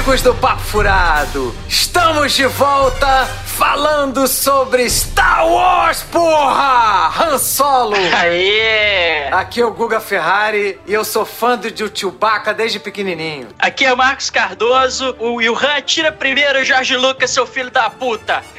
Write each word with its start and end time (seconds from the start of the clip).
amigos 0.00 0.22
do 0.22 0.34
Papo 0.34 0.62
Furado! 0.62 1.54
Estamos 1.68 2.32
de 2.32 2.46
volta 2.46 3.26
falando 3.44 4.26
sobre 4.26 4.88
Star 4.88 5.46
Wars, 5.46 6.02
porra! 6.04 7.12
Han 7.18 7.36
Solo! 7.36 7.96
Aê! 8.18 9.28
Aqui 9.30 9.60
é 9.60 9.66
o 9.66 9.70
Guga 9.70 10.00
Ferrari 10.00 10.80
e 10.86 10.94
eu 10.94 11.04
sou 11.04 11.26
fã 11.26 11.58
do 11.58 11.68
Chewbacca 11.94 12.54
desde 12.54 12.80
pequenininho. 12.80 13.48
Aqui 13.58 13.84
é 13.84 13.92
o 13.92 13.96
Marcos 13.96 14.30
Cardoso, 14.30 15.14
o 15.18 15.34
Wilhan 15.34 15.76
atira 15.76 16.10
primeiro, 16.10 16.64
Jorge 16.64 16.96
Lucas, 16.96 17.30
seu 17.30 17.46
filho 17.46 17.70
da 17.70 17.90
puta! 17.90 18.42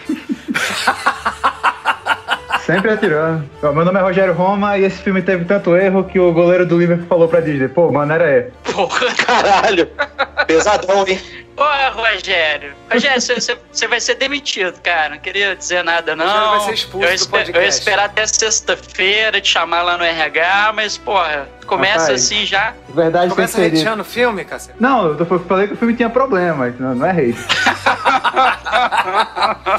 Sempre 2.64 2.92
atirando. 2.92 3.50
Meu 3.64 3.84
nome 3.84 4.00
é 4.00 4.04
Rogério 4.04 4.36
Roma 4.36 4.78
e 4.78 4.84
esse 4.84 5.02
filme 5.02 5.24
teve 5.24 5.46
tanto 5.46 5.76
erro 5.76 6.04
que 6.04 6.20
o 6.20 6.32
goleiro 6.32 6.68
do 6.68 6.78
Liverpool 6.78 7.08
falou 7.08 7.28
pra 7.28 7.42
Disney, 7.42 7.68
pô, 7.68 7.92
mano, 7.92 8.14
era 8.14 8.30
E. 8.30 8.44
Porra! 8.72 9.08
Caralho! 9.16 9.90
Pesadão, 10.46 11.06
hein? 11.08 11.20
Porra, 11.62 11.90
Rogério. 11.90 12.74
Rogério, 12.92 13.22
você 13.22 13.88
vai 13.88 14.00
ser 14.00 14.16
demitido, 14.16 14.82
cara. 14.82 15.10
Não 15.10 15.20
queria 15.20 15.56
dizer 15.56 15.84
nada, 15.84 16.16
não. 16.16 16.26
Rogério 16.26 16.50
vai 16.50 16.60
ser 16.62 16.74
expulso 16.74 17.06
eu, 17.06 17.10
do 17.10 17.14
esper, 17.14 17.30
podcast. 17.30 17.56
eu 17.56 17.62
ia 17.62 17.68
esperar 17.70 18.06
até 18.06 18.26
sexta-feira 18.26 19.40
te 19.40 19.50
chamar 19.50 19.84
lá 19.84 19.96
no 19.96 20.04
RH, 20.04 20.72
mas, 20.74 20.98
porra, 20.98 21.48
começa 21.68 22.06
Rapaz. 22.06 22.26
assim 22.26 22.48
já. 22.48 22.74
Verdade 22.90 23.30
Começa 23.30 23.64
hateando 23.64 24.02
o 24.02 24.06
filme, 24.06 24.44
cacete. 24.44 24.76
Não, 24.80 25.10
eu 25.10 25.16
tô- 25.24 25.38
falei 25.40 25.68
que 25.68 25.76
o 25.76 25.78
filme 25.78 25.94
tinha 25.94 26.10
problemas, 26.10 26.80
não, 26.80 26.96
não 26.96 27.06
é 27.06 27.12
hate. 27.12 27.38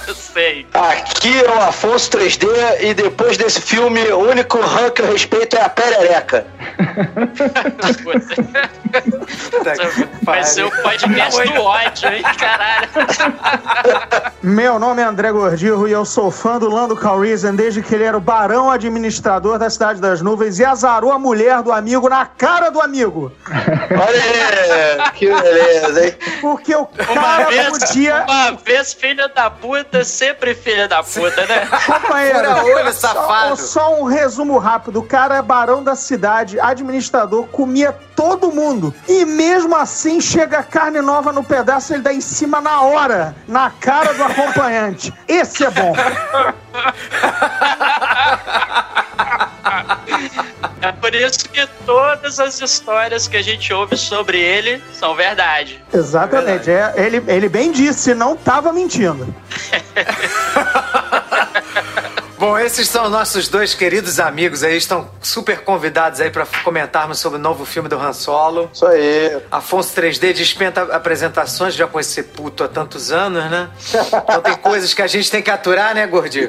Eu 0.06 0.14
sei. 0.14 0.66
Aqui 0.72 1.44
é 1.44 1.50
o 1.50 1.62
Afonso 1.62 2.10
3D 2.10 2.46
e 2.80 2.94
depois 2.94 3.36
desse 3.36 3.60
filme, 3.60 4.00
o 4.12 4.18
único 4.30 4.58
Han 4.58 4.90
que 4.90 5.02
eu 5.02 5.12
respeito 5.12 5.56
é 5.56 5.62
a 5.62 5.68
perereca. 5.68 6.46
Vai 10.22 10.44
ser 10.44 10.64
o 10.64 10.70
podcast 10.82 11.42
do 11.44 11.52
ódio, 11.72 12.12
hein, 12.12 12.22
caralho. 12.38 12.88
Meu 14.42 14.78
nome 14.78 15.00
é 15.02 15.04
André 15.04 15.30
Gordirro 15.32 15.86
e 15.86 15.92
eu 15.92 16.04
sou 16.04 16.30
fã 16.30 16.58
do 16.58 16.68
Lando 16.68 16.96
Calrissian 16.96 17.54
desde 17.54 17.82
que 17.82 17.94
ele 17.94 18.04
era 18.04 18.16
o 18.16 18.20
barão 18.20 18.70
administrador 18.70 19.58
da 19.58 19.70
Cidade 19.70 20.00
das 20.00 20.20
Nuvens 20.20 20.58
e 20.58 20.64
azarou 20.64 21.12
a 21.12 21.18
mulher 21.18 21.62
do 21.62 21.72
amigo 21.72 22.08
na 22.08 22.26
cara 22.26 22.70
do 22.70 22.80
amigo. 22.80 23.32
Olha 23.48 25.04
aí, 25.04 25.12
que 25.12 25.28
beleza, 25.28 26.06
hein? 26.06 26.14
Porque 26.40 26.74
o 26.74 26.88
Uma 27.08 27.22
cara 27.22 27.48
vez, 27.48 27.78
podia... 27.78 28.24
uma 28.28 28.52
vez 28.52 28.92
filha 28.92 29.28
da 29.28 29.48
puta, 29.50 30.04
sempre 30.04 30.54
filha 30.54 30.88
da 30.88 31.02
puta, 31.02 31.46
né? 31.46 31.68
Companheiro, 31.86 32.50
olho, 32.64 32.92
só, 32.92 33.08
safado. 33.14 33.56
só 33.56 34.00
um 34.00 34.04
resumo 34.04 34.58
rápido. 34.58 34.98
O 34.98 35.02
cara 35.02 35.36
é 35.36 35.42
barão 35.42 35.82
da 35.82 35.94
cidade, 35.94 36.58
administrador, 36.58 37.46
comia 37.46 37.92
todo 38.16 38.50
mundo. 38.50 38.94
E 39.08 39.24
mesmo 39.24 39.76
assim, 39.76 40.20
chega 40.20 40.62
carne 40.62 41.00
nova 41.00 41.32
no 41.32 41.42
pedaço, 41.62 41.94
ele 41.94 42.02
dá 42.02 42.12
em 42.12 42.20
cima 42.20 42.60
na 42.60 42.82
hora, 42.82 43.36
na 43.46 43.70
cara 43.70 44.12
do 44.14 44.24
acompanhante. 44.24 45.14
Esse 45.28 45.64
é 45.64 45.70
bom. 45.70 45.94
É 50.80 50.90
por 50.90 51.14
isso 51.14 51.48
que 51.48 51.64
todas 51.86 52.40
as 52.40 52.60
histórias 52.60 53.28
que 53.28 53.36
a 53.36 53.42
gente 53.42 53.72
ouve 53.72 53.96
sobre 53.96 54.40
ele 54.40 54.82
são 54.92 55.14
verdade. 55.14 55.80
Exatamente. 55.94 56.68
É, 56.68 56.92
ele, 56.96 57.22
ele 57.28 57.48
bem 57.48 57.70
disse, 57.70 58.12
não 58.14 58.36
tava 58.36 58.72
mentindo. 58.72 59.32
Bom, 62.42 62.58
esses 62.58 62.88
são 62.88 63.08
nossos 63.08 63.46
dois 63.46 63.72
queridos 63.72 64.18
amigos 64.18 64.64
aí, 64.64 64.76
estão 64.76 65.08
super 65.22 65.60
convidados 65.60 66.20
aí 66.20 66.28
pra 66.28 66.44
comentarmos 66.64 67.20
sobre 67.20 67.38
o 67.38 67.40
novo 67.40 67.64
filme 67.64 67.88
do 67.88 67.96
Han 67.96 68.12
Solo. 68.12 68.68
Isso 68.74 68.84
aí. 68.84 69.40
Afonso 69.48 69.94
3D 69.94 70.32
dispensa 70.32 70.82
apresentações, 70.92 71.72
já 71.72 71.86
com 71.86 72.00
esse 72.00 72.20
puto 72.20 72.64
há 72.64 72.68
tantos 72.68 73.12
anos, 73.12 73.48
né? 73.48 73.70
Então 74.24 74.40
tem 74.40 74.56
coisas 74.58 74.92
que 74.92 75.00
a 75.00 75.06
gente 75.06 75.30
tem 75.30 75.40
que 75.40 75.52
aturar, 75.52 75.94
né, 75.94 76.04
gordinho? 76.04 76.48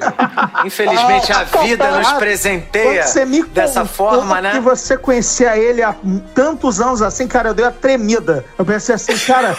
Infelizmente 0.65 1.31
a 1.31 1.43
vida 1.43 1.91
nos 1.91 2.11
presenteia 2.13 3.05
dessa 3.51 3.85
forma, 3.85 4.37
que 4.37 4.41
né? 4.41 4.59
você 4.61 4.97
conhecia 4.97 5.55
ele 5.55 5.83
há 5.83 5.95
tantos 6.33 6.81
anos 6.81 7.03
assim, 7.03 7.27
cara, 7.27 7.49
eu 7.49 7.53
dei 7.53 7.65
uma 7.65 7.71
tremida. 7.71 8.43
Eu 8.57 8.65
pensei 8.65 8.95
assim, 8.95 9.15
cara, 9.27 9.55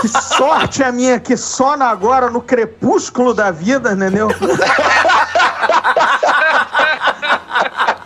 que 0.00 0.08
sorte 0.34 0.82
a 0.82 0.90
minha 0.90 1.20
que 1.20 1.36
só 1.36 1.74
agora, 1.74 2.28
no 2.28 2.40
crepúsculo 2.40 3.32
da 3.32 3.52
vida, 3.52 3.92
entendeu? 3.92 4.30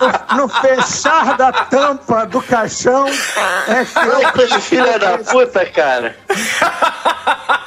No, 0.01 0.37
no 0.43 0.49
fechar 0.49 1.37
da 1.37 1.53
tampa 1.53 2.27
do 2.27 2.43
caixão, 2.43 3.07
é 3.07 3.85
Que 4.33 4.61
filha 4.61 4.99
da 4.99 5.19
puta, 5.19 5.67
cara. 5.67 6.17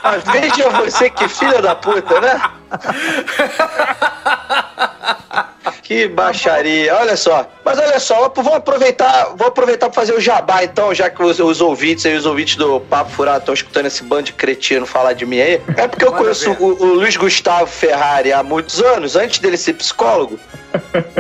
Mas 0.04 0.24
veja 0.24 0.70
você 0.70 1.10
que 1.10 1.28
filha 1.28 1.62
da 1.62 1.76
puta, 1.76 2.22
né? 2.22 2.42
Que 5.84 6.08
baixaria, 6.08 6.96
olha 6.96 7.16
só. 7.16 7.50
Mas 7.64 7.78
olha 7.78 8.00
só, 8.00 8.32
vou 8.36 8.54
aproveitar, 8.54 9.34
vou 9.36 9.48
aproveitar 9.48 9.88
para 9.88 9.96
fazer 9.96 10.14
o 10.14 10.20
jabá 10.20 10.64
então, 10.64 10.94
já 10.94 11.10
que 11.10 11.22
os, 11.22 11.40
os 11.40 11.62
ouvintes 11.62 12.06
aí, 12.06 12.16
os 12.16 12.26
ouvintes 12.26 12.56
do 12.56 12.80
Papo 12.80 13.12
Furado 13.12 13.40
estão 13.40 13.54
escutando 13.54 13.88
esse 13.88 14.04
bando 14.04 14.24
de 14.24 14.34
cretino 14.34 14.86
falar 14.86 15.14
de 15.14 15.26
mim 15.26 15.40
aí. 15.40 15.62
É 15.76 15.88
porque 15.88 16.06
eu 16.06 16.12
Manda 16.12 16.24
conheço 16.24 16.52
o, 16.52 16.84
o 16.84 16.94
Luiz 16.96 17.16
Gustavo 17.18 17.68
Ferrari 17.68 18.32
há 18.32 18.44
muitos 18.44 18.82
anos, 18.82 19.16
antes 19.16 19.40
dele 19.40 19.58
ser 19.58 19.74
psicólogo. 19.74 20.40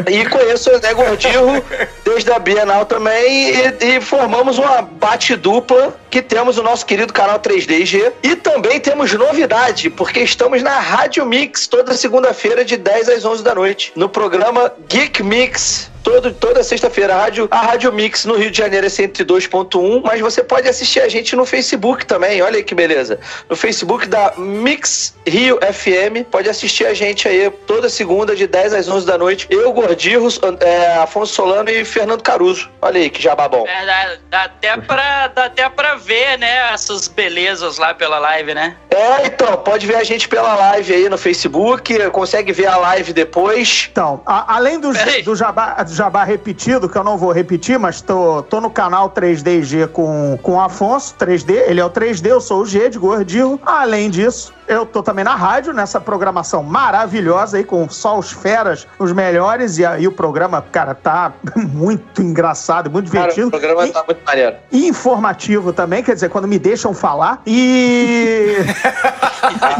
E 0.09 0.25
conheço 0.25 0.69
o 0.69 0.75
André 0.75 0.93
Gordirro 0.93 1.63
desde 2.03 2.31
a 2.31 2.39
Bienal 2.39 2.85
também 2.85 3.51
e, 3.51 3.95
e 3.95 4.01
formamos 4.01 4.57
uma 4.57 4.81
bate-dupla 4.81 5.95
que 6.09 6.21
temos 6.21 6.57
o 6.57 6.63
nosso 6.63 6.85
querido 6.85 7.13
canal 7.13 7.39
3DG 7.39 8.13
e 8.23 8.35
também 8.35 8.79
temos 8.79 9.13
novidade, 9.13 9.89
porque 9.89 10.21
estamos 10.21 10.61
na 10.61 10.79
Rádio 10.79 11.25
Mix 11.25 11.67
toda 11.67 11.95
segunda-feira 11.95 12.63
de 12.63 12.77
10 12.77 13.09
às 13.09 13.25
11 13.25 13.43
da 13.43 13.55
noite, 13.55 13.91
no 13.95 14.09
programa 14.09 14.71
Geek 14.87 15.23
Mix. 15.23 15.89
Todo, 16.07 16.31
toda 16.31 16.63
sexta-feira, 16.63 17.13
a 17.13 17.17
Rádio, 17.19 17.49
a 17.51 17.57
Rádio 17.59 17.91
Mix 17.91 18.23
no 18.23 18.35
Rio 18.37 18.49
de 18.49 18.57
Janeiro 18.57 18.85
é 18.85 18.89
102.1, 18.89 20.01
mas 20.05 20.21
você 20.21 20.41
pode 20.41 20.65
assistir 20.69 21.01
a 21.01 21.09
gente 21.09 21.35
no 21.35 21.45
Facebook 21.45 22.05
também, 22.05 22.41
olha 22.41 22.55
aí 22.55 22.63
que 22.63 22.73
beleza. 22.73 23.19
No 23.49 23.57
Facebook 23.57 24.07
da 24.07 24.31
Mix 24.37 25.13
Rio 25.27 25.59
FM, 25.61 26.23
pode 26.31 26.49
assistir 26.49 26.85
a 26.85 26.93
gente 26.93 27.27
aí 27.27 27.51
toda 27.67 27.89
segunda 27.89 28.37
de 28.37 28.47
10 28.47 28.73
às 28.73 28.87
11 28.87 29.05
da 29.05 29.17
noite. 29.17 29.47
Eu, 29.49 29.73
Gordirro, 29.73 30.29
é, 30.61 30.93
Afonso 30.95 31.33
Solano 31.33 31.69
e 31.69 31.83
Fernando 31.83 32.23
Caruso. 32.23 32.69
Olha 32.81 33.01
aí 33.01 33.09
que 33.09 33.21
jabá 33.21 33.49
bom. 33.49 33.65
É, 33.67 33.85
dá, 33.85 34.09
dá 34.29 34.43
até 34.43 34.77
pra, 34.77 35.27
dá 35.27 35.45
até 35.45 35.69
pra 35.69 35.95
ver, 35.95 36.37
né, 36.39 36.71
essas 36.73 37.09
belezas 37.09 37.77
lá 37.77 37.93
pela 37.93 38.17
live, 38.17 38.53
né? 38.53 38.77
É, 38.89 39.27
então, 39.27 39.57
pode 39.57 39.85
ver 39.85 39.95
a 39.95 40.03
gente 40.05 40.29
pela 40.29 40.55
live 40.55 40.93
aí 40.93 41.09
no 41.09 41.17
Facebook, 41.17 42.09
consegue 42.11 42.53
ver 42.53 42.67
a 42.67 42.77
live 42.77 43.11
depois. 43.11 43.89
Então, 43.91 44.21
a- 44.25 44.55
além 44.55 44.79
do, 44.79 44.93
do 45.25 45.35
jabá, 45.35 45.73
do 45.83 45.96
jabá 45.97 46.23
repetido, 46.23 46.87
que 46.87 46.97
eu 46.97 47.03
não 47.03 47.17
vou 47.17 47.31
repetir, 47.31 47.79
mas 47.79 48.01
tô, 48.01 48.43
tô 48.43 48.61
no 48.61 48.69
canal 48.69 49.09
3DG 49.09 49.87
com, 49.87 50.37
com 50.43 50.53
o 50.53 50.61
Afonso, 50.61 51.15
3D, 51.19 51.49
ele 51.67 51.79
é 51.79 51.85
o 51.85 51.89
3D, 51.89 52.27
eu 52.27 52.39
sou 52.39 52.61
o 52.61 52.65
G 52.65 52.87
de 52.89 52.99
Gordinho. 52.99 53.59
Além 53.65 54.09
disso, 54.09 54.53
eu 54.67 54.85
tô 54.85 55.01
também 55.03 55.23
na 55.23 55.35
rádio, 55.35 55.73
nessa 55.73 55.99
programação 55.99 56.61
maravilhosa 56.63 57.57
aí, 57.57 57.63
com 57.63 57.87
só 57.89 58.17
os 58.17 58.31
feras, 58.31 58.87
os 58.99 59.11
melhores, 59.11 59.77
e 59.77 59.85
aí 59.85 60.07
o 60.07 60.11
programa, 60.11 60.61
cara, 60.61 60.93
tá 60.95 61.33
muito 61.55 62.21
engraçado, 62.21 62.89
muito 62.89 63.11
Cara, 63.11 63.23
divertido. 63.29 63.47
o 63.47 63.51
programa 63.51 63.87
E- 63.87 63.91
tá 63.91 64.03
muito 64.05 64.23
maneiro. 64.25 64.55
e 64.71 64.87
informativo 64.87 65.71
também, 65.73 66.03
quer 66.03 66.13
dizer, 66.15 66.29
quando 66.29 66.47
me 66.47 66.59
deixam 66.59 66.93
falar. 66.93 67.41
E. 67.45 68.55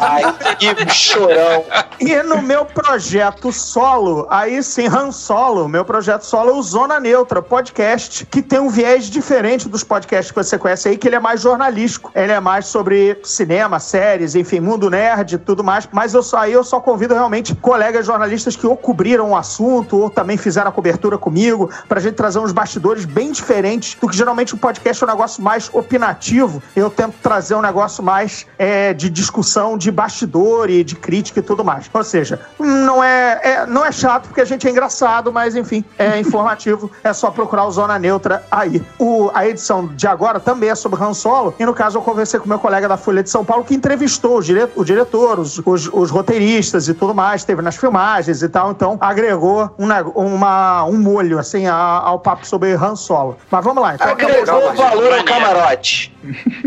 Ai, 0.02 0.24
que 0.58 0.94
chorão. 0.94 1.66
E 2.00 2.16
no 2.24 2.42
meu 2.42 2.64
projeto 2.66 3.52
solo, 3.52 4.28
aí 4.30 4.62
sim, 4.64 4.88
Han 4.88 5.12
Solo, 5.12 5.68
meu 5.68 5.84
projeto 5.84 6.22
solo 6.24 6.52
é 6.52 6.54
o 6.54 6.62
Zona 6.62 7.00
Neutra, 7.00 7.42
podcast, 7.42 8.26
que 8.26 8.42
tem 8.42 8.60
um 8.60 8.70
viés 8.70 9.06
diferente 9.06 9.68
dos 9.68 9.84
podcasts 9.84 10.32
que 10.32 10.38
você 10.44 10.58
conhece 10.58 10.90
aí, 10.90 10.98
que 10.98 11.08
ele 11.08 11.16
é 11.16 11.20
mais 11.20 11.42
jornalístico. 11.42 12.12
Ele 12.16 12.32
é 12.32 12.40
mais 12.40 12.68
sobre 12.68 13.20
cinema, 13.24 13.80
séries, 13.80 14.36
enfim, 14.36 14.60
mundo 14.78 14.90
nerd 14.92 15.34
e 15.34 15.38
tudo 15.38 15.64
mais. 15.64 15.90
Mas 15.92 16.14
eu 16.14 16.22
só 16.22 16.38
aí 16.38 16.54
eu 16.54 16.64
só 16.64 16.80
convido 16.80 17.14
realmente 17.14 17.56
colegas 17.56 18.06
jornalistas 18.06 18.56
que 18.56 18.68
ou 18.68 18.78
cobriram 18.78 19.32
o 19.32 19.36
assunto, 19.36 19.98
ou 19.98 20.10
também 20.10 20.38
fizeram 20.38 20.70
a 20.70 20.72
cobertura 20.72 21.18
comigo, 21.18 21.70
pra 21.90 22.00
gente 22.00 22.14
trazer 22.14 22.40
uns 22.40 22.52
bastidores 22.52 23.04
bem 23.06 23.32
diferentes 23.32 23.98
do 24.00 24.08
que 24.08 24.16
geralmente 24.16 24.54
o 24.54 24.58
podcast 24.58 25.04
é 25.04 25.08
um 25.08 25.10
negócio 25.10 25.42
mais 25.42 25.70
opinativo. 25.74 26.62
Eu 26.76 26.90
tento 26.90 27.16
trazer 27.22 27.56
um 27.56 27.62
negócio 27.62 28.04
mais 28.04 28.46
é, 28.60 28.94
de 28.94 29.10
discussão 29.10 29.78
de 29.78 29.92
bastidor 29.92 30.70
e 30.70 30.84
de 30.84 30.96
crítica 30.96 31.40
e 31.40 31.44
tudo 31.44 31.66
mais. 31.66 31.90
Ou 31.92 32.04
seja, 32.04 32.40
não 32.60 33.04
é, 33.04 33.40
é- 33.44 33.66
não 33.66 33.84
é 33.84 33.92
chato 33.92 34.28
porque 34.28 34.42
a 34.42 34.46
gente 34.46 34.68
é 34.68 34.72
engraçado, 34.72 35.34
mas 35.34 35.56
enfim, 35.56 35.84
é 35.98 36.20
informativo. 36.22 36.92
é 37.04 37.12
só 37.14 37.32
procurar 37.32 37.66
o 37.66 37.72
Zona 37.72 37.98
Neutra 37.98 38.44
aí. 38.52 38.84
O, 39.00 39.32
a 39.34 39.48
edição 39.48 39.88
de 39.88 40.06
agora 40.08 40.40
também 40.40 40.70
é 40.70 40.76
sobre 40.76 41.04
Han 41.04 41.14
Solo. 41.14 41.54
E 41.60 41.66
no 41.66 41.74
caso, 41.74 41.98
eu 41.98 42.02
conversei 42.02 42.40
com 42.40 42.48
meu 42.48 42.60
colega 42.60 42.88
da 42.88 42.98
Folha 42.98 43.24
de 43.24 43.30
São 43.30 43.44
Paulo 43.44 43.64
que 43.64 43.74
entrevistou 43.74 44.38
os 44.38 44.46
diretores 44.46 44.67
dire, 44.68 44.72
o 44.76 44.84
diretor, 44.84 45.40
os, 45.40 45.60
os, 45.66 45.90
os, 45.92 46.12
roteiristas 46.12 46.88
e 46.88 46.94
tudo 46.94 47.14
mais, 47.14 47.44
teve 47.44 47.62
nas 47.62 47.78
filmagens 47.78 48.42
e 48.42 48.50
tal, 48.50 48.72
então 48.72 48.98
agregou 49.00 49.70
um, 49.78 49.88
uma, 50.16 50.84
um 50.86 50.98
molho, 50.98 51.40
assim, 51.40 51.68
a, 51.68 51.76
ao 51.76 52.20
papo 52.20 52.46
sobre 52.46 52.74
Han 52.74 52.96
Solo. 52.96 53.38
Mas 53.50 53.64
vamos 53.64 53.82
lá. 53.82 53.96
Então, 53.96 54.08
agregou 54.10 54.74
valor 54.74 55.14
ao 55.14 55.24
camarote. 55.24 56.16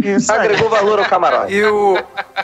Isso 0.03 0.33
agregou 0.33 0.69
valor 0.69 0.99
ao 0.99 1.05
camarote. 1.05 1.53
E 1.53 1.65
o 1.65 1.99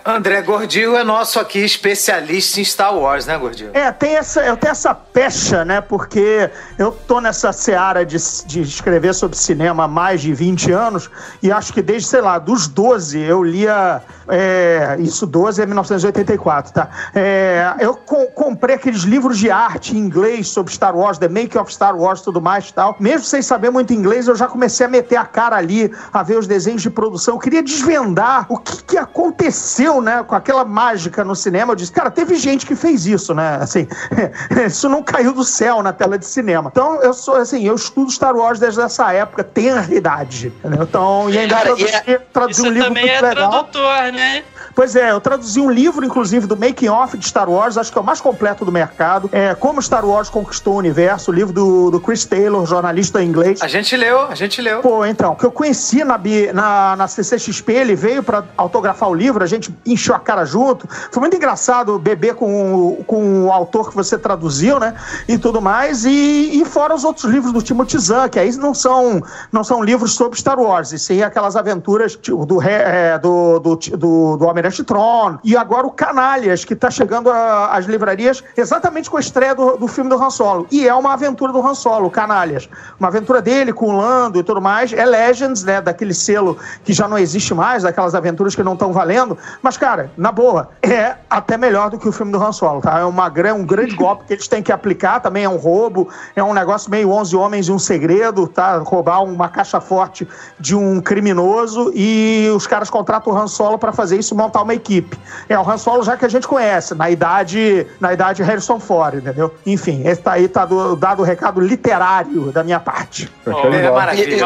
André 0.04 0.42
Gordilho 0.42 0.96
é 0.96 1.04
nosso 1.04 1.38
aqui 1.40 1.60
especialista 1.60 2.60
em 2.60 2.64
Star 2.64 2.96
Wars, 2.96 3.26
né, 3.26 3.38
Gordilho? 3.38 3.70
É, 3.74 3.90
tem 3.92 4.16
essa, 4.16 4.44
eu 4.44 4.56
tenho 4.56 4.72
essa 4.72 4.94
pecha, 4.94 5.64
né, 5.64 5.80
porque 5.80 6.50
eu 6.78 6.92
tô 6.92 7.20
nessa 7.20 7.52
seara 7.52 8.04
de, 8.04 8.16
de 8.46 8.60
escrever 8.62 9.14
sobre 9.14 9.36
cinema 9.36 9.84
há 9.84 9.88
mais 9.88 10.20
de 10.20 10.32
20 10.32 10.72
anos 10.72 11.10
e 11.42 11.50
acho 11.50 11.72
que 11.72 11.82
desde, 11.82 12.08
sei 12.08 12.20
lá, 12.20 12.38
dos 12.38 12.68
12 12.68 13.20
eu 13.20 13.42
lia 13.42 14.02
é, 14.28 14.96
isso 14.98 15.26
12 15.26 15.45
é 15.58 15.66
1984, 15.66 16.72
tá? 16.72 16.88
É, 17.14 17.74
eu 17.78 17.94
co 17.94 18.26
comprei 18.26 18.76
aqueles 18.76 19.02
livros 19.02 19.38
de 19.38 19.50
arte 19.50 19.96
em 19.96 20.00
inglês 20.00 20.48
sobre 20.48 20.72
Star 20.72 20.96
Wars, 20.96 21.18
The 21.18 21.28
Make 21.28 21.56
of 21.56 21.72
Star 21.72 21.96
Wars 21.96 22.20
tudo 22.20 22.40
mais 22.40 22.70
tal. 22.72 22.96
Mesmo 23.00 23.24
sem 23.24 23.40
saber 23.40 23.70
muito 23.70 23.92
inglês, 23.92 24.28
eu 24.28 24.36
já 24.36 24.46
comecei 24.46 24.86
a 24.86 24.88
meter 24.88 25.16
a 25.16 25.24
cara 25.24 25.56
ali, 25.56 25.90
a 26.12 26.22
ver 26.22 26.38
os 26.38 26.46
desenhos 26.46 26.82
de 26.82 26.90
produção. 26.90 27.34
Eu 27.34 27.38
queria 27.38 27.62
desvendar 27.62 28.46
o 28.48 28.58
que, 28.58 28.82
que 28.82 28.98
aconteceu, 28.98 30.00
né, 30.00 30.22
com 30.22 30.34
aquela 30.34 30.64
mágica 30.64 31.24
no 31.24 31.34
cinema. 31.34 31.72
Eu 31.72 31.76
disse, 31.76 31.92
cara, 31.92 32.10
teve 32.10 32.36
gente 32.36 32.66
que 32.66 32.74
fez 32.74 33.06
isso, 33.06 33.34
né? 33.34 33.58
Assim, 33.66 33.86
isso 34.66 34.88
não 34.88 35.02
caiu 35.02 35.32
do 35.32 35.44
céu 35.44 35.82
na 35.82 35.92
tela 35.92 36.18
de 36.18 36.26
cinema. 36.26 36.70
Então, 36.70 37.00
eu 37.02 37.12
sou, 37.12 37.36
assim, 37.36 37.66
eu 37.66 37.74
estudo 37.74 38.10
Star 38.10 38.36
Wars 38.36 38.58
desde 38.58 38.80
essa 38.80 39.12
época, 39.12 39.42
tenra 39.42 39.92
idade. 39.92 40.52
Entendeu? 40.58 40.82
Então, 40.82 41.30
e 41.30 41.38
ainda 41.38 41.54
cara, 41.54 41.66
traduzi, 41.66 41.94
é, 42.06 42.18
traduzi 42.32 42.62
um 42.62 42.70
livro 42.70 42.90
muito 42.90 43.06
é 43.06 43.20
legal. 43.20 43.50
Tradutor, 43.50 44.12
né? 44.12 44.44
Pois 44.74 44.96
é, 44.96 45.10
eu 45.10 45.20
traduzi 45.20 45.60
um 45.60 45.70
livro, 45.70 46.04
inclusive, 46.04 46.46
do 46.46 46.56
Making 46.56 46.88
Off 46.88 47.16
de 47.16 47.26
Star 47.26 47.48
Wars, 47.48 47.76
acho 47.76 47.92
que 47.92 47.98
é 47.98 48.00
o 48.00 48.04
mais 48.04 48.20
completo 48.20 48.64
do 48.64 48.72
mercado. 48.72 49.28
É 49.32 49.54
Como 49.54 49.80
Star 49.80 50.04
Wars 50.04 50.28
Conquistou 50.28 50.74
o 50.74 50.78
Universo, 50.78 51.30
o 51.30 51.34
livro 51.34 51.52
do, 51.52 51.90
do 51.90 52.00
Chris 52.00 52.24
Taylor, 52.24 52.64
jornalista 52.66 53.22
inglês. 53.22 53.62
A 53.62 53.68
gente 53.68 53.96
leu, 53.96 54.22
a 54.22 54.34
gente 54.34 54.60
leu. 54.60 54.80
Pô, 54.80 55.04
então, 55.04 55.34
que 55.34 55.44
eu 55.44 55.50
conheci 55.50 56.04
na, 56.04 56.20
na, 56.52 56.96
na 56.96 57.08
CCXP, 57.08 57.72
ele 57.72 57.94
veio 57.94 58.22
para 58.22 58.44
autografar 58.56 59.08
o 59.08 59.14
livro, 59.14 59.42
a 59.42 59.46
gente 59.46 59.74
encheu 59.84 60.14
a 60.14 60.18
cara 60.18 60.44
junto. 60.44 60.88
Foi 61.10 61.20
muito 61.20 61.36
engraçado 61.36 61.98
beber 61.98 62.34
com, 62.34 63.02
com 63.06 63.46
o 63.46 63.52
autor 63.52 63.90
que 63.90 63.96
você 63.96 64.18
traduziu, 64.18 64.78
né? 64.78 64.94
E 65.28 65.38
tudo 65.38 65.60
mais. 65.60 66.04
E, 66.04 66.60
e 66.60 66.64
fora 66.64 66.94
os 66.94 67.04
outros 67.04 67.24
livros 67.24 67.52
do 67.52 67.62
Timothy 67.62 67.98
Zahn, 67.98 68.28
que 68.28 68.38
aí 68.38 68.54
não 68.56 68.74
são, 68.74 69.22
não 69.52 69.64
são 69.64 69.82
livros 69.82 70.14
sobre 70.14 70.38
Star 70.38 70.58
Wars, 70.58 70.92
e 70.92 70.98
sim 70.98 71.22
aquelas 71.22 71.56
aventuras 71.56 72.16
tipo, 72.16 72.44
do, 72.44 72.62
é, 72.62 73.18
do, 73.18 73.58
do, 73.58 73.76
do, 73.76 74.36
do 74.36 74.48
Almirante 74.56 74.82
Tron, 74.84 75.38
e 75.44 75.54
agora 75.54 75.86
o 75.86 75.90
Canalhas, 75.90 76.64
que 76.64 76.72
está 76.72 76.90
chegando 76.90 77.30
às 77.30 77.84
livrarias 77.84 78.42
exatamente 78.56 79.10
com 79.10 79.18
a 79.18 79.20
estreia 79.20 79.54
do, 79.54 79.76
do 79.76 79.86
filme 79.86 80.08
do 80.08 80.16
Han 80.16 80.30
Solo. 80.30 80.66
E 80.70 80.88
é 80.88 80.94
uma 80.94 81.12
aventura 81.12 81.52
do 81.52 81.60
Han 81.60 81.74
Solo, 81.74 82.10
Canalhas. 82.10 82.66
Uma 82.98 83.08
aventura 83.08 83.42
dele 83.42 83.72
com 83.72 83.90
o 83.90 83.96
Lando 83.96 84.38
e 84.38 84.42
tudo 84.42 84.60
mais. 84.60 84.94
É 84.94 85.04
Legends, 85.04 85.62
né? 85.62 85.82
Daquele 85.82 86.14
selo 86.14 86.56
que 86.84 86.94
já 86.94 87.06
não 87.06 87.18
existe 87.18 87.52
mais, 87.52 87.82
daquelas 87.82 88.14
aventuras 88.14 88.54
que 88.54 88.62
não 88.62 88.72
estão 88.72 88.94
valendo. 88.94 89.36
Mas, 89.60 89.76
cara, 89.76 90.10
na 90.16 90.32
boa, 90.32 90.70
é 90.82 91.16
até 91.28 91.58
melhor 91.58 91.90
do 91.90 91.98
que 91.98 92.08
o 92.08 92.12
filme 92.12 92.32
do 92.32 92.42
Han 92.42 92.52
Solo, 92.52 92.80
tá? 92.80 92.98
É 92.98 93.04
uma, 93.04 93.26
um 93.54 93.64
grande 93.64 93.94
golpe 93.96 94.24
que 94.24 94.32
eles 94.32 94.48
têm 94.48 94.62
que 94.62 94.72
aplicar, 94.72 95.20
também 95.20 95.44
é 95.44 95.48
um 95.48 95.56
roubo, 95.56 96.08
é 96.34 96.42
um 96.42 96.54
negócio 96.54 96.90
meio 96.90 97.10
11 97.10 97.36
homens 97.36 97.68
e 97.68 97.72
um 97.72 97.78
segredo, 97.78 98.46
tá? 98.46 98.78
Roubar 98.78 99.22
uma 99.22 99.50
caixa 99.50 99.82
forte 99.82 100.26
de 100.58 100.74
um 100.74 100.98
criminoso 101.00 101.92
e 101.94 102.50
os 102.56 102.66
caras 102.66 102.88
contratam 102.88 103.34
o 103.34 103.36
Han 103.36 103.48
Solo 103.48 103.76
para 103.76 103.92
fazer 103.92 104.18
isso 104.18 104.34
montar 104.36 104.62
uma 104.62 104.74
equipe. 104.74 105.16
É 105.48 105.58
o 105.58 105.68
Han 105.68 105.78
Solo 105.78 106.02
já 106.02 106.16
que 106.16 106.24
a 106.24 106.28
gente 106.28 106.46
conhece, 106.46 106.94
na 106.94 107.10
idade, 107.10 107.86
na 107.98 108.12
idade 108.12 108.42
Harrison 108.42 108.78
Ford, 108.78 109.14
entendeu? 109.16 109.54
Enfim, 109.64 110.02
esse 110.06 110.20
tá 110.20 110.32
aí, 110.32 110.46
tá 110.46 110.64
do, 110.64 110.94
dado 110.94 111.22
o 111.22 111.24
recado 111.24 111.60
literário 111.60 112.52
da 112.52 112.62
minha 112.62 112.78
parte. 112.78 113.30
Oh, 113.46 113.50
é 113.50 113.90
maravilha. 113.90 114.36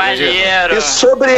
E, 0.70 0.76
e, 0.76 0.80
sobre, 0.80 1.32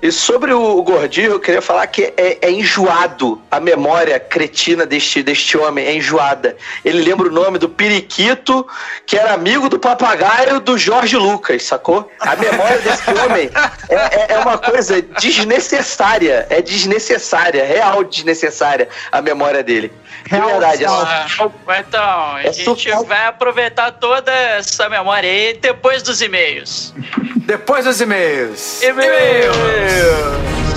e 0.00 0.10
sobre 0.10 0.52
o 0.52 0.82
Gordinho, 0.82 1.32
eu 1.32 1.40
queria 1.40 1.60
falar 1.60 1.86
que 1.86 2.14
é, 2.16 2.38
é, 2.40 2.50
enjoado 2.50 3.40
a 3.50 3.60
memória 3.60 4.18
cretina 4.18 4.86
deste, 4.86 5.22
deste 5.22 5.58
homem, 5.58 5.84
é 5.84 5.94
enjoada. 5.94 6.56
Ele 6.84 7.02
lembra 7.02 7.28
o 7.28 7.32
nome 7.32 7.58
do 7.58 7.68
periquito, 7.68 8.66
que 9.04 9.16
era 9.16 9.34
amigo 9.34 9.68
do 9.68 9.78
papagaio 9.78 10.60
do 10.60 10.78
Jorge 10.78 11.16
Lucas, 11.16 11.64
sacou? 11.64 12.10
A 12.20 12.34
memória 12.36 12.78
desse 12.78 13.10
homem 13.10 13.50
é, 13.88 13.94
é, 13.94 14.26
é 14.34 14.38
uma 14.38 14.56
coisa 14.56 15.02
desnecessária, 15.02 16.46
é 16.48 16.62
desnecessária, 16.62 17.64
real 17.64 17.97
desnecessária 18.04 18.88
a 19.10 19.20
memória 19.20 19.62
dele. 19.62 19.92
De 20.24 20.40
verdade. 20.40 20.84
É 20.84 21.80
então, 21.80 22.34
a 22.34 22.42
é 22.42 22.52
gente 22.52 22.90
vai 23.06 23.26
aproveitar 23.26 23.92
toda 23.92 24.32
essa 24.32 24.88
memória 24.88 25.30
aí 25.30 25.54
depois 25.54 26.02
dos 26.02 26.20
e-mails. 26.20 26.94
Depois 27.36 27.84
dos 27.84 28.00
e-mails. 28.00 28.82
E-mails. 28.82 29.56
e-mails. 29.56 30.67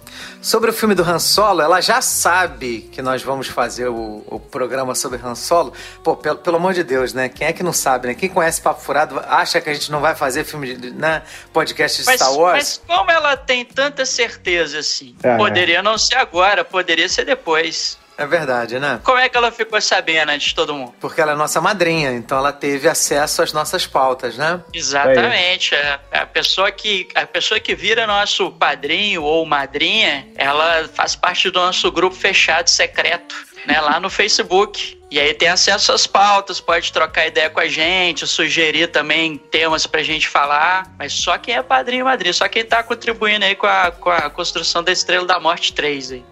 Sobre 0.48 0.70
o 0.70 0.74
filme 0.74 0.96
do 0.96 1.04
Han 1.04 1.20
Solo, 1.20 1.62
ela 1.62 1.82
já 1.82 2.02
sabe 2.02 2.88
que 2.94 3.02
nós 3.02 3.22
vamos 3.22 3.50
fazer 3.50 3.90
o, 3.90 4.24
o 4.28 4.40
programa 4.40 4.96
sobre 4.96 5.20
Han 5.22 5.36
Solo. 5.36 5.74
Pô, 6.02 6.16
pelo, 6.16 6.38
pelo, 6.38 6.56
amor 6.56 6.74
de 6.74 6.86
Deus, 6.86 7.14
né? 7.14 7.28
Quem 7.28 7.48
é 7.48 7.52
que 7.52 7.62
não 7.62 7.74
sabe, 7.74 8.08
né? 8.08 8.14
Quem 8.14 8.30
conhece 8.30 8.62
Papo 8.62 8.82
Furado 8.82 9.20
acha 9.28 9.60
que 9.60 9.70
a 9.70 9.74
gente 9.74 9.92
não 9.92 10.00
vai 10.00 10.16
fazer 10.16 10.46
filme 10.46 10.74
de 10.74 10.92
né? 10.92 11.22
podcast 11.52 12.00
de 12.00 12.06
mas, 12.06 12.16
Star 12.16 12.34
Wars? 12.34 12.82
Mas 12.88 12.98
como 12.98 13.12
ela 13.12 13.36
tem 13.36 13.66
tanta 13.66 14.06
certeza 14.06 14.80
assim? 14.80 15.18
É, 15.22 15.36
poderia 15.36 15.84
não 15.84 15.98
ser 15.98 16.16
agora, 16.16 16.64
poderia 16.64 17.10
ser 17.10 17.26
depois. 17.26 17.98
É 18.18 18.26
verdade, 18.26 18.80
né? 18.80 19.00
Como 19.04 19.18
é 19.20 19.30
que 19.30 19.38
ela 19.38 19.52
ficou 19.52 19.80
sabendo 19.80 20.30
antes 20.30 20.48
de 20.48 20.56
todo 20.56 20.74
mundo? 20.74 20.94
Porque 21.00 21.22
ela 21.22 21.34
é 21.34 21.36
nossa 21.36 21.62
madrinha, 21.62 22.12
então 22.12 22.38
ela 22.38 22.52
teve 22.52 22.90
acesso 22.90 23.44
às 23.44 23.54
nossas 23.54 23.86
pautas, 23.86 24.38
né? 24.38 24.60
Exatamente. 24.74 25.76
É. 25.76 26.00
A 26.12 26.26
pessoa 26.26 26.72
que 26.72 27.08
a 27.14 27.28
pessoa 27.28 27.60
que 27.60 27.76
vira 27.76 28.08
nosso 28.08 28.52
padrinho 28.52 29.22
ou 29.22 29.46
madrinha, 29.46 30.28
ela 30.36 30.88
faz 30.94 31.16
parte 31.16 31.52
do 31.52 31.60
nosso 31.60 31.92
grupo 31.92 32.16
fechado 32.16 32.70
secreto, 32.70 33.36
né, 33.68 33.80
lá 33.80 34.00
no 34.00 34.10
Facebook. 34.10 34.98
E 35.10 35.20
aí 35.20 35.34
tem 35.34 35.48
acesso 35.48 35.92
às 35.94 36.06
pautas, 36.08 36.60
pode 36.60 36.92
trocar 36.92 37.28
ideia 37.28 37.50
com 37.50 37.60
a 37.60 37.68
gente, 37.68 38.26
sugerir 38.28 38.88
também 38.88 39.38
temas 39.38 39.86
pra 39.86 40.02
gente 40.02 40.28
falar. 40.28 40.92
Mas 40.98 41.14
só 41.14 41.38
quem 41.38 41.56
é 41.56 41.62
padrinho 41.62 42.02
e 42.02 42.04
madrinha, 42.04 42.34
só 42.34 42.48
quem 42.50 42.66
tá 42.66 42.82
contribuindo 42.82 43.46
aí 43.46 43.56
com 43.56 43.68
a, 43.68 43.92
com 43.92 44.10
a 44.10 44.30
construção 44.30 44.84
da 44.84 44.92
Estrela 44.92 45.26
da 45.26 45.40
Morte 45.40 45.72
3 45.72 46.14
aí. 46.14 46.26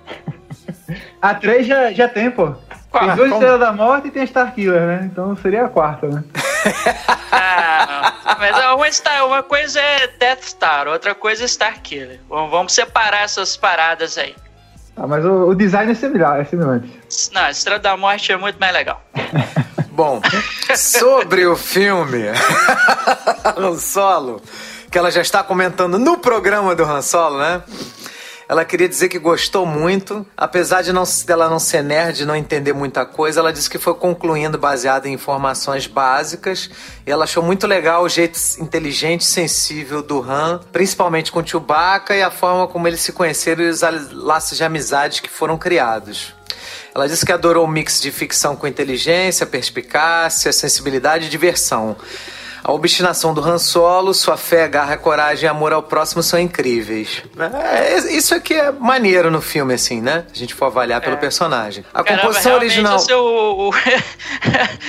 A 1.21 1.33
3 1.35 1.65
já, 1.67 1.91
já 1.91 2.07
tem, 2.07 2.29
pô. 2.31 2.47
Tem 2.91 3.07
duas 3.15 3.17
Como? 3.29 3.33
Estrelas 3.33 3.59
da 3.59 3.71
Morte 3.73 4.07
e 4.07 4.11
tem 4.11 4.23
Starkiller, 4.23 4.81
né? 4.81 5.09
Então 5.11 5.35
seria 5.35 5.65
a 5.65 5.69
quarta, 5.69 6.07
né? 6.07 6.23
Ah, 7.31 8.13
não. 8.25 8.35
Mas 8.39 8.73
uma, 8.73 8.91
Star- 8.91 9.25
uma 9.27 9.43
coisa 9.43 9.79
é 9.79 10.07
Death 10.19 10.43
Star, 10.43 10.87
outra 10.87 11.13
coisa 11.13 11.43
é 11.43 11.45
Starkiller. 11.45 12.19
Vamos, 12.29 12.51
vamos 12.51 12.73
separar 12.73 13.23
essas 13.23 13.57
paradas 13.57 14.17
aí. 14.17 14.35
Ah, 14.97 15.05
mas 15.07 15.25
o, 15.25 15.49
o 15.49 15.55
design 15.55 15.91
é 15.91 15.95
similar, 15.95 16.39
é 16.39 16.45
semelhante. 16.45 16.89
Não, 17.33 17.41
a 17.41 17.51
Estrela 17.51 17.79
da 17.79 17.97
Morte 17.97 18.31
é 18.31 18.37
muito 18.37 18.57
mais 18.59 18.71
legal. 18.73 19.03
Bom, 19.91 20.21
sobre 20.75 21.45
o 21.45 21.55
filme 21.55 22.23
Han 23.57 23.77
Solo, 23.77 24.41
que 24.91 24.97
ela 24.97 25.11
já 25.11 25.21
está 25.21 25.43
comentando 25.43 25.97
no 25.99 26.17
programa 26.17 26.75
do 26.75 26.83
Han 26.83 27.01
Solo, 27.01 27.37
né? 27.39 27.61
Ela 28.47 28.63
queria 28.63 28.87
dizer 28.87 29.09
que 29.09 29.17
gostou 29.17 29.65
muito, 29.65 30.25
apesar 30.37 30.83
de 30.83 30.93
não, 30.93 31.03
dela 31.25 31.49
não 31.49 31.57
ser 31.57 31.83
nerd 31.83 32.21
e 32.21 32.25
não 32.25 32.35
entender 32.35 32.73
muita 32.73 33.03
coisa, 33.05 33.39
ela 33.39 33.51
disse 33.51 33.69
que 33.69 33.79
foi 33.79 33.95
concluindo 33.95 34.57
baseada 34.57 35.09
em 35.09 35.13
informações 35.13 35.87
básicas 35.87 36.69
e 37.07 37.11
ela 37.11 37.23
achou 37.23 37.41
muito 37.41 37.65
legal 37.65 38.03
o 38.03 38.09
jeito 38.09 38.39
inteligente 38.59 39.21
e 39.21 39.25
sensível 39.25 40.03
do 40.03 40.21
Han, 40.21 40.59
principalmente 40.71 41.31
com 41.31 41.45
Chewbacca 41.45 42.15
e 42.15 42.21
a 42.21 42.29
forma 42.29 42.67
como 42.67 42.87
eles 42.87 43.01
se 43.01 43.11
conheceram 43.11 43.63
e 43.63 43.69
os 43.69 43.81
laços 44.11 44.57
de 44.57 44.63
amizade 44.63 45.23
que 45.23 45.29
foram 45.29 45.57
criados. 45.57 46.35
Ela 46.93 47.07
disse 47.07 47.25
que 47.25 47.31
adorou 47.31 47.65
o 47.65 47.67
mix 47.67 47.99
de 47.99 48.11
ficção 48.11 48.55
com 48.55 48.67
inteligência, 48.67 49.45
perspicácia, 49.45 50.53
sensibilidade 50.53 51.25
e 51.25 51.29
diversão. 51.29 51.95
A 52.67 52.71
obstinação 52.71 53.31
do 53.31 53.41
Han 53.47 53.59
Solo, 53.59 54.11
sua 54.11 54.35
fé, 54.37 54.67
garra, 54.67 54.97
coragem 54.97 55.45
e 55.45 55.47
amor 55.47 55.71
ao 55.71 55.83
próximo 55.83 56.23
são 56.23 56.39
incríveis. 56.39 57.21
É, 57.37 57.95
isso 58.11 58.33
aqui 58.33 58.55
é 58.55 58.71
maneiro 58.71 59.29
no 59.29 59.39
filme, 59.39 59.75
assim, 59.75 60.01
né? 60.01 60.23
Se 60.29 60.33
a 60.33 60.37
gente 60.37 60.55
for 60.55 60.65
avaliar 60.65 60.99
pelo 60.99 61.15
personagem. 61.17 61.85
A 61.93 62.03
Caramba, 62.03 62.23
composição 62.23 62.55
original. 62.55 62.95
o 62.95 62.99
seu- 62.99 63.23
o- 63.23 63.71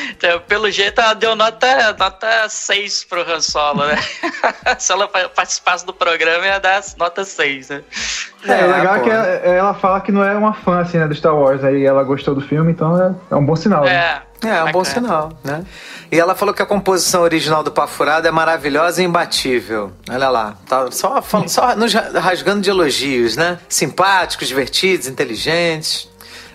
Então, 0.09 0.41
Pelo 0.49 0.71
jeito, 0.71 0.99
ela 1.03 1.13
deu 1.13 1.37
nota, 1.37 1.95
nota 1.99 2.49
6 2.49 3.05
pro 3.05 3.21
Han 3.21 3.41
Solo, 3.43 3.85
né? 3.85 3.99
Se 4.79 4.91
ela 4.93 5.07
pa- 5.07 5.29
participasse 5.29 5.85
do 5.85 5.93
programa, 5.93 6.47
ia 6.47 6.59
dar 6.59 6.83
nota 6.97 7.25
6, 7.27 7.69
né? 7.69 7.83
É, 8.49 8.65
o 8.65 8.71
legal 8.71 8.97
é 8.97 9.01
que 9.01 9.11
ela, 9.11 9.27
ela 9.27 9.75
fala 9.75 10.01
que 10.01 10.11
não 10.11 10.25
é 10.25 10.35
uma 10.35 10.55
fã, 10.55 10.81
assim, 10.81 10.97
né, 10.97 11.07
do 11.07 11.15
Star 11.15 11.35
Wars. 11.37 11.63
Aí 11.63 11.85
ela 11.85 12.03
gostou 12.05 12.35
do 12.35 12.41
filme, 12.41 12.73
então 12.73 12.99
é, 13.03 13.15
é 13.31 13.37
um 13.37 13.45
bom 13.45 13.55
sinal. 13.55 13.85
né? 13.85 14.23
É. 14.23 14.27
É, 14.45 14.49
é 14.59 14.65
um 14.65 14.71
bom 14.73 14.85
sinal, 14.85 15.31
né? 15.43 15.65
E 16.11 16.19
ela 16.19 16.35
falou 16.35 16.55
que 16.55 16.63
a 16.63 16.67
composição 16.67 17.23
original 17.23 17.63
do 17.63 17.71
Pafurado 17.73 18.29
é 18.29 18.31
maravilhosa 18.31 19.03
e 19.03 19.05
imbatível. 19.05 19.93
Olha 20.09 20.29
lá, 20.29 20.57
tá 20.69 20.91
só, 20.91 21.21
fal- 21.21 21.49
só 21.49 21.75
nos 21.75 21.93
ra- 21.93 22.11
rasgando 22.21 22.61
de 22.61 22.71
elogios, 22.71 23.37
né? 23.37 23.59
Simpáticos, 23.69 24.47
divertidos, 24.49 25.07
inteligentes. 25.09 26.09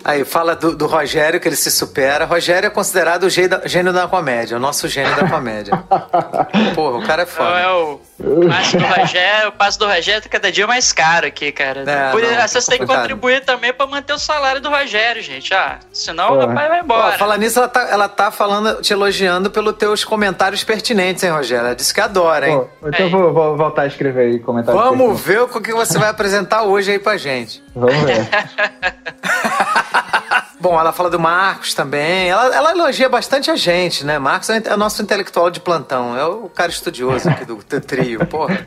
Aí 0.04 0.24
fala 0.24 0.56
do, 0.56 0.74
do 0.74 0.86
Rogério, 0.86 1.38
que 1.38 1.46
ele 1.46 1.54
se 1.54 1.70
supera. 1.70 2.24
Rogério 2.24 2.66
é 2.66 2.70
considerado 2.70 3.22
o 3.24 3.30
gênio 3.30 3.50
da, 3.50 3.68
gênio 3.68 3.92
da 3.92 4.08
comédia, 4.08 4.56
o 4.56 4.60
nosso 4.60 4.88
gênio 4.88 5.14
da 5.14 5.28
comédia. 5.28 5.76
Porra, 6.74 6.98
o 6.98 7.06
cara 7.06 7.22
é 7.22 7.26
foda. 7.26 7.50
é 7.60 7.68
o 7.70 8.00
passe 8.48 8.76
do 8.76 8.84
Rogério, 8.84 9.48
o 9.48 9.52
passe 9.52 9.78
do 9.78 9.86
Rogério 9.86 10.22
tá 10.22 10.28
cada 10.28 10.52
dia 10.52 10.66
mais 10.66 10.92
caro 10.92 11.26
aqui, 11.26 11.50
cara. 11.52 11.80
É, 11.86 12.10
Por- 12.10 12.22
não, 12.22 12.40
vocês 12.48 12.64
têm 12.66 12.78
que 12.78 12.86
contribuir 12.86 13.44
também 13.44 13.72
pra 13.72 13.86
manter 13.86 14.12
o 14.12 14.18
salário 14.18 14.60
do 14.60 14.68
Rogério, 14.70 15.22
gente. 15.22 15.52
Ah, 15.52 15.78
senão 15.92 16.26
o 16.26 16.28
Porra. 16.34 16.46
rapaz 16.46 16.68
vai 16.68 16.80
embora. 16.80 17.18
falar 17.18 17.36
nisso, 17.38 17.58
ela 17.58 17.68
tá, 17.68 17.88
ela 17.90 18.08
tá 18.08 18.30
falando, 18.30 18.80
te 18.80 18.92
elogiando 18.92 19.50
pelos 19.50 19.74
teus 19.76 20.04
comentários 20.04 20.62
pertinentes, 20.64 21.22
hein, 21.24 21.30
Rogério? 21.30 21.66
Ela 21.66 21.74
disse 21.74 21.92
que 21.92 22.00
adora, 22.00 22.48
hein? 22.48 22.64
Pô, 22.80 22.88
então 22.88 23.06
Aí. 23.06 23.10
vou, 23.12 23.32
vou 23.32 23.56
voltar 23.56 23.82
a 23.82 23.86
escrever 23.86 24.32
aí 24.32 24.38
comentários. 24.38 24.82
Vamos 24.82 25.20
ver 25.20 25.40
o 25.42 25.48
que 25.60 25.72
você 25.72 25.98
vai 25.98 26.08
apresentar 26.08 26.62
hoje 26.62 26.92
aí 26.92 26.98
pra 26.98 27.16
gente. 27.16 27.62
Vamos 27.74 27.96
ver. 28.04 28.28
Bom, 30.62 30.78
ela 30.78 30.92
fala 30.92 31.10
do 31.10 31.18
Marcos 31.18 31.74
também. 31.74 32.30
Ela, 32.30 32.54
ela 32.54 32.70
elogia 32.70 33.08
bastante 33.08 33.50
a 33.50 33.56
gente, 33.56 34.06
né? 34.06 34.16
Marcos 34.16 34.48
é 34.48 34.72
o 34.72 34.76
nosso 34.76 35.02
intelectual 35.02 35.50
de 35.50 35.58
plantão. 35.58 36.16
É 36.16 36.24
o 36.24 36.48
cara 36.48 36.70
estudioso 36.70 37.28
aqui 37.28 37.44
do, 37.44 37.56
do 37.56 37.80
trio, 37.80 38.24
porra. 38.26 38.64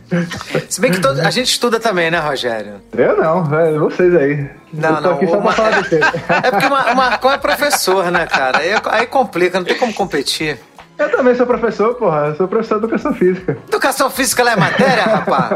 Se 0.68 0.82
bem 0.82 0.92
que 0.92 1.00
todo- 1.00 1.22
a 1.22 1.32
gente 1.32 1.48
estuda 1.52 1.80
também, 1.80 2.12
né, 2.12 2.20
Rogério? 2.20 2.82
Eu 2.92 3.16
não, 3.16 3.46
velho, 3.46 3.80
vocês 3.80 4.14
aí. 4.14 4.46
Não, 4.74 5.00
não, 5.00 5.12
aqui 5.14 5.26
só 5.26 5.40
Mar- 5.40 5.56
falar? 5.56 5.86
É 6.44 6.52
porque 6.52 6.66
o 6.66 6.70
Mar- 6.70 6.92
o 6.92 6.96
Marcão 6.98 7.32
é 7.32 7.38
professor, 7.38 8.12
né, 8.12 8.26
cara? 8.28 8.58
Aí, 8.58 8.72
aí 8.92 9.08
complica, 9.08 9.58
não 9.58 9.66
tem 9.66 9.78
como 9.78 9.94
competir. 9.94 10.60
Eu 10.98 11.12
também 11.12 11.36
sou 11.36 11.46
professor, 11.46 11.94
porra. 11.96 12.28
Eu 12.28 12.36
sou 12.36 12.48
professor 12.48 12.80
de 12.80 12.86
educação 12.86 13.14
física. 13.14 13.58
Educação 13.68 14.10
física 14.10 14.42
ela 14.42 14.54
é 14.54 14.56
matéria, 14.56 15.04
rapaz? 15.16 15.52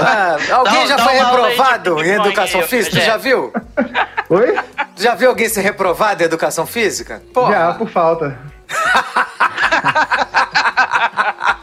Ah, 0.00 0.36
alguém 0.56 0.80
Dá- 0.82 0.86
já 0.86 0.96
dá 0.96 1.04
foi 1.04 1.12
reprovado 1.14 2.04
em 2.04 2.10
educação 2.10 2.60
aí, 2.60 2.66
física? 2.66 2.98
Tu 3.00 3.04
já 3.04 3.16
viu? 3.16 3.52
Oi? 4.28 4.58
Já 4.96 5.14
viu 5.14 5.28
alguém 5.28 5.48
ser 5.48 5.60
reprovado 5.60 6.22
em 6.22 6.26
educação 6.26 6.66
física? 6.66 7.22
Porra. 7.32 7.52
Já, 7.52 7.72
por 7.74 7.88
falta. 7.88 8.36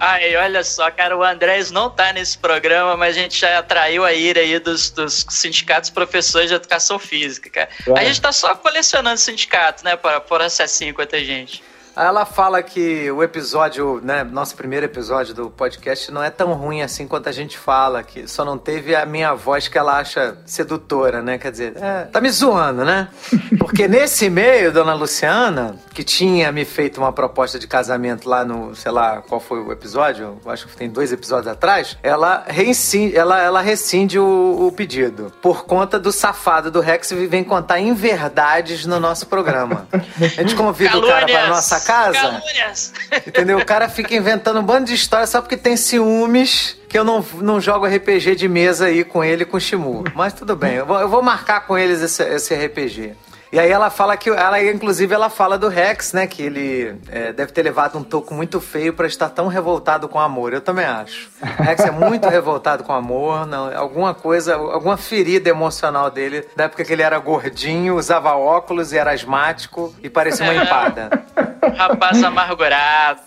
Aí, 0.00 0.34
olha 0.36 0.64
só, 0.64 0.90
cara, 0.90 1.16
o 1.16 1.22
Andrés 1.22 1.70
não 1.70 1.90
tá 1.90 2.12
nesse 2.12 2.38
programa, 2.38 2.96
mas 2.96 3.16
a 3.16 3.20
gente 3.20 3.38
já 3.38 3.58
atraiu 3.58 4.04
a 4.04 4.12
ira 4.12 4.40
aí 4.40 4.58
dos, 4.58 4.90
dos 4.90 5.26
sindicatos 5.28 5.90
professores 5.90 6.48
de 6.48 6.54
educação 6.54 6.98
física, 6.98 7.50
cara. 7.50 7.68
A 7.96 8.02
É. 8.02 8.06
gente 8.06 8.20
tá 8.20 8.32
só 8.32 8.54
colecionando 8.54 9.18
sindicatos, 9.18 9.82
né, 9.82 9.96
para 9.96 10.20
por 10.20 10.40
acessinho 10.40 10.94
quanto 10.94 11.14
a 11.16 11.20
gente. 11.20 11.62
Ela 11.96 12.24
fala 12.24 12.62
que 12.62 13.10
o 13.10 13.22
episódio, 13.22 14.00
né, 14.02 14.24
nosso 14.24 14.56
primeiro 14.56 14.84
episódio 14.84 15.32
do 15.32 15.48
podcast 15.48 16.10
não 16.10 16.22
é 16.22 16.30
tão 16.30 16.52
ruim 16.52 16.82
assim 16.82 17.06
quanto 17.06 17.28
a 17.28 17.32
gente 17.32 17.56
fala, 17.56 18.02
que 18.02 18.26
só 18.26 18.44
não 18.44 18.58
teve 18.58 18.96
a 18.96 19.06
minha 19.06 19.32
voz 19.34 19.68
que 19.68 19.78
ela 19.78 19.98
acha 19.98 20.36
sedutora, 20.44 21.22
né? 21.22 21.38
Quer 21.38 21.52
dizer, 21.52 21.74
é, 21.76 22.04
tá 22.04 22.20
me 22.20 22.30
zoando, 22.30 22.84
né? 22.84 23.08
Porque 23.58 23.86
nesse 23.86 24.26
e-mail, 24.26 24.72
dona 24.72 24.92
Luciana, 24.92 25.76
que 25.92 26.02
tinha 26.02 26.50
me 26.50 26.64
feito 26.64 26.98
uma 26.98 27.12
proposta 27.12 27.58
de 27.58 27.66
casamento 27.68 28.28
lá 28.28 28.44
no, 28.44 28.74
sei 28.74 28.90
lá, 28.90 29.22
qual 29.22 29.40
foi 29.40 29.60
o 29.60 29.70
episódio? 29.70 30.40
Acho 30.46 30.66
que 30.66 30.76
tem 30.76 30.90
dois 30.90 31.12
episódios 31.12 31.46
atrás. 31.46 31.96
Ela 32.02 32.44
reincide, 32.46 33.16
ela, 33.16 33.40
ela 33.40 33.60
rescinde 33.60 34.18
o, 34.18 34.66
o 34.66 34.72
pedido 34.72 35.32
por 35.40 35.64
conta 35.64 35.98
do 35.98 36.10
safado 36.10 36.70
do 36.70 36.80
Rex 36.80 37.12
e 37.12 37.26
vem 37.26 37.44
contar 37.44 37.78
inverdades 37.78 38.84
no 38.84 38.98
nosso 38.98 39.26
programa. 39.26 39.86
A 40.20 40.42
gente 40.42 40.56
convida 40.56 40.98
o 40.98 41.06
cara 41.06 41.26
para 41.26 41.46
nossa 41.48 41.83
casa. 41.84 42.18
Calúnias! 42.18 42.92
Entendeu? 43.26 43.58
O 43.58 43.64
cara 43.64 43.88
fica 43.88 44.14
inventando 44.14 44.60
um 44.60 44.62
bando 44.62 44.86
de 44.86 44.94
história 44.94 45.26
só 45.26 45.40
porque 45.40 45.56
tem 45.56 45.76
ciúmes 45.76 46.76
que 46.88 46.98
eu 46.98 47.04
não, 47.04 47.24
não 47.40 47.60
jogo 47.60 47.86
RPG 47.86 48.36
de 48.36 48.48
mesa 48.48 48.86
aí 48.86 49.04
com 49.04 49.24
ele 49.24 49.42
e 49.42 49.46
com 49.46 49.56
o 49.56 49.60
Shimu. 49.60 50.04
Mas 50.14 50.32
tudo 50.32 50.54
bem, 50.54 50.74
eu 50.74 50.86
vou, 50.86 51.00
eu 51.00 51.08
vou 51.08 51.22
marcar 51.22 51.66
com 51.66 51.76
eles 51.76 52.00
esse, 52.00 52.22
esse 52.22 52.54
RPG. 52.54 53.14
E 53.54 53.60
aí 53.60 53.70
ela 53.70 53.88
fala 53.88 54.16
que. 54.16 54.28
Ela, 54.30 54.60
inclusive, 54.64 55.14
ela 55.14 55.30
fala 55.30 55.56
do 55.56 55.68
Rex, 55.68 56.12
né? 56.12 56.26
Que 56.26 56.42
ele 56.42 56.96
é, 57.08 57.32
deve 57.32 57.52
ter 57.52 57.62
levado 57.62 57.96
um 57.96 58.02
toco 58.02 58.34
muito 58.34 58.60
feio 58.60 58.92
pra 58.92 59.06
estar 59.06 59.28
tão 59.28 59.46
revoltado 59.46 60.08
com 60.08 60.18
o 60.18 60.20
amor. 60.20 60.52
Eu 60.52 60.60
também 60.60 60.84
acho. 60.84 61.28
O 61.60 61.62
Rex 61.62 61.84
é 61.84 61.90
muito 61.92 62.26
revoltado 62.28 62.82
com 62.82 62.92
o 62.92 62.96
amor. 62.96 63.46
Não, 63.46 63.72
alguma 63.78 64.12
coisa, 64.12 64.56
alguma 64.56 64.96
ferida 64.96 65.48
emocional 65.48 66.10
dele, 66.10 66.44
da 66.56 66.64
época 66.64 66.82
que 66.84 66.92
ele 66.92 67.02
era 67.02 67.16
gordinho, 67.20 67.94
usava 67.96 68.34
óculos 68.34 68.92
e 68.92 68.98
era 68.98 69.12
asmático 69.12 69.94
e 70.02 70.10
parecia 70.10 70.44
uma 70.44 70.54
empada. 70.56 71.10
Rapaz 71.78 72.22
amargurado. 72.22 73.20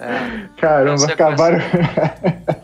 Caramba, 0.60 0.92
Nossa, 0.92 1.12
acabaram. 1.14 1.58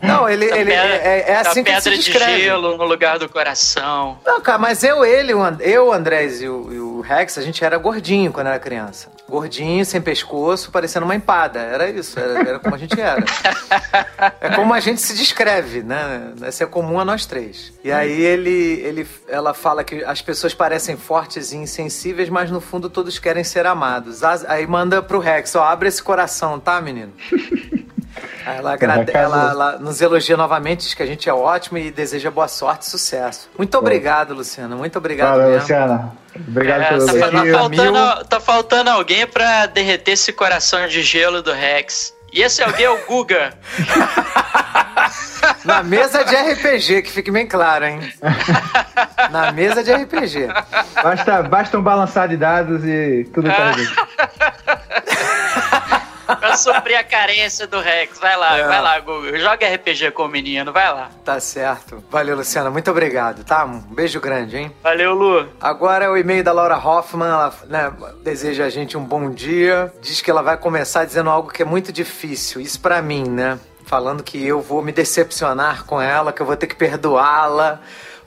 Não, 0.02 0.28
ele, 0.28 0.44
ele 0.44 0.54
pedra- 0.70 0.74
é, 0.96 1.24
é 1.30 1.42
da 1.42 1.50
assim 1.50 1.64
que 1.64 1.70
ele 1.70 1.80
se 1.80 1.90
pedra 1.90 1.98
de 2.04 2.10
descreve. 2.12 2.42
gelo 2.42 2.76
no 2.76 2.84
lugar 2.84 3.18
do 3.18 3.28
coração. 3.28 4.18
Não, 4.24 4.40
cara, 4.40 4.58
mas 4.58 4.84
eu, 4.84 5.04
ele, 5.04 5.32
eu, 5.60 5.92
Andrés 5.92 6.40
e 6.42 6.48
o, 6.48 6.72
e 6.72 6.78
o 6.78 6.83
Rex, 7.04 7.38
a 7.38 7.42
gente 7.42 7.64
era 7.64 7.76
gordinho 7.78 8.32
quando 8.32 8.48
era 8.48 8.58
criança. 8.58 9.08
Gordinho, 9.28 9.84
sem 9.84 10.00
pescoço, 10.00 10.70
parecendo 10.70 11.04
uma 11.04 11.14
empada. 11.14 11.58
Era 11.60 11.88
isso, 11.88 12.18
era, 12.18 12.40
era 12.40 12.58
como 12.58 12.74
a 12.74 12.78
gente 12.78 13.00
era. 13.00 13.22
É 14.40 14.50
como 14.54 14.72
a 14.74 14.80
gente 14.80 15.00
se 15.00 15.14
descreve, 15.14 15.82
né? 15.82 16.32
Isso 16.48 16.62
é 16.62 16.66
comum 16.66 16.98
a 16.98 17.04
nós 17.04 17.26
três. 17.26 17.72
E 17.82 17.92
aí 17.92 18.22
ele, 18.22 18.80
ele, 18.82 19.08
ela 19.28 19.54
fala 19.54 19.84
que 19.84 20.02
as 20.04 20.20
pessoas 20.20 20.54
parecem 20.54 20.96
fortes 20.96 21.52
e 21.52 21.56
insensíveis, 21.56 22.28
mas 22.28 22.50
no 22.50 22.60
fundo 22.60 22.90
todos 22.90 23.18
querem 23.18 23.44
ser 23.44 23.66
amados. 23.66 24.22
Aí 24.22 24.66
manda 24.66 25.02
pro 25.02 25.18
Rex, 25.18 25.54
ó, 25.54 25.64
abre 25.64 25.88
esse 25.88 26.02
coração, 26.02 26.58
tá, 26.58 26.80
menino? 26.80 27.12
Ela, 28.46 28.74
agrade... 28.74 29.10
Acabou. 29.10 29.20
ela, 29.20 29.50
ela 29.50 29.78
nos 29.78 30.00
elogia 30.00 30.36
novamente, 30.36 30.80
diz 30.80 30.94
que 30.94 31.02
a 31.02 31.06
gente 31.06 31.28
é 31.28 31.34
ótimo 31.34 31.78
e 31.78 31.90
deseja 31.90 32.30
boa 32.30 32.48
sorte 32.48 32.82
e 32.82 32.90
sucesso. 32.90 33.48
Muito 33.56 33.76
obrigado, 33.78 34.34
Luciana. 34.34 34.76
Muito 34.76 34.98
obrigado 34.98 35.30
Valeu, 35.30 35.46
mesmo. 35.46 35.60
Luciana. 35.60 36.23
Obrigado 36.36 36.82
É, 36.82 36.88
pelo 36.88 37.06
tá, 37.06 37.30
tá 37.30 37.44
faltando, 37.52 38.24
tá 38.24 38.40
faltando 38.40 38.90
alguém 38.90 39.26
pra 39.26 39.66
derreter 39.66 40.12
esse 40.12 40.32
coração 40.32 40.86
de 40.88 41.02
gelo 41.02 41.42
do 41.42 41.52
Rex. 41.52 42.14
E 42.32 42.42
esse 42.42 42.62
alguém 42.62 42.86
é 42.86 42.90
o 42.90 43.06
Guga. 43.06 43.54
Na 45.64 45.82
mesa 45.82 46.24
de 46.24 46.34
RPG, 46.34 47.02
que 47.02 47.10
fique 47.12 47.30
bem 47.30 47.46
claro, 47.46 47.84
hein? 47.84 48.00
Na 49.30 49.52
mesa 49.52 49.84
de 49.84 49.92
RPG. 49.92 50.48
Basta, 51.00 51.42
basta 51.44 51.78
um 51.78 51.82
balançar 51.82 52.28
de 52.28 52.36
dados 52.36 52.84
e 52.84 53.24
tudo 53.32 53.48
tá 53.48 53.70
resolvido. 53.70 53.94
pra 56.26 56.56
suprir 56.56 56.98
a 56.98 57.04
carência 57.04 57.66
do 57.66 57.80
Rex. 57.80 58.18
Vai 58.18 58.36
lá, 58.36 58.58
É. 58.58 58.66
vai 58.66 58.80
lá, 58.82 58.98
Guga. 59.00 59.38
Joga 59.38 59.66
RPG 59.74 60.10
com 60.12 60.24
o 60.24 60.28
menino, 60.28 60.72
vai 60.72 60.92
lá. 60.92 61.10
Tá 61.24 61.38
certo. 61.40 62.02
Valeu, 62.10 62.36
Luciana. 62.36 62.70
Muito 62.70 62.90
obrigado, 62.90 63.44
tá? 63.44 63.64
Um 63.64 63.78
beijo 63.80 64.20
grande, 64.20 64.56
hein? 64.56 64.72
Valeu, 64.82 65.14
Lu. 65.14 65.48
Agora 65.60 66.04
é 66.04 66.08
o 66.08 66.16
e-mail 66.16 66.42
da 66.44 66.52
Laura 66.52 66.76
Hoffman. 66.76 67.28
Ela 67.28 67.54
né, 67.66 67.92
deseja 68.22 68.64
a 68.64 68.70
gente 68.70 68.96
um 68.96 69.04
bom 69.04 69.30
dia. 69.30 69.92
Diz 70.00 70.20
que 70.20 70.30
ela 70.30 70.42
vai 70.42 70.56
começar 70.56 71.04
dizendo 71.04 71.30
algo 71.30 71.50
que 71.50 71.62
é 71.62 71.66
muito 71.66 71.92
difícil. 71.92 72.60
Isso 72.60 72.80
pra 72.80 73.00
mim, 73.02 73.24
né? 73.28 73.58
Falando 73.86 74.22
que 74.22 74.44
eu 74.46 74.60
vou 74.62 74.82
me 74.82 74.92
decepcionar 74.92 75.84
com 75.84 76.00
ela, 76.00 76.32
que 76.32 76.40
eu 76.40 76.46
vou 76.46 76.56
ter 76.56 76.66
que 76.66 76.74
perdoá-la. 76.74 77.80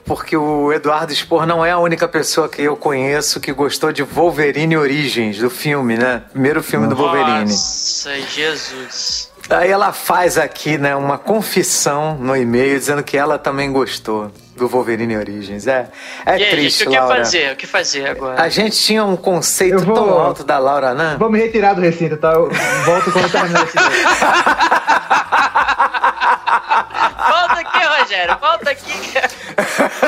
Porque 0.08 0.34
o 0.36 0.72
Eduardo 0.72 1.14
Spor 1.14 1.44
não 1.46 1.62
é 1.64 1.70
a 1.70 1.78
única 1.78 2.08
pessoa 2.08 2.48
que 2.48 2.62
eu 2.62 2.74
conheço 2.74 3.38
que 3.38 3.52
gostou 3.52 3.92
de 3.92 4.02
Wolverine 4.02 4.74
Origins, 4.76 5.36
do 5.38 5.50
filme, 5.50 5.98
né? 5.98 6.22
Primeiro 6.32 6.62
filme 6.62 6.88
do 6.88 6.96
Wolverine. 6.96 7.42
Nossa, 7.50 8.18
Jesus. 8.22 9.30
Aí 9.50 9.70
ela 9.70 9.92
faz 9.92 10.36
aqui, 10.38 10.76
né, 10.78 10.94
uma 10.96 11.16
confissão 11.18 12.16
no 12.18 12.36
e-mail 12.36 12.78
dizendo 12.78 13.02
que 13.02 13.16
ela 13.16 13.38
também 13.38 13.70
gostou 13.72 14.30
do 14.56 14.66
Wolverine 14.68 15.16
Origins. 15.16 15.66
É, 15.66 15.88
é 16.26 16.38
e 16.38 16.44
aí, 16.44 16.50
triste, 16.50 16.78
gente, 16.80 16.88
o 16.88 16.90
que 16.90 16.98
Laura. 16.98 17.16
fazer? 17.16 17.52
O 17.52 17.56
que 17.56 17.66
fazer 17.66 18.08
agora? 18.08 18.42
A 18.42 18.48
gente 18.48 18.76
tinha 18.78 19.04
um 19.04 19.16
conceito 19.16 19.78
vou- 19.84 19.94
tão 19.94 20.10
alto 20.18 20.42
da 20.44 20.58
Laura, 20.58 20.92
né? 20.94 21.16
Vou 21.18 21.30
me 21.30 21.38
retirar 21.38 21.74
do 21.74 21.80
recinto, 21.80 22.16
tá? 22.16 22.32
Eu 22.32 22.50
volto 22.84 23.12
quando 23.12 23.30
terminar 23.30 23.64
esse 23.64 23.76
Rogério. 28.08 28.38
Volta 28.40 28.70
aqui. 28.70 28.92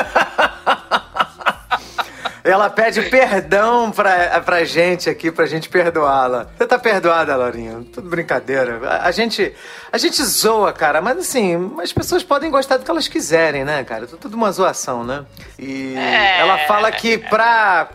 Ela 2.43 2.69
pede 2.69 3.01
perdão 3.03 3.91
pra, 3.91 4.41
pra 4.41 4.63
gente 4.63 5.09
aqui, 5.09 5.31
pra 5.31 5.45
gente 5.45 5.69
perdoá-la. 5.69 6.47
Você 6.57 6.65
tá 6.65 6.79
perdoada, 6.79 7.35
Laurinha. 7.35 7.83
Tudo 7.93 8.09
brincadeira. 8.09 8.79
A, 8.87 9.07
a 9.07 9.11
gente 9.11 9.53
a 9.91 9.97
gente 9.97 10.23
zoa, 10.23 10.71
cara, 10.71 11.01
mas 11.01 11.17
assim, 11.17 11.73
as 11.81 11.91
pessoas 11.91 12.23
podem 12.23 12.49
gostar 12.49 12.77
do 12.77 12.85
que 12.85 12.89
elas 12.91 13.07
quiserem, 13.07 13.65
né, 13.65 13.83
cara? 13.83 14.07
Tudo 14.07 14.35
uma 14.35 14.51
zoação, 14.51 15.03
né? 15.03 15.25
E 15.59 15.95
É. 15.97 16.39
ela 16.39 16.57
fala 16.59 16.91
que 16.91 17.17
pra, 17.17 17.89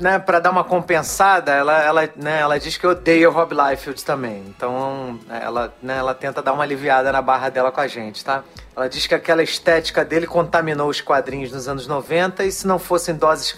né, 0.00 0.18
pra 0.18 0.38
dar 0.40 0.50
uma 0.50 0.64
compensada, 0.64 1.52
ela, 1.52 1.82
ela, 1.82 2.08
né, 2.16 2.40
ela 2.40 2.58
diz 2.58 2.76
que 2.78 2.86
odeia 2.86 3.28
o 3.28 3.32
Rob 3.32 3.52
Liefeld 3.54 4.02
também. 4.04 4.42
Então, 4.48 5.20
ela, 5.28 5.72
né, 5.82 5.98
ela 5.98 6.14
tenta 6.14 6.40
dar 6.42 6.52
uma 6.54 6.62
aliviada 6.64 7.12
na 7.12 7.20
barra 7.20 7.50
dela 7.50 7.70
com 7.70 7.80
a 7.80 7.86
gente, 7.86 8.24
tá? 8.24 8.42
Ela 8.76 8.88
diz 8.88 9.06
que 9.06 9.14
aquela 9.14 9.42
estética 9.42 10.04
dele 10.04 10.26
contaminou 10.26 10.88
os 10.88 11.00
quadrinhos 11.00 11.52
nos 11.52 11.68
anos 11.68 11.86
90 11.86 12.42
e 12.44 12.50
se 12.50 12.66
não 12.66 12.76
fossem 12.78 13.14
doses 13.14 13.52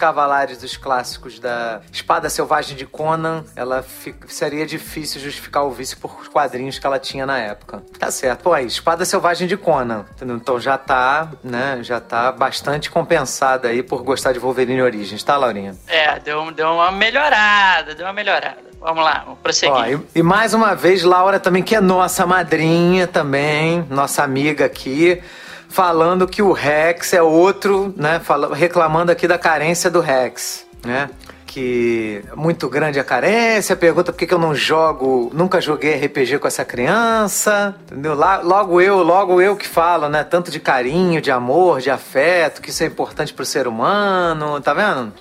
dos 0.59 0.77
clássicos 0.77 1.39
da 1.39 1.81
Espada 1.91 2.29
Selvagem 2.29 2.75
de 2.75 2.85
Conan, 2.85 3.43
ela 3.55 3.85
seria 4.27 4.65
difícil 4.65 5.19
justificar 5.21 5.63
o 5.65 5.71
vício 5.71 5.97
por 5.97 6.29
quadrinhos 6.29 6.77
que 6.79 6.85
ela 6.85 6.99
tinha 6.99 7.25
na 7.25 7.37
época. 7.37 7.81
Tá 7.97 8.11
certo. 8.11 8.43
Pô, 8.43 8.53
aí, 8.53 8.65
Espada 8.65 9.05
Selvagem 9.05 9.47
de 9.47 9.57
Conan. 9.57 10.05
Então 10.21 10.59
já 10.59 10.77
tá, 10.77 11.29
né, 11.43 11.79
já 11.81 11.99
tá 11.99 12.31
bastante 12.31 12.89
compensada 12.91 13.67
aí 13.69 13.81
por 13.81 14.03
gostar 14.03 14.33
de 14.33 14.39
Wolverine 14.39 14.81
Origins, 14.81 15.23
tá, 15.23 15.37
Laurinha? 15.37 15.75
É, 15.87 16.19
deu, 16.19 16.51
deu 16.51 16.67
uma 16.67 16.91
melhorada, 16.91 17.95
deu 17.95 18.05
uma 18.05 18.13
melhorada. 18.13 18.67
Vamos 18.79 19.03
lá, 19.03 19.23
vamos 19.25 19.39
prosseguir. 19.39 19.75
Ó, 19.75 19.85
e, 19.85 20.19
e 20.19 20.23
mais 20.23 20.53
uma 20.53 20.75
vez, 20.75 21.03
Laura 21.03 21.39
também, 21.39 21.63
que 21.63 21.75
é 21.75 21.81
nossa 21.81 22.25
madrinha 22.25 23.07
também, 23.07 23.85
nossa 23.89 24.23
amiga 24.23 24.65
aqui, 24.65 25.21
falando 25.69 26.27
que 26.27 26.41
o 26.41 26.51
Rex 26.51 27.13
é 27.13 27.21
outro, 27.21 27.93
né? 27.95 28.21
reclamando 28.53 29.11
aqui 29.11 29.27
da 29.27 29.37
carência 29.37 29.89
do 29.89 29.99
Rex, 29.99 30.65
né? 30.83 31.09
Que 31.45 32.23
é 32.31 32.35
muito 32.35 32.69
grande 32.69 32.99
a 32.99 33.03
carência, 33.03 33.75
pergunta 33.75 34.11
por 34.11 34.17
que, 34.17 34.27
que 34.27 34.33
eu 34.33 34.39
não 34.39 34.53
jogo, 34.53 35.31
nunca 35.33 35.61
joguei 35.61 35.95
RPG 35.95 36.39
com 36.39 36.47
essa 36.47 36.65
criança, 36.65 37.75
entendeu? 37.85 38.13
Logo 38.15 38.81
eu, 38.81 39.01
logo 39.01 39.41
eu 39.41 39.55
que 39.55 39.67
falo, 39.67 40.09
né? 40.09 40.23
Tanto 40.23 40.51
de 40.51 40.59
carinho, 40.59 41.21
de 41.21 41.31
amor, 41.31 41.79
de 41.79 41.89
afeto, 41.89 42.61
que 42.61 42.69
isso 42.69 42.83
é 42.83 42.87
importante 42.87 43.33
pro 43.33 43.45
ser 43.45 43.67
humano, 43.67 44.59
tá 44.61 44.73
vendo? 44.73 45.13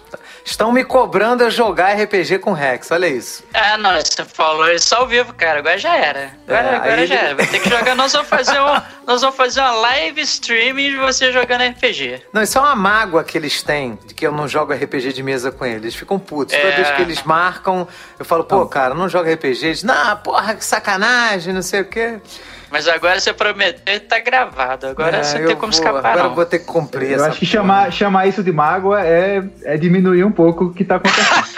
Estão 0.49 0.71
me 0.71 0.85
cobrando 0.85 1.43
eu 1.43 1.51
jogar 1.51 1.95
RPG 2.01 2.39
com 2.39 2.53
Rex, 2.53 2.93
olha 2.93 3.09
isso. 3.09 3.43
Ah, 3.53 3.77
não, 3.77 3.97
você 3.97 4.25
falou 4.25 4.71
isso 4.71 4.95
ao 4.95 5.05
vivo, 5.05 5.35
cara. 5.35 5.59
Agora 5.59 5.77
já 5.77 5.97
era. 5.97 6.31
Agora, 6.47 6.67
É, 6.69 6.77
agora 6.77 6.95
aí 7.01 7.07
já 7.09 7.15
ele- 7.17 7.25
era. 7.25 7.35
Vai 7.35 7.47
ter 7.49 7.59
que 7.59 7.69
jogar. 7.69 7.97
Nós 7.97 8.13
vamos 8.13 8.29
fazer 8.29 8.61
um, 8.61 8.81
nós 9.05 9.21
vamos 9.23 9.37
fazer 9.37 9.61
uma 9.61 9.73
live 9.73 10.21
streaming 10.21 10.91
de 10.91 10.97
você 10.99 11.33
jogando 11.33 11.63
RPG. 11.63 12.23
Não, 12.33 12.43
isso 12.43 12.57
é 12.57 12.61
uma 12.61 12.77
mágoa 12.77 13.25
que 13.25 13.37
eles 13.37 13.61
têm 13.61 13.99
de 14.07 14.15
que 14.15 14.25
eu 14.25 14.31
não 14.31 14.47
jogo 14.47 14.73
RPG 14.73 15.13
de 15.13 15.23
mesa 15.25 15.51
com 15.51 15.67
eles. 15.67 15.83
Eles 15.83 15.95
ficam 15.97 16.17
putos. 16.17 16.55
Toda 16.55 16.69
É. 16.69 16.77
vez 16.77 16.91
que 16.93 17.03
eles 17.03 17.25
marcam, 17.25 17.87
eu 18.17 18.25
falo, 18.25 18.45
pô, 18.45 18.65
cara, 18.69 18.95
não 18.95 19.09
joga 19.09 19.33
RPG. 19.35 19.67
Eles, 19.67 19.83
não, 19.83 20.17
porra, 20.19 20.55
que 20.55 20.65
sacanagem, 20.65 21.53
não 21.53 21.63
sei 21.63 21.81
o 21.81 21.85
quê. 21.87 22.21
Mas 22.71 22.89
agora 22.89 23.19
você 23.21 23.33
prometeu 23.33 23.95
e 23.95 24.01
tá 24.01 24.19
gravado. 24.19 24.87
Agora 24.89 25.19
É, 25.19 25.23
você 25.23 25.39
tem 25.39 25.57
como 25.57 25.73
vou- 25.73 25.81
escapar, 25.81 25.99
Agora 25.99 26.23
não. 26.25 26.31
eu 26.31 26.35
vou 26.35 26.45
ter 26.45 26.59
que 26.59 26.65
cumprir 26.67 27.11
Eu 27.11 27.17
essa 27.17 27.29
acho 27.29 27.39
que 27.39 27.47
porra. 27.47 27.53
chamar, 27.53 27.93
chamar 27.93 28.27
isso 28.27 28.43
de 28.43 28.53
mágoa 28.53 29.03
é, 29.07 29.43
é 29.65 29.77
diminuir 29.77 30.25
um 30.25 30.33
pouco 30.33 30.65
o 30.67 30.75
que 30.75 30.85
tá 30.85 30.97
acontecendo. 30.97 31.47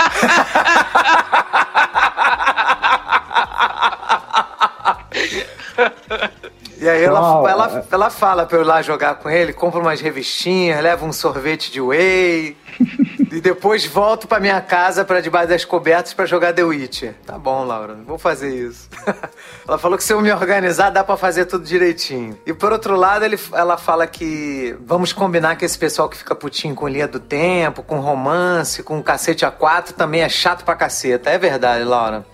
E 6.81 6.89
aí 6.89 7.03
ela, 7.03 7.51
ela, 7.51 7.87
ela 7.91 8.11
fala 8.11 8.47
pra 8.47 8.57
eu 8.57 8.63
ir 8.63 8.65
lá 8.65 8.81
jogar 8.83 9.17
com 9.17 9.29
ele, 9.29 9.53
compra 9.53 9.81
umas 9.81 10.01
revistinhas, 10.01 10.81
leva 10.81 11.05
um 11.05 11.13
sorvete 11.13 11.73
de 11.73 11.81
whey. 11.81 12.57
e 13.33 13.41
depois 13.41 13.85
volto 13.85 14.29
pra 14.29 14.39
minha 14.39 14.61
casa 14.61 15.05
pra 15.05 15.21
debaixo 15.21 15.49
das 15.49 15.65
cobertas 15.65 16.15
pra 16.15 16.25
jogar 16.25 16.53
The 16.53 16.63
Witcher. 16.63 17.15
Tá 17.27 17.39
bom, 17.39 17.65
Laura, 17.65 17.97
vou 18.07 18.19
fazer 18.19 18.55
isso. 18.55 18.89
ela 19.67 19.79
falou 19.79 19.99
que 19.99 20.05
se 20.05 20.13
eu 20.13 20.21
me 20.21 20.33
organizar 20.33 20.91
dá 20.91 21.03
pra 21.03 21.17
fazer 21.17 21.47
tudo 21.47 21.65
direitinho. 21.65 22.39
E 22.47 22.53
por 22.53 22.73
outro 22.73 22.97
lado, 22.97 23.25
ele, 23.25 23.39
ela 23.53 23.77
fala 23.77 24.07
que 24.07 24.77
vamos 24.87 25.13
combinar 25.13 25.57
que 25.57 25.65
esse 25.65 25.79
pessoal 25.79 26.09
que 26.09 26.17
fica 26.17 26.35
putinho 26.35 26.75
com 26.75 26.87
linha 26.89 27.09
do 27.09 27.21
tempo, 27.21 27.83
com 27.83 27.99
romance, 27.99 28.83
com 28.83 29.03
cacete 29.03 29.45
a 29.45 29.51
quatro 29.51 29.95
também 29.95 30.23
é 30.23 30.29
chato 30.29 30.65
pra 30.65 30.77
caceta. 30.77 31.31
É 31.31 31.39
verdade, 31.39 31.85
Laura. 31.85 32.25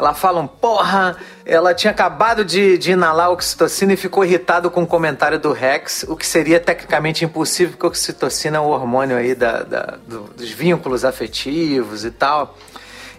Ela 0.00 0.14
fala, 0.14 0.48
porra, 0.48 1.14
ela 1.44 1.74
tinha 1.74 1.90
acabado 1.90 2.42
de, 2.42 2.78
de 2.78 2.92
inalar 2.92 3.30
oxitocina 3.30 3.92
e 3.92 3.96
ficou 3.98 4.24
irritado 4.24 4.70
com 4.70 4.82
o 4.82 4.86
comentário 4.86 5.38
do 5.38 5.52
Rex, 5.52 6.06
o 6.08 6.16
que 6.16 6.26
seria 6.26 6.58
tecnicamente 6.58 7.22
impossível, 7.22 7.72
porque 7.72 7.86
oxitocina 7.86 8.56
é 8.56 8.60
o 8.60 8.68
hormônio 8.68 9.14
aí 9.18 9.34
da, 9.34 9.62
da- 9.62 9.98
do- 10.06 10.22
dos 10.34 10.48
vínculos 10.50 11.04
afetivos 11.04 12.02
e 12.06 12.10
tal. 12.10 12.56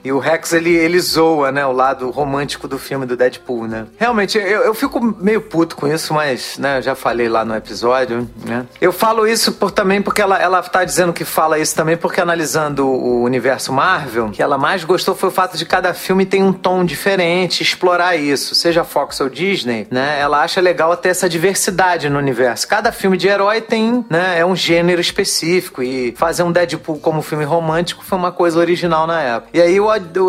E 0.04 0.12
o 0.12 0.20
Rex, 0.20 0.54
ele, 0.54 0.74
ele 0.74 1.00
zoa, 1.00 1.52
né, 1.52 1.66
o 1.66 1.72
lado 1.72 2.10
romântico 2.10 2.68
do 2.68 2.78
filme 2.78 3.06
do 3.06 3.16
Deadpool, 3.16 3.68
né? 3.68 3.86
Realmente, 3.98 4.38
eu, 4.38 4.62
eu 4.62 4.74
fico 4.74 5.00
meio 5.00 5.42
puto 5.42 5.76
com 5.76 5.88
isso, 5.88 6.14
mas, 6.14 6.58
né, 6.58 6.80
eu 6.80 6.82
já 6.82 6.96
falei 6.96 7.30
lá 7.30 7.46
no 7.46 7.56
episódio, 7.56 8.30
né? 8.46 8.66
Eu 8.80 8.92
falo 8.92 9.28
isso 9.28 9.54
por, 9.54 9.72
também 9.72 10.02
porque 10.02 10.22
ela, 10.22 10.40
ela 10.40 10.62
tá 10.62 10.84
dizendo 10.84 11.14
que 11.14 11.24
fala 11.24 11.60
isso 11.60 11.76
também 11.76 11.98
porque 11.98 12.20
analisando 12.20 12.88
o 12.88 13.24
universo 13.24 13.72
Marvel, 13.72 14.30
que 14.30 14.42
ela 14.42 14.58
mais 14.58 14.84
gostou 14.84 15.16
foi 15.16 15.30
o 15.30 15.32
fato 15.32 15.58
de 15.58 15.66
cada 15.66 15.94
filme 15.94 16.26
tem 16.26 16.44
um 16.44 16.54
tom 16.54 16.84
diferente, 16.84 17.62
explorar 17.62 18.16
isso, 18.16 18.56
seja 18.56 18.84
Fox 18.84 19.20
ou 19.20 19.30
Disney, 19.30 19.88
né? 19.92 20.20
Ela 20.20 20.42
acha 20.42 20.60
legal 20.62 20.96
ter 20.98 21.10
essa 21.10 21.30
diversidade 21.30 22.10
no 22.10 22.18
universo. 22.18 22.68
Cada 22.68 22.92
filme 22.92 23.18
de 23.18 23.28
herói 23.28 23.62
tem, 23.62 24.06
né, 24.10 24.40
é 24.40 24.46
um 24.46 24.56
gênero 24.56 25.02
específico 25.02 25.84
e 25.84 26.14
fazer 26.18 26.44
um 26.44 26.52
Deadpool 26.52 27.00
como 27.00 27.22
filme 27.22 27.44
romântico 27.44 28.04
foi 28.04 28.18
uma 28.18 28.32
coisa 28.32 28.60
original 28.60 29.06
na 29.06 29.22
época. 29.22 29.50
E 29.54 29.62
aí 29.62 29.80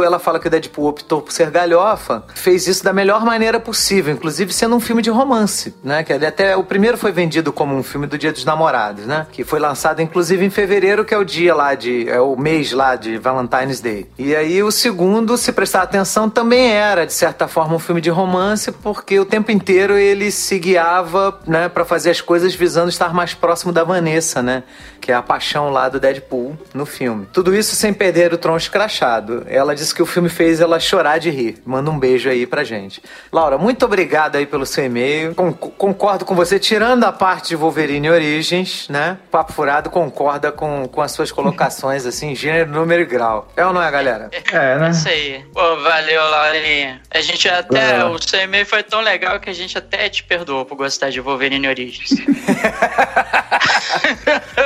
ela 0.05 0.19
fala 0.19 0.39
que 0.39 0.47
o 0.47 0.51
Deadpool 0.51 0.87
optou 0.87 1.21
por 1.21 1.33
ser 1.33 1.51
galhofa, 1.51 2.25
fez 2.35 2.67
isso 2.67 2.85
da 2.85 2.93
melhor 2.93 3.25
maneira 3.25 3.59
possível, 3.61 4.13
inclusive 4.13 4.53
sendo 4.53 4.77
um 4.77 4.81
filme 4.81 5.03
de 5.03 5.11
romance, 5.11 5.75
né? 5.83 6.03
Que 6.03 6.13
até 6.13 6.57
o 6.57 6.65
primeiro 6.65 6.97
foi 6.97 7.13
vendido 7.13 7.53
como 7.53 7.75
um 7.75 7.83
filme 7.83 8.07
do 8.07 8.19
Dia 8.19 8.33
dos 8.33 8.45
Namorados, 8.45 9.07
né? 9.07 9.27
Que 9.31 9.45
foi 9.45 9.59
lançado 9.59 10.01
inclusive 10.01 10.45
em 10.45 10.51
fevereiro, 10.51 11.05
que 11.05 11.15
é 11.15 11.19
o 11.19 11.25
dia 11.25 11.55
lá 11.55 11.75
de 11.75 12.09
é 12.09 12.21
o 12.21 12.37
mês 12.37 12.73
lá 12.73 12.97
de 12.97 13.19
Valentine's 13.19 13.81
Day. 13.81 14.09
E 14.19 14.35
aí 14.35 14.63
o 14.63 14.71
segundo, 14.71 15.37
se 15.37 15.53
prestar 15.53 15.83
atenção, 15.83 16.29
também 16.29 16.73
era 16.73 17.07
de 17.07 17.13
certa 17.13 17.49
forma 17.49 17.75
um 17.77 17.79
filme 17.79 18.01
de 18.01 18.11
romance, 18.11 18.73
porque 18.73 19.19
o 19.19 19.25
tempo 19.25 19.51
inteiro 19.51 19.97
ele 19.97 20.31
se 20.31 20.59
guiava, 20.59 21.41
né, 21.47 21.69
para 21.69 21.85
fazer 21.85 22.11
as 22.11 22.21
coisas 22.21 22.55
visando 22.55 22.89
estar 22.89 23.13
mais 23.15 23.35
próximo 23.35 23.73
da 23.73 23.85
Vanessa, 23.85 24.43
né? 24.43 24.63
Que 25.01 25.11
é 25.11 25.15
a 25.15 25.23
paixão 25.23 25.71
lá 25.71 25.89
do 25.89 25.99
Deadpool 25.99 26.57
no 26.73 26.87
filme. 26.87 27.27
Tudo 27.33 27.55
isso 27.55 27.75
sem 27.75 27.93
perder 27.93 28.33
o 28.33 28.39
tron 28.39 28.57
escrachado. 28.57 29.45
Ela 29.55 29.75
disse 29.75 29.95
que 29.95 30.03
o 30.03 30.07
filme 30.07 30.29
fez 30.29 30.61
ela 30.61 30.81
chorar 30.81 31.19
de 31.19 31.31
rir. 31.31 31.63
Manda 31.65 31.91
um 31.91 31.99
beijo 31.99 32.29
aí 32.29 32.47
pra 32.47 32.65
gente. 32.65 33.03
Laura, 33.33 33.59
muito 33.59 33.85
obrigado 33.85 34.37
aí 34.37 34.47
pelo 34.47 34.65
seu 34.65 34.85
e-mail. 34.85 35.35
Con 35.35 35.53
concordo 35.53 36.25
com 36.25 36.35
você, 36.35 36.59
tirando 36.59 37.05
a 37.05 37.13
parte 37.13 37.49
de 37.49 37.57
Wolverine 37.57 38.11
Origens, 38.11 38.89
né? 38.89 39.19
Papo 39.31 39.53
Furado 39.53 39.91
concorda 39.91 40.51
com, 40.51 40.89
com 40.89 41.03
as 41.03 41.13
suas 41.13 41.31
colocações, 41.31 42.07
assim, 42.07 42.35
gênero, 42.35 42.71
número 42.71 43.03
e 43.03 43.07
grau. 43.07 43.49
É 43.57 43.65
ou 43.65 43.73
não 43.73 43.83
é, 43.83 43.91
galera? 43.91 44.31
É, 44.53 44.79
né? 44.79 44.91
Isso 44.91 45.09
aí. 45.09 45.45
Pô, 45.53 45.77
valeu, 45.77 46.23
Laurinha. 46.23 47.01
A 47.11 47.21
gente 47.21 47.49
até. 47.49 47.99
É. 47.99 48.05
O 48.05 48.19
seu 48.19 48.41
e-mail 48.41 48.65
foi 48.65 48.83
tão 48.83 49.01
legal 49.01 49.39
que 49.39 49.51
a 49.51 49.53
gente 49.53 49.77
até 49.77 50.09
te 50.09 50.25
perdoou 50.25 50.65
por 50.65 50.77
gostar 50.77 51.11
de 51.11 51.21
Wolverine 51.21 51.69
Origins. 51.69 52.11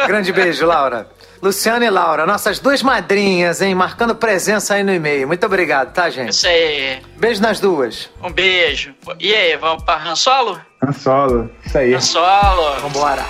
Grande 0.06 0.32
beijo, 0.32 0.66
Laura. 0.66 1.08
Luciana 1.42 1.84
e 1.84 1.90
Laura, 1.90 2.26
nossas 2.26 2.58
duas 2.58 2.82
madrinhas, 2.82 3.60
hein? 3.60 3.74
Marcando 3.74 4.14
presença 4.14 4.74
aí 4.74 4.82
no 4.82 4.92
e-mail. 4.92 5.26
Muito 5.26 5.44
obrigado, 5.44 5.92
tá, 5.92 6.08
gente? 6.10 6.30
Isso 6.30 6.46
aí. 6.46 7.00
Beijo 7.16 7.42
nas 7.42 7.60
duas. 7.60 8.10
Um 8.22 8.30
beijo. 8.30 8.94
E 9.20 9.34
aí, 9.34 9.56
vamos 9.56 9.84
pra 9.84 9.96
Han 9.96 10.16
Solo? 10.16 10.60
Han 10.82 10.92
Solo. 10.92 11.50
Isso 11.64 11.78
aí. 11.78 11.94
Han 11.94 12.00
Solo. 12.00 12.80
Vambora. 12.80 13.24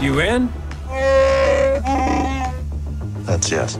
You 0.00 0.20
in? 0.20 0.52
That's 3.24 3.50
yes. 3.50 3.78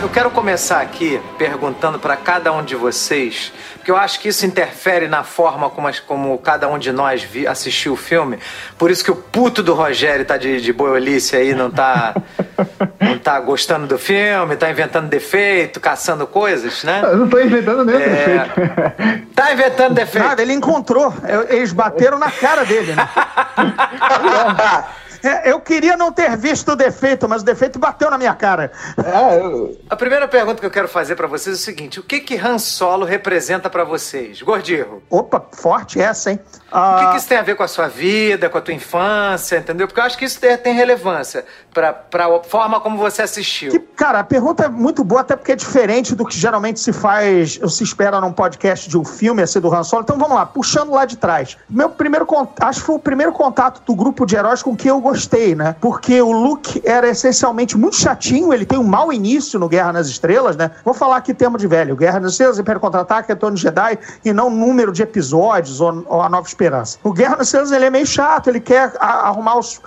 Eu 0.00 0.08
quero 0.08 0.30
começar 0.30 0.80
aqui 0.80 1.20
perguntando 1.36 1.98
para 1.98 2.16
cada 2.16 2.52
um 2.52 2.62
de 2.62 2.76
vocês, 2.76 3.52
porque 3.74 3.90
eu 3.90 3.96
acho 3.96 4.20
que 4.20 4.28
isso 4.28 4.46
interfere 4.46 5.08
na 5.08 5.24
forma 5.24 5.68
como, 5.68 5.88
as- 5.88 5.98
como 5.98 6.38
cada 6.38 6.68
um 6.68 6.78
de 6.78 6.92
nós 6.92 7.22
vi- 7.24 7.48
assistiu 7.48 7.94
o 7.94 7.96
filme. 7.96 8.38
Por 8.78 8.92
isso 8.92 9.02
que 9.04 9.10
o 9.10 9.16
puto 9.16 9.60
do 9.62 9.74
Rogério 9.74 10.24
tá 10.24 10.36
de, 10.36 10.60
de 10.60 10.72
boiolice 10.72 11.34
aí, 11.36 11.52
não 11.52 11.68
tá, 11.68 12.14
não 13.00 13.18
tá 13.18 13.40
gostando 13.40 13.88
do 13.88 13.98
filme, 13.98 14.54
tá 14.56 14.70
inventando 14.70 15.08
defeito, 15.08 15.80
caçando 15.80 16.28
coisas, 16.28 16.84
né? 16.84 17.00
Eu 17.02 17.16
não 17.16 17.28
tô 17.28 17.40
inventando 17.40 17.84
nenhum 17.84 17.98
É. 18.00 18.08
defeito. 18.08 19.28
Tá 19.38 19.52
inventando 19.52 19.94
defeito. 19.94 20.26
Nada, 20.26 20.42
ele 20.42 20.52
encontrou. 20.52 21.12
Eu- 21.28 21.46
Eles 21.48 21.72
bateram 21.72 22.18
na 22.18 22.28
cara 22.30 22.64
dele, 22.64 22.92
né? 22.94 23.08
É, 25.22 25.50
eu 25.50 25.60
queria 25.60 25.96
não 25.96 26.12
ter 26.12 26.36
visto 26.36 26.72
o 26.72 26.76
defeito, 26.76 27.28
mas 27.28 27.42
o 27.42 27.44
defeito 27.44 27.78
bateu 27.78 28.10
na 28.10 28.18
minha 28.18 28.34
cara. 28.34 28.70
É, 29.04 29.38
eu- 29.40 29.76
A 29.90 29.96
primeira 29.96 30.26
pergunta 30.28 30.60
que 30.60 30.66
eu 30.66 30.70
quero 30.70 30.88
fazer 30.88 31.16
pra 31.16 31.26
vocês 31.26 31.56
é 31.56 31.58
o 31.58 31.62
seguinte: 31.62 32.00
o 32.00 32.02
que 32.02 32.20
que 32.20 32.36
Han 32.36 32.58
Solo 32.58 33.04
representa 33.04 33.68
pra 33.70 33.84
vocês? 33.84 34.40
Gordirro. 34.42 35.02
Opa, 35.10 35.44
forte 35.52 36.00
essa, 36.00 36.30
hein? 36.30 36.40
O 36.42 36.48
que, 36.50 36.64
Ah, 36.70 37.08
que 37.12 37.16
isso 37.18 37.28
tem 37.28 37.38
a 37.38 37.42
ver 37.42 37.54
com 37.56 37.62
a 37.62 37.68
sua 37.68 37.88
vida, 37.88 38.48
com 38.50 38.58
a 38.58 38.60
tua 38.60 38.74
infância, 38.74 39.56
entendeu? 39.56 39.86
Porque 39.86 40.00
eu 40.00 40.04
acho 40.04 40.18
que 40.18 40.24
isso 40.26 40.38
tem, 40.38 40.74
relevância 40.74 41.44
pra, 41.72 41.92
pra 41.94 42.26
forma 42.42 42.78
como 42.80 42.98
você 42.98 43.22
assistiu. 43.22 43.70
que, 43.70 43.78
cara, 43.78 44.20
a 44.20 44.24
pergunta 44.24 44.64
é 44.64 44.68
muito 44.68 45.02
boa, 45.02 45.22
até 45.22 45.34
porque 45.34 45.52
é 45.52 45.56
diferente 45.56 46.14
do 46.14 46.26
que 46.26 46.36
geralmente 46.36 46.78
se 46.78 46.92
faz, 46.92 47.58
ou 47.62 47.68
se 47.70 47.82
espera 47.84 48.20
num 48.20 48.32
podcast 48.32 48.88
de 48.88 48.98
um 48.98 49.04
filme, 49.04 49.42
assim, 49.42 49.60
do 49.60 49.72
Han 49.74 49.82
Solo. 49.82 50.02
Então 50.02 50.18
vamos 50.18 50.36
lá, 50.36 50.44
puxando 50.44 50.92
lá 50.92 51.06
de 51.06 51.16
trás. 51.16 51.56
Meu 51.70 51.88
primeiro 51.88 52.26
contato, 52.26 52.62
acho 52.68 52.80
que 52.80 52.86
foi 52.86 52.96
o 52.96 52.98
primeiro 53.00 53.32
contato 53.32 53.80
do 53.86 53.94
grupo 53.94 54.26
de 54.26 54.36
heróis 54.36 54.62
com 54.62 54.76
que 54.76 54.88
eu 54.88 55.00
gostei, 55.08 55.54
né? 55.54 55.74
Porque 55.80 56.20
o 56.20 56.32
Luke 56.32 56.80
era 56.84 57.08
essencialmente 57.08 57.76
muito 57.76 57.96
chatinho, 57.96 58.52
ele 58.52 58.64
tem 58.66 58.78
um 58.78 58.84
mau 58.84 59.12
início 59.12 59.58
no 59.58 59.68
Guerra 59.68 59.92
nas 59.92 60.06
Estrelas, 60.08 60.56
né? 60.56 60.70
Vou 60.84 60.94
falar 60.94 61.16
aqui 61.16 61.32
termo 61.34 61.56
de 61.58 61.66
velho: 61.66 61.96
Guerra 61.96 62.20
nas 62.20 62.32
Estrelas, 62.32 62.58
Império 62.58 62.80
Contra-Ataque, 62.80 63.28
Retorno 63.28 63.56
Jedi, 63.56 63.98
e 64.24 64.32
não 64.32 64.50
número 64.50 64.92
de 64.92 65.02
episódios 65.02 65.80
ou, 65.80 66.04
ou 66.06 66.22
a 66.22 66.28
Nova 66.28 66.46
Esperança. 66.46 66.98
O 67.02 67.12
Guerra 67.12 67.36
nas 67.36 67.48
Estrelas 67.48 67.72
ele 67.72 67.84
é 67.86 67.90
meio 67.90 68.06
chato, 68.06 68.48
ele 68.48 68.60
quer 68.60 68.92
a- 69.00 69.28
arrumar 69.28 69.58
os 69.58 69.80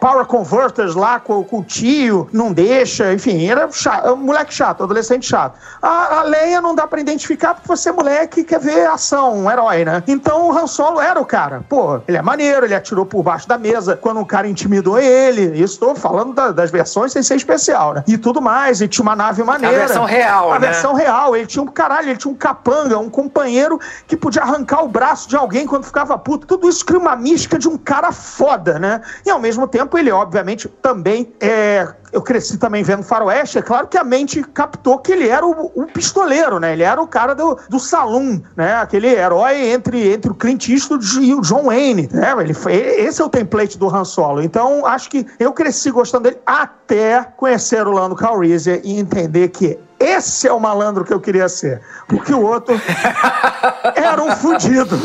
Power 0.00 0.24
Converters 0.26 0.94
lá 0.94 1.18
com, 1.20 1.42
com 1.44 1.58
o 1.60 1.64
tio, 1.64 2.28
não 2.32 2.52
deixa, 2.52 3.12
enfim, 3.12 3.46
era 3.46 3.70
chato, 3.70 4.06
é 4.06 4.12
um 4.12 4.16
moleque 4.16 4.52
chato, 4.54 4.82
adolescente 4.82 5.26
chato. 5.26 5.58
A, 5.80 6.20
a 6.20 6.22
Leia 6.24 6.60
não 6.60 6.74
dá 6.74 6.86
pra 6.86 7.00
identificar 7.00 7.54
porque 7.54 7.68
você 7.68 7.88
é 7.88 7.92
moleque 7.92 8.44
quer 8.44 8.60
ver 8.60 8.86
ação, 8.86 9.34
um 9.36 9.50
herói, 9.50 9.84
né? 9.84 10.02
Então 10.06 10.48
o 10.48 10.52
Han 10.58 10.66
Solo 10.66 11.00
era 11.00 11.20
o 11.20 11.24
cara. 11.24 11.62
Pô, 11.68 12.00
ele 12.08 12.16
é 12.16 12.22
maneiro, 12.22 12.66
ele 12.66 12.74
atirou 12.74 13.04
por 13.06 13.22
baixo 13.22 13.48
da 13.48 13.58
mesa 13.58 13.96
quando 13.96 14.20
um 14.20 14.24
cara 14.24 14.48
intimidou 14.62 14.98
ele. 14.98 15.60
Isso 15.60 15.78
tô 15.78 15.94
falando 15.94 16.32
da- 16.32 16.52
das 16.52 16.70
versões 16.70 17.12
sem 17.12 17.22
ser 17.22 17.34
especial, 17.36 17.94
né? 17.94 18.04
E 18.06 18.16
tudo 18.16 18.40
mais, 18.40 18.80
e 18.80 18.86
tinha 18.88 19.02
uma 19.02 19.16
nave 19.16 19.42
maneira. 19.42 19.76
versão 19.78 20.04
real, 20.04 20.52
A 20.52 20.58
né? 20.58 20.68
versão 20.68 20.94
real. 20.94 21.34
Ele 21.36 21.46
tinha 21.46 21.62
um 21.62 21.66
caralho, 21.66 22.08
ele 22.10 22.16
tinha 22.18 22.32
um 22.32 22.36
capanga, 22.36 22.98
um 22.98 23.10
companheiro 23.10 23.78
que 24.06 24.16
podia 24.16 24.42
arrancar 24.42 24.84
o 24.84 24.88
braço 24.88 25.28
de 25.28 25.36
alguém 25.36 25.66
quando 25.66 25.84
ficava 25.84 26.16
puto. 26.16 26.46
Tudo 26.46 26.68
isso 26.68 26.84
cria 26.84 26.98
uma 27.00 27.16
mística 27.16 27.58
de 27.58 27.68
um 27.68 27.76
cara 27.76 28.12
foda, 28.12 28.78
né? 28.78 29.00
E 29.26 29.30
ao 29.30 29.40
mesmo 29.40 29.66
tempo, 29.66 29.98
ele, 29.98 30.10
obviamente, 30.12 30.68
também 30.68 31.32
é. 31.40 31.88
Eu 32.12 32.20
cresci 32.20 32.58
também 32.58 32.82
vendo 32.82 33.02
Faroeste, 33.02 33.56
é 33.56 33.62
claro 33.62 33.86
que 33.86 33.96
a 33.96 34.04
mente 34.04 34.42
captou 34.42 34.98
que 34.98 35.12
ele 35.12 35.28
era 35.30 35.46
o, 35.46 35.72
o 35.74 35.86
pistoleiro, 35.86 36.60
né? 36.60 36.74
Ele 36.74 36.82
era 36.82 37.00
o 37.00 37.06
cara 37.06 37.34
do, 37.34 37.58
do 37.70 37.80
saloon, 37.80 38.38
né? 38.54 38.74
Aquele 38.76 39.08
herói 39.08 39.70
entre, 39.70 40.12
entre 40.12 40.30
o 40.30 40.34
Clint 40.34 40.68
Eastwood 40.68 41.06
e 41.22 41.32
o 41.34 41.40
John 41.40 41.62
Wayne, 41.64 42.10
né? 42.12 42.34
Ele 42.38 42.52
foi, 42.52 42.74
esse 42.74 43.22
é 43.22 43.24
o 43.24 43.30
template 43.30 43.78
do 43.78 43.88
Han 43.88 44.04
Solo. 44.04 44.42
Então, 44.52 44.84
acho 44.84 45.08
que 45.08 45.26
eu 45.40 45.50
cresci 45.50 45.90
gostando 45.90 46.24
dele 46.24 46.38
até 46.44 47.24
conhecer 47.38 47.86
o 47.86 47.90
Lando 47.90 48.14
Calrissian 48.14 48.80
e 48.84 49.00
entender 49.00 49.48
que 49.48 49.78
esse 49.98 50.46
é 50.46 50.52
o 50.52 50.60
malandro 50.60 51.06
que 51.06 51.14
eu 51.14 51.18
queria 51.18 51.48
ser. 51.48 51.80
Porque 52.06 52.34
o 52.34 52.42
outro 52.42 52.74
era 53.96 54.22
um 54.22 54.30
fudido. 54.36 55.00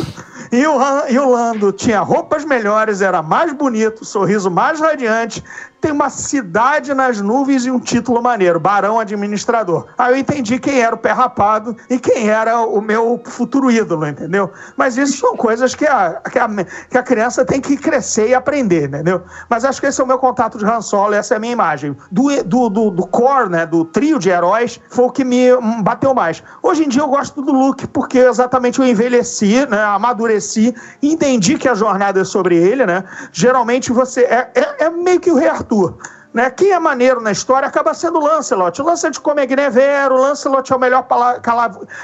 E 0.52 0.68
o, 0.68 1.08
e 1.08 1.18
o 1.18 1.30
Lando 1.30 1.72
tinha 1.72 2.02
roupas 2.02 2.44
melhores, 2.44 3.02
era 3.02 3.22
mais 3.22 3.54
bonito, 3.54 4.04
sorriso 4.04 4.52
mais 4.52 4.82
radiante, 4.82 5.42
tem 5.80 5.92
uma 5.92 6.10
cidade 6.10 6.94
nas 6.94 7.22
nuvens 7.22 7.66
e 7.66 7.72
um 7.72 7.80
título 7.80 8.22
maneiro, 8.22 8.60
Barão 8.60 9.00
Administrador. 9.00 9.88
Aí 9.98 10.14
eu 10.14 10.18
entendi 10.18 10.60
quem 10.60 10.80
era 10.80 10.96
o 10.96 10.98
pé 10.98 11.12
rapado 11.12 11.76
e 11.90 12.00
quem 12.00 12.30
era 12.30 12.62
o 12.62 12.82
meu 12.82 13.22
futuro 13.26 13.72
ídolo, 13.72 14.08
entendeu? 14.08 14.52
Mas 14.76 14.98
isso 14.98 15.18
são 15.18 15.36
coisas 15.36 15.76
que 15.76 15.86
a, 15.86 16.22
que 16.32 16.40
a, 16.40 16.48
que 16.90 16.98
a 16.98 17.04
criança 17.04 17.46
tem 17.46 17.62
que 17.62 17.78
crescer 17.78 18.30
e 18.30 18.36
aprender, 18.36 18.88
entendeu? 18.88 19.24
Mas 19.50 19.64
acho 19.66 19.80
que 19.80 19.88
esse 19.88 20.02
é 20.02 20.04
o 20.04 20.08
meu 20.08 20.18
contato 20.18 20.58
de 20.58 20.66
Han 20.66 20.82
Solo, 20.82 21.14
essa 21.14 21.36
é 21.36 21.38
a 21.38 21.40
minha 21.40 21.54
imagem. 21.54 21.96
Do, 22.12 22.44
do, 22.44 22.70
do, 22.70 22.90
do 22.92 23.08
core, 23.08 23.50
né, 23.50 23.66
do 23.66 23.86
trio 23.86 24.18
de 24.18 24.30
heróis, 24.30 24.80
foi 24.90 25.06
o 25.06 25.12
que 25.12 25.24
me 25.24 25.54
hum, 25.54 25.84
bateu 25.84 26.14
mais. 26.14 26.44
Hoje 26.64 26.86
em 26.86 26.90
dia 26.90 27.02
eu 27.02 27.08
gosto 27.08 27.42
do 27.42 27.52
Luke, 27.52 27.88
porque 27.88 28.20
exatamente 28.20 28.80
eu 28.80 28.86
envelheci, 28.86 29.66
né, 29.68 29.84
amadureci, 29.84 30.74
entendi 31.02 31.58
que 31.58 31.70
a 31.70 31.76
jornada 31.76 32.22
é 32.22 32.24
sobre 32.24 32.56
ele, 32.56 32.86
né? 32.86 33.04
Geralmente 33.32 33.92
você 33.92 34.22
é, 34.22 34.52
é, 34.56 34.86
é 34.86 34.90
meio 34.90 35.20
que 35.20 35.32
o 35.32 35.36
Rei 35.36 35.48
Arthur. 35.68 35.96
Né? 36.34 36.52
Quem 36.52 36.72
é 36.72 36.80
maneiro 36.80 37.20
na 37.20 37.32
história 37.32 37.68
acaba 37.68 37.94
sendo 37.96 38.20
o 38.20 38.24
Lancelot. 38.24 38.80
O 38.82 38.86
Lancelot 38.86 39.20
come 39.22 39.42
a 39.42 39.46
Guinevere, 39.46 40.14
o 40.14 40.18
Lancelot 40.18 40.72
é 40.72 40.76
o 40.76 40.80
melhor 40.80 41.08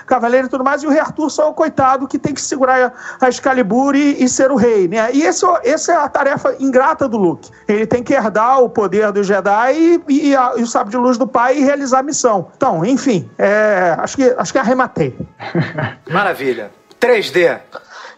cavaleiro 0.08 0.47
e 0.47 0.49
tudo 0.49 0.63
mais, 0.63 0.82
e 0.82 0.88
o 0.88 0.89
Rei 0.89 0.99
Arthur 1.02 1.30
só 1.30 1.43
é 1.43 1.45
o 1.47 1.54
coitado 1.54 2.08
que 2.08 2.17
tem 2.17 2.34
que 2.34 2.41
segurar 2.41 2.93
a, 3.19 3.26
a 3.26 3.30
Excalibur 3.30 3.95
e, 3.95 4.23
e 4.23 4.28
ser 4.28 4.49
o 4.52 4.56
rei. 4.56 4.88
Né? 4.88 5.12
E 5.13 5.21
esse, 5.23 5.45
é- 5.45 5.60
essa 5.69 5.91
é 5.91 5.95
a 5.95 6.10
tarefa 6.10 6.56
ingrata 6.60 7.08
do 7.08 7.17
Luke. 7.17 7.49
Ele 7.67 7.86
tem 7.86 8.02
que 8.02 8.13
herdar 8.13 8.60
o 8.62 8.69
poder 8.69 9.12
do 9.12 9.23
Jedi 9.23 9.73
e, 9.76 10.04
e, 10.30 10.36
a- 10.36 10.54
e 10.58 10.63
o 10.63 10.67
sábio 10.67 10.89
de 10.91 10.97
luz 10.97 11.17
do 11.17 11.28
pai 11.28 11.58
e 11.60 11.63
realizar 11.63 11.99
a 11.99 12.04
missão. 12.04 12.47
Então, 12.56 12.84
enfim, 12.84 13.30
é, 13.38 13.95
acho, 13.99 14.15
que, 14.15 14.34
acho 14.36 14.52
que 14.52 14.58
arrematei. 14.58 15.15
Maravilha. 16.10 16.71
3D. 16.99 17.60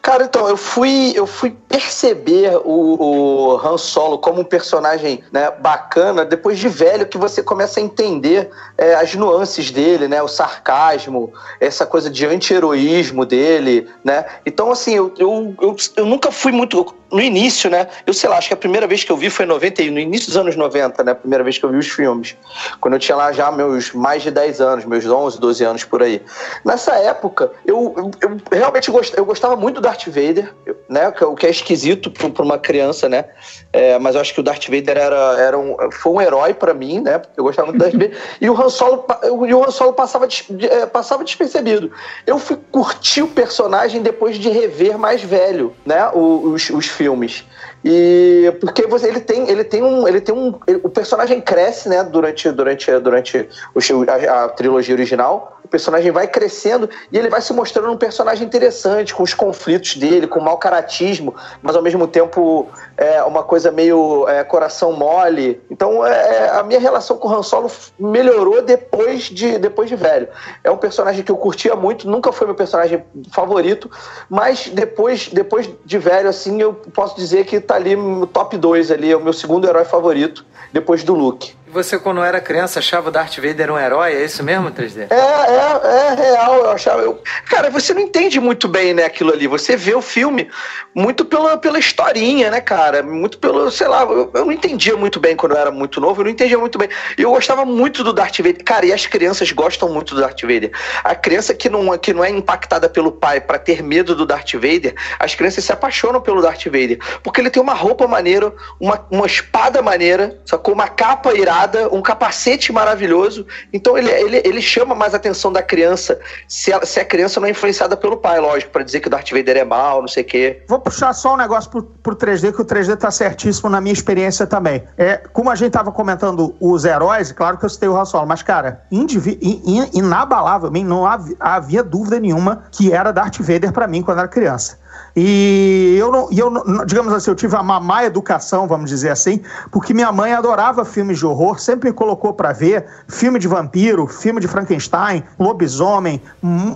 Cara, 0.01 0.23
então, 0.25 0.47
eu 0.47 0.55
fui, 0.55 1.13
eu 1.15 1.25
fui 1.25 1.49
perceber 1.75 2.55
o, 2.63 3.51
o 3.53 3.57
Han 3.57 3.77
Solo 3.77 4.17
como 4.17 4.39
um 4.39 4.45
personagem 4.45 5.21
né, 5.29 5.51
bacana 5.51 6.23
depois 6.23 6.57
de 6.57 6.69
velho 6.69 7.05
que 7.05 7.17
você 7.17 7.43
começa 7.43 7.81
a 7.81 7.83
entender 7.83 8.49
é, 8.77 8.95
as 8.95 9.13
nuances 9.13 9.71
dele, 9.71 10.07
né? 10.07 10.21
O 10.21 10.27
sarcasmo, 10.29 11.33
essa 11.59 11.85
coisa 11.85 12.09
de 12.09 12.25
anti-heroísmo 12.25 13.25
dele, 13.25 13.89
né? 14.05 14.23
Então, 14.45 14.71
assim, 14.71 14.95
eu, 14.95 15.13
eu, 15.17 15.53
eu, 15.61 15.75
eu 15.97 16.05
nunca 16.05 16.31
fui 16.31 16.53
muito... 16.53 16.95
No 17.11 17.21
início, 17.21 17.69
né? 17.69 17.87
Eu 18.05 18.13
sei 18.13 18.27
lá, 18.27 18.37
acho 18.37 18.47
que 18.47 18.53
a 18.55 18.57
primeira 18.57 18.87
vez 18.87 19.03
que 19.03 19.11
eu 19.11 19.15
vi 19.15 19.29
foi 19.29 19.45
em 19.45 19.47
90, 19.47 19.83
e- 19.83 19.91
no 19.91 19.99
início 19.99 20.27
dos 20.27 20.37
anos 20.37 20.55
90, 20.55 21.03
né? 21.03 21.11
A 21.11 21.15
primeira 21.15 21.43
vez 21.43 21.57
que 21.57 21.63
eu 21.63 21.69
vi 21.69 21.77
os 21.77 21.87
filmes. 21.87 22.35
Quando 22.81 22.95
eu 22.95 22.99
tinha 22.99 23.15
lá 23.15 23.31
já 23.31 23.51
meus 23.51 23.93
mais 23.93 24.23
de 24.23 24.31
10 24.31 24.59
anos, 24.59 24.85
meus 24.85 25.05
11, 25.05 25.39
12 25.39 25.63
anos 25.63 25.83
por 25.83 26.01
aí. 26.01 26.21
Nessa 26.65 26.95
época, 26.95 27.51
eu, 27.63 27.93
eu, 27.95 28.11
eu 28.21 28.37
realmente 28.51 28.91
eu 29.15 29.23
gostava 29.23 29.55
muito 29.55 29.75
do 29.75 29.81
Darth 29.81 30.07
Vader, 30.07 30.51
né? 30.89 31.13
é 31.21 31.25
O 31.25 31.35
que 31.35 31.45
é 31.45 31.49
esquisito 31.65 32.11
para 32.11 32.43
uma 32.43 32.59
criança, 32.59 33.09
né? 33.09 33.25
É, 33.73 33.97
mas 33.97 34.15
eu 34.15 34.21
acho 34.21 34.33
que 34.33 34.39
o 34.39 34.43
Darth 34.43 34.65
Vader 34.65 34.97
era, 34.97 35.35
era 35.39 35.57
um, 35.57 35.75
foi 35.91 36.13
um 36.13 36.21
herói 36.21 36.53
para 36.53 36.73
mim, 36.73 37.01
né? 37.01 37.17
Porque 37.17 37.39
eu 37.39 37.43
gostava 37.43 37.67
muito 37.67 37.79
do 37.79 37.83
Darth 37.83 37.93
Vader. 37.93 38.17
E 38.39 38.49
o 38.49 38.61
Han 38.61 38.69
Solo, 38.69 39.05
e 39.47 39.53
o 39.53 39.63
Han 39.63 39.71
Solo 39.71 39.93
passava, 39.93 40.27
é, 40.61 40.85
passava 40.85 41.23
despercebido. 41.23 41.91
Eu 42.25 42.37
fui 42.37 42.57
curtir 42.71 43.23
o 43.23 43.27
personagem 43.27 44.01
depois 44.01 44.37
de 44.37 44.49
rever 44.49 44.97
mais 44.97 45.23
velho, 45.23 45.75
né? 45.85 46.09
Os, 46.13 46.69
os 46.69 46.85
filmes. 46.85 47.43
E 47.83 48.51
porque 48.59 48.87
você, 48.87 49.07
ele 49.07 49.19
tem, 49.19 49.47
ele 49.47 49.63
tem 49.63 49.83
um, 49.83 50.07
ele 50.07 50.19
tem 50.19 50.33
um, 50.33 50.57
ele, 50.65 50.79
o 50.83 50.89
personagem 50.89 51.39
cresce, 51.39 51.87
né, 51.87 52.03
durante 52.03 52.49
durante 52.49 52.99
durante 52.99 53.47
o, 53.75 53.79
a, 54.09 54.45
a, 54.45 54.49
trilogia 54.49 54.95
original. 54.95 55.61
O 55.65 55.67
personagem 55.67 56.11
vai 56.11 56.27
crescendo 56.27 56.87
e 57.11 57.17
ele 57.17 57.27
vai 57.27 57.41
se 57.41 57.51
mostrando 57.51 57.91
um 57.91 57.97
personagem 57.97 58.45
interessante, 58.45 59.13
com 59.13 59.23
os 59.23 59.33
conflitos 59.33 59.97
dele, 59.97 60.27
com 60.27 60.39
mau 60.39 60.57
caratismo, 60.57 61.33
mas 61.61 61.75
ao 61.75 61.81
mesmo 61.81 62.07
tempo 62.07 62.69
é 62.95 63.21
uma 63.23 63.41
coisa 63.41 63.71
meio 63.71 64.29
é, 64.29 64.43
coração 64.43 64.93
mole. 64.93 65.59
Então 65.69 66.05
é, 66.05 66.45
é 66.45 66.49
a 66.51 66.63
minha 66.63 66.79
relação 66.79 67.17
com 67.17 67.27
o 67.27 67.33
Han 67.33 67.41
Solo 67.43 67.69
melhorou 67.99 68.61
depois 68.61 69.23
de 69.23 69.57
depois 69.57 69.89
de 69.89 69.95
velho. 69.95 70.27
É 70.63 70.69
um 70.69 70.77
personagem 70.77 71.23
que 71.23 71.31
eu 71.31 71.37
curtia 71.37 71.75
muito, 71.75 72.07
nunca 72.07 72.31
foi 72.31 72.45
meu 72.45 72.55
personagem 72.55 73.03
favorito, 73.33 73.89
mas 74.29 74.69
depois 74.69 75.29
depois 75.29 75.67
de 75.83 75.97
velho 75.97 76.29
assim 76.29 76.61
eu 76.61 76.73
posso 76.73 77.15
dizer 77.15 77.45
que 77.45 77.65
Tá 77.65 77.75
ali 77.75 77.95
no 77.95 78.27
top 78.27 78.57
2 78.57 78.91
ali, 78.91 79.11
é 79.11 79.17
o 79.17 79.21
meu 79.21 79.33
segundo 79.33 79.67
herói 79.67 79.85
favorito, 79.85 80.45
depois 80.71 81.03
do 81.03 81.15
Luke 81.15 81.55
você, 81.75 81.99
quando 81.99 82.23
era 82.23 82.39
criança, 82.39 82.79
achava 82.79 83.09
o 83.09 83.11
Darth 83.11 83.35
Vader 83.35 83.69
um 83.69 83.77
herói? 83.77 84.13
É 84.13 84.23
isso 84.23 84.41
mesmo, 84.41 84.71
3D? 84.71 85.07
É, 85.09 85.13
é, 85.13 86.07
é 86.07 86.15
real. 86.15 86.55
Eu 86.55 86.69
achava. 86.71 87.01
Eu... 87.01 87.21
Cara, 87.49 87.69
você 87.69 87.93
não 87.93 88.01
entende 88.01 88.39
muito 88.39 88.67
bem, 88.67 88.93
né, 88.93 89.03
aquilo 89.03 89.33
ali. 89.33 89.45
Você 89.45 89.75
vê 89.75 89.93
o 89.93 90.01
filme 90.01 90.49
muito 90.95 91.25
pela, 91.25 91.57
pela 91.57 91.77
historinha, 91.77 92.49
né, 92.49 92.61
cara? 92.61 93.03
Muito 93.03 93.37
pelo, 93.39 93.69
sei 93.69 93.89
lá, 93.89 94.03
eu, 94.03 94.31
eu 94.33 94.45
não 94.45 94.51
entendia 94.53 94.95
muito 94.95 95.19
bem 95.19 95.35
quando 95.35 95.51
eu 95.51 95.57
era 95.57 95.69
muito 95.69 95.99
novo, 95.99 96.21
eu 96.21 96.25
não 96.25 96.31
entendia 96.31 96.57
muito 96.57 96.77
bem. 96.77 96.87
Eu 97.17 97.31
gostava 97.31 97.65
muito 97.65 98.05
do 98.05 98.13
Darth 98.13 98.37
Vader. 98.37 98.63
Cara, 98.63 98.85
e 98.85 98.93
as 98.93 99.05
crianças 99.05 99.51
gostam 99.51 99.89
muito 99.89 100.15
do 100.15 100.21
Darth 100.21 100.41
Vader. 100.41 100.71
A 101.03 101.13
criança 101.13 101.53
que 101.53 101.67
não, 101.67 101.97
que 101.97 102.13
não 102.13 102.23
é 102.23 102.29
impactada 102.29 102.87
pelo 102.87 103.11
pai 103.11 103.41
para 103.41 103.59
ter 103.59 103.83
medo 103.83 104.15
do 104.15 104.25
Darth 104.25 104.53
Vader, 104.53 104.95
as 105.19 105.35
crianças 105.35 105.65
se 105.65 105.73
apaixonam 105.73 106.21
pelo 106.21 106.41
Darth 106.41 106.63
Vader. 106.65 106.99
Porque 107.21 107.41
ele 107.41 107.49
tem 107.49 107.61
uma 107.61 107.73
roupa 107.73 108.07
maneira, 108.07 108.53
uma, 108.79 109.05
uma 109.11 109.25
espada 109.25 109.81
maneira, 109.81 110.39
sacou? 110.45 110.73
Uma 110.73 110.87
capa 110.87 111.33
irada 111.33 111.64
um 111.91 112.01
capacete 112.01 112.71
maravilhoso. 112.71 113.45
Então 113.71 113.97
ele, 113.97 114.09
ele, 114.09 114.41
ele 114.43 114.61
chama 114.61 114.95
mais 114.95 115.13
a 115.13 115.17
atenção 115.17 115.51
da 115.51 115.61
criança 115.61 116.19
se 116.47 116.71
a, 116.73 116.85
se 116.85 116.99
a 116.99 117.05
criança 117.05 117.39
não 117.39 117.47
é 117.47 117.51
influenciada 117.51 117.95
pelo 117.97 118.17
pai, 118.17 118.39
lógico, 118.39 118.71
para 118.71 118.83
dizer 118.83 118.99
que 118.99 119.07
o 119.07 119.11
Darth 119.11 119.31
Vader 119.31 119.57
é 119.57 119.63
mal, 119.63 120.01
não 120.01 120.07
sei 120.07 120.23
o 120.23 120.25
quê. 120.25 120.63
Vou 120.67 120.79
puxar 120.79 121.13
só 121.13 121.33
um 121.33 121.37
negócio 121.37 121.69
pro, 121.69 121.83
pro 121.83 122.15
3D, 122.15 122.53
que 122.53 122.61
o 122.61 122.65
3D 122.65 122.95
tá 122.97 123.11
certíssimo 123.11 123.69
na 123.69 123.81
minha 123.81 123.93
experiência 123.93 124.47
também. 124.47 124.83
É, 124.97 125.17
como 125.17 125.49
a 125.49 125.55
gente 125.55 125.71
tava 125.71 125.91
comentando 125.91 126.55
os 126.59 126.85
heróis, 126.85 127.31
claro 127.31 127.57
que 127.57 127.65
eu 127.65 127.69
citei 127.69 127.89
o 127.89 127.95
Han 127.95 128.05
mas, 128.25 128.41
cara, 128.41 128.83
indivi, 128.91 129.37
in, 129.41 129.89
inabalavelmente, 129.93 130.85
não 130.85 131.05
havia, 131.05 131.35
havia 131.39 131.83
dúvida 131.83 132.19
nenhuma 132.19 132.65
que 132.71 132.91
era 132.91 133.11
Darth 133.11 133.39
Vader 133.39 133.71
para 133.71 133.87
mim 133.87 134.01
quando 134.01 134.19
era 134.19 134.27
criança. 134.27 134.77
E 135.15 135.95
eu 135.97 136.11
não, 136.11 136.27
e 136.31 136.39
eu 136.39 136.49
não, 136.49 136.85
digamos 136.85 137.13
assim, 137.13 137.29
eu 137.29 137.35
tive 137.35 137.55
uma 137.55 137.79
má 137.79 138.03
educação, 138.03 138.67
vamos 138.67 138.89
dizer 138.89 139.09
assim, 139.09 139.41
porque 139.71 139.93
minha 139.93 140.11
mãe 140.11 140.33
adorava 140.33 140.83
filmes 140.83 141.19
de 141.19 141.25
horror, 141.25 141.59
sempre 141.59 141.89
me 141.89 141.95
colocou 141.95 142.33
para 142.33 142.51
ver 142.51 142.85
filme 143.07 143.39
de 143.39 143.47
vampiro, 143.47 144.07
filme 144.07 144.41
de 144.41 144.47
Frankenstein, 144.47 145.23
lobisomem, 145.39 146.21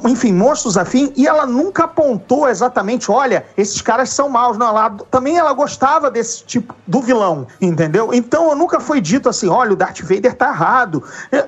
enfim, 0.06 0.34
monstros 0.34 0.78
afim, 0.78 1.12
e 1.18 1.28
ela 1.28 1.46
nunca 1.46 1.84
apontou 1.84 2.48
exatamente, 2.48 3.12
olha, 3.12 3.46
esses 3.58 3.82
caras 3.82 4.10
são 4.10 4.30
maus, 4.30 4.58
não, 4.58 4.70
ela, 4.70 4.90
também 5.12 5.38
ela 5.38 5.52
gostava 5.54 6.10
desse 6.10 6.44
tipo 6.46 6.74
do 6.88 7.02
vilão, 7.02 7.46
entendeu? 7.62 8.14
Então 8.14 8.50
eu 8.50 8.56
nunca 8.56 8.80
foi 8.80 9.02
dito 9.02 9.28
assim, 9.28 9.48
olha, 9.50 9.74
o 9.74 9.76
Darth 9.76 10.02
Vader 10.02 10.34
tá 10.34 10.50
errado. 10.50 11.04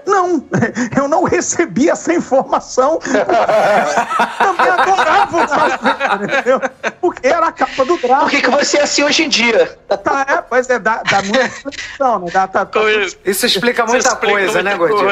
Não, 0.06 0.44
eu 0.96 1.08
não 1.08 1.24
recebi 1.24 1.90
essa 1.90 2.14
informação. 2.14 3.00
também 4.38 4.70
adorava 4.70 5.44
o 5.44 5.48
Darth 5.48 5.82
Vader, 5.82 6.24
entendeu? 6.24 6.61
Porque 7.00 7.28
era 7.28 7.48
a 7.48 7.52
capa 7.52 7.84
do 7.84 7.98
Drácula. 7.98 8.20
Por 8.22 8.30
que, 8.30 8.42
que 8.42 8.50
você 8.50 8.78
é 8.78 8.84
assim 8.84 9.04
hoje 9.04 9.24
em 9.24 9.30
dia? 9.30 9.78
Tá, 10.04 10.26
é, 10.28 10.42
pois 10.42 10.70
é, 10.70 10.78
dá, 10.80 11.02
dá 11.10 11.22
muita 11.22 11.46
explicação, 11.46 12.20
né? 12.20 12.32
Dá, 12.32 12.48
tá, 12.48 12.66
tá, 12.66 12.80
isso 13.26 13.46
explica 13.46 13.86
muita 13.86 14.08
isso 14.10 14.18
coisa, 14.18 14.64
né, 14.64 14.76
Gordinho? 14.76 15.02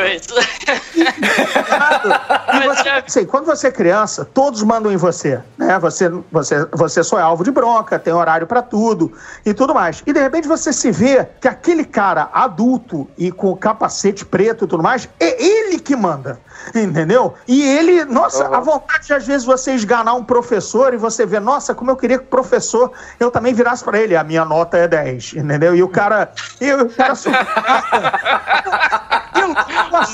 você, 2.65 2.89
assim, 2.89 3.25
quando 3.25 3.45
você 3.45 3.67
é 3.67 3.71
criança, 3.71 4.25
todos 4.25 4.61
mandam 4.63 4.91
em 4.91 4.97
você, 4.97 5.39
né? 5.57 5.79
Você, 5.79 6.09
você, 6.31 6.65
você 6.71 7.03
só 7.03 7.19
é 7.19 7.21
alvo 7.21 7.43
de 7.43 7.51
bronca, 7.51 7.97
tem 7.97 8.13
horário 8.13 8.45
para 8.47 8.61
tudo 8.61 9.11
e 9.45 9.53
tudo 9.53 9.73
mais. 9.73 10.03
E 10.05 10.13
de 10.13 10.19
repente 10.19 10.47
você 10.47 10.71
se 10.71 10.91
vê 10.91 11.27
que 11.41 11.47
aquele 11.47 11.85
cara 11.85 12.29
adulto 12.33 13.09
e 13.17 13.31
com 13.31 13.55
capacete 13.55 14.25
preto 14.25 14.65
e 14.65 14.67
tudo 14.67 14.83
mais, 14.83 15.09
é 15.19 15.43
ele 15.43 15.79
que 15.79 15.95
manda. 15.95 16.39
Entendeu? 16.75 17.35
E 17.47 17.61
ele, 17.61 18.05
nossa, 18.05 18.47
uhum. 18.47 18.55
a 18.55 18.59
vontade 18.59 19.07
de 19.07 19.13
às 19.13 19.25
vezes 19.25 19.45
você 19.45 19.73
esganar 19.73 20.15
um 20.15 20.23
professor 20.23 20.93
e 20.93 20.97
você 20.97 21.25
vê, 21.25 21.39
nossa, 21.39 21.73
como 21.73 21.91
eu 21.91 21.95
queria 21.95 22.17
que 22.17 22.25
o 22.25 22.27
professor 22.27 22.91
eu 23.19 23.31
também 23.31 23.53
virasse 23.53 23.83
para 23.83 23.99
ele, 23.99 24.15
a 24.15 24.23
minha 24.23 24.45
nota 24.45 24.77
é 24.77 24.87
10, 24.87 25.33
entendeu? 25.33 25.75
E 25.75 25.83
o 25.83 25.89
cara. 25.89 26.31
E 26.59 26.71
o 26.73 26.89
cara 26.89 27.13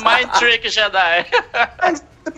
Mind 0.03 0.29
Trick 0.37 0.69
Jedi. 0.69 1.25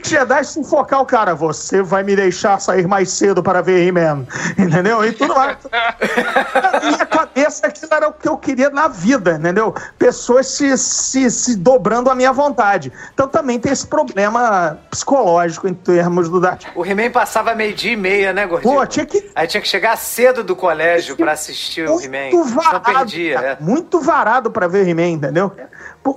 Jedi 0.03 0.43
sufocar 0.43 1.01
o 1.01 1.05
cara. 1.05 1.35
Você 1.35 1.81
vai 1.81 2.03
me 2.03 2.15
deixar 2.15 2.59
sair 2.59 2.87
mais 2.87 3.11
cedo 3.11 3.43
para 3.43 3.61
ver 3.61 3.87
He-Man. 3.87 4.25
Entendeu? 4.57 5.03
E 5.03 5.11
tudo 5.11 5.35
mais. 5.35 5.57
Na 5.71 6.79
minha 6.79 7.05
cabeça, 7.05 7.67
aquilo 7.67 7.93
era 7.93 8.07
o 8.07 8.13
que 8.13 8.27
eu 8.27 8.37
queria 8.37 8.69
na 8.69 8.87
vida, 8.87 9.33
entendeu? 9.33 9.73
Pessoas 9.97 10.47
se, 10.47 10.77
se, 10.77 11.29
se 11.29 11.55
dobrando 11.55 12.09
à 12.09 12.15
minha 12.15 12.31
vontade. 12.31 12.91
Então 13.13 13.27
também 13.27 13.59
tem 13.59 13.71
esse 13.71 13.85
problema 13.85 14.77
psicológico 14.89 15.67
em 15.67 15.73
termos 15.73 16.29
do 16.29 16.39
Darth. 16.39 16.65
O 16.75 16.85
He-Man 16.85 17.11
passava 17.11 17.55
meio-dia 17.55 17.93
e 17.93 17.95
meia, 17.95 18.33
né, 18.33 18.45
Gordinho? 18.45 18.73
Pô, 18.73 18.85
tinha 18.85 19.05
que. 19.05 19.29
Aí 19.35 19.47
tinha 19.47 19.61
que 19.61 19.67
chegar 19.67 19.97
cedo 19.97 20.43
do 20.43 20.55
colégio 20.55 21.15
para 21.15 21.31
assistir 21.31 21.87
o 21.89 21.99
He-Man. 22.01 22.31
Muito 22.31 22.43
varado. 22.55 22.81
perdia, 22.81 23.39
é. 23.39 23.57
Muito 23.59 23.99
varado 24.01 24.51
para 24.51 24.67
ver 24.67 24.87
He-Man, 24.87 25.09
entendeu? 25.09 25.51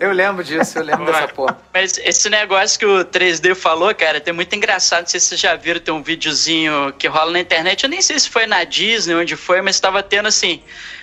Eu 0.01 0.13
lembro 0.13 0.45
disso, 0.45 0.79
eu 0.79 0.85
lembro 0.85 1.07
dessa 1.07 1.29
porra. 1.29 1.59
Mas 1.73 1.99
esse 1.99 2.29
negócio 2.29 2.79
que 2.79 2.87
o 2.87 3.05
3D 3.05 3.55
falou, 3.55 3.95
cara, 3.95 4.21
tem 4.21 4.33
muito 4.33 4.55
engraçado. 4.55 5.03
Não 5.03 5.09
sei 5.09 5.21
se 5.21 5.27
vocês 5.27 5.41
já 5.41 5.57
viram, 5.57 5.81
tem 5.81 5.93
um 5.93 6.03
videozinho 6.03 6.93
que 6.99 7.07
rola 7.09 7.33
na 7.33 7.41
internet. 7.41 7.85
Eu 7.85 7.91
nem 7.91 8.03
sei 8.03 8.19
se 8.19 8.29
foi 8.29 8.47
na 8.47 8.65
Disney, 8.65 9.15
onde 9.15 9.37
foi, 9.37 9.61
mas 9.63 9.77
estava 9.77 10.03
tendo 10.03 10.29
assim. 10.29 10.63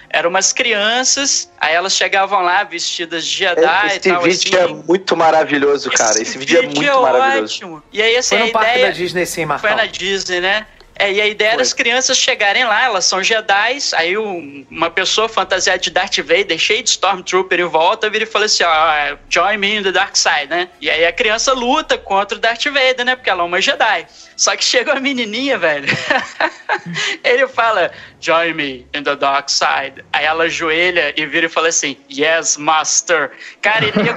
Eram 0.10 0.30
umas 0.30 0.54
crianças, 0.54 1.52
aí 1.60 1.76
elas 1.76 1.94
chegavam 1.94 2.42
lá 2.42 2.64
vestidas 2.64 3.26
de 3.26 3.40
Jedi 3.40 3.88
Esse 3.88 3.96
e 3.98 4.12
tal. 4.12 4.28
Esse 4.28 4.46
vídeo 4.46 4.64
assim. 4.64 4.74
é 4.74 4.84
muito 4.88 5.18
maravilhoso, 5.18 5.92
cara. 5.92 6.12
Esse, 6.12 6.22
Esse 6.22 6.38
vídeo, 6.38 6.58
é 6.60 6.62
vídeo, 6.62 6.90
é 6.90 6.94
muito 6.94 6.98
é 6.98 7.12
maravilhoso. 7.12 7.56
Ótimo. 7.56 7.84
E 7.92 8.02
aí, 8.02 8.16
assim, 8.16 8.38
foi 8.38 8.46
no 8.46 8.50
a 8.50 8.54
parque 8.54 8.72
ideia... 8.72 8.88
da 8.88 8.94
Disney, 8.94 9.26
sim, 9.26 9.46
Marcão. 9.46 9.70
Foi 9.70 9.78
na 9.78 9.86
Disney, 9.86 10.40
né? 10.40 10.66
É, 11.00 11.12
e 11.12 11.22
a 11.22 11.28
ideia 11.28 11.52
era 11.52 11.62
as 11.62 11.74
crianças 11.74 12.18
chegarem 12.18 12.64
lá, 12.66 12.86
elas 12.86 13.06
são 13.06 13.22
Jedi, 13.22 13.78
aí 13.94 14.18
um, 14.18 14.66
uma 14.70 14.90
pessoa 14.90 15.30
fantasiada 15.30 15.80
de 15.80 15.92
Darth 15.92 16.18
Vader, 16.18 16.58
cheia 16.58 16.82
de 16.82 16.90
Stormtrooper 16.90 17.60
em 17.60 17.66
volta, 17.66 18.10
vira 18.10 18.24
e 18.24 18.28
fala 18.28 18.46
assim, 18.46 18.64
ó, 18.64 19.18
join 19.30 19.58
me 19.58 19.76
in 19.76 19.84
the 19.84 19.92
dark 19.92 20.16
side, 20.16 20.48
né? 20.50 20.70
E 20.82 20.90
aí 20.90 21.06
a 21.06 21.12
criança 21.12 21.54
luta 21.54 21.98
contra 21.98 22.38
o 22.38 22.42
Darth 22.42 22.66
Vader, 22.66 23.06
né? 23.06 23.16
Porque 23.16 23.30
ela 23.30 23.44
é 23.44 23.46
uma 23.46 23.62
Jedi. 23.62 24.08
Só 24.36 24.56
que 24.56 24.64
chega 24.64 24.94
a 24.94 25.00
menininha, 25.00 25.58
velho. 25.58 25.88
Ele 27.24 27.48
fala, 27.48 27.92
join 28.20 28.56
me 28.56 28.86
in 28.94 29.04
the 29.04 29.16
dark 29.16 29.50
side. 29.50 30.04
Aí 30.14 30.26
ela 30.26 30.46
ajoelha 30.46 31.14
e 31.20 31.26
vira 31.26 31.46
e 31.46 31.50
fala 31.50 31.68
assim, 31.68 31.98
yes, 32.12 32.58
master. 32.58 33.32
Cara, 33.62 33.86
ele 33.86 33.92
fica 33.92 34.14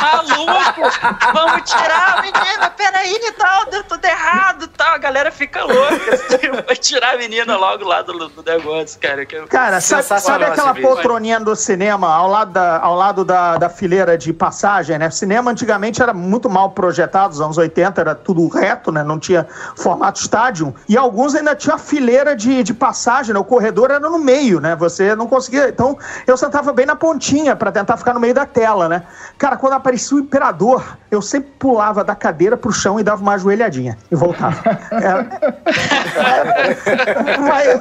maluco. 0.00 0.82
Vamos 1.32 1.70
tirar 1.70 2.18
a 2.18 2.22
menina, 2.22 2.70
peraí 2.70 3.14
e 3.14 3.32
tal, 3.32 3.66
deu 3.66 3.84
tudo 3.84 4.04
errado 4.04 4.68
tal. 4.68 4.94
A 4.94 4.98
galera 4.98 5.30
fica 5.30 5.64
louca. 5.64 6.14
Assim, 6.14 6.50
vai 6.66 6.76
tirar 6.76 7.14
a 7.14 7.18
menina 7.18 7.56
logo 7.56 7.84
lá 7.84 8.02
do, 8.02 8.28
do 8.28 8.42
negócio, 8.42 8.98
cara. 9.00 9.24
Que 9.24 9.40
cara, 9.46 9.80
sabe, 9.80 10.02
sabe 10.02 10.44
aquela 10.44 10.74
poltroninha 10.74 11.40
do 11.40 11.54
cinema 11.54 12.12
ao 12.12 12.28
lado, 12.28 12.52
da, 12.52 12.78
ao 12.80 12.94
lado 12.94 13.24
da, 13.24 13.56
da 13.56 13.68
fileira 13.68 14.16
de 14.18 14.32
passagem, 14.32 14.98
né? 14.98 15.10
Cinema 15.10 15.50
antigamente 15.50 16.02
era 16.02 16.12
muito 16.12 16.48
mal 16.48 16.70
projetado, 16.70 17.30
nos 17.30 17.40
anos 17.40 17.58
80 17.58 18.00
era 18.00 18.14
tudo 18.14 18.46
reto, 18.48 18.90
né? 18.90 19.02
Não 19.02 19.18
tinha 19.18 19.46
formato 19.76 20.20
estádio, 20.20 20.74
e 20.88 20.96
alguns 20.96 21.34
ainda 21.34 21.54
tinha 21.54 21.78
fileira 21.78 22.34
de, 22.34 22.62
de 22.62 22.74
passagem, 22.74 23.21
né? 23.30 23.38
o 23.38 23.44
corredor 23.44 23.90
era 23.90 24.00
no 24.00 24.18
meio, 24.18 24.60
né? 24.60 24.74
Você 24.76 25.14
não 25.14 25.26
conseguia. 25.26 25.68
Então 25.68 25.98
eu 26.26 26.36
sentava 26.36 26.72
bem 26.72 26.86
na 26.86 26.96
pontinha 26.96 27.54
para 27.54 27.70
tentar 27.70 27.96
ficar 27.96 28.14
no 28.14 28.20
meio 28.20 28.34
da 28.34 28.46
tela, 28.46 28.88
né? 28.88 29.02
Cara, 29.36 29.56
quando 29.56 29.74
aparecia 29.74 30.16
o 30.16 30.20
imperador, 30.20 30.96
eu 31.10 31.20
sempre 31.20 31.50
pulava 31.58 32.02
da 32.02 32.14
cadeira 32.14 32.56
pro 32.56 32.72
chão 32.72 32.98
e 32.98 33.02
dava 33.02 33.20
uma 33.20 33.34
ajoelhadinha 33.34 33.98
e 34.10 34.16
voltava. 34.16 34.62
mas, 37.38 37.80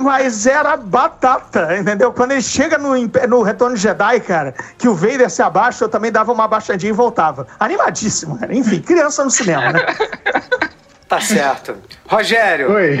mas, 0.00 0.46
era 0.46 0.76
batata, 0.76 1.76
entendeu? 1.76 2.12
Quando 2.12 2.32
ele 2.32 2.42
chega 2.42 2.78
no, 2.78 2.94
no 3.28 3.42
Retorno 3.42 3.76
Jedi, 3.76 4.20
cara, 4.20 4.54
que 4.78 4.88
o 4.88 4.94
Vader 4.94 5.28
se 5.30 5.42
abaixa, 5.42 5.84
eu 5.84 5.88
também 5.88 6.10
dava 6.10 6.32
uma 6.32 6.44
abaixadinha 6.44 6.90
e 6.90 6.94
voltava. 6.94 7.46
Animadíssimo, 7.58 8.38
cara. 8.38 8.54
Enfim, 8.54 8.80
criança 8.80 9.24
no 9.24 9.30
cinema, 9.30 9.72
né? 9.72 9.80
Tá 11.10 11.20
certo. 11.20 11.74
Rogério, 12.08 12.70
Oi. 12.72 12.96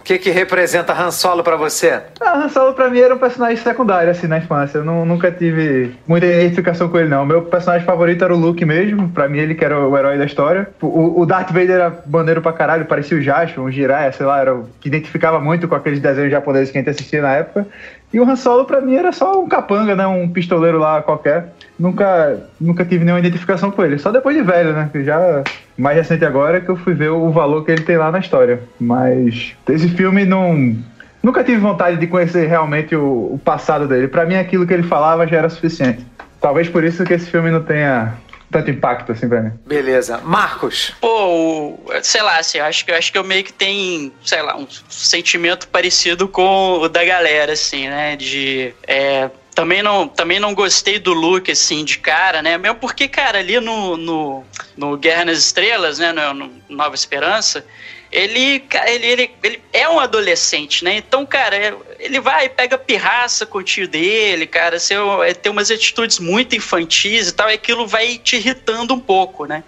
o 0.00 0.02
que, 0.02 0.18
que 0.18 0.30
representa 0.30 0.92
Han 0.92 1.12
Solo 1.12 1.44
pra 1.44 1.54
você? 1.54 2.00
Ah, 2.20 2.32
Han 2.36 2.48
Solo 2.48 2.74
pra 2.74 2.90
mim 2.90 2.98
era 2.98 3.14
um 3.14 3.18
personagem 3.18 3.56
secundário, 3.58 4.10
assim, 4.10 4.26
na 4.26 4.38
infância. 4.38 4.78
Eu 4.78 4.84
não- 4.84 5.06
nunca 5.06 5.30
tive 5.30 5.94
muita 6.04 6.26
identificação 6.26 6.88
com 6.88 6.98
ele, 6.98 7.08
não. 7.08 7.24
Meu 7.24 7.42
personagem 7.42 7.86
favorito 7.86 8.24
era 8.24 8.34
o 8.34 8.36
Luke 8.36 8.64
mesmo. 8.64 9.08
Pra 9.10 9.28
mim, 9.28 9.38
ele 9.38 9.54
que 9.54 9.64
era 9.64 9.78
o 9.78 9.96
herói 9.96 10.18
da 10.18 10.24
história. 10.24 10.68
O, 10.82 11.20
o 11.20 11.24
Darth 11.24 11.50
Vader 11.52 11.70
era 11.70 12.02
maneiro 12.08 12.42
pra 12.42 12.52
caralho, 12.52 12.86
parecia 12.86 13.16
o 13.16 13.22
Jasper, 13.22 13.62
um 13.62 13.70
Jiraiya, 13.70 14.10
sei 14.10 14.26
lá, 14.26 14.40
era 14.40 14.52
o 14.56 14.68
que 14.80 14.88
identificava 14.88 15.38
muito 15.38 15.68
com 15.68 15.76
aqueles 15.76 16.00
desenhos 16.00 16.32
japoneses 16.32 16.72
que 16.72 16.78
a 16.78 16.80
gente 16.80 16.90
assistia 16.90 17.22
na 17.22 17.34
época. 17.36 17.64
E 18.12 18.18
o 18.18 18.28
Han 18.28 18.34
Solo, 18.34 18.64
pra 18.64 18.80
mim, 18.80 18.96
era 18.96 19.12
só 19.12 19.40
um 19.40 19.48
capanga, 19.48 19.94
né? 19.94 20.06
Um 20.08 20.28
pistoleiro 20.28 20.78
lá 20.78 21.00
qualquer. 21.00 21.52
Nunca, 21.78 22.48
nunca 22.60 22.84
tive 22.84 23.04
nenhuma 23.04 23.20
identificação 23.20 23.70
com 23.70 23.84
ele. 23.84 23.98
Só 23.98 24.10
depois 24.10 24.36
de 24.36 24.42
velho, 24.42 24.72
né? 24.72 24.88
Que 24.92 25.02
já 25.02 25.42
mais 25.76 25.96
recente 25.96 26.24
agora 26.24 26.60
que 26.60 26.68
eu 26.68 26.76
fui 26.76 26.94
ver 26.94 27.10
o 27.10 27.30
valor 27.30 27.64
que 27.64 27.72
ele 27.72 27.82
tem 27.82 27.96
lá 27.96 28.10
na 28.10 28.18
história. 28.18 28.62
Mas 28.78 29.54
esse 29.68 29.88
filme 29.88 30.24
não. 30.24 30.76
Nunca 31.22 31.44
tive 31.44 31.58
vontade 31.58 31.98
de 31.98 32.06
conhecer 32.06 32.48
realmente 32.48 32.96
o, 32.96 33.34
o 33.34 33.40
passado 33.44 33.86
dele. 33.86 34.08
Pra 34.08 34.26
mim, 34.26 34.34
aquilo 34.34 34.66
que 34.66 34.74
ele 34.74 34.82
falava 34.82 35.26
já 35.26 35.38
era 35.38 35.48
suficiente. 35.48 36.04
Talvez 36.40 36.68
por 36.68 36.82
isso 36.82 37.04
que 37.04 37.14
esse 37.14 37.30
filme 37.30 37.50
não 37.50 37.62
tenha 37.62 38.14
tanto 38.52 38.70
impacto 38.70 39.10
assim 39.10 39.28
pra 39.28 39.40
mim. 39.40 39.52
Beleza. 39.66 40.18
Marcos, 40.18 40.94
Pô, 41.00 41.78
sei 42.02 42.22
lá, 42.22 42.38
assim, 42.38 42.58
eu 42.58 42.64
acho 42.64 42.84
que 42.84 42.90
eu 42.90 42.96
acho 42.96 43.10
que 43.10 43.18
eu 43.18 43.24
meio 43.24 43.42
que 43.42 43.52
tenho, 43.52 44.12
sei 44.24 44.42
lá, 44.42 44.56
um 44.56 44.66
sentimento 44.88 45.66
parecido 45.68 46.28
com 46.28 46.80
o 46.80 46.88
da 46.88 47.04
galera, 47.04 47.54
assim, 47.54 47.88
né? 47.88 48.14
De. 48.14 48.74
é, 48.86 49.30
também 49.54 49.82
não, 49.82 50.08
também 50.08 50.40
não 50.40 50.54
gostei 50.54 50.98
do 50.98 51.12
look, 51.12 51.50
assim, 51.50 51.84
de 51.84 51.98
cara, 51.98 52.42
né? 52.42 52.56
Mesmo 52.56 52.78
porque, 52.78 53.06
cara, 53.08 53.38
ali 53.38 53.60
no, 53.60 53.96
no, 53.96 54.44
no 54.76 54.96
Guerra 54.96 55.26
nas 55.26 55.38
Estrelas, 55.38 55.98
né? 55.98 56.12
No, 56.12 56.34
no 56.34 56.62
Nova 56.68 56.94
Esperança, 56.94 57.64
ele, 58.10 58.64
ele, 58.86 59.06
ele, 59.06 59.30
ele 59.42 59.62
é 59.72 59.88
um 59.88 59.98
adolescente, 59.98 60.84
né? 60.84 60.96
Então, 60.96 61.24
cara, 61.24 61.56
é- 61.56 61.74
ele 61.98 62.20
vai, 62.20 62.48
pega 62.48 62.76
pirraça 62.76 63.46
com 63.46 63.58
o 63.58 63.62
tio 63.62 63.86
dele, 63.86 64.46
cara, 64.46 64.76
assim, 64.76 64.94
tem 65.40 65.52
umas 65.52 65.70
atitudes 65.70 66.18
muito 66.18 66.56
infantis 66.56 67.28
e 67.28 67.32
tal, 67.32 67.50
e 67.50 67.54
aquilo 67.54 67.86
vai 67.86 68.18
te 68.18 68.36
irritando 68.36 68.92
um 68.94 69.00
pouco, 69.00 69.46
né? 69.46 69.62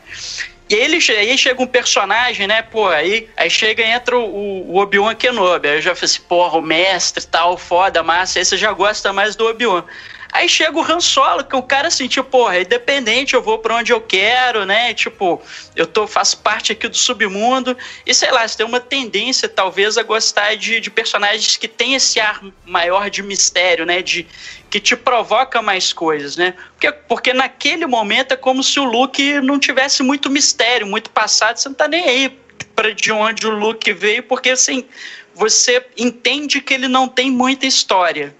E 0.68 0.74
aí, 0.74 0.80
ele, 0.80 0.96
aí 0.96 1.36
chega 1.36 1.62
um 1.62 1.66
personagem, 1.66 2.46
né, 2.46 2.62
pô, 2.62 2.88
aí, 2.88 3.28
aí 3.36 3.50
chega 3.50 3.82
e 3.82 3.90
entra 3.90 4.18
o, 4.18 4.70
o 4.70 4.76
Obi-Wan 4.78 5.14
Kenobi, 5.14 5.68
aí 5.68 5.76
eu 5.76 5.82
já 5.82 5.94
falei 5.94 6.06
assim, 6.06 6.22
porra, 6.22 6.58
o 6.58 6.62
mestre 6.62 7.26
tal, 7.26 7.58
foda, 7.58 8.02
massa, 8.02 8.38
aí 8.38 8.44
você 8.44 8.56
já 8.56 8.72
gosta 8.72 9.12
mais 9.12 9.36
do 9.36 9.46
Obi-Wan. 9.46 9.84
Aí 10.34 10.48
chega 10.48 10.76
o 10.76 10.82
Han 10.82 10.98
Solo, 10.98 11.44
que 11.44 11.54
um 11.54 11.62
cara 11.62 11.86
assim, 11.86 12.08
tipo, 12.08 12.28
porra, 12.28 12.56
é 12.56 12.62
independente, 12.62 13.34
eu 13.34 13.40
vou 13.40 13.60
pra 13.60 13.76
onde 13.76 13.92
eu 13.92 14.00
quero, 14.00 14.64
né? 14.64 14.92
Tipo, 14.92 15.40
eu 15.76 15.86
tô, 15.86 16.08
faço 16.08 16.38
parte 16.38 16.72
aqui 16.72 16.88
do 16.88 16.96
submundo. 16.96 17.76
E 18.04 18.12
sei 18.12 18.32
lá, 18.32 18.46
você 18.46 18.56
tem 18.56 18.66
uma 18.66 18.80
tendência, 18.80 19.48
talvez, 19.48 19.96
a 19.96 20.02
gostar 20.02 20.56
de, 20.56 20.80
de 20.80 20.90
personagens 20.90 21.56
que 21.56 21.68
têm 21.68 21.94
esse 21.94 22.18
ar 22.18 22.42
maior 22.66 23.08
de 23.08 23.22
mistério, 23.22 23.86
né? 23.86 24.02
De, 24.02 24.26
que 24.68 24.80
te 24.80 24.96
provoca 24.96 25.62
mais 25.62 25.92
coisas, 25.92 26.36
né? 26.36 26.54
Porque, 26.72 26.90
porque 27.06 27.32
naquele 27.32 27.86
momento 27.86 28.32
é 28.32 28.36
como 28.36 28.60
se 28.60 28.80
o 28.80 28.84
Luke 28.84 29.40
não 29.40 29.56
tivesse 29.56 30.02
muito 30.02 30.28
mistério, 30.28 30.84
muito 30.84 31.10
passado, 31.10 31.58
você 31.58 31.68
não 31.68 31.76
tá 31.76 31.86
nem 31.86 32.08
aí 32.08 32.38
para 32.74 32.92
de 32.92 33.12
onde 33.12 33.46
o 33.46 33.56
Luke 33.56 33.92
veio, 33.92 34.24
porque 34.24 34.50
assim, 34.50 34.84
você 35.32 35.86
entende 35.96 36.60
que 36.60 36.74
ele 36.74 36.88
não 36.88 37.06
tem 37.06 37.30
muita 37.30 37.66
história. 37.66 38.34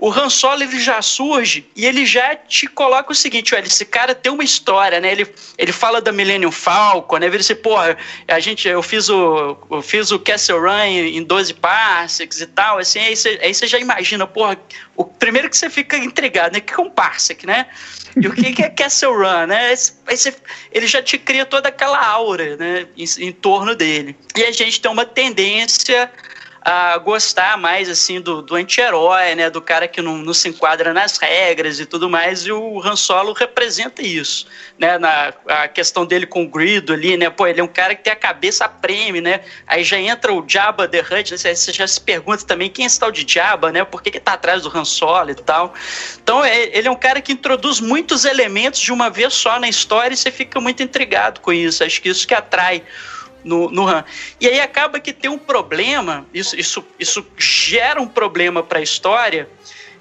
O 0.00 0.10
Han 0.10 0.30
Solo 0.30 0.62
ele 0.62 0.80
já 0.80 1.02
surge 1.02 1.68
e 1.76 1.84
ele 1.84 2.06
já 2.06 2.34
te 2.34 2.66
coloca 2.66 3.12
o 3.12 3.14
seguinte, 3.14 3.54
olha, 3.54 3.66
esse 3.66 3.84
cara 3.84 4.14
tem 4.14 4.32
uma 4.32 4.42
história, 4.42 4.98
né? 4.98 5.12
Ele, 5.12 5.30
ele 5.58 5.72
fala 5.72 6.00
da 6.00 6.10
Millennium 6.10 6.50
Falcon, 6.50 7.18
né? 7.18 7.26
Ele 7.26 7.36
diz, 7.36 7.52
porra, 7.52 7.98
a 8.26 8.40
gente, 8.40 8.66
eu 8.66 8.82
fiz 8.82 9.10
o, 9.10 9.58
eu 9.70 9.82
fiz 9.82 10.10
o 10.10 10.18
Castle 10.18 10.58
Run 10.58 10.84
em 10.84 11.22
12 11.22 11.52
parsecs 11.52 12.40
e 12.40 12.46
tal, 12.46 12.78
assim, 12.78 12.98
aí 12.98 13.14
você, 13.14 13.66
já 13.66 13.78
imagina, 13.78 14.26
porra, 14.26 14.58
o 14.96 15.04
primeiro 15.04 15.50
que 15.50 15.56
você 15.56 15.68
fica 15.68 15.98
intrigado, 15.98 16.54
né? 16.54 16.60
O 16.60 16.62
que 16.62 16.72
é 16.72 16.82
um 16.82 16.88
parsec, 16.88 17.46
né? 17.46 17.66
E 18.16 18.26
o 18.26 18.32
que 18.32 18.62
é 18.62 18.70
Castle 18.70 19.14
Run, 19.14 19.48
né? 19.48 19.74
Ele 20.72 20.86
já 20.86 21.02
te 21.02 21.18
cria 21.18 21.44
toda 21.44 21.68
aquela 21.68 22.02
aura, 22.02 22.56
né? 22.56 22.86
Em, 22.96 23.04
em 23.26 23.32
torno 23.32 23.76
dele. 23.76 24.16
E 24.34 24.44
a 24.44 24.50
gente 24.50 24.80
tem 24.80 24.90
uma 24.90 25.04
tendência 25.04 26.10
a 26.62 26.98
gostar 26.98 27.56
mais 27.56 27.88
assim 27.88 28.20
do, 28.20 28.42
do 28.42 28.54
anti-herói, 28.54 29.34
né, 29.34 29.48
do 29.48 29.62
cara 29.62 29.88
que 29.88 30.02
não, 30.02 30.18
não 30.18 30.34
se 30.34 30.48
enquadra 30.48 30.92
nas 30.92 31.16
regras 31.16 31.80
e 31.80 31.86
tudo 31.86 32.10
mais, 32.10 32.44
e 32.44 32.52
o 32.52 32.82
Han 32.82 32.96
Solo 32.96 33.32
representa 33.32 34.02
isso, 34.02 34.46
né, 34.78 34.98
na 34.98 35.32
a 35.46 35.68
questão 35.68 36.04
dele 36.04 36.26
com 36.26 36.44
o 36.44 36.48
Grido 36.48 36.92
ali, 36.92 37.16
né, 37.16 37.30
pô, 37.30 37.46
ele 37.46 37.60
é 37.60 37.64
um 37.64 37.68
cara 37.68 37.94
que 37.94 38.04
tem 38.04 38.12
a 38.12 38.16
cabeça 38.16 38.66
a 38.66 38.68
prêmio, 38.68 39.22
né, 39.22 39.40
aí 39.66 39.82
já 39.82 39.98
entra 39.98 40.32
o 40.32 40.44
Jabba 40.46 40.86
the 40.86 41.00
Hutt, 41.00 41.32
né, 41.32 41.54
você, 41.54 41.72
já 41.72 41.86
se 41.86 42.00
pergunta 42.00 42.44
também 42.44 42.68
quem 42.68 42.84
é 42.84 42.86
esse 42.86 43.00
tal 43.00 43.10
de 43.10 43.24
Jabba, 43.26 43.72
né, 43.72 43.82
por 43.84 44.02
que 44.02 44.10
que 44.10 44.20
tá 44.20 44.34
atrás 44.34 44.62
do 44.62 44.76
Han 44.76 44.84
Solo 44.84 45.30
e 45.30 45.34
tal, 45.34 45.72
então 46.22 46.44
é, 46.44 46.76
ele 46.76 46.88
é 46.88 46.90
um 46.90 46.96
cara 46.96 47.22
que 47.22 47.32
introduz 47.32 47.80
muitos 47.80 48.26
elementos 48.26 48.80
de 48.80 48.92
uma 48.92 49.08
vez 49.08 49.32
só 49.32 49.58
na 49.58 49.68
história 49.68 50.12
e 50.12 50.16
você 50.16 50.30
fica 50.30 50.60
muito 50.60 50.82
intrigado 50.82 51.40
com 51.40 51.52
isso, 51.52 51.82
acho 51.82 52.02
que 52.02 52.10
isso 52.10 52.28
que 52.28 52.34
atrai 52.34 52.82
no, 53.44 53.70
no 53.70 53.84
RAM. 53.84 54.04
E 54.40 54.48
aí 54.48 54.60
acaba 54.60 55.00
que 55.00 55.12
tem 55.12 55.30
um 55.30 55.38
problema, 55.38 56.26
isso, 56.32 56.58
isso, 56.58 56.84
isso 56.98 57.26
gera 57.36 58.00
um 58.00 58.08
problema 58.08 58.62
para 58.62 58.78
a 58.78 58.82
história, 58.82 59.48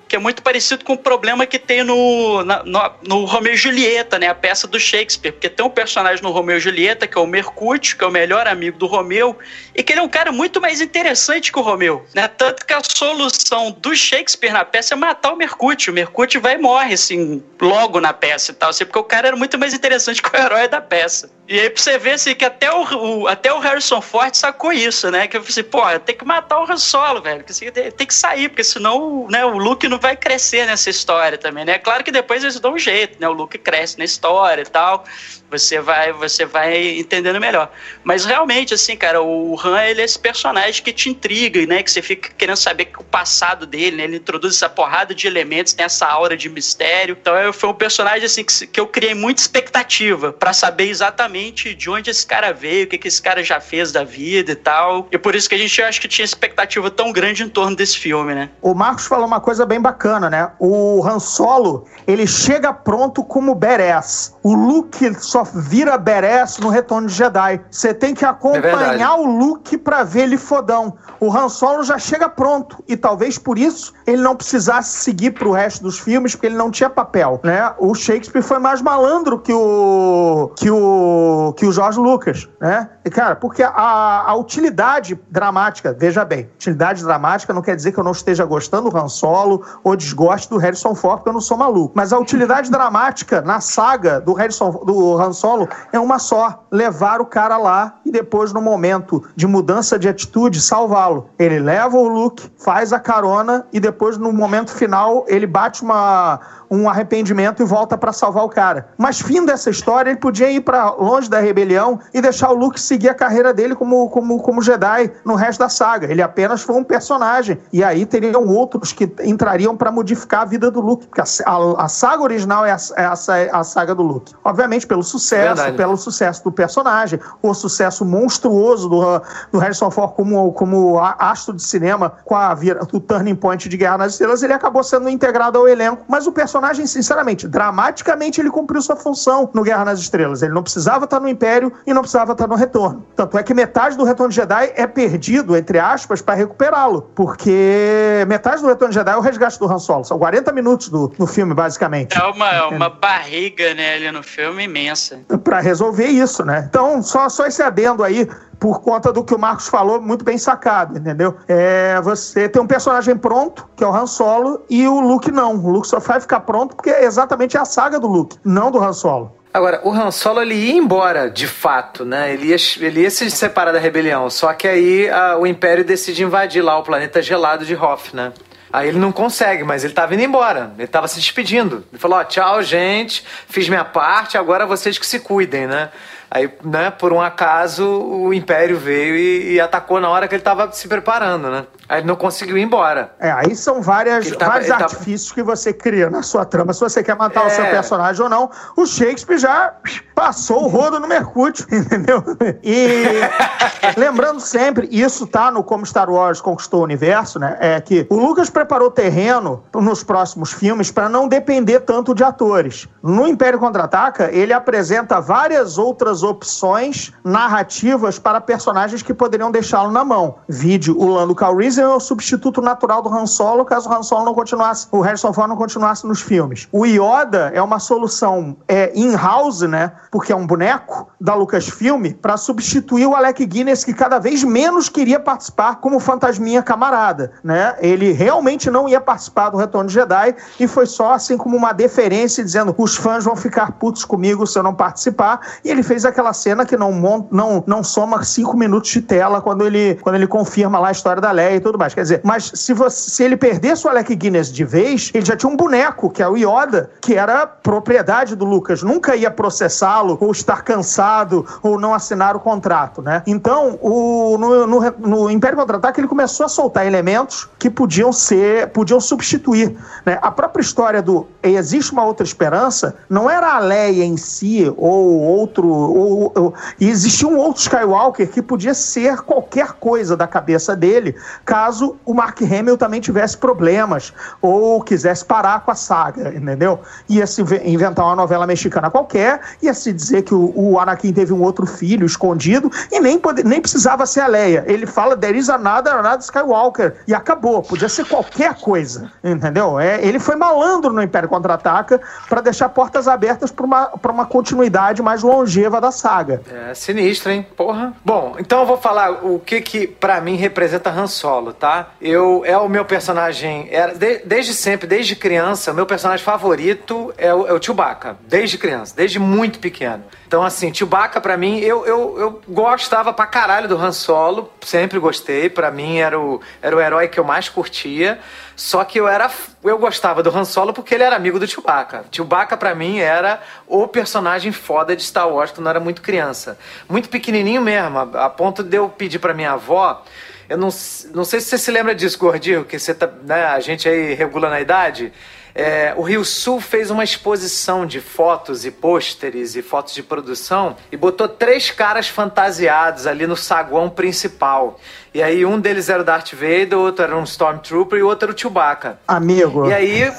que 0.10 0.16
é 0.16 0.20
muito 0.20 0.42
parecido 0.42 0.84
com 0.84 0.94
o 0.94 0.98
problema 0.98 1.46
que 1.46 1.60
tem 1.60 1.84
no, 1.84 2.44
na, 2.44 2.64
no, 2.64 2.92
no 3.08 3.26
Romeu 3.26 3.54
e 3.54 3.56
Julieta, 3.56 4.18
né? 4.18 4.28
A 4.28 4.34
peça 4.34 4.66
do 4.66 4.80
Shakespeare. 4.80 5.32
Porque 5.32 5.48
tem 5.48 5.64
um 5.64 5.70
personagem 5.70 6.24
no 6.24 6.32
Romeu 6.32 6.58
e 6.58 6.60
Julieta, 6.60 7.06
que 7.06 7.16
é 7.16 7.22
o 7.22 7.28
Mercúrio, 7.28 7.96
que 7.96 8.04
é 8.04 8.08
o 8.08 8.12
melhor 8.12 8.48
amigo 8.48 8.80
do 8.80 8.88
Romeu, 8.88 9.38
e 9.76 9.84
que 9.84 9.94
ele 9.94 10.00
é 10.00 10.04
um 10.04 10.10
cara 10.10 10.32
muito 10.32 10.60
mais 10.60 10.82
interessante 10.82 11.52
que 11.52 11.60
o 11.60 11.62
Romeu. 11.62 12.04
Né? 12.16 12.28
Tanto 12.28 12.66
que 12.66 12.74
a 12.74 12.82
solução 12.84 13.72
do 13.72 13.96
Shakespeare 13.96 14.52
na 14.52 14.66
peça 14.66 14.96
é 14.96 14.98
matar 14.98 15.32
o 15.32 15.36
Mercúrio. 15.38 15.92
O 15.92 15.94
Mercúrio 15.94 16.42
vai 16.42 16.56
e 16.56 16.58
morre, 16.58 16.96
assim, 16.96 17.44
logo 17.62 18.02
na 18.02 18.12
peça 18.12 18.52
e 18.52 18.56
tal. 18.56 18.72
Assim, 18.72 18.86
porque 18.86 19.00
o 19.00 19.04
cara 19.04 19.28
era 19.28 19.38
muito 19.38 19.60
mais 19.60 19.76
interessante 19.76 20.22
que 20.24 20.36
o 20.36 20.40
herói 20.40 20.68
da 20.68 20.82
peça. 20.82 21.30
E 21.48 21.60
aí 21.60 21.70
pra 21.70 21.82
você 21.82 21.98
ver 21.98 22.12
assim, 22.12 22.36
que 22.36 22.46
até 22.46 22.72
o, 22.72 23.22
o, 23.22 23.28
até 23.28 23.52
o 23.52 23.58
Harrison 23.58 24.02
Ford 24.02 24.36
sacou 24.36 24.72
isso, 24.72 25.10
né? 25.10 25.28
Que 25.28 25.36
eu 25.36 25.42
falei 25.42 25.52
assim, 25.52 25.64
pô, 25.64 26.00
tem 26.06 26.16
que 26.16 26.24
matar 26.24 26.60
o 26.60 26.72
Han 26.72 26.78
Solo, 26.78 27.22
velho. 27.22 27.44
Tem 27.44 28.08
que 28.08 28.14
sair, 28.14 28.50
porque 28.50 28.64
senão 28.64 29.28
né, 29.30 29.44
o 29.44 29.58
Luke 29.58 29.88
não 29.88 29.99
vai 30.00 30.16
crescer 30.16 30.66
nessa 30.66 30.90
história 30.90 31.38
também, 31.38 31.66
né? 31.66 31.78
Claro 31.78 32.04
que 32.04 32.12
depois 32.12 32.44
eles 32.44 32.60
dão 32.60 32.74
um 32.74 32.80
jeito, 32.80 33.20
né? 33.20 33.28
O 33.28 33.34
Luke 33.34 33.58
cresce 33.58 33.98
na 33.98 34.06
história 34.06 34.62
e 34.62 34.66
tal. 34.66 35.06
Você 35.50 35.80
vai, 35.80 36.12
você 36.14 36.46
vai 36.46 37.00
entendendo 37.00 37.40
melhor. 37.40 37.72
Mas 38.04 38.26
realmente, 38.26 38.74
assim, 38.74 38.96
cara, 38.96 39.22
o 39.22 39.60
Han, 39.64 39.82
ele 39.84 40.02
é 40.02 40.06
esse 40.06 40.20
personagem 40.20 40.84
que 40.84 40.94
te 40.94 41.10
intriga, 41.10 41.66
né? 41.66 41.82
Que 41.84 41.92
você 41.92 42.02
fica 42.02 42.30
querendo 42.38 42.58
saber 42.58 42.92
o 42.98 43.04
passado 43.04 43.66
dele, 43.66 43.98
né? 43.98 44.04
Ele 44.04 44.18
introduz 44.18 44.56
essa 44.56 44.70
porrada 44.70 45.14
de 45.16 45.28
elementos, 45.28 45.74
tem 45.74 45.86
essa 45.86 46.06
aura 46.06 46.38
de 46.38 46.50
mistério. 46.50 47.18
Então, 47.20 47.34
foi 47.54 47.70
um 47.70 47.74
personagem, 47.74 48.26
assim, 48.26 48.44
que, 48.44 48.68
que 48.68 48.80
eu 48.80 48.88
criei 48.88 49.14
muita 49.14 49.42
expectativa 49.42 50.32
para 50.32 50.54
saber 50.54 50.90
exatamente 50.90 51.74
de 51.74 51.90
onde 51.90 52.10
esse 52.10 52.26
cara 52.26 52.52
veio, 52.54 52.86
o 52.86 52.88
que, 52.88 52.98
que 52.98 53.08
esse 53.08 53.22
cara 53.22 53.44
já 53.44 53.60
fez 53.60 53.92
da 53.92 54.04
vida 54.04 54.52
e 54.52 54.56
tal. 54.56 55.08
E 55.12 55.18
por 55.18 55.36
isso 55.36 55.50
que 55.50 55.56
a 55.56 55.58
gente 55.58 55.82
acho 55.82 56.00
que 56.00 56.08
tinha 56.08 56.26
expectativa 56.26 56.90
tão 56.92 57.12
grande 57.12 57.44
em 57.44 57.50
torno 57.50 57.76
desse 57.76 57.98
filme, 57.98 58.34
né? 58.34 58.50
O 58.62 58.74
Marcos 58.74 59.08
falou 59.08 59.26
uma 59.26 59.40
coisa 59.40 59.66
bem 59.66 59.82
bacana, 59.82 60.30
né? 60.30 60.52
O 60.60 61.04
Han 61.06 61.20
Solo, 61.20 61.86
ele 62.08 62.28
chega 62.28 62.74
pronto 62.74 63.24
como 63.24 63.56
badass. 63.56 64.36
O 64.44 64.54
Luke 64.54 65.14
só 65.20 65.39
vira 65.44 65.98
badass 65.98 66.58
no 66.60 66.70
Retorno 66.70 67.08
de 67.08 67.14
Jedi. 67.14 67.62
Você 67.70 67.94
tem 67.94 68.14
que 68.14 68.26
acompanhar 68.26 69.16
o 69.16 69.26
Luke 69.26 69.78
pra 69.78 70.04
ver 70.04 70.24
ele 70.24 70.38
fodão. 70.38 70.94
O 71.20 71.32
Han 71.36 71.50
Solo 71.50 71.84
já 71.84 71.98
chega 71.98 72.30
pronto. 72.30 72.84
E 72.88 72.96
talvez 72.96 73.38
por 73.38 73.58
isso 73.58 73.94
ele 74.06 74.22
não 74.22 74.36
precisasse 74.36 74.98
seguir 74.98 75.32
pro 75.32 75.52
resto 75.52 75.84
dos 75.84 76.00
filmes, 76.00 76.36
porque 76.36 76.48
ele 76.48 76.56
não 76.56 76.72
tinha 76.72 76.90
papel, 76.90 77.40
né? 77.44 77.74
O 77.78 77.94
Shakespeare 77.94 78.42
foi 78.42 78.60
mais 78.60 78.82
malandro 78.82 79.40
que 79.40 79.54
o 79.54 80.52
que 80.56 80.70
o 80.70 81.54
que 81.58 81.66
o 81.66 81.72
George 81.72 82.00
Lucas, 82.00 82.48
né? 82.60 82.90
E, 83.06 83.10
cara, 83.10 83.36
porque 83.36 83.64
a, 83.64 84.24
a 84.28 84.36
utilidade 84.36 85.20
dramática, 85.30 85.96
veja 85.98 86.24
bem, 86.26 86.50
utilidade 86.56 87.04
dramática 87.04 87.54
não 87.54 87.62
quer 87.62 87.76
dizer 87.76 87.92
que 87.92 88.00
eu 88.00 88.04
não 88.04 88.12
esteja 88.12 88.46
gostando 88.46 88.90
do 88.90 88.98
Han 88.98 89.08
Solo 89.08 89.64
ou 89.84 89.96
desgoste 89.96 90.50
do 90.50 90.58
Harrison 90.58 90.96
Ford, 90.96 91.18
porque 91.18 91.30
eu 91.30 91.34
não 91.34 91.42
sou 91.42 91.58
maluco. 91.58 91.94
Mas 91.96 92.14
a 92.14 92.20
utilidade 92.20 92.70
dramática 92.72 93.42
na 93.42 93.60
saga 93.60 94.20
do 94.20 94.34
Harrison 94.34 94.72
do 94.86 95.18
Han 95.18 95.29
Solo 95.34 95.68
é 95.92 96.00
uma 96.00 96.20
só: 96.20 96.64
levar 96.72 97.22
o 97.22 97.26
cara 97.26 97.58
lá 97.58 97.96
e 98.06 98.12
depois, 98.12 98.54
no 98.54 98.62
momento 98.62 99.24
de 99.36 99.48
mudança 99.48 99.98
de 99.98 100.08
atitude, 100.08 100.62
salvá-lo. 100.62 101.30
Ele 101.38 101.60
leva 101.60 101.98
o 101.98 102.08
Luke, 102.08 102.52
faz 102.58 102.94
a 102.94 103.00
carona 103.00 103.66
e 103.72 103.80
depois, 103.80 104.18
no 104.18 104.32
momento 104.32 104.72
final, 104.72 105.26
ele 105.28 105.48
bate 105.48 105.84
uma 105.84 106.40
um 106.70 106.88
arrependimento 106.88 107.62
e 107.62 107.66
volta 107.66 107.98
para 107.98 108.14
salvar 108.14 108.46
o 108.46 108.50
cara. 108.50 108.90
Mas 108.98 109.20
fim 109.20 109.46
dessa 109.46 109.70
história, 109.70 110.12
ele 110.12 110.20
podia 110.20 110.52
ir 110.52 110.62
para 110.62 110.92
longe 110.92 111.30
da 111.30 111.40
rebelião 111.40 112.00
e 112.14 112.22
deixar 112.22 112.52
o 112.52 112.54
Luke 112.54 112.80
seguir 112.80 113.10
a 113.10 113.14
carreira 113.14 113.54
dele 113.54 113.76
como, 113.76 114.10
como, 114.10 114.40
como 114.40 114.62
Jedi 114.62 115.12
no 115.26 115.36
resto 115.36 115.60
da 115.60 115.70
saga. 115.70 116.12
Ele 116.12 116.22
apenas 116.22 116.62
foi 116.62 116.76
um 116.76 116.84
personagem. 116.84 117.60
E 117.74 117.84
aí 117.84 118.06
teriam 118.06 118.48
outros 118.48 118.94
que 118.94 119.12
entrariam 119.24 119.76
para 119.76 119.92
modificar 119.92 120.42
a 120.42 120.46
vida 120.46 120.70
do 120.70 120.80
Luke, 120.80 121.08
porque 121.08 121.22
a, 121.22 121.26
a, 121.46 121.86
a 121.86 121.88
saga 121.88 122.22
original 122.22 122.66
é 122.66 122.72
a, 122.72 122.78
é 122.98 123.06
a, 123.06 123.14
a, 123.60 123.64
saga 123.64 123.96
do 123.96 124.04
Luke. 124.04 124.34
Obviamente, 124.44 124.86
pelo 124.86 125.04
sucesso, 125.04 125.19
Verdade. 125.20 125.78
pelo 125.78 125.98
sucesso 125.98 126.44
do 126.44 126.52
personagem, 126.52 127.20
o 127.42 127.54
sucesso 127.54 128.06
monstruoso 128.06 128.90
do, 128.90 129.22
do 129.52 129.60
Harrison 129.60 129.92
Ford 129.92 130.14
como, 130.14 130.52
como 130.54 131.00
astro 131.00 131.54
de 131.54 131.64
cinema 131.64 132.14
com 132.26 132.36
a, 132.36 132.58
o 132.94 133.00
turning 133.00 133.36
point 133.36 133.68
de 133.68 133.78
Guerra 133.78 134.00
nas 134.00 134.14
Estrelas, 134.14 134.44
ele 134.44 134.54
acabou 134.54 134.84
sendo 134.84 135.10
integrado 135.10 135.58
ao 135.58 135.68
elenco. 135.68 136.04
Mas 136.08 136.28
o 136.28 136.32
personagem, 136.32 136.86
sinceramente, 136.86 137.48
dramaticamente, 137.48 138.42
ele 138.42 138.50
cumpriu 138.50 138.82
sua 138.82 138.96
função 138.96 139.50
no 139.54 139.64
Guerra 139.64 139.86
nas 139.86 140.00
Estrelas. 140.00 140.42
Ele 140.42 140.54
não 140.54 140.64
precisava 140.64 141.06
estar 141.06 141.20
no 141.20 141.28
Império 141.28 141.72
e 141.86 141.94
não 141.94 142.02
precisava 142.02 142.34
estar 142.34 142.48
no 142.48 142.56
Retorno. 142.56 143.06
Tanto 143.16 143.38
é 143.38 143.44
que 143.44 143.54
metade 143.54 143.98
do 143.98 144.04
Retorno 144.04 144.30
de 144.30 144.36
Jedi 144.36 144.74
é 144.76 144.88
perdido, 144.88 145.56
entre 145.56 145.80
aspas, 145.80 146.22
para 146.22 146.36
recuperá-lo. 146.36 147.10
Porque 147.16 148.26
metade 148.28 148.62
do 148.62 148.68
Retorno 148.68 148.90
de 148.90 148.96
Jedi 148.96 149.14
é 149.14 149.18
o 149.18 149.22
resgate 149.22 149.60
do 149.60 149.72
Han 149.72 149.80
Solo. 149.80 150.04
São 150.04 150.18
40 150.18 150.52
minutos 150.52 150.90
do, 150.90 151.12
no 151.18 151.28
filme, 151.28 151.54
basicamente. 151.54 152.18
É 152.18 152.24
uma, 152.24 152.50
é 152.50 152.64
uma 152.64 152.90
barriga, 152.90 153.74
né, 153.74 153.96
ali 153.96 154.12
no 154.12 154.24
filme 154.24 154.64
imensa. 154.64 155.09
Para 155.44 155.60
resolver 155.60 156.08
isso, 156.08 156.44
né? 156.44 156.66
Então, 156.70 157.02
só, 157.02 157.30
só 157.30 157.46
esse 157.46 157.62
adendo 157.62 158.04
aí 158.04 158.28
por 158.60 158.82
conta 158.82 159.12
do 159.14 159.24
que 159.24 159.34
o 159.34 159.40
Marcos 159.40 159.70
falou, 159.70 160.02
muito 160.02 160.26
bem 160.26 160.38
sacado, 160.38 160.98
entendeu? 160.98 161.36
É, 161.48 162.00
você 162.02 162.50
tem 162.50 162.62
um 162.62 162.68
personagem 162.68 163.16
pronto, 163.16 163.68
que 163.76 163.84
é 163.84 163.88
o 163.88 163.96
Han 163.96 164.06
Solo, 164.06 164.62
e 164.70 164.86
o 164.88 165.00
Luke 165.00 165.32
não. 165.32 165.56
O 165.56 165.70
Luke 165.70 165.88
só 165.88 166.00
vai 166.00 166.20
ficar 166.20 166.42
pronto 166.42 166.76
porque 166.76 166.90
é 166.90 167.06
exatamente 167.06 167.58
a 167.58 167.64
saga 167.64 168.00
do 168.00 168.08
Luke, 168.08 168.38
não 168.44 168.70
do 168.70 168.84
Han 168.84 168.94
Solo. 168.94 169.40
Agora, 169.52 169.82
o 169.84 169.92
Han 169.92 170.12
Solo 170.12 170.42
ele 170.42 170.54
ia 170.54 170.74
embora, 170.74 171.30
de 171.30 171.48
fato, 171.48 172.06
né? 172.06 172.32
Ele 172.34 172.48
ia, 172.48 172.58
ele 172.82 173.02
ia 173.02 173.10
se 173.10 173.32
separar 173.32 173.72
da 173.72 173.80
rebelião. 173.80 174.30
Só 174.30 174.54
que 174.54 174.68
aí 174.68 175.10
a, 175.10 175.38
o 175.38 175.48
Império 175.48 175.84
decide 175.84 176.24
invadir 176.24 176.62
lá 176.62 176.78
o 176.78 176.84
planeta 176.84 177.22
gelado 177.22 177.66
de 177.66 177.76
Hoth, 177.76 178.14
né? 178.14 178.32
Aí 178.72 178.88
ele 178.88 179.00
não 179.00 179.12
consegue, 179.12 179.64
mas 179.64 179.84
ele 179.84 179.94
tava 179.94 180.14
indo 180.14 180.24
embora. 180.24 180.74
Ele 180.78 180.88
tava 180.88 181.08
se 181.08 181.20
despedindo. 181.20 181.86
Ele 181.92 182.00
falou: 182.00 182.20
Ó, 182.20 182.24
tchau, 182.24 182.62
gente, 182.62 183.24
fiz 183.48 183.68
minha 183.68 183.86
parte, 183.86 184.38
agora 184.38 184.66
vocês 184.66 184.98
que 184.98 185.06
se 185.06 185.20
cuidem, 185.20 185.68
né? 185.68 185.90
Aí, 186.32 186.54
né, 186.64 186.92
por 186.92 187.12
um 187.12 187.20
acaso, 187.20 187.86
o 187.88 188.34
Império 188.34 188.78
veio 188.78 189.16
e, 189.16 189.54
e 189.54 189.60
atacou 189.60 190.00
na 190.00 190.10
hora 190.10 190.28
que 190.28 190.36
ele 190.36 190.42
estava 190.42 190.72
se 190.72 190.88
preparando, 190.88 191.50
né? 191.50 191.66
Aí 191.88 192.02
ele 192.02 192.08
não 192.08 192.16
conseguiu 192.16 192.56
ir 192.56 192.62
embora. 192.62 193.12
É, 193.20 193.32
aí 193.32 193.56
são 193.56 193.82
várias, 193.82 194.30
tava, 194.32 194.52
vários 194.52 194.70
artifícios 194.70 195.30
tava... 195.30 195.36
que 195.36 195.44
você 195.44 195.74
cria 195.74 196.08
na 196.08 196.22
sua 196.22 196.46
trama. 196.46 196.72
Se 196.72 196.82
você 196.82 197.02
quer 197.02 197.16
matar 197.16 197.46
é... 197.46 197.48
o 197.48 197.50
seu 197.50 197.66
é. 197.66 197.72
personagem 197.72 198.22
ou 198.22 198.30
não, 198.30 198.52
o 198.78 198.86
Shakespeare 198.86 199.40
já 199.40 199.74
passou 200.14 200.66
o 200.66 200.68
rodo 200.68 201.00
no 201.00 201.08
Mercúrio, 201.08 201.66
entendeu? 201.72 202.24
E 202.62 203.06
lembrando 203.98 204.40
sempre, 204.40 204.88
isso 204.92 205.26
tá 205.26 205.50
no 205.50 205.64
Como 205.64 205.84
Star 205.84 206.12
Wars 206.12 206.40
Conquistou 206.40 206.82
o 206.82 206.84
Universo, 206.84 207.40
né? 207.40 207.58
É 207.60 207.82
que 207.82 208.06
o 208.08 208.18
Lucas 208.18 208.52
preparou 208.52 208.92
terreno 208.92 209.64
nos 209.74 210.04
próximos 210.04 210.54
filmes 210.54 210.92
para 210.92 211.10
não 211.10 211.28
depender 211.28 211.80
tanto 211.80 212.14
de 212.14 212.24
atores. 212.24 212.88
No 213.02 213.28
Império 213.28 213.58
Contra-Ataca, 213.58 214.30
ele 214.32 214.54
apresenta 214.54 215.20
várias 215.20 215.80
outras 215.80 216.19
opções 216.24 217.12
narrativas 217.24 218.20
para 218.20 218.42
personagens 218.42 219.02
que 219.02 219.14
poderiam 219.14 219.52
deixá-lo 219.52 219.92
na 219.92 220.04
mão. 220.04 220.36
Vídeo 220.48 221.00
o 221.00 221.08
Lando 221.08 221.36
Calrissian 221.36 221.84
é 221.84 221.96
o 221.96 222.00
substituto 222.00 222.62
natural 222.62 223.02
do 223.02 223.10
Han 223.10 223.26
Solo, 223.26 223.66
caso 223.66 223.90
o 223.90 223.94
Han 223.94 224.04
Solo 224.04 224.26
não 224.26 224.34
continuasse, 224.34 224.88
o 224.92 225.02
Harrison 225.02 225.34
Ford 225.34 225.50
não 225.50 225.56
continuasse 225.56 226.06
nos 226.06 226.22
filmes. 226.22 226.68
O 226.72 226.86
Yoda 226.86 227.52
é 227.54 227.62
uma 227.62 227.80
solução 227.80 228.58
é, 228.68 228.92
in-house, 228.96 229.62
né? 229.62 229.92
Porque 230.12 230.32
é 230.32 230.36
um 230.36 230.46
boneco 230.46 231.10
da 231.20 231.36
Lucasfilm 231.36 232.14
para 232.22 232.38
substituir 232.38 233.06
o 233.06 233.16
Alec 233.16 233.46
Guinness 233.46 233.84
que 233.84 233.94
cada 233.94 234.20
vez 234.20 234.44
menos 234.44 234.90
queria 234.90 235.20
participar 235.20 235.76
como 235.76 236.00
fantasminha 236.00 236.62
camarada, 236.62 237.32
né? 237.44 237.76
Ele 237.80 238.12
realmente 238.12 238.70
não 238.70 238.88
ia 238.88 239.00
participar 239.00 239.50
do 239.50 239.58
Retorno 239.58 239.88
de 239.88 239.94
Jedi 239.94 240.36
e 240.60 240.68
foi 240.68 240.86
só 240.86 241.14
assim 241.14 241.38
como 241.38 241.56
uma 241.56 241.74
deferência 241.74 242.44
dizendo 242.44 242.76
os 242.78 242.96
fãs 242.96 243.24
vão 243.24 243.36
ficar 243.36 243.74
putos 243.74 244.04
comigo 244.04 244.46
se 244.46 244.58
eu 244.58 244.64
não 244.64 244.74
participar. 244.74 245.40
E 245.64 245.70
ele 245.70 245.84
fez 245.84 246.06
aquela 246.10 246.34
cena 246.34 246.66
que 246.66 246.78
não 246.78 247.28
não 247.32 247.64
não 247.66 247.84
soma 247.84 248.24
cinco 248.24 248.58
minutos 248.58 248.90
de 248.92 249.02
tela 249.02 249.42
quando 249.42 249.66
ele 249.66 249.96
quando 250.02 250.16
ele 250.16 250.28
confirma 250.28 250.80
lá 250.80 250.90
a 250.90 250.92
história 250.92 251.22
da 251.22 251.32
Leia 251.32 251.56
e 251.56 251.60
tudo 251.60 251.78
mais. 251.78 251.94
Quer 251.94 252.02
dizer, 252.02 252.22
mas 252.24 252.52
se, 252.54 252.74
você, 252.74 253.10
se 253.10 253.24
ele 253.24 253.38
perdesse 253.38 253.86
o 253.86 253.90
Alec 253.90 254.14
Guinness 254.16 254.52
de 254.52 254.64
vez, 254.64 255.12
ele 255.14 255.26
já 255.26 255.36
tinha 255.36 255.52
um 255.52 255.56
boneco, 255.56 256.10
que 256.10 256.22
é 256.22 256.28
o 256.28 256.36
Yoda, 256.36 256.90
que 257.02 257.16
era 257.16 257.46
propriedade 257.48 258.36
do 258.36 258.46
Lucas. 258.46 258.84
Nunca 258.84 259.16
ia 259.16 259.32
processá-lo, 259.32 260.18
ou 260.20 260.32
estar 260.32 260.64
cansado, 260.64 261.46
ou 261.62 261.80
não 261.80 261.94
assinar 261.94 262.36
o 262.36 262.40
contrato, 262.40 263.02
né? 263.02 263.24
Então, 263.26 263.78
o, 263.82 264.38
no, 264.38 264.68
no, 264.68 264.92
no 265.00 265.30
Império 265.30 265.58
Contra-Ataque, 265.58 266.00
ele 266.00 266.08
começou 266.08 266.46
a 266.46 266.50
soltar 266.50 266.86
elementos 266.86 267.48
que 267.58 267.70
podiam 267.70 268.12
ser, 268.12 268.70
podiam 268.70 269.00
substituir. 269.00 269.76
Né? 270.06 270.18
A 270.22 270.32
própria 270.32 270.62
história 270.62 271.02
do 271.02 271.28
Existe 271.42 271.92
uma 271.92 272.04
Outra 272.04 272.26
Esperança 272.26 272.96
não 273.10 273.30
era 273.30 273.56
a 273.56 273.60
Leia 273.60 274.04
em 274.04 274.18
si, 274.18 274.72
ou 274.78 275.20
outro. 275.20 275.68
Ou, 276.00 276.32
ou, 276.36 276.54
e 276.80 276.90
existia 276.90 277.28
um 277.28 277.38
outro 277.38 277.62
Skywalker 277.62 278.30
que 278.30 278.42
podia 278.42 278.74
ser 278.74 279.22
qualquer 279.22 279.74
coisa 279.74 280.16
da 280.16 280.28
cabeça 280.28 280.76
dele, 280.76 281.16
caso 281.46 281.98
o 282.06 282.14
Mark 282.14 282.42
Hamill 282.42 282.78
também 282.78 283.02
tivesse 283.02 283.38
problemas 283.38 284.14
ou 284.42 284.82
quisesse 284.82 285.26
parar 285.26 285.62
com 285.62 285.72
a 285.72 285.76
saga, 285.76 286.34
entendeu? 286.34 286.80
Ia 287.08 287.28
se 287.28 287.42
inventar 287.64 288.06
uma 288.06 288.16
novela 288.16 288.48
mexicana 288.48 288.90
qualquer, 288.90 289.42
ia 289.62 289.74
se 289.74 289.92
dizer 289.92 290.24
que 290.24 290.34
o, 290.34 290.54
o 290.56 290.80
Anakin 290.80 291.14
teve 291.14 291.34
um 291.34 291.42
outro 291.42 291.66
filho 291.66 292.06
escondido 292.06 292.72
e 292.92 293.00
nem, 293.00 293.20
pode, 293.20 293.44
nem 293.44 293.62
precisava 293.62 294.06
ser 294.06 294.22
a 294.22 294.28
Leia. 294.28 294.64
Ele 294.68 294.86
fala 294.86 295.16
there 295.16 295.38
is 295.38 295.50
another, 295.50 295.94
another 295.94 296.20
Skywalker 296.20 296.96
e 297.08 297.14
acabou. 297.14 297.62
Podia 297.62 297.90
ser 297.90 298.06
qualquer 298.06 298.56
coisa, 298.56 299.12
entendeu? 299.24 299.80
É, 299.80 300.04
ele 300.06 300.20
foi 300.20 300.36
malandro 300.36 300.92
no 300.92 301.02
Império 301.02 301.30
Contra-Ataca 301.30 302.02
para 302.28 302.42
deixar 302.42 302.70
portas 302.70 303.08
abertas 303.08 303.52
para 303.52 303.66
uma, 303.66 303.92
uma 304.10 304.26
continuidade 304.26 305.02
mais 305.02 305.24
longeva 305.24 305.82
da 305.82 305.89
saga. 305.92 306.42
É 306.52 306.74
sinistro, 306.74 307.32
hein? 307.32 307.46
Porra. 307.56 307.94
Bom, 308.04 308.36
então 308.40 308.62
eu 308.62 308.66
vou 308.66 308.78
falar 308.78 309.26
o 309.26 309.40
que 309.40 309.62
que 309.62 309.88
para 309.88 310.20
mim 310.22 310.36
representa 310.36 310.90
Han 310.90 311.08
Solo, 311.08 311.54
tá? 311.54 311.92
Eu 312.02 312.44
é 312.46 312.58
o 312.58 312.70
meu 312.70 312.86
personagem 312.86 313.68
era 313.72 313.94
de, 313.94 314.20
desde 314.20 314.54
sempre, 314.54 314.88
desde 314.88 315.16
criança, 315.16 315.72
o 315.72 315.76
meu 315.76 315.86
personagem 315.86 316.24
favorito 316.24 317.14
é 317.18 317.34
o, 317.34 317.48
é 317.48 317.54
o 317.54 317.62
Chewbacca, 317.62 318.18
desde 318.28 318.58
criança, 318.58 318.94
desde 318.96 319.20
muito 319.20 319.60
pequeno. 319.60 320.04
Então, 320.28 320.44
assim, 320.44 320.72
Chewbacca, 320.72 321.20
pra 321.20 321.36
mim, 321.36 321.60
eu, 321.60 321.86
eu, 321.88 322.20
eu 322.20 322.42
gostava 322.48 323.12
pra 323.12 323.26
caralho 323.26 323.68
do 323.68 323.76
Han 323.76 323.92
Solo, 323.92 324.52
sempre 324.62 325.00
gostei, 325.00 325.50
pra 325.50 325.72
mim 325.72 325.98
era 325.98 326.20
o, 326.20 326.40
era 326.62 326.76
o 326.76 326.80
herói 326.80 327.08
que 327.08 327.20
eu 327.20 327.24
mais 327.24 327.50
curtia. 327.50 328.20
Só 328.60 328.84
que 328.84 329.00
eu 329.00 329.08
era 329.08 329.32
eu 329.64 329.78
gostava 329.78 330.22
do 330.22 330.30
Han 330.30 330.44
Solo 330.44 330.74
porque 330.74 330.94
ele 330.94 331.04
era 331.04 331.16
amigo 331.16 331.40
do 331.40 331.48
Chewbacca. 331.48 332.04
Chewbacca 332.12 332.58
para 332.58 332.76
mim 332.76 333.00
era 333.00 333.42
o 333.66 333.88
personagem 333.88 334.52
foda 334.52 334.98
de 334.98 335.02
Star 335.02 335.30
Wars 335.30 335.52
quando 335.52 335.68
eu 335.68 335.70
era 335.70 335.80
muito 335.80 336.02
criança. 336.02 336.60
Muito 336.90 337.08
pequenininho 337.08 337.62
mesmo, 337.62 338.00
a, 338.00 338.30
ponto 338.30 338.62
de 338.62 338.76
eu 338.76 338.90
pedir 338.90 339.18
para 339.20 339.34
minha 339.34 339.54
avó 339.54 340.04
eu 340.50 340.58
não, 340.58 340.70
não 341.14 341.24
sei 341.24 341.40
se 341.40 341.46
você 341.46 341.58
se 341.60 341.70
lembra 341.70 341.94
disso, 341.94 342.18
Gordinho, 342.18 342.66
que 342.66 342.80
você 342.80 342.92
tá, 342.92 343.08
né, 343.24 343.46
a 343.46 343.60
gente 343.60 343.88
aí 343.88 344.16
regula 344.16 344.50
na 344.50 344.60
idade. 344.60 345.14
É, 345.54 345.94
o 345.96 346.02
Rio 346.02 346.26
Sul 346.26 346.60
fez 346.60 346.90
uma 346.90 347.04
exposição 347.04 347.86
de 347.86 348.02
fotos 348.02 348.66
e 348.66 348.72
pôsteres 348.72 349.56
e 349.56 349.62
fotos 349.62 349.94
de 349.94 350.02
produção 350.02 350.76
e 350.92 350.98
botou 350.98 351.28
três 351.28 351.70
caras 351.70 352.08
fantasiados 352.08 353.06
ali 353.06 353.28
no 353.28 353.36
saguão 353.36 353.90
principal. 353.92 354.80
E 355.12 355.24
aí 355.24 355.44
um 355.44 355.60
deles 355.60 355.90
era 355.90 356.04
o 356.04 356.06
Darth 356.06 356.34
Vader, 356.34 356.78
o 356.78 356.82
outro 356.82 357.04
era 357.04 357.18
um 357.18 357.24
Stormtrooper 357.24 357.98
e 357.98 358.04
o 358.04 358.08
outro 358.08 358.28
era 358.28 358.36
o 358.36 358.40
Chewbacca. 358.40 359.00
Amigo. 359.08 359.68
E 359.68 359.74
aí, 359.74 360.14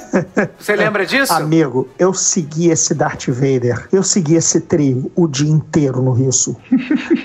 você 0.59 0.75
lembra 0.75 1.07
disso? 1.07 1.33
Amigo, 1.33 1.89
eu 1.97 2.13
segui 2.13 2.71
esse 2.71 2.93
Darth 2.93 3.29
Vader, 3.29 3.89
eu 3.93 4.03
segui 4.03 4.35
esse 4.35 4.61
trio 4.61 5.11
o 5.15 5.29
dia 5.29 5.49
inteiro 5.49 6.03
no 6.03 6.13
Rio 6.13 6.33
Sul. 6.33 6.61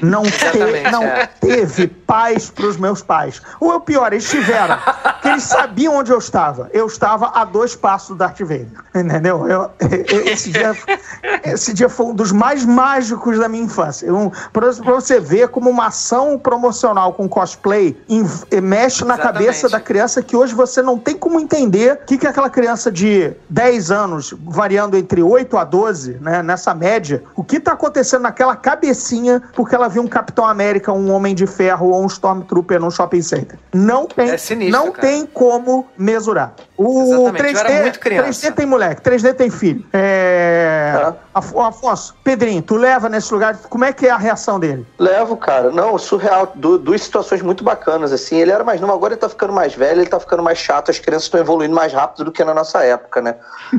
Não, 0.01 0.21
te, 0.29 0.91
não 0.91 1.03
é. 1.03 1.25
teve 1.25 1.87
paz 1.87 2.51
para 2.51 2.67
os 2.67 2.77
meus 2.77 3.01
pais. 3.01 3.41
Ou 3.59 3.71
é 3.71 3.75
o 3.75 3.81
pior, 3.81 4.13
eles 4.13 4.29
tiveram, 4.29 4.77
que 5.21 5.27
eles 5.27 5.43
sabiam 5.43 5.95
onde 5.95 6.11
eu 6.11 6.19
estava. 6.19 6.69
Eu 6.71 6.85
estava 6.85 7.31
a 7.33 7.43
dois 7.45 7.75
passos 7.75 8.09
do 8.09 8.15
Darth 8.15 8.39
Vader, 8.41 8.67
entendeu? 8.93 9.47
Eu, 9.47 9.71
esse, 10.27 10.51
dia, 10.51 10.77
esse 11.43 11.73
dia 11.73 11.89
foi 11.89 12.05
um 12.05 12.13
dos 12.13 12.31
mais 12.31 12.63
mágicos 12.63 13.39
da 13.39 13.49
minha 13.49 13.63
infância. 13.63 14.13
Um, 14.13 14.29
para 14.53 14.71
você 14.71 15.19
ver 15.19 15.47
como 15.47 15.67
uma 15.67 15.87
ação 15.87 16.37
promocional 16.37 17.13
com 17.13 17.27
cosplay 17.27 17.54
cosplay 17.55 17.95
mexe 18.61 19.03
na 19.05 19.17
cabeça 19.17 19.69
da 19.69 19.79
criança 19.79 20.21
que 20.21 20.35
hoje 20.35 20.53
você 20.53 20.81
não 20.81 20.97
tem 20.97 21.15
como 21.15 21.39
entender 21.39 21.93
o 21.93 22.05
que, 22.05 22.17
que 22.17 22.27
aquela 22.27 22.49
criança 22.49 22.91
de 22.91 23.33
10 23.49 23.91
anos, 23.91 24.33
variando 24.45 24.97
entre 24.97 25.21
8 25.21 25.57
a 25.57 25.63
12, 25.63 26.17
né, 26.21 26.43
nessa 26.43 26.73
média, 26.73 27.23
o 27.35 27.43
que 27.43 27.57
está 27.57 27.73
acontecendo 27.73 28.23
naquela 28.23 28.55
cabecinha 28.55 29.41
porque 29.53 29.73
ela 29.73 29.87
viu 29.87 30.01
um 30.01 30.07
Capitão 30.07 30.45
América, 30.45 30.91
um 30.91 31.11
Homem 31.11 31.33
de 31.33 31.47
Ferro 31.47 31.89
ou 31.89 32.03
um 32.03 32.07
Stormtrooper 32.07 32.79
num 32.79 32.91
shopping 32.91 33.21
center. 33.21 33.57
Não 33.73 34.05
tem, 34.05 34.29
é 34.29 34.37
sinistro, 34.37 34.77
não 34.77 34.91
cara. 34.91 35.07
tem 35.07 35.25
como 35.25 35.87
mesurar. 35.97 36.53
O 36.77 37.01
Exatamente, 37.03 37.37
eu 37.55 37.61
3D, 37.61 37.69
era 37.71 37.81
muito 37.83 37.99
criança. 37.99 38.47
3D 38.49 38.53
tem 38.55 38.65
moleque, 38.65 39.01
3D 39.01 39.33
tem 39.33 39.49
filho. 39.49 39.85
É... 39.93 40.91
Tá. 40.93 41.15
Af- 41.33 41.55
Afonso, 41.57 42.15
Pedrinho, 42.23 42.61
tu 42.61 42.75
leva 42.75 43.07
nesse 43.09 43.33
lugar, 43.33 43.57
como 43.69 43.85
é 43.85 43.91
que 43.93 44.07
é 44.07 44.09
a 44.11 44.17
reação 44.17 44.59
dele? 44.59 44.85
Levo, 44.99 45.35
cara. 45.37 45.69
Não, 45.71 45.97
surreal. 45.97 46.51
Du- 46.55 46.77
duas 46.77 47.01
situações 47.01 47.41
muito 47.41 47.63
bacanas, 47.63 48.11
assim. 48.11 48.37
Ele 48.37 48.51
era 48.51 48.63
mais 48.63 48.79
novo, 48.79 48.93
agora 48.93 49.13
ele 49.13 49.19
tá 49.19 49.27
ficando 49.29 49.51
mais 49.53 49.73
velho, 49.73 50.01
ele 50.01 50.09
tá 50.09 50.19
ficando 50.19 50.43
mais 50.43 50.57
chato. 50.57 50.91
As 50.91 50.99
crianças 50.99 51.23
estão 51.25 51.39
evoluindo 51.39 51.75
mais 51.75 51.91
rápido 51.93 52.25
do 52.25 52.31
que 52.31 52.43
na 52.43 52.53
nossa 52.53 52.83
época, 52.83 53.21
né? 53.21 53.35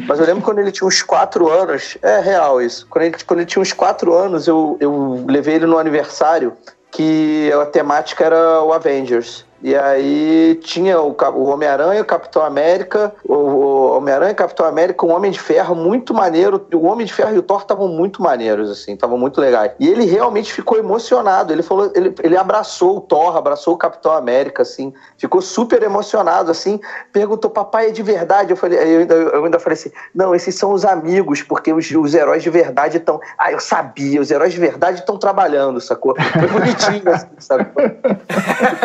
Mas 0.07 0.19
eu 0.19 0.27
lembro 0.27 0.43
quando 0.43 0.59
ele 0.59 0.71
tinha 0.73 0.87
uns 0.87 1.03
quatro 1.03 1.49
anos. 1.51 1.97
É 2.03 2.21
real 2.21 2.61
isso. 2.61 2.87
Quando 2.91 3.05
ele, 3.05 3.17
quando 3.27 3.41
ele 3.41 3.47
tinha 3.47 3.63
uns 3.63 3.73
quatro 3.73 4.15
anos, 4.15 4.47
eu, 4.47 4.77
eu 4.81 5.25
levei 5.29 5.55
ele 5.55 5.67
no 5.67 5.79
aniversário 5.79 6.53
que 6.91 7.51
a 7.63 7.67
temática 7.67 8.25
era 8.25 8.63
o 8.63 8.73
Avengers. 8.73 9.46
E 9.63 9.75
aí 9.75 10.59
tinha 10.63 11.01
o, 11.01 11.17
o 11.35 11.45
Homem-Aranha, 11.45 12.03
o 12.03 12.05
Capitão 12.05 12.43
América, 12.45 13.13
o, 13.25 13.35
o 13.35 13.97
Homem-Aranha, 13.97 14.33
o 14.33 14.37
Capitão 14.37 14.67
América, 14.67 15.07
o 15.07 15.09
Homem 15.09 15.31
de 15.31 15.41
Ferro, 15.41 15.75
muito 15.75 16.13
maneiro. 16.13 16.67
O 16.75 16.87
Homem 16.87 17.07
de 17.07 17.13
Ferro 17.13 17.35
e 17.35 17.39
o 17.39 17.43
Thor 17.43 17.63
estavam 17.63 17.89
muito 17.89 18.23
maneiros, 18.23 18.71
assim, 18.71 18.93
estavam 18.93 19.17
muito 19.17 19.41
legais. 19.41 19.73
E 19.79 19.89
ele 19.89 20.05
realmente 20.05 20.53
ficou 20.53 20.79
emocionado. 20.79 21.53
Ele 21.53 21.63
falou, 21.63 21.91
ele, 21.95 22.15
ele 22.23 22.37
abraçou 22.37 22.99
o 22.99 23.01
Thor, 23.01 23.37
abraçou 23.37 23.75
o 23.75 23.79
Capitão 23.79 24.13
América, 24.13 24.63
assim, 24.63 24.93
ficou 25.17 25.41
super 25.41 25.83
emocionado, 25.83 26.51
assim. 26.51 26.79
Perguntou, 27.13 27.51
papai, 27.51 27.89
é 27.89 27.91
de 27.91 28.03
verdade? 28.03 28.51
Eu 28.51 28.57
falei, 28.57 28.79
eu 28.79 29.01
ainda, 29.01 29.15
eu 29.15 29.45
ainda 29.45 29.59
falei 29.59 29.79
assim, 29.79 29.91
não, 30.15 30.35
esses 30.35 30.55
são 30.55 30.73
os 30.73 30.85
amigos, 30.85 31.43
porque 31.43 31.73
os, 31.73 31.91
os 31.91 32.15
heróis 32.15 32.43
de 32.43 32.51
verdade 32.51 32.99
estão. 32.99 33.21
Ah, 33.39 33.51
eu 33.51 33.61
sabia, 33.61 34.21
os 34.21 34.31
heróis 34.31 34.53
de 34.53 34.61
verdade 34.61 35.01
estão 35.01 35.19
trabalhando, 35.19 35.81
sacou? 35.81 36.15
Foi 36.17 36.49
bonitinho, 36.49 37.11
assim, 37.13 37.29
sacou? 37.39 37.83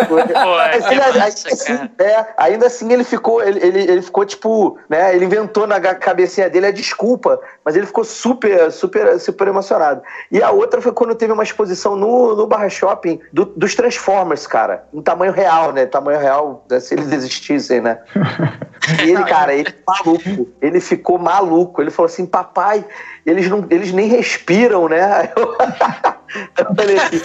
Pô, 0.08 0.61
Mas 0.68 0.86
que 0.88 0.94
ele, 0.94 1.02
ainda, 1.02 1.20
massa, 1.20 1.48
assim, 1.50 1.90
é, 2.00 2.26
ainda 2.38 2.68
assim 2.68 2.92
ele 2.92 3.04
ficou, 3.04 3.42
ele, 3.44 3.60
ele, 3.66 3.80
ele 3.92 4.02
ficou 4.02 4.26
tipo, 4.26 4.78
né? 4.90 5.16
Ele 5.16 5.26
inventou 5.26 5.68
na 5.68 5.80
cabecinha 5.80 6.50
dele 6.50 6.68
a 6.68 6.72
desculpa, 6.72 7.40
mas 7.64 7.76
ele 7.76 7.86
ficou 7.86 8.04
super, 8.04 8.72
super, 8.72 9.20
super 9.20 9.48
emocionado. 9.48 10.02
E 10.32 10.42
a 10.42 10.52
outra 10.52 10.82
foi 10.82 10.92
quando 10.92 11.16
teve 11.16 11.34
uma 11.34 11.44
exposição 11.44 11.96
no, 11.96 12.36
no 12.36 12.48
Barra 12.48 12.70
Shopping 12.70 13.20
do- 13.32 13.46
dos 13.46 13.76
Transformers, 13.76 14.48
cara, 14.48 14.86
em 14.94 15.02
tamanho 15.02 15.32
real, 15.32 15.72
né? 15.72 15.86
Tamanho 15.86 16.20
real, 16.20 16.66
né, 16.70 16.80
se 16.80 16.94
eles 16.94 17.12
existissem, 17.12 17.82
né? 17.82 18.00
E 19.04 19.12
ele, 19.12 19.24
cara, 19.26 19.54
ele 19.54 19.74
maluco, 19.88 20.50
ele 20.62 20.80
ficou 20.80 21.20
maluco. 21.20 21.82
Ele 21.82 21.92
falou 21.92 22.08
assim, 22.08 22.26
papai, 22.26 22.86
eles, 23.26 23.48
não, 23.48 23.66
eles 23.70 23.92
nem 23.92 24.08
respiram, 24.08 24.90
né? 24.90 25.32
Eu, 25.36 25.56
eu 26.58 26.76
falei 26.76 26.98
assim, 26.98 27.20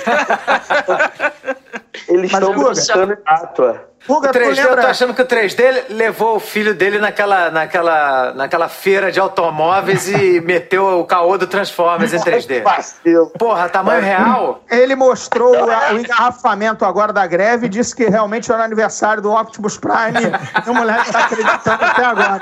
eles 2.09 2.30
Mas, 2.32 2.42
estão 2.42 2.54
buscando 2.54 3.12
estátua. 3.14 3.88
Guga, 4.07 4.28
O 4.28 4.32
tu 4.32 4.38
3D, 4.38 4.59
eu 4.59 4.80
tô 4.80 4.86
achando 4.86 5.14
que 5.14 5.22
o 5.22 5.26
3D 5.26 5.84
levou 5.90 6.36
o 6.36 6.40
filho 6.40 6.74
dele 6.74 6.98
naquela, 6.98 7.50
naquela, 7.50 8.32
naquela 8.34 8.68
feira 8.68 9.11
de 9.11 9.18
automóveis 9.18 10.09
e 10.09 10.40
meteu 10.46 11.00
o 11.00 11.04
caô 11.04 11.36
do 11.36 11.46
Transformers 11.46 12.12
em 12.12 12.18
3D. 12.18 12.62
Vacilo. 12.62 13.30
Porra, 13.38 13.68
tamanho 13.68 14.02
real? 14.02 14.62
Ele 14.70 14.94
mostrou 14.94 15.54
o, 15.57 15.94
o 15.94 15.98
engarrafamento 15.98 16.84
agora 16.84 17.12
da 17.12 17.26
greve 17.26 17.66
e 17.66 17.68
disse 17.68 17.94
que 17.94 18.07
realmente 18.07 18.50
era 18.52 18.64
aniversário 18.64 19.22
do 19.22 19.32
Optimus 19.32 19.78
Prime 19.78 20.30
e 20.64 20.70
a 20.70 20.72
mulher 20.72 21.00
está 21.00 21.20
acreditando 21.20 21.84
até 21.84 22.04
agora. 22.04 22.40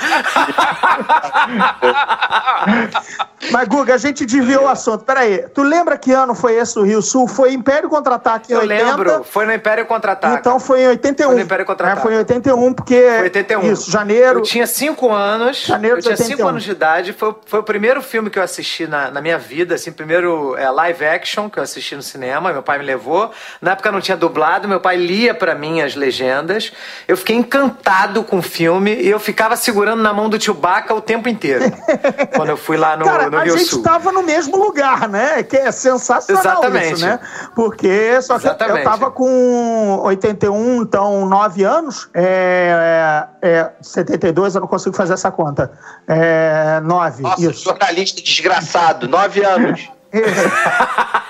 Mas, 3.50 3.68
Guga, 3.68 3.94
a 3.94 3.98
gente 3.98 4.26
desviou 4.26 4.64
o 4.64 4.68
assunto. 4.68 5.04
Peraí, 5.04 5.46
tu 5.54 5.62
lembra 5.62 5.96
que 5.96 6.12
ano 6.12 6.34
foi 6.34 6.54
esse 6.54 6.74
do 6.74 6.82
Rio 6.82 7.02
Sul? 7.02 7.26
Foi 7.26 7.52
Império 7.52 7.88
Contra-Ataque 7.88 8.52
em 8.52 8.54
Eu 8.54 8.60
80. 8.60 8.84
lembro, 8.84 9.24
foi 9.24 9.46
no 9.46 9.52
Império 9.52 9.86
Contra-Ataque. 9.86 10.39
Então 10.40 10.58
foi 10.60 10.82
em 10.82 10.88
81. 10.88 11.26
Foi 11.28 11.36
no 11.36 11.42
Império 11.42 11.64
Contra-Ataque. 11.64 11.98
né? 11.98 12.02
Foi 12.02 12.14
em 12.14 12.18
81, 12.18 12.72
porque. 12.72 13.00
Foi 13.00 13.22
81. 13.22 13.72
Isso, 13.72 13.90
janeiro. 13.90 14.38
Eu 14.40 14.42
tinha 14.42 14.66
5 14.66 15.10
anos. 15.10 15.64
Janeiro 15.66 15.98
eu 15.98 16.02
tinha 16.02 16.16
5 16.16 16.28
81. 16.30 16.48
anos 16.48 16.62
de 16.64 16.70
idade. 16.70 17.12
Foi, 17.12 17.34
foi 17.46 17.60
o 17.60 17.62
primeiro 17.62 18.02
filme 18.02 18.30
que 18.30 18.38
eu 18.38 18.42
assisti 18.42 18.86
na, 18.86 19.10
na 19.10 19.20
minha 19.20 19.38
vida, 19.38 19.74
assim, 19.74 19.92
primeiro 19.92 20.56
é, 20.56 20.68
live 20.70 21.04
action 21.04 21.48
que 21.48 21.58
eu 21.58 21.62
assisti 21.62 21.94
no 21.94 22.02
cinema. 22.02 22.52
Meu 22.52 22.62
pai 22.62 22.78
me 22.78 22.84
levou. 22.84 23.30
Na 23.60 23.72
época 23.72 23.92
não 23.92 24.00
tinha 24.00 24.16
dublado, 24.16 24.66
meu 24.68 24.80
pai 24.80 24.96
lia 24.96 25.34
pra 25.34 25.54
mim 25.54 25.80
as 25.80 25.94
legendas. 25.94 26.72
Eu 27.06 27.16
fiquei 27.16 27.36
encantado 27.36 28.22
com 28.24 28.38
o 28.38 28.42
filme 28.42 28.94
e 28.94 29.08
eu 29.08 29.20
ficava 29.20 29.56
segurando 29.56 30.02
na 30.02 30.12
mão 30.12 30.28
do 30.28 30.40
Chewbacca 30.42 30.94
o 30.94 31.00
tempo 31.00 31.28
inteiro. 31.28 31.64
quando 32.34 32.48
eu 32.50 32.56
fui 32.56 32.76
lá 32.76 32.96
no, 32.96 33.04
Cara, 33.04 33.30
no 33.30 33.36
a 33.38 33.42
Rio 33.42 33.56
gente 33.58 33.70
Sul. 33.70 33.82
tava 33.82 34.12
no 34.12 34.22
mesmo 34.22 34.56
lugar, 34.56 35.08
né? 35.08 35.42
Que 35.42 35.56
é 35.56 35.72
sensacional 35.72 36.42
Exatamente. 36.42 36.94
isso, 36.94 37.04
né? 37.06 37.20
Porque 37.54 38.20
só 38.22 38.38
que 38.38 38.46
eu 38.46 38.50
Exatamente. 38.50 38.84
tava 38.84 39.10
com 39.10 40.00
81, 40.28 40.82
então 40.82 41.26
9 41.26 41.64
anos. 41.64 42.08
É, 42.14 43.28
é, 43.42 43.48
é, 43.48 43.72
72 43.80 44.54
eu 44.54 44.60
não 44.60 44.68
consigo 44.68 44.94
fazer 44.94 45.14
essa 45.14 45.30
conta. 45.30 45.72
É, 46.06 46.80
9, 46.80 47.22
Nossa, 47.22 47.50
isso. 47.50 47.64
jornalista 47.64 48.22
desgraçado, 48.22 49.08
nove 49.08 49.44
anos. 49.44 49.88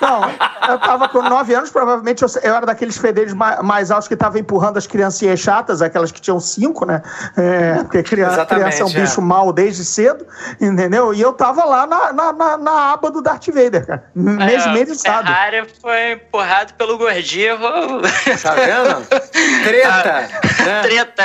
Não, 0.01 0.23
eu 0.71 0.79
tava 0.79 1.09
com 1.09 1.21
9 1.21 1.55
anos, 1.55 1.71
provavelmente 1.71 2.23
eu, 2.23 2.29
eu 2.43 2.55
era 2.55 2.65
daqueles 2.65 2.97
fedelhos 2.97 3.35
mais, 3.35 3.61
mais 3.63 3.91
altos 3.91 4.09
que 4.09 4.17
tava 4.17 4.39
empurrando 4.39 4.79
as 4.79 4.87
criancinhas 4.87 5.41
chatas, 5.41 5.83
aquelas 5.83 6.11
que 6.11 6.21
tinham 6.21 6.41
5, 6.41 6.87
né? 6.87 7.03
É, 7.37 7.75
porque 7.83 8.03
criança, 8.03 8.47
criança 8.47 8.83
é 8.83 8.85
um 8.87 8.91
é. 8.91 9.01
bicho 9.01 9.21
mau 9.21 9.53
desde 9.53 9.85
cedo, 9.85 10.27
entendeu? 10.61 11.13
E 11.13 11.21
eu 11.21 11.33
tava 11.33 11.65
lá 11.65 11.87
na, 11.87 12.13
na, 12.13 12.33
na, 12.33 12.57
na 12.57 12.93
aba 12.93 13.11
do 13.11 13.21
Darth 13.21 13.47
Vader, 13.49 13.87
cara. 13.87 14.05
Mesmerizado. 14.15 15.27
Ferrari 15.27 15.67
foi 15.81 16.13
empurrado 16.13 16.75
pelo 16.75 16.97
Gordirro. 16.97 18.01
Tá 18.43 18.55
vendo? 18.55 19.07
Treta. 19.65 20.29
né? 20.65 20.83
Treta. 20.83 21.25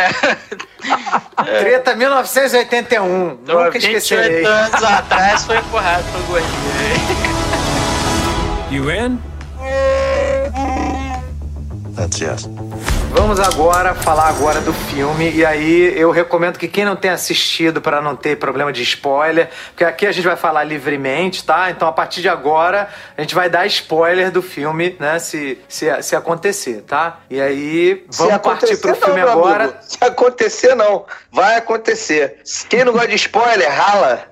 Treta 1.45 1.95
1981. 1.95 3.39
Nunca 3.45 3.77
esquecerei. 3.77 4.43
28 4.43 4.47
anos 4.47 4.83
atrás 4.83 5.45
foi 5.45 5.57
empurrado 5.57 6.03
pelo 6.11 6.23
Gordirro. 6.25 7.44
You 8.75 8.91
in? 8.91 9.19
That's 11.95 12.19
yes. 12.19 12.49
Vamos 13.11 13.39
agora 13.39 13.95
falar 13.95 14.27
agora 14.27 14.59
do 14.59 14.73
filme 14.73 15.31
e 15.31 15.45
aí 15.45 15.97
eu 15.97 16.11
recomendo 16.11 16.59
que 16.59 16.67
quem 16.67 16.83
não 16.83 16.97
tenha 16.97 17.13
assistido 17.13 17.81
para 17.81 18.01
não 18.01 18.13
ter 18.17 18.35
problema 18.35 18.73
de 18.73 18.83
spoiler, 18.83 19.49
porque 19.67 19.85
aqui 19.85 20.05
a 20.05 20.11
gente 20.11 20.25
vai 20.25 20.35
falar 20.35 20.65
livremente, 20.65 21.45
tá? 21.45 21.71
Então 21.71 21.87
a 21.87 21.93
partir 21.93 22.21
de 22.21 22.27
agora 22.27 22.89
a 23.17 23.21
gente 23.21 23.33
vai 23.33 23.49
dar 23.49 23.65
spoiler 23.67 24.29
do 24.29 24.41
filme, 24.41 24.97
né? 24.99 25.17
Se, 25.19 25.57
se, 25.69 26.01
se 26.03 26.13
acontecer, 26.13 26.81
tá? 26.81 27.21
E 27.29 27.39
aí 27.39 28.05
vamos 28.11 28.33
partir 28.39 28.65
acontecer, 28.65 28.77
pro 28.81 28.89
não, 28.89 28.97
filme 28.97 29.21
meu 29.21 29.31
agora. 29.31 29.63
amigo. 29.63 29.79
Se 29.83 30.03
acontecer, 30.03 30.75
não. 30.75 31.05
Vai 31.31 31.55
acontecer. 31.55 32.41
Quem 32.67 32.83
não 32.83 32.91
gosta 32.91 33.07
de 33.07 33.15
spoiler, 33.15 33.71
rala. 33.71 34.25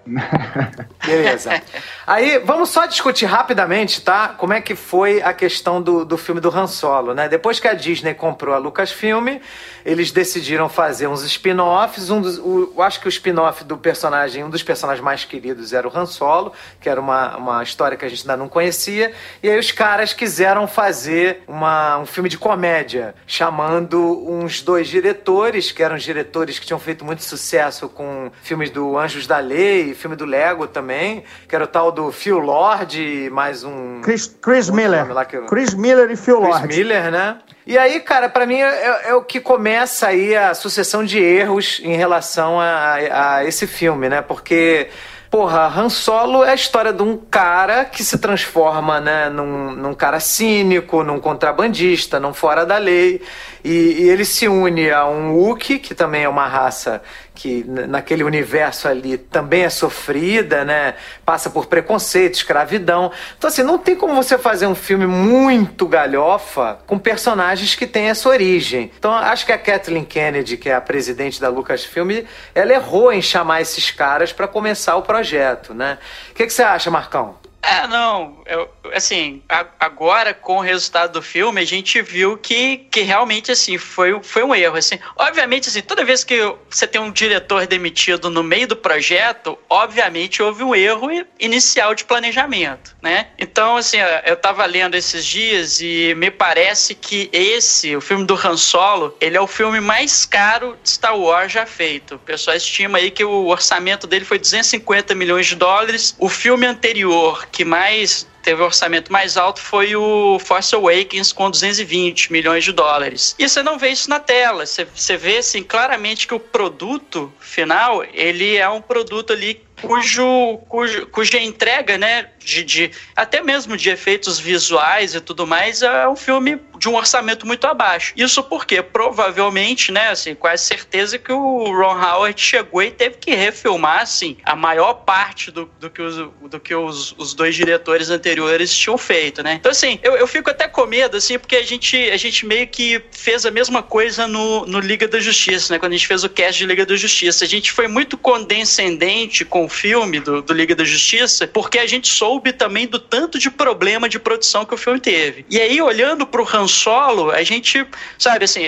Beleza. 1.05 1.61
Aí, 2.05 2.37
vamos 2.39 2.69
só 2.69 2.85
discutir 2.85 3.25
rapidamente, 3.25 4.01
tá? 4.01 4.27
Como 4.27 4.51
é 4.51 4.59
que 4.59 4.75
foi 4.75 5.21
a 5.21 5.33
questão 5.33 5.81
do, 5.81 6.03
do 6.03 6.17
filme 6.17 6.41
do 6.41 6.49
Han 6.49 6.67
Solo, 6.67 7.13
né? 7.13 7.29
Depois 7.29 7.61
que 7.61 7.67
a 7.67 7.73
Disney 7.73 8.13
comprou 8.13 8.53
a 8.53 8.57
Lucasfilm, 8.57 9.39
eles 9.85 10.11
decidiram 10.11 10.67
fazer 10.67 11.07
uns 11.07 11.23
spin-offs. 11.23 12.09
Um 12.09 12.19
dos, 12.19 12.41
acho 12.79 12.99
que 12.99 13.07
o 13.07 13.09
spin-off 13.09 13.63
do 13.63 13.77
personagem, 13.77 14.43
um 14.43 14.49
dos 14.49 14.61
personagens 14.61 15.01
mais 15.01 15.23
queridos 15.23 15.71
era 15.71 15.87
o 15.87 15.97
Han 15.97 16.05
Solo, 16.05 16.51
que 16.81 16.89
era 16.89 16.99
uma, 16.99 17.37
uma 17.37 17.63
história 17.63 17.97
que 17.97 18.03
a 18.03 18.09
gente 18.09 18.23
ainda 18.23 18.35
não 18.35 18.49
conhecia. 18.49 19.13
E 19.41 19.49
aí 19.49 19.57
os 19.57 19.71
caras 19.71 20.11
quiseram 20.11 20.67
fazer 20.67 21.43
uma, 21.47 21.99
um 21.99 22.05
filme 22.05 22.27
de 22.27 22.37
comédia, 22.37 23.15
chamando 23.25 24.29
uns 24.29 24.61
dois 24.61 24.89
diretores, 24.89 25.71
que 25.71 25.81
eram 25.81 25.95
diretores 25.95 26.59
que 26.59 26.65
tinham 26.65 26.79
feito 26.79 27.05
muito 27.05 27.23
sucesso 27.23 27.87
com 27.87 28.29
filmes 28.41 28.69
do 28.69 28.97
Anjos 28.97 29.25
da 29.25 29.39
Lei, 29.39 29.93
filme 29.93 30.17
do 30.17 30.25
Lego 30.25 30.67
também, 30.67 31.23
que 31.47 31.55
era 31.55 31.63
o 31.63 31.67
tal 31.67 31.92
do 31.93 32.11
Phil 32.11 32.39
Lord 32.39 32.99
e 32.99 33.29
mais 33.29 33.63
um... 33.63 34.01
Chris, 34.01 34.27
Chris 34.41 34.69
Miller. 34.69 35.05
eu- 35.31 35.45
Chris 35.45 35.73
Miller 35.73 36.09
e 36.11 36.15
Phil 36.15 36.37
Chris 36.41 36.49
Lord. 36.49 36.67
Miller, 36.67 37.11
né? 37.11 37.37
E 37.65 37.77
aí, 37.77 37.99
cara, 38.01 38.27
pra 38.27 38.45
mim 38.45 38.59
é, 38.59 39.09
é 39.09 39.13
o 39.15 39.21
que 39.23 39.39
começa 39.39 40.07
aí 40.07 40.35
a 40.35 40.53
sucessão 40.53 41.03
de 41.03 41.19
erros 41.19 41.79
em 41.83 41.95
relação 41.95 42.59
a, 42.59 42.95
a 43.37 43.45
esse 43.45 43.65
filme, 43.65 44.09
né? 44.09 44.21
Porque, 44.21 44.89
porra, 45.31 45.67
Han 45.67 45.87
Solo 45.87 46.43
é 46.43 46.49
a 46.51 46.55
história 46.55 46.91
de 46.91 47.01
um 47.01 47.15
cara 47.15 47.85
que 47.85 48.03
se 48.03 48.17
transforma, 48.17 48.99
né, 48.99 49.29
num, 49.29 49.71
num 49.71 49.93
cara 49.93 50.19
cínico, 50.19 51.03
num 51.03 51.19
contrabandista, 51.21 52.19
num 52.19 52.33
fora 52.33 52.65
da 52.65 52.77
lei. 52.77 53.21
E, 53.63 54.01
e 54.03 54.09
ele 54.09 54.25
se 54.25 54.45
une 54.47 54.91
a 54.91 55.05
um 55.07 55.31
Wookiee, 55.35 55.79
que 55.79 55.95
também 55.95 56.23
é 56.25 56.29
uma 56.29 56.47
raça 56.47 57.01
que 57.35 57.63
naquele 57.63 58.23
universo 58.23 58.87
ali 58.87 59.17
também 59.17 59.63
é 59.63 59.69
sofrida, 59.69 60.63
né? 60.63 60.95
Passa 61.25 61.49
por 61.49 61.65
preconceito, 61.65 62.35
escravidão. 62.35 63.11
Então, 63.37 63.47
assim, 63.47 63.63
não 63.63 63.77
tem 63.77 63.95
como 63.95 64.15
você 64.15 64.37
fazer 64.37 64.67
um 64.67 64.75
filme 64.75 65.07
muito 65.07 65.87
galhofa 65.87 66.79
com 66.85 66.99
personagens 66.99 67.75
que 67.75 67.87
têm 67.87 68.09
essa 68.09 68.29
origem. 68.29 68.91
Então, 68.97 69.11
acho 69.11 69.45
que 69.45 69.51
a 69.51 69.57
Kathleen 69.57 70.05
Kennedy, 70.05 70.57
que 70.57 70.69
é 70.69 70.75
a 70.75 70.81
presidente 70.81 71.41
da 71.41 71.49
Lucasfilm, 71.49 72.23
ela 72.53 72.73
errou 72.73 73.11
em 73.11 73.21
chamar 73.21 73.61
esses 73.61 73.89
caras 73.91 74.31
para 74.31 74.47
começar 74.47 74.95
o 74.95 75.01
projeto, 75.01 75.73
né? 75.73 75.97
O 76.31 76.35
que, 76.35 76.45
que 76.45 76.53
você 76.53 76.63
acha, 76.63 76.91
Marcão? 76.91 77.42
É, 77.63 77.87
não. 77.87 78.43
Eu, 78.45 78.69
assim, 78.93 79.41
a, 79.47 79.65
agora 79.79 80.33
com 80.33 80.57
o 80.57 80.61
resultado 80.61 81.13
do 81.13 81.21
filme, 81.21 81.61
a 81.61 81.65
gente 81.65 82.01
viu 82.01 82.37
que, 82.37 82.77
que 82.91 83.01
realmente, 83.01 83.53
assim, 83.53 83.77
foi, 83.77 84.21
foi 84.21 84.43
um 84.43 84.53
erro. 84.53 84.75
Assim, 84.75 84.99
obviamente, 85.15 85.69
assim, 85.69 85.81
toda 85.81 86.03
vez 86.03 86.25
que 86.25 86.37
você 86.69 86.85
tem 86.85 86.99
um 86.99 87.09
diretor 87.09 87.65
demitido 87.65 88.29
no 88.29 88.43
meio 88.43 88.67
do 88.67 88.75
projeto, 88.75 89.57
obviamente 89.69 90.43
houve 90.43 90.61
um 90.61 90.75
erro 90.75 91.07
inicial 91.39 91.95
de 91.95 92.03
planejamento, 92.03 92.95
né? 93.01 93.27
Então, 93.39 93.77
assim, 93.77 93.97
eu 94.25 94.35
tava 94.35 94.65
lendo 94.65 94.95
esses 94.95 95.25
dias 95.25 95.79
e 95.79 96.13
me 96.17 96.29
parece 96.29 96.93
que 96.93 97.29
esse, 97.31 97.95
o 97.95 98.01
filme 98.01 98.25
do 98.25 98.35
Han 98.35 98.57
Solo, 98.57 99.15
ele 99.21 99.37
é 99.37 99.41
o 99.41 99.47
filme 99.47 99.79
mais 99.79 100.25
caro 100.25 100.77
de 100.83 100.89
Star 100.89 101.17
Wars 101.17 101.53
já 101.53 101.65
feito. 101.65 102.15
O 102.15 102.19
pessoal 102.19 102.57
estima 102.57 102.97
aí 102.97 103.09
que 103.09 103.23
o 103.23 103.47
orçamento 103.47 104.05
dele 104.05 104.25
foi 104.25 104.37
250 104.37 105.15
milhões 105.15 105.47
de 105.47 105.55
dólares. 105.55 106.13
O 106.19 106.27
filme 106.27 106.65
anterior, 106.65 107.47
que 107.53 107.63
mais 107.63 108.27
teve 108.41 108.61
o 108.61 108.65
orçamento 108.65 109.11
mais 109.11 109.37
alto 109.37 109.61
foi 109.61 109.95
o 109.95 110.37
Force 110.39 110.75
Awakens 110.75 111.31
com 111.31 111.49
220 111.49 112.31
milhões 112.33 112.63
de 112.63 112.73
dólares. 112.73 113.35
E 113.39 113.47
você 113.47 113.63
não 113.63 113.79
vê 113.79 113.89
isso 113.89 114.09
na 114.09 114.19
tela, 114.19 114.65
você, 114.65 114.85
você 114.85 115.15
vê 115.15 115.37
assim 115.37 115.63
claramente 115.63 116.27
que 116.27 116.33
o 116.33 116.39
produto 116.39 117.31
final, 117.39 118.03
ele 118.11 118.57
é 118.57 118.67
um 118.67 118.81
produto 118.81 119.31
ali 119.31 119.63
cujo, 119.83 120.57
cujo, 120.69 121.05
cuja 121.07 121.37
entrega, 121.39 121.97
né, 121.97 122.29
de, 122.39 122.63
de, 122.63 122.91
até 123.15 123.41
mesmo 123.41 123.77
de 123.77 123.89
efeitos 123.89 124.39
visuais 124.39 125.13
e 125.13 125.21
tudo 125.21 125.45
mais, 125.45 125.81
é 125.81 126.07
um 126.07 126.15
filme 126.15 126.59
de 126.77 126.89
um 126.89 126.95
orçamento 126.95 127.45
muito 127.45 127.65
abaixo. 127.65 128.13
Isso 128.15 128.43
porque 128.43 128.81
provavelmente, 128.81 129.91
né, 129.91 130.09
assim, 130.09 130.35
quase 130.35 130.65
certeza 130.65 131.17
que 131.17 131.31
o 131.31 131.63
Ron 131.65 132.01
Howard 132.01 132.39
chegou 132.39 132.81
e 132.81 132.91
teve 132.91 133.17
que 133.17 133.33
refilmar, 133.33 134.01
assim, 134.01 134.37
a 134.43 134.55
maior 134.55 134.93
parte 134.93 135.51
do, 135.51 135.69
do 135.79 135.89
que, 135.89 136.01
os, 136.01 136.15
do 136.49 136.59
que 136.59 136.75
os, 136.75 137.13
os 137.17 137.33
dois 137.33 137.55
diretores 137.55 138.09
anteriores 138.09 138.75
tinham 138.75 138.97
feito, 138.97 139.43
né? 139.43 139.53
Então, 139.53 139.71
assim, 139.71 139.99
eu, 140.03 140.15
eu 140.15 140.27
fico 140.27 140.49
até 140.49 140.67
com 140.67 140.85
medo, 140.85 141.17
assim, 141.17 141.37
porque 141.37 141.55
a 141.55 141.63
gente, 141.63 141.97
a 142.09 142.17
gente 142.17 142.45
meio 142.45 142.67
que 142.67 143.01
fez 143.11 143.45
a 143.45 143.51
mesma 143.51 143.81
coisa 143.81 144.27
no, 144.27 144.65
no 144.65 144.79
Liga 144.79 145.07
da 145.07 145.19
Justiça, 145.19 145.73
né? 145.73 145.79
Quando 145.79 145.93
a 145.93 145.97
gente 145.97 146.07
fez 146.07 146.23
o 146.23 146.29
cast 146.29 146.57
de 146.57 146.65
Liga 146.65 146.85
da 146.85 146.95
Justiça. 146.95 147.45
A 147.45 147.47
gente 147.47 147.71
foi 147.71 147.87
muito 147.87 148.17
condescendente 148.17 149.45
com 149.45 149.67
filme 149.73 150.19
do, 150.19 150.41
do 150.41 150.53
Liga 150.53 150.75
da 150.75 150.83
Justiça, 150.83 151.47
porque 151.47 151.79
a 151.79 151.87
gente 151.87 152.07
soube 152.07 152.53
também 152.53 152.87
do 152.87 152.99
tanto 152.99 153.39
de 153.39 153.49
problema 153.49 154.07
de 154.07 154.19
produção 154.19 154.65
que 154.65 154.73
o 154.73 154.77
filme 154.77 154.99
teve. 154.99 155.45
E 155.49 155.59
aí, 155.59 155.81
olhando 155.81 156.25
pro 156.25 156.47
Han 156.53 156.67
Solo, 156.67 157.31
a 157.31 157.43
gente, 157.43 157.85
sabe, 158.17 158.45
assim, 158.45 158.61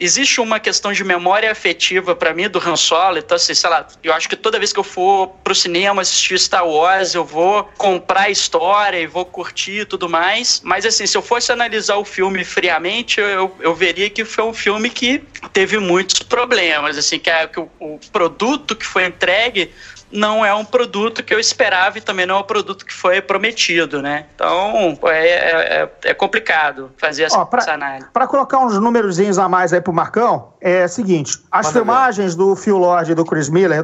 existe 0.00 0.40
uma 0.40 0.58
questão 0.58 0.92
de 0.92 1.04
memória 1.04 1.50
afetiva 1.50 2.16
para 2.16 2.32
mim 2.32 2.48
do 2.48 2.58
Han 2.58 2.76
Solo, 2.76 3.18
então, 3.18 3.36
assim, 3.36 3.54
sei 3.54 3.70
lá, 3.70 3.86
eu 4.02 4.12
acho 4.12 4.28
que 4.28 4.36
toda 4.36 4.58
vez 4.58 4.72
que 4.72 4.80
eu 4.80 4.84
for 4.84 5.28
pro 5.44 5.54
cinema 5.54 6.02
assistir 6.02 6.38
Star 6.38 6.66
Wars, 6.66 7.14
eu 7.14 7.24
vou 7.24 7.64
comprar 7.76 8.22
a 8.22 8.30
história 8.30 8.98
e 8.98 9.06
vou 9.06 9.24
curtir 9.24 9.80
e 9.80 9.84
tudo 9.84 10.08
mais, 10.08 10.60
mas, 10.64 10.86
assim, 10.86 11.06
se 11.06 11.16
eu 11.16 11.22
fosse 11.22 11.52
analisar 11.52 11.96
o 11.96 12.04
filme 12.04 12.44
friamente, 12.44 13.20
eu, 13.20 13.54
eu 13.60 13.74
veria 13.74 14.08
que 14.08 14.24
foi 14.24 14.44
um 14.44 14.54
filme 14.54 14.88
que 14.88 15.22
teve 15.52 15.78
muitos 15.78 16.20
problemas, 16.20 16.96
assim, 16.96 17.18
que, 17.18 17.28
é, 17.28 17.46
que 17.46 17.60
o, 17.60 17.68
o 17.78 18.00
produto 18.10 18.74
que 18.74 18.86
foi 18.86 19.04
entregue 19.04 19.70
não 20.14 20.44
é 20.44 20.54
um 20.54 20.64
produto 20.64 21.24
que 21.24 21.34
eu 21.34 21.40
esperava 21.40 21.98
e 21.98 22.00
também 22.00 22.24
não 22.24 22.36
é 22.36 22.38
um 22.38 22.44
produto 22.44 22.86
que 22.86 22.94
foi 22.94 23.20
prometido, 23.20 24.00
né? 24.00 24.26
Então, 24.34 24.96
é, 25.04 25.82
é, 25.82 25.90
é 26.04 26.14
complicado 26.14 26.90
fazer 26.96 27.24
essa, 27.24 27.38
Ó, 27.38 27.44
pra, 27.44 27.60
essa 27.60 27.72
análise. 27.72 28.06
Para 28.12 28.26
colocar 28.28 28.58
uns 28.58 28.78
númerozinhos 28.78 29.38
a 29.38 29.48
mais 29.48 29.72
aí 29.72 29.80
pro 29.80 29.92
Marcão, 29.92 30.52
é 30.60 30.84
o 30.84 30.88
seguinte, 30.88 31.40
as 31.50 31.66
Manda 31.66 31.78
filmagens 31.78 32.34
ver. 32.34 32.38
do 32.38 32.54
Phil 32.54 32.78
Lord 32.78 33.10
e 33.10 33.14
do 33.14 33.24
Chris 33.24 33.48
Miller, 33.48 33.82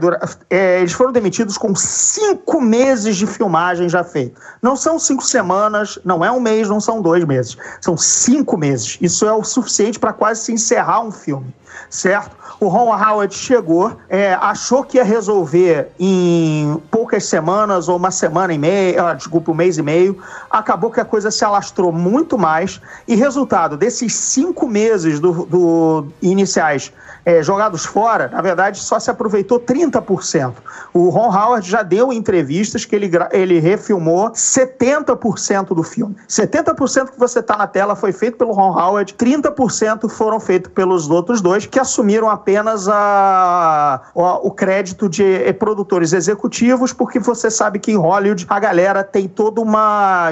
é, 0.49 0.78
eles 0.78 0.93
foram 0.93 1.11
demitidos 1.11 1.59
com 1.59 1.74
cinco 1.74 2.61
meses 2.61 3.16
de 3.16 3.26
filmagem 3.26 3.89
já 3.89 4.05
feito. 4.05 4.41
Não 4.62 4.76
são 4.76 4.99
cinco 4.99 5.24
semanas, 5.24 5.99
não 6.05 6.24
é 6.24 6.31
um 6.31 6.41
mês, 6.41 6.68
não 6.68 6.81
são 6.81 7.03
dois 7.03 7.24
meses. 7.24 7.57
São 7.81 7.97
cinco 7.97 8.57
meses. 8.57 8.97
Isso 9.01 9.26
é 9.26 9.33
o 9.33 9.43
suficiente 9.43 9.99
para 9.99 10.12
quase 10.12 10.43
se 10.43 10.53
encerrar 10.53 11.01
um 11.01 11.11
filme 11.11 11.53
certo? 11.89 12.37
O 12.61 12.68
Ron 12.68 12.93
Howard 12.95 13.35
chegou, 13.35 13.97
é, 14.09 14.35
achou 14.35 14.85
que 14.85 14.99
ia 14.99 15.05
resolver 15.05 15.89
em 15.99 16.81
poucas 16.91 17.25
semanas 17.25 17.89
ou 17.89 17.97
uma 17.97 18.11
semana 18.11 18.53
e 18.53 18.59
meia, 18.59 19.11
ah, 19.11 19.14
desculpa, 19.14 19.51
um 19.51 19.55
mês 19.55 19.79
e 19.79 19.83
meio. 19.83 20.18
Acabou 20.51 20.91
que 20.91 21.01
a 21.01 21.05
coisa 21.05 21.31
se 21.31 21.45
alastrou 21.45 21.91
muito 21.91 22.37
mais 22.37 22.81
e 23.09 23.14
resultado 23.14 23.77
desses 23.77 24.14
cinco 24.14 24.68
meses 24.68 25.18
do, 25.18 25.47
do 25.47 26.07
iniciais 26.21 26.93
é, 27.25 27.43
jogados 27.43 27.85
fora, 27.85 28.29
na 28.29 28.41
verdade, 28.41 28.79
só 28.79 28.99
se 28.99 29.11
aproveitou 29.11 29.61
30%. 29.61 30.55
O 30.93 31.09
Ron 31.09 31.29
Howard 31.29 31.68
já 31.68 31.83
deu 31.83 32.12
entrevistas 32.12 32.85
que 32.85 32.95
ele, 32.97 33.11
ele 33.33 33.59
refilmou 33.59 34.31
70% 34.31 35.75
do 35.75 35.83
filme. 35.83 36.16
70% 36.29 37.11
que 37.11 37.18
você 37.18 37.41
está 37.41 37.57
na 37.57 37.66
tela 37.66 37.95
foi 37.95 38.12
feito 38.12 38.37
pelo 38.37 38.53
Ron 38.53 38.79
Howard, 38.79 39.14
30% 39.14 40.09
foram 40.09 40.41
feitos 40.41 40.73
pelos 40.73 41.11
outros 41.11 41.41
dois, 41.41 41.66
que 41.66 41.79
assumiram 41.79 42.29
apenas 42.29 42.89
a, 42.89 44.01
a, 44.14 44.35
o 44.43 44.51
crédito 44.51 45.09
de 45.09 45.25
eh, 45.25 45.53
produtores 45.53 46.12
executivos, 46.12 46.93
porque 46.93 47.18
você 47.18 47.51
sabe 47.51 47.79
que 47.79 47.93
em 47.93 47.97
Hollywood 47.97 48.47
a 48.49 48.59
galera 48.59 49.05
tem 49.05 49.29
toda 49.29 49.61
uma, 49.61 50.31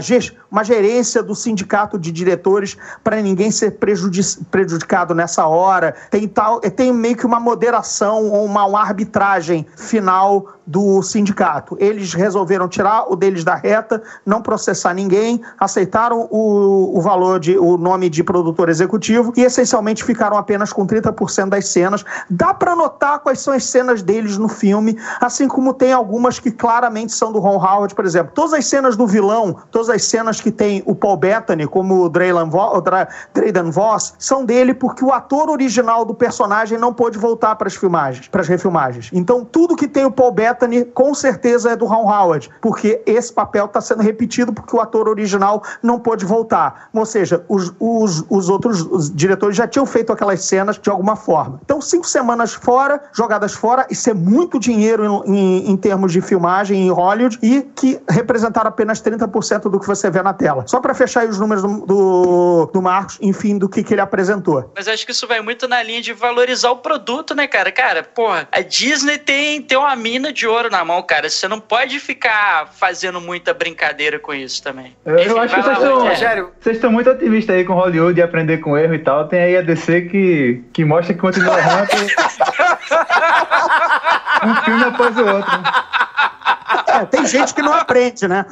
uma 0.50 0.64
gerência 0.64 1.22
do 1.22 1.34
sindicato 1.34 1.98
de 1.98 2.10
diretores 2.10 2.76
para 3.04 3.20
ninguém 3.20 3.50
ser 3.50 3.78
prejudicado 4.50 5.14
nessa 5.14 5.46
hora. 5.46 5.94
Tem 6.10 6.26
tal 6.26 6.60
tem 6.78 6.92
meio 6.92 7.16
que 7.16 7.26
uma 7.26 7.40
moderação 7.40 8.30
ou 8.30 8.44
uma, 8.44 8.68
arbitragem 8.78 9.66
final 9.76 10.46
do 10.64 11.02
sindicato. 11.02 11.76
Eles 11.80 12.12
resolveram 12.14 12.68
tirar 12.68 13.10
o 13.10 13.16
deles 13.16 13.42
da 13.42 13.56
reta, 13.56 14.00
não 14.24 14.40
processar 14.40 14.94
ninguém, 14.94 15.40
aceitaram 15.58 16.28
o, 16.30 16.96
o 16.96 17.00
valor 17.00 17.40
de 17.40 17.58
o 17.58 17.76
nome 17.76 18.08
de 18.08 18.22
produtor 18.22 18.68
executivo 18.68 19.32
e 19.36 19.40
essencialmente 19.40 20.04
ficaram 20.04 20.36
apenas 20.36 20.72
com 20.72 20.86
30% 20.86 21.48
das 21.48 21.66
cenas. 21.68 22.04
Dá 22.30 22.54
para 22.54 22.76
notar 22.76 23.20
quais 23.20 23.40
são 23.40 23.54
as 23.54 23.64
cenas 23.64 24.00
deles 24.00 24.38
no 24.38 24.46
filme, 24.46 24.96
assim 25.20 25.48
como 25.48 25.74
tem 25.74 25.92
algumas 25.92 26.38
que 26.38 26.52
claramente 26.52 27.12
são 27.12 27.32
do 27.32 27.40
Ron 27.40 27.56
Howard, 27.56 27.94
por 27.94 28.04
exemplo. 28.04 28.32
Todas 28.34 28.52
as 28.52 28.66
cenas 28.66 28.94
do 28.94 29.06
vilão, 29.06 29.56
todas 29.72 29.88
as 29.88 30.04
cenas 30.04 30.40
que 30.40 30.52
tem 30.52 30.82
o 30.86 30.94
Paul 30.94 31.16
Bettany, 31.16 31.66
como 31.66 32.04
o 32.04 32.08
Drayden 32.08 32.50
Voss, 33.70 34.14
são 34.18 34.44
dele 34.44 34.74
porque 34.74 35.04
o 35.04 35.12
ator 35.12 35.48
original 35.48 36.04
do 36.04 36.14
personagem 36.14 36.67
não 36.76 36.92
pôde 36.92 37.18
voltar 37.18 37.54
para 37.56 37.68
as 37.68 37.76
filmagens, 37.76 38.28
para 38.28 38.40
as 38.40 38.48
refilmagens. 38.48 39.10
Então 39.12 39.44
tudo 39.44 39.76
que 39.76 39.88
tem 39.88 40.04
o 40.04 40.10
Paul 40.10 40.32
Bettany 40.32 40.84
com 40.84 41.14
certeza 41.14 41.70
é 41.70 41.76
do 41.76 41.86
Ron 41.86 42.10
Howard, 42.10 42.50
porque 42.60 43.00
esse 43.06 43.32
papel 43.32 43.66
está 43.66 43.80
sendo 43.80 44.02
repetido 44.02 44.52
porque 44.52 44.74
o 44.74 44.80
ator 44.80 45.08
original 45.08 45.62
não 45.82 45.98
pôde 45.98 46.24
voltar. 46.24 46.88
Ou 46.92 47.06
seja, 47.06 47.44
os, 47.48 47.72
os, 47.78 48.24
os 48.28 48.48
outros 48.48 48.82
os 48.90 49.14
diretores 49.14 49.56
já 49.56 49.66
tinham 49.66 49.86
feito 49.86 50.12
aquelas 50.12 50.42
cenas 50.42 50.78
de 50.78 50.90
alguma 50.90 51.16
forma. 51.16 51.60
Então, 51.64 51.80
cinco 51.80 52.06
semanas 52.06 52.52
fora, 52.54 53.02
jogadas 53.12 53.52
fora, 53.52 53.86
isso 53.90 54.10
é 54.10 54.14
muito 54.14 54.58
dinheiro 54.58 55.22
em, 55.26 55.36
em, 55.36 55.70
em 55.70 55.76
termos 55.76 56.12
de 56.12 56.20
filmagem 56.20 56.86
em 56.86 56.90
Hollywood 56.90 57.38
e 57.42 57.62
que 57.62 58.00
representaram 58.08 58.68
apenas 58.68 59.00
30% 59.00 59.70
do 59.70 59.78
que 59.78 59.86
você 59.86 60.10
vê 60.10 60.22
na 60.22 60.32
tela. 60.32 60.64
Só 60.66 60.80
para 60.80 60.94
fechar 60.94 61.26
os 61.26 61.38
números 61.38 61.62
do, 61.62 61.86
do, 61.86 62.70
do, 62.72 62.82
Marcos, 62.82 63.18
enfim, 63.20 63.58
do 63.58 63.68
que, 63.68 63.82
que 63.82 63.94
ele 63.94 64.00
apresentou. 64.00 64.70
Mas 64.74 64.88
acho 64.88 65.04
que 65.04 65.12
isso 65.12 65.26
vai 65.26 65.40
muito 65.40 65.68
na 65.68 65.82
linha 65.82 66.02
de 66.02 66.12
valorizar 66.12 66.57
o 66.64 66.76
produto, 66.76 67.34
né, 67.34 67.46
cara? 67.46 67.70
Cara, 67.70 68.02
porra, 68.02 68.48
a 68.50 68.60
Disney 68.60 69.18
tem, 69.18 69.62
tem 69.62 69.76
uma 69.78 69.94
mina 69.96 70.32
de 70.32 70.46
ouro 70.46 70.70
na 70.70 70.84
mão, 70.84 71.02
cara. 71.02 71.28
Você 71.28 71.46
não 71.48 71.60
pode 71.60 72.00
ficar 72.00 72.68
fazendo 72.72 73.20
muita 73.20 73.52
brincadeira 73.52 74.18
com 74.18 74.32
isso 74.34 74.62
também. 74.62 74.96
Eu, 75.04 75.18
Enfim, 75.18 75.28
eu 75.28 75.40
acho 75.40 75.54
que 75.54 75.62
vocês 75.62 75.76
estão, 75.78 76.08
Rogério, 76.08 76.52
vocês 76.60 76.76
estão 76.76 76.90
muito 76.92 77.10
otimistas 77.10 77.56
aí 77.56 77.64
com 77.64 77.74
Hollywood 77.74 78.18
e 78.18 78.22
aprender 78.22 78.58
com 78.58 78.76
erro 78.76 78.94
e 78.94 78.98
tal. 78.98 79.28
Tem 79.28 79.40
aí 79.40 79.56
a 79.56 79.62
DC 79.62 80.02
que, 80.02 80.64
que 80.72 80.84
mostra 80.84 81.14
que 81.14 81.20
continua 81.20 81.58
errando 81.58 81.88
um 84.44 84.54
filme 84.64 84.84
após 84.84 85.16
o 85.16 85.26
outro. 85.26 85.62
É, 86.86 87.04
tem 87.06 87.26
gente 87.26 87.54
que 87.54 87.62
não 87.62 87.72
aprende, 87.72 88.26
né? 88.26 88.44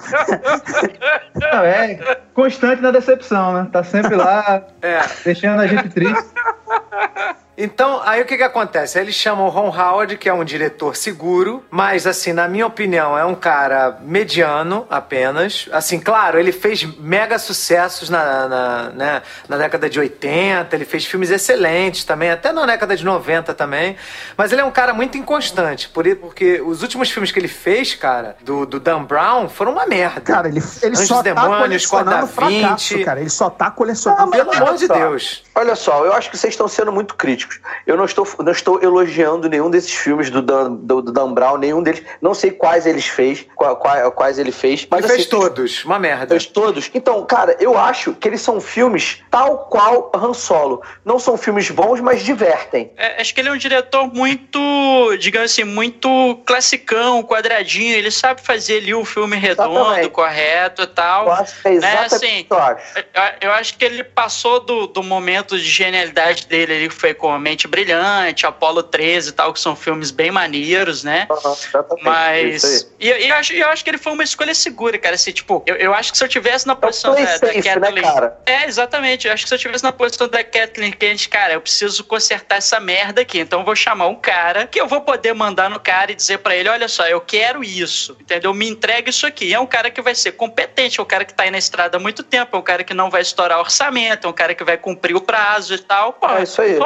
Não, 1.35 1.65
é 1.65 2.21
constante 2.35 2.83
na 2.83 2.91
decepção, 2.91 3.53
né? 3.53 3.69
Tá 3.73 3.83
sempre 3.83 4.15
lá, 4.15 4.63
é. 4.83 5.01
deixando 5.25 5.61
a 5.61 5.67
gente 5.67 5.89
triste. 5.89 6.25
Então, 7.57 8.03
aí 8.05 8.21
o 8.21 8.27
que 8.27 8.37
que 8.37 8.43
acontece? 8.43 8.99
Eles 8.99 9.15
chamam 9.15 9.47
o 9.47 9.49
Ron 9.49 9.69
Howard, 9.69 10.19
que 10.19 10.29
é 10.29 10.33
um 10.33 10.45
diretor 10.45 10.95
seguro, 10.95 11.65
mas 11.71 12.07
assim, 12.07 12.33
na 12.33 12.47
minha 12.47 12.67
opinião, 12.67 13.17
é 13.17 13.25
um 13.25 13.35
cara 13.35 13.99
mediano 14.03 14.87
apenas. 14.91 15.67
Assim, 15.73 15.99
claro, 15.99 16.39
ele 16.39 16.53
fez 16.53 16.85
mega 16.99 17.39
sucessos 17.39 18.11
na, 18.11 18.47
na, 18.49 18.83
né, 18.91 19.23
na 19.49 19.57
década 19.57 19.89
de 19.89 19.99
80, 19.99 20.77
ele 20.77 20.85
fez 20.85 21.07
filmes 21.07 21.31
excelentes 21.31 22.05
também, 22.05 22.31
até 22.31 22.53
na 22.53 22.67
década 22.67 22.95
de 22.95 23.05
90 23.05 23.55
também, 23.55 23.97
mas 24.37 24.53
ele 24.53 24.61
é 24.61 24.65
um 24.65 24.71
cara 24.71 24.93
muito 24.93 25.17
inconstante, 25.17 25.89
por, 25.89 26.05
porque 26.17 26.61
os 26.61 26.83
últimos 26.83 27.11
filmes 27.11 27.33
que 27.33 27.39
ele 27.39 27.49
fez, 27.49 27.95
cara, 27.95 28.37
do, 28.43 28.67
do 28.67 28.79
Dan 28.79 29.05
Brown, 29.05 29.49
foram 29.49 29.73
uma 29.73 29.87
merda. 29.87 30.21
Cara, 30.21 30.49
ele, 30.49 30.63
ele 30.83 30.93
Anjos 30.93 31.09
só 31.09 31.17
tá 31.17 31.23
Demônios, 31.23 31.85
tá 31.85 31.89
colecionando 31.89 32.27
fracasso, 32.27 33.05
cara. 33.05 33.21
Ele 33.21 33.31
só 33.31 33.49
tá 33.49 33.71
colecionando... 33.71 34.23
Ah, 34.23 34.37
pelo 34.37 34.53
amor 34.53 34.77
de 34.77 34.89
Deus. 34.89 35.43
Olha 35.55 35.75
só, 35.75 36.05
eu 36.05 36.13
acho 36.13 36.31
que 36.31 36.37
vocês 36.37 36.53
estão 36.53 36.69
sendo 36.69 36.93
muito 36.93 37.15
críticos 37.15 37.46
críticos. 37.47 37.71
Eu 37.87 37.97
não 37.97 38.05
estou, 38.05 38.27
não 38.41 38.53
estou 38.53 38.83
elogiando 38.83 39.49
nenhum 39.49 39.71
desses 39.71 39.93
filmes 39.93 40.29
do 40.31 40.43
Dan, 40.43 40.73
do, 40.73 41.01
do 41.03 41.13
Dan 41.13 41.33
Brown, 41.33 41.57
nenhum 41.57 41.83
deles. 41.83 42.03
Não 42.21 42.35
sei 42.35 42.51
quais 42.51 42.87
eles 42.87 43.07
fez, 43.07 43.47
qual, 43.55 43.77
qual- 43.77 44.11
quais 44.13 44.39
ele 44.39 44.53
fez. 44.53 44.87
Mas 44.91 45.01
Ele 45.05 45.09
fez 45.15 45.21
assim, 45.23 45.31
todos, 45.31 45.85
uma 45.85 45.99
merda. 45.99 46.27
fez 46.29 46.47
todos. 46.47 46.91
Então, 46.95 47.25
cara, 47.25 47.57
eu 47.61 47.79
acho 47.79 48.13
que 48.15 48.29
eles 48.29 48.41
são 48.41 48.61
filmes 48.61 49.23
tal 49.31 49.67
qual 49.71 50.11
Han 50.15 50.35
Solo. 50.35 50.83
Não 51.05 51.19
são 51.19 51.37
filmes 51.37 51.71
bons, 51.71 52.01
mas 52.01 52.23
divertem. 52.25 52.91
É, 52.97 53.21
acho 53.21 53.35
que 53.35 53.41
ele 53.41 53.49
é 53.49 53.53
um 53.53 53.57
diretor 53.57 54.13
muito, 54.13 55.17
digamos 55.19 55.51
assim, 55.53 55.65
muito 55.65 56.41
classicão, 56.47 57.23
quadradinho. 57.23 57.95
Ele 57.97 58.11
sabe 58.11 58.41
fazer 58.43 58.79
ali 58.79 58.95
o 58.95 59.05
filme 59.05 59.37
redondo, 59.37 59.79
Exatamente. 59.79 60.09
correto 60.11 60.83
e 60.83 60.87
tal. 60.87 61.27
Eu 61.27 61.33
acho 61.33 61.63
que 61.63 61.69
é 61.69 61.73
Né, 61.79 61.99
assim, 62.01 62.41
o 62.41 62.45
que 62.45 62.53
eu 62.53 62.59
acho. 62.59 62.99
Eu- 62.99 63.47
Eu 63.47 63.53
acho 63.53 63.77
que 63.77 63.85
ele 63.85 64.03
passou 64.03 64.61
do, 64.61 64.87
do 64.87 65.03
momento 65.03 65.57
de 65.59 65.65
genialidade 65.65 66.47
dele 66.47 66.73
ali, 66.75 66.89
que 66.89 66.95
foi 66.95 67.15
com 67.15 67.29
Mente 67.39 67.69
Brilhante, 67.69 68.47
Apolo 68.47 68.83
13 68.83 69.29
e 69.29 69.33
tal, 69.33 69.53
que 69.53 69.61
são 69.61 69.77
filmes 69.77 70.11
bem 70.11 70.31
maneiros, 70.31 71.05
né? 71.05 71.27
Isso 71.31 71.85
Mas. 72.03 72.91
E, 72.99 73.09
e 73.09 73.29
eu, 73.29 73.37
acho, 73.37 73.53
eu 73.53 73.69
acho 73.69 73.85
que 73.85 73.91
ele 73.91 73.99
foi 73.99 74.13
uma 74.13 74.25
escolha 74.25 74.55
segura, 74.55 74.99
cara. 74.99 75.15
Assim, 75.15 75.33
tipo, 75.33 75.63
eu, 75.67 75.77
eu 75.77 75.95
acho 75.95 76.13
que 76.13 76.19
se 76.19 76.25
eu 76.25 76.29
tivesse 76.29 76.67
na 76.67 76.75
posição 76.77 77.13
play 77.15 77.25
da, 77.25 77.33
da 77.33 77.39
safe, 77.39 77.57
né, 77.57 77.63
Kathleen. 77.63 78.05
cara? 78.05 78.39
É, 78.47 78.65
exatamente. 78.67 79.27
Eu 79.27 79.33
acho 79.33 79.45
que 79.45 79.49
se 79.49 79.55
eu 79.55 79.59
tivesse 79.59 79.85
na 79.85 79.93
posição 79.93 80.29
da 80.29 80.43
Kathleen 80.43 80.93
Kennedy, 80.93 81.29
cara, 81.29 81.55
eu 81.55 81.61
preciso 81.61 82.05
consertar 82.05 82.57
essa 82.57 82.79
merda 82.81 83.23
aqui. 83.23 83.39
Então 83.39 83.61
eu 83.61 83.65
vou 83.65 83.77
chamar 83.77 84.07
um 84.07 84.17
cara 84.17 84.67
que 84.67 84.81
eu 84.81 84.87
vou 84.87 85.01
poder 85.01 85.35
mandar 85.35 85.71
no 85.71 85.81
cara 85.81 86.13
e 86.13 86.15
dizer 86.15 86.39
pra 86.39 86.55
ele: 86.57 86.69
olha 86.69 86.89
só, 86.89 87.07
eu 87.07 87.21
quero 87.21 87.63
isso. 87.63 88.17
Entendeu? 88.21 88.53
Me 88.55 88.69
entrega 88.69 89.11
isso 89.11 89.27
aqui. 89.27 89.53
É 89.53 89.61
um 89.61 89.67
cara 89.67 89.91
que 89.91 90.01
vai 90.03 90.15
ser 90.15 90.33
competente, 90.33 91.01
é 91.01 91.03
um 91.03 91.07
cara 91.07 91.25
que 91.25 91.35
tá 91.35 91.45
aí 91.45 91.51
na 91.51 91.59
estrada 91.59 91.97
há 91.97 92.01
muito 92.01 92.23
tempo, 92.23 92.57
é 92.57 92.59
um 92.59 92.63
cara 92.63 92.85
que 92.85 92.95
não 92.95 93.11
vai 93.11 93.23
estourar 93.23 93.59
orçamento, 93.59 94.27
é 94.27 94.31
um 94.31 94.33
cara 94.33 94.55
que 94.55 94.65
vai 94.65 94.77
cumprir 94.77 95.15
o 95.15 95.21
prazo 95.21 95.75
e 95.75 95.79
tal. 95.79 96.13
Pô, 96.15 96.29
É 96.29 96.43
isso 96.43 96.61
aí. 96.61 96.77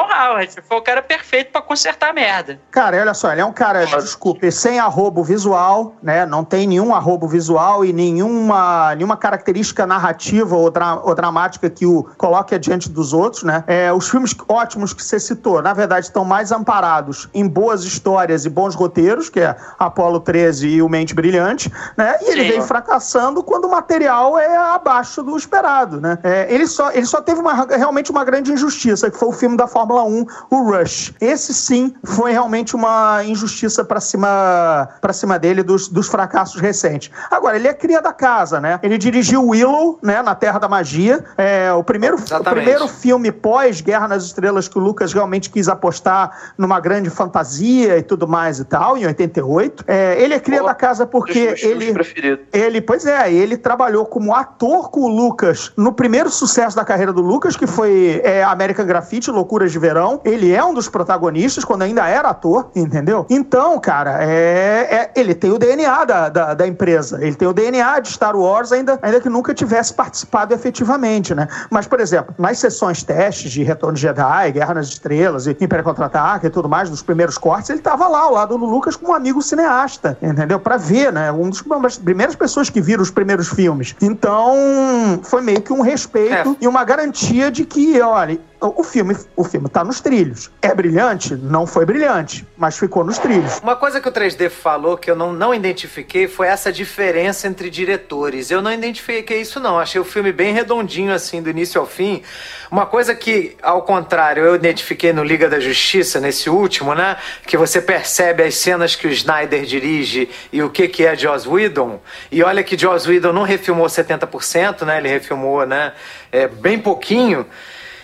Howard 0.41 0.61
foi 0.67 0.77
o 0.77 0.81
cara 0.81 1.01
perfeito 1.01 1.51
pra 1.51 1.61
consertar 1.61 2.09
a 2.09 2.13
merda. 2.13 2.59
Cara, 2.71 2.97
olha 2.99 3.13
só, 3.13 3.31
ele 3.31 3.41
é 3.41 3.45
um 3.45 3.51
cara, 3.53 3.85
desculpe, 3.85 4.51
sem 4.51 4.79
arrobo 4.79 5.23
visual, 5.23 5.95
né? 6.01 6.25
Não 6.25 6.43
tem 6.43 6.67
nenhum 6.67 6.93
arrobo 6.95 7.27
visual 7.27 7.85
e 7.85 7.93
nenhuma, 7.93 8.95
nenhuma 8.95 9.15
característica 9.17 9.85
narrativa 9.85 10.55
ou, 10.55 10.69
dra- 10.69 10.99
ou 11.03 11.13
dramática 11.13 11.69
que 11.69 11.85
o 11.85 12.03
coloque 12.17 12.55
adiante 12.55 12.89
dos 12.89 13.13
outros, 13.13 13.43
né? 13.43 13.63
É, 13.67 13.93
os 13.93 14.09
filmes 14.09 14.35
ótimos 14.47 14.93
que 14.93 15.03
você 15.03 15.19
citou, 15.19 15.61
na 15.61 15.73
verdade, 15.73 16.07
estão 16.07 16.25
mais 16.25 16.51
amparados 16.51 17.29
em 17.33 17.47
boas 17.47 17.83
histórias 17.83 18.45
e 18.45 18.49
bons 18.49 18.75
roteiros, 18.75 19.29
que 19.29 19.39
é 19.39 19.55
Apolo 19.77 20.19
13 20.19 20.67
e 20.67 20.81
o 20.81 20.89
Mente 20.89 21.13
Brilhante, 21.13 21.71
né? 21.97 22.17
E 22.21 22.31
ele 22.31 22.43
Sim. 22.43 22.49
vem 22.49 22.61
fracassando 22.61 23.43
quando 23.43 23.65
o 23.65 23.71
material 23.71 24.37
é 24.37 24.55
abaixo 24.57 25.21
do 25.23 25.35
esperado, 25.37 26.01
né? 26.01 26.17
É, 26.23 26.53
ele, 26.53 26.65
só, 26.67 26.91
ele 26.91 27.05
só 27.05 27.21
teve 27.21 27.39
uma, 27.39 27.53
realmente 27.65 28.11
uma 28.11 28.23
grande 28.23 28.51
injustiça, 28.51 29.09
que 29.09 29.17
foi 29.17 29.29
o 29.29 29.31
filme 29.31 29.55
da 29.57 29.67
Fórmula 29.67 30.03
1, 30.03 30.25
o 30.49 30.63
Rush. 30.71 31.13
Esse 31.19 31.53
sim 31.53 31.93
foi 32.03 32.31
realmente 32.31 32.75
uma 32.75 33.23
injustiça 33.23 33.83
pra 33.83 33.99
cima 33.99 34.89
para 34.99 35.13
cima 35.13 35.37
dele 35.39 35.63
dos, 35.63 35.87
dos 35.87 36.07
fracassos 36.07 36.59
recentes. 36.61 37.11
Agora, 37.29 37.55
ele 37.57 37.67
é 37.67 37.73
cria 37.73 38.01
da 38.01 38.13
casa, 38.13 38.59
né? 38.59 38.79
Ele 38.83 38.97
dirigiu 38.97 39.47
Willow, 39.47 39.99
né, 40.01 40.21
na 40.21 40.35
Terra 40.35 40.59
da 40.59 40.67
Magia. 40.67 41.23
É, 41.37 41.71
o 41.73 41.83
primeiro, 41.83 42.17
o 42.17 42.43
primeiro 42.43 42.87
filme 42.87 43.31
pós 43.31 43.81
Guerra 43.81 44.07
nas 44.07 44.23
Estrelas 44.23 44.67
que 44.67 44.77
o 44.77 44.81
Lucas 44.81 45.13
realmente 45.13 45.49
quis 45.49 45.67
apostar 45.67 46.53
numa 46.57 46.79
grande 46.79 47.09
fantasia 47.09 47.97
e 47.97 48.03
tudo 48.03 48.27
mais 48.27 48.59
e 48.59 48.65
tal, 48.65 48.97
em 48.97 49.05
88. 49.05 49.83
É, 49.87 50.21
ele 50.21 50.33
é 50.33 50.39
cria 50.39 50.63
da 50.63 50.73
casa 50.75 51.05
porque 51.05 51.55
ele 51.61 51.93
preferidos. 51.93 52.45
ele, 52.53 52.81
pois 52.81 53.05
é, 53.05 53.31
ele 53.31 53.57
trabalhou 53.57 54.05
como 54.05 54.33
ator 54.33 54.89
com 54.89 55.01
o 55.01 55.07
Lucas 55.07 55.71
no 55.75 55.93
primeiro 55.93 56.29
sucesso 56.29 56.75
da 56.75 56.85
carreira 56.85 57.11
do 57.11 57.21
Lucas, 57.21 57.55
que 57.55 57.67
foi 57.67 58.21
é, 58.23 58.43
American 58.43 58.85
Graffiti, 58.85 59.31
Loucuras 59.31 59.71
de 59.71 59.79
Verão. 59.79 60.20
Ele 60.23 60.53
é 60.53 60.63
um 60.63 60.73
dos 60.73 60.87
protagonistas 60.89 61.63
quando 61.63 61.83
ainda 61.83 62.07
era 62.07 62.29
ator, 62.29 62.69
entendeu? 62.75 63.25
Então, 63.29 63.79
cara, 63.79 64.23
é, 64.23 64.87
é- 64.91 65.11
ele 65.19 65.33
tem 65.33 65.51
o 65.51 65.57
DNA 65.57 66.05
da, 66.05 66.29
da, 66.29 66.53
da 66.53 66.67
empresa. 66.67 67.23
Ele 67.23 67.35
tem 67.35 67.47
o 67.47 67.53
DNA 67.53 67.99
de 67.99 68.09
Star 68.09 68.35
Wars, 68.35 68.71
ainda, 68.71 68.99
ainda 69.01 69.19
que 69.19 69.29
nunca 69.29 69.53
tivesse 69.53 69.93
participado 69.93 70.53
efetivamente, 70.53 71.33
né? 71.35 71.47
Mas, 71.69 71.87
por 71.87 71.99
exemplo, 71.99 72.33
nas 72.37 72.57
sessões 72.59 73.03
testes 73.03 73.51
de 73.51 73.63
Retorno 73.63 73.95
de 73.95 74.01
Jedi, 74.01 74.51
Guerra 74.51 74.73
nas 74.75 74.87
Estrelas, 74.87 75.47
e 75.47 75.57
Império 75.59 75.83
Contra-Ataque 75.83 76.47
e 76.47 76.49
tudo 76.49 76.67
mais, 76.69 76.89
nos 76.89 77.01
primeiros 77.01 77.37
cortes, 77.37 77.69
ele 77.69 77.79
tava 77.79 78.07
lá 78.07 78.21
ao 78.21 78.33
lado 78.33 78.57
do 78.57 78.65
Lucas 78.65 78.95
como 78.95 79.11
um 79.11 79.15
amigo 79.15 79.41
cineasta, 79.41 80.17
entendeu? 80.21 80.59
Pra 80.59 80.77
ver, 80.77 81.11
né? 81.11 81.31
Um 81.31 81.49
dos, 81.49 81.61
uma 81.61 81.79
das 81.79 81.97
primeiras 81.97 82.35
pessoas 82.35 82.69
que 82.69 82.81
viram 82.81 83.01
os 83.01 83.11
primeiros 83.11 83.47
filmes. 83.49 83.95
Então, 84.01 85.19
foi 85.23 85.41
meio 85.41 85.61
que 85.61 85.73
um 85.73 85.81
respeito 85.81 86.57
e 86.59 86.67
uma 86.67 86.83
garantia 86.83 87.51
de 87.51 87.65
que, 87.65 87.99
olha, 88.01 88.39
o 88.61 88.83
filme, 88.83 89.17
o 89.35 89.43
filme 89.43 89.67
tá 89.67 89.83
nos 89.83 89.99
trilhos. 89.99 90.51
É 90.61 90.73
brilhante? 90.73 91.35
Não 91.35 91.65
foi 91.65 91.83
brilhante, 91.83 92.45
mas 92.55 92.77
ficou 92.77 93.03
nos 93.03 93.17
trilhos. 93.17 93.59
Uma 93.59 93.75
coisa 93.75 93.99
que 93.99 94.07
o 94.07 94.11
3D 94.11 94.49
falou 94.49 94.97
que 94.97 95.09
eu 95.09 95.15
não, 95.15 95.33
não 95.33 95.53
identifiquei 95.53 96.27
foi 96.27 96.47
essa 96.47 96.71
diferença 96.71 97.47
entre 97.47 97.71
diretores. 97.71 98.51
Eu 98.51 98.61
não 98.61 98.71
identifiquei 98.71 99.41
isso, 99.41 99.59
não. 99.59 99.79
Achei 99.79 99.99
o 99.99 100.03
filme 100.05 100.31
bem 100.31 100.53
redondinho, 100.53 101.11
assim, 101.11 101.41
do 101.41 101.49
início 101.49 101.81
ao 101.81 101.87
fim. 101.87 102.21
Uma 102.69 102.85
coisa 102.85 103.15
que, 103.15 103.57
ao 103.63 103.81
contrário, 103.81 104.43
eu 104.43 104.55
identifiquei 104.55 105.11
no 105.11 105.23
Liga 105.23 105.49
da 105.49 105.59
Justiça, 105.59 106.19
nesse 106.19 106.49
último, 106.49 106.93
né? 106.93 107.17
Que 107.47 107.57
você 107.57 107.81
percebe 107.81 108.43
as 108.43 108.55
cenas 108.55 108.95
que 108.95 109.07
o 109.07 109.09
Snyder 109.09 109.63
dirige 109.63 110.29
e 110.53 110.61
o 110.61 110.69
que, 110.69 110.87
que 110.87 111.03
é 111.03 111.15
Joss 111.15 111.49
Whedon. 111.49 111.99
E 112.31 112.43
olha 112.43 112.63
que 112.63 112.77
Joss 112.77 113.09
Whedon 113.09 113.33
não 113.33 113.43
refilmou 113.43 113.87
70%, 113.87 114.85
né? 114.85 114.99
Ele 114.99 115.09
refilmou, 115.09 115.65
né? 115.65 115.93
É, 116.31 116.47
bem 116.47 116.77
pouquinho. 116.77 117.45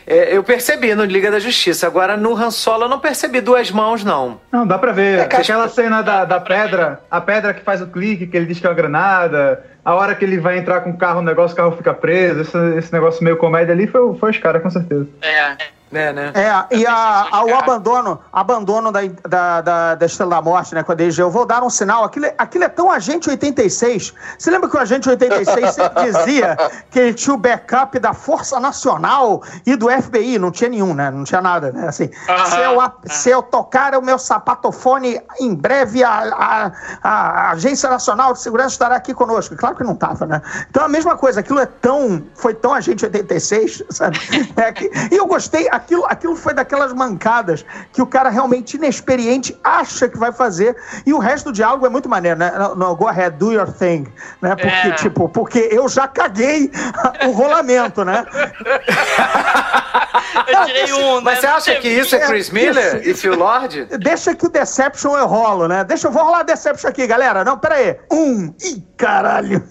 É, 0.08 0.36
eu 0.36 0.42
percebi 0.42 0.96
no 0.96 1.04
Liga 1.04 1.30
da 1.30 1.38
Justiça. 1.38 1.86
Agora, 1.86 2.16
no 2.16 2.34
Han 2.34 2.50
Solo, 2.50 2.86
eu 2.86 2.90
não 2.90 3.00
percebi 3.00 3.42
duas 3.42 3.70
mãos, 3.70 4.06
não. 4.06 4.40
Não, 4.50 4.66
dá 4.66 4.78
pra 4.78 4.94
ver. 4.94 5.20
É, 5.20 5.22
Aquela 5.24 5.68
cena 5.68 6.02
da, 6.02 6.24
da 6.24 6.40
pedra, 6.40 7.02
a 7.12 7.20
pedra 7.20 7.54
que 7.54 7.62
faz 7.62 7.82
o 7.82 7.88
clique, 7.88 8.26
que 8.26 8.38
ele 8.38 8.46
diz 8.46 8.58
que 8.58 8.66
é 8.66 8.70
uma 8.70 8.76
granada, 8.76 9.66
a 9.84 9.94
hora 9.94 10.16
que 10.16 10.24
ele 10.24 10.40
vai 10.40 10.58
entrar 10.58 10.80
com 10.82 10.92
o 10.92 10.98
carro, 10.98 11.20
o 11.20 11.24
negócio, 11.24 11.54
o 11.54 11.58
carro 11.58 11.76
fica 11.76 11.94
preso, 11.94 12.42
esse, 12.42 12.78
esse 12.78 12.94
negócio 12.94 13.22
meio 13.24 13.36
comédia 13.36 13.74
ali 13.74 13.86
foi, 13.86 14.18
foi 14.18 14.32
os 14.32 14.38
caras, 14.38 14.64
com 14.64 14.70
certeza. 14.70 15.08
É. 15.22 15.58
É, 15.92 16.12
né? 16.12 16.32
É, 16.36 16.76
e 16.78 16.86
a, 16.86 17.28
a- 17.32 17.44
o 17.46 17.56
abandono, 17.56 18.20
abandono 18.32 18.92
da, 18.92 19.00
da, 19.28 19.62
da, 19.62 19.96
da 19.96 20.06
Estrela 20.06 20.36
da 20.36 20.42
Morte, 20.42 20.76
né? 20.76 20.84
Quando 20.84 21.00
ele 21.00 21.10
diz, 21.10 21.18
eu 21.18 21.32
vou 21.32 21.46
dar 21.46 21.64
um 21.64 21.70
sinal. 21.70 22.04
Aquilo, 22.04 22.26
é- 22.26 22.36
aquilo 22.38 22.66
é 22.66 22.70
tão 22.70 22.92
Agente 22.92 23.30
86. 23.30 24.14
Você 24.38 24.52
lembra 24.52 24.70
que 24.70 24.76
o 24.76 24.80
Agente 24.80 25.08
86 25.08 25.74
sempre 25.74 26.04
dizia 26.12 26.58
que 26.92 27.00
ele 27.00 27.14
tinha 27.14 27.34
o 27.34 27.38
backup 27.38 27.98
da 28.00 28.14
Força 28.14 28.60
Nacional 28.60 29.42
e 29.66 29.76
do 29.78 29.90
FBI? 29.90 30.38
Não 30.38 30.52
tinha 30.52 30.70
nenhum, 30.70 30.94
né? 30.94 31.10
Não 31.10 31.24
tinha 31.24 31.42
nada, 31.42 31.72
né? 31.72 31.88
Assim, 31.88 32.10
se, 32.50 32.60
eu, 32.60 32.82
se 33.06 33.30
eu 33.30 33.42
tocar 33.42 33.96
o 33.96 34.02
meu 34.02 34.20
sapatofone, 34.20 35.22
em 35.40 35.56
breve 35.56 36.04
a, 36.04 36.12
a, 36.20 36.72
a 37.04 37.52
Agência 37.52 37.90
Nacional 37.90 38.34
de 38.34 38.42
Segurança 38.42 38.70
estará 38.76 38.96
aqui 38.98 39.14
conosco. 39.14 39.56
Claro 39.56 39.76
que 39.76 39.84
não 39.84 39.94
estava, 39.94 40.26
né? 40.26 40.42
Então 40.70 40.84
a 40.84 40.90
mesma 40.90 41.16
coisa, 41.16 41.40
aquilo 41.40 41.60
é 41.60 41.66
tão. 41.66 42.22
Foi 42.36 42.54
tão 42.54 42.74
Agente 42.74 43.06
86, 43.06 43.84
sabe? 43.90 44.18
É 44.58 44.72
que- 44.72 44.90
e 45.12 45.16
eu 45.16 45.28
gostei, 45.28 45.68
aquilo, 45.78 46.06
aquilo 46.06 46.36
foi 46.36 46.54
daquelas 46.54 46.92
mancadas 46.94 47.66
que 47.94 48.02
o 48.02 48.06
cara 48.06 48.30
realmente 48.30 48.76
inexperiente 48.78 49.58
acha 49.64 50.08
que 50.10 50.18
vai 50.18 50.32
fazer. 50.32 50.76
E 51.06 51.14
o 51.14 51.20
resto 51.20 51.46
do 51.46 51.54
diálogo 51.54 51.86
é 51.86 51.90
muito 51.90 52.10
maneiro, 52.10 52.38
né? 52.38 52.52
No, 52.52 52.76
no, 52.76 52.96
go 52.96 53.08
ahead, 53.08 53.38
do 53.38 53.52
your 53.52 53.72
thing. 53.72 54.06
Né? 54.42 54.56
Porque, 54.56 54.68
É. 54.68 54.92
tipo, 54.92 55.30
porque 55.30 55.70
eu 55.72 55.88
já 55.88 56.08
caguei 56.08 56.70
o 57.28 57.32
rolamento, 57.32 58.04
né? 58.04 58.26
Eu 60.48 60.66
tirei 60.66 60.94
um, 60.94 61.16
né? 61.16 61.22
Mas 61.24 61.40
você 61.40 61.48
acha 61.48 61.76
que 61.76 61.88
isso 61.88 62.16
é 62.16 62.20
Chris 62.28 62.50
Miller 62.50 63.02
e 63.08 63.14
Phil 63.14 63.36
Lord? 63.36 63.86
Deixa 64.00 64.36
que 64.36 64.46
o 64.46 64.50
Deception 64.50 65.16
eu 65.18 65.26
rolo, 65.28 65.68
né? 65.68 65.84
Deixa 65.84 66.08
eu 66.08 66.12
vou 66.12 66.24
rolar 66.24 66.44
Deception 66.44 66.90
aqui, 66.90 67.06
galera. 67.08 67.44
Não, 67.44 67.58
pera 67.58 67.76
aí. 67.76 67.98
Um. 68.12 68.54
Ih, 68.64 68.84
caralho. 68.98 69.64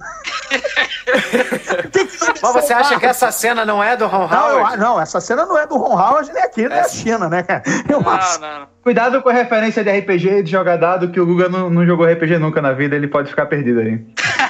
Mas 2.42 2.52
você 2.52 2.72
acha 2.72 2.98
que 2.98 3.06
essa 3.06 3.30
cena 3.30 3.64
não 3.64 3.82
é 3.82 3.96
do 3.96 4.06
Ron 4.06 4.28
Não, 4.28 4.48
eu- 4.48 4.56
Howard? 4.58 4.76
não, 4.78 5.00
essa 5.00 5.20
cena 5.20 5.44
não 5.46 5.58
é 5.58 5.66
do 5.66 5.76
Ron 5.76 5.94
Howard 5.98 6.32
nem 6.32 6.42
aqui, 6.42 6.60
nem 6.68 6.68
da 6.82 6.88
China, 6.88 7.28
né, 7.28 7.42
cara? 7.42 7.62
Eu 7.88 8.00
acho. 8.08 8.40
Não, 8.40 8.60
não. 8.60 8.66
Cuidado 8.82 9.20
com 9.22 9.28
a 9.28 9.32
referência 9.32 9.82
de 9.82 9.90
RPG 9.90 10.28
e 10.38 10.42
de 10.42 10.50
jogar 10.50 10.76
dado, 10.76 11.10
que 11.10 11.18
o 11.20 11.26
Guga 11.26 11.48
não, 11.48 11.68
não 11.70 11.84
jogou 11.86 12.06
RPG 12.06 12.38
nunca 12.38 12.62
na 12.62 12.72
vida, 12.72 12.94
ele 12.94 13.08
pode 13.08 13.28
ficar 13.30 13.46
perdido 13.46 13.80
aí. 13.80 14.00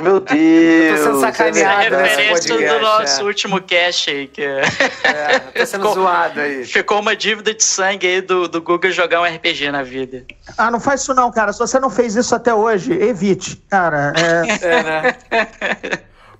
Meu 0.00 0.20
Deus. 0.20 1.00
sendo 1.00 1.20
sacaneado 1.20 1.94
É 1.96 2.02
referência 2.02 2.56
do 2.56 2.80
nosso 2.80 3.20
é. 3.20 3.24
último 3.24 3.60
cast 3.60 4.10
aí, 4.10 4.26
que 4.28 4.42
É, 4.42 5.38
tá 5.38 5.66
sendo 5.66 5.88
Ficou- 5.88 5.94
zoado 5.94 6.40
aí. 6.40 6.64
ficou 6.64 7.00
uma 7.00 7.14
dívida 7.16 7.52
de 7.52 7.64
sangue 7.64 8.06
aí 8.06 8.20
do, 8.20 8.48
do 8.48 8.62
Google 8.62 8.90
jogar 8.90 9.20
um 9.20 9.24
RPG 9.24 9.70
na 9.70 9.82
vida. 9.82 10.24
Ah, 10.56 10.70
não 10.70 10.80
faz 10.80 11.02
isso 11.02 11.14
não, 11.14 11.30
cara. 11.30 11.52
Se 11.52 11.58
você 11.58 11.78
não 11.80 11.90
fez 11.90 12.14
isso 12.16 12.34
até 12.34 12.54
hoje, 12.54 12.92
evite. 12.92 13.56
Cara, 13.68 14.12
é... 14.16 14.66
É, 14.66 14.82
né? 14.82 15.16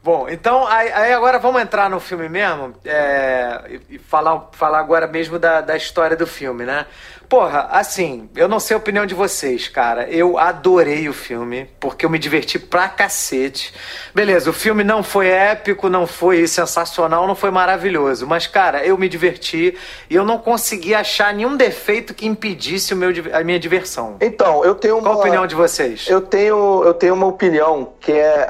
Bom, 0.05 0.29
então 0.29 0.67
aí, 0.67 0.91
aí 0.91 1.13
agora 1.13 1.39
vamos 1.39 1.63
entrar 1.63 1.89
no 1.89 2.01
filme 2.01 2.29
mesmo 2.29 2.75
é, 2.85 3.61
e, 3.89 3.95
e 3.95 3.99
falar, 4.01 4.49
falar 4.51 4.81
agora 4.81 5.07
mesmo 5.07 5.39
da, 5.39 5.61
da 5.61 5.77
história 5.77 6.17
do 6.17 6.27
filme, 6.27 6.65
né? 6.65 6.87
Porra, 7.33 7.67
assim, 7.71 8.29
eu 8.37 8.47
não 8.47 8.61
sei 8.61 8.75
a 8.75 8.79
opinião 8.79 9.07
de 9.07 9.15
vocês, 9.15 9.67
cara. 9.67 10.07
Eu 10.07 10.37
adorei 10.37 11.09
o 11.09 11.15
filme, 11.15 11.67
porque 11.81 12.05
eu 12.05 12.11
me 12.11 12.19
diverti 12.19 12.59
pra 12.59 12.91
cacete. 12.91 13.73
Beleza, 14.15 14.51
o 14.51 14.53
filme 14.53 14.85
não 14.85 15.03
foi 15.03 15.29
épico, 15.29 15.89
não 15.89 16.07
foi 16.07 16.47
sensacional, 16.47 17.27
não 17.27 17.35
foi 17.35 17.51
maravilhoso. 17.51 18.27
Mas, 18.27 18.47
cara, 18.47 18.85
eu 18.85 18.99
me 18.99 19.09
diverti 19.09 19.75
e 20.11 20.15
eu 20.15 20.27
não 20.27 20.37
consegui 20.37 20.95
achar 20.95 21.33
nenhum 21.33 21.57
defeito 21.57 22.13
que 22.13 22.27
impedisse 22.27 22.93
o 22.93 22.99
meu, 22.99 23.11
a 23.33 23.43
minha 23.43 23.59
diversão. 23.59 24.19
Então, 24.21 24.63
eu 24.63 24.75
tenho 24.75 24.99
uma. 24.99 25.09
Qual 25.09 25.17
a 25.17 25.21
opinião 25.21 25.47
de 25.47 25.55
vocês? 25.55 26.07
Eu 26.11 26.21
tenho, 26.21 26.85
eu 26.85 26.93
tenho 26.93 27.15
uma 27.15 27.29
opinião 27.29 27.95
que 27.99 28.13
é. 28.13 28.47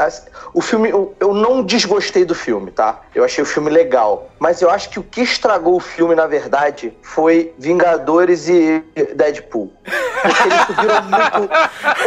O 0.53 0.61
filme. 0.61 0.91
Eu, 0.91 1.15
eu 1.21 1.33
não 1.33 1.63
desgostei 1.63 2.25
do 2.25 2.35
filme, 2.35 2.73
tá? 2.73 3.03
Eu 3.15 3.23
achei 3.23 3.45
o 3.45 3.47
filme 3.47 3.71
legal. 3.71 4.29
Mas 4.41 4.61
eu 4.61 4.69
acho 4.69 4.91
que 4.91 4.99
o 4.99 5.05
que 5.05 5.21
estragou 5.21 5.77
o 5.77 5.81
filme, 5.81 6.17
na 6.17 6.27
verdade, 6.27 6.93
foi 7.01 7.53
Vingadores 7.57 8.49
e 8.49 8.72
Deadpool. 9.15 9.73
Porque 9.85 10.49
eles 10.49 10.67
subiram 10.67 11.03
muito. 11.03 11.53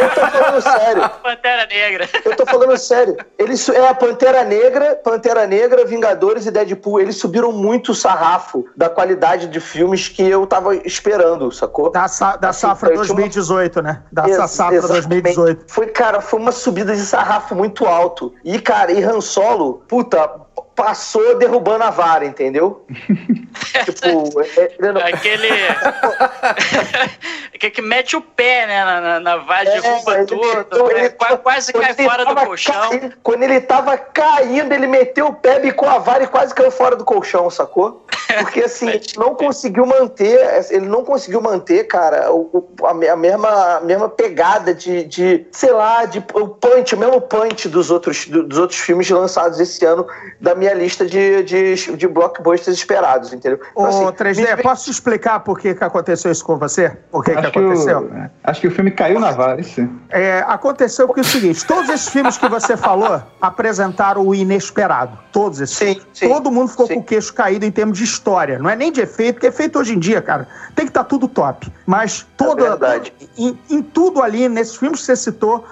Eu 0.00 0.08
tô 0.14 0.26
falando 0.26 0.62
sério. 0.62 1.10
Pantera 1.22 1.66
Negra. 1.66 2.08
Eu 2.24 2.36
tô 2.36 2.46
falando 2.46 2.76
sério. 2.76 3.16
Eles, 3.38 3.68
é 3.68 3.88
a 3.88 3.94
Pantera 3.94 4.44
Negra, 4.44 4.96
Pantera 4.96 5.46
Negra, 5.46 5.84
Vingadores 5.84 6.46
e 6.46 6.50
Deadpool. 6.50 7.00
Eles 7.00 7.16
subiram 7.16 7.52
muito 7.52 7.92
o 7.92 7.94
sarrafo 7.94 8.64
da 8.76 8.88
qualidade 8.88 9.48
de 9.48 9.60
filmes 9.60 10.08
que 10.08 10.22
eu 10.22 10.46
tava 10.46 10.74
esperando, 10.76 11.50
sacou? 11.52 11.90
Da, 11.90 12.08
sa 12.08 12.36
da 12.36 12.50
assim, 12.50 12.62
safra 12.62 12.94
2018, 12.94 13.76
uma... 13.76 13.82
né? 13.82 14.02
Da 14.10 14.28
Ex 14.28 14.50
safra 14.50 14.76
exatamente. 14.76 15.34
2018. 15.34 15.64
Foi, 15.68 15.86
cara, 15.88 16.20
foi 16.20 16.40
uma 16.40 16.52
subida 16.52 16.94
de 16.94 17.02
sarrafo 17.02 17.54
muito 17.54 17.86
alto. 17.86 18.32
E, 18.44 18.58
cara, 18.58 18.92
e 18.92 19.02
Han 19.02 19.20
Solo, 19.20 19.82
puta, 19.86 20.28
passou 20.76 21.38
derrubando 21.38 21.84
a 21.84 21.90
vara, 21.90 22.26
entendeu? 22.26 22.84
tipo, 23.84 24.42
é, 24.42 24.72
é, 24.78 24.92
não... 24.92 25.00
aquele. 25.00 25.48
que, 27.58 27.70
que 27.70 27.82
mete 27.82 28.16
o 28.16 28.20
pé, 28.20 28.66
né? 28.66 28.84
Na, 28.84 29.00
na, 29.00 29.20
na 29.20 29.36
vara, 29.38 29.68
é, 29.68 29.80
derruba 29.80 30.24
tudo. 30.26 30.90
Ele, 30.92 31.10
quase, 31.10 31.38
quase 31.38 31.72
cai 31.72 31.94
fora 31.94 32.26
do 32.26 32.34
colchão. 32.34 32.90
Caindo, 32.90 33.12
quando 33.22 33.42
ele 33.42 33.60
tava 33.60 33.96
caindo, 33.96 34.72
ele 34.72 34.86
meteu 34.86 35.28
o 35.28 35.34
pé, 35.34 35.58
bicou 35.58 35.88
a 35.88 35.98
vara 35.98 36.24
e 36.24 36.26
quase 36.26 36.54
caiu 36.54 36.70
fora 36.70 36.94
do 36.94 37.04
colchão, 37.04 37.48
sacou? 37.48 38.04
Porque 38.40 38.60
assim, 38.64 38.88
ele 38.88 39.06
não 39.16 39.34
conseguiu 39.34 39.86
manter, 39.86 40.66
ele 40.70 40.86
não 40.86 41.04
conseguiu 41.04 41.40
manter, 41.40 41.84
cara, 41.84 42.30
o, 42.32 42.68
a, 42.84 42.90
a, 42.90 43.16
mesma, 43.16 43.76
a 43.76 43.80
mesma 43.80 44.08
pegada 44.08 44.74
de, 44.74 45.04
de, 45.04 45.46
sei 45.52 45.70
lá, 45.72 46.04
de, 46.04 46.18
o 46.34 46.48
punch, 46.48 46.94
o 46.94 46.98
mesmo 46.98 47.20
punch 47.20 47.68
dos 47.68 47.90
outros, 47.90 48.26
dos 48.26 48.58
outros 48.58 48.78
filmes 48.78 49.08
lançados 49.08 49.58
esse 49.58 49.84
ano 49.84 50.06
da 50.40 50.54
minha 50.54 50.66
minha 50.66 50.74
lista 50.74 51.06
de, 51.06 51.42
de, 51.44 51.74
de 51.96 52.08
blockbusters 52.08 52.76
esperados, 52.76 53.32
entendeu? 53.32 53.60
Então, 53.70 53.84
Ô, 53.84 53.86
assim, 53.86 54.24
3D, 54.24 54.56
me... 54.56 54.62
posso 54.62 54.90
explicar 54.90 55.40
por 55.40 55.58
que, 55.58 55.74
que 55.74 55.84
aconteceu 55.84 56.32
isso 56.32 56.44
com 56.44 56.58
você? 56.58 56.90
Por 57.10 57.24
que, 57.24 57.34
que 57.34 57.45
aconteceu? 57.46 58.08
Que 58.08 58.14
o, 58.14 58.30
acho 58.44 58.60
que 58.60 58.68
o 58.68 58.70
filme 58.70 58.90
caiu 58.90 59.20
na 59.20 59.32
vara, 59.32 59.60
isso. 59.60 59.88
É, 60.10 60.44
aconteceu 60.46 61.06
porque 61.06 61.20
é 61.20 61.22
o 61.22 61.26
seguinte: 61.26 61.64
todos 61.66 61.88
esses 61.90 62.08
filmes 62.08 62.36
que 62.36 62.48
você 62.48 62.76
falou 62.76 63.22
apresentaram 63.40 64.26
o 64.26 64.34
inesperado. 64.34 65.18
Todos 65.32 65.60
esses. 65.60 65.76
Sim, 65.76 66.00
sim, 66.12 66.28
Todo 66.28 66.50
mundo 66.50 66.68
ficou 66.68 66.86
sim. 66.86 66.94
com 66.94 67.00
o 67.00 67.04
queixo 67.04 67.32
caído 67.34 67.64
em 67.64 67.70
termos 67.70 67.98
de 67.98 68.04
história. 68.04 68.58
Não 68.58 68.70
é 68.70 68.76
nem 68.76 68.90
de 68.90 69.00
efeito, 69.00 69.34
porque 69.34 69.46
efeito 69.46 69.78
hoje 69.78 69.94
em 69.94 69.98
dia, 69.98 70.22
cara, 70.22 70.48
tem 70.74 70.86
que 70.86 70.90
estar 70.90 71.04
tá 71.04 71.08
tudo 71.08 71.28
top. 71.28 71.70
Mas 71.84 72.26
toda. 72.36 72.66
É 72.66 73.02
em, 73.36 73.58
em, 73.70 73.82
tudo 73.82 74.22
ali, 74.22 74.48
nesses 74.48 74.76
filmes 74.76 75.00
que 75.00 75.06
você 75.06 75.16
citou, 75.16 75.64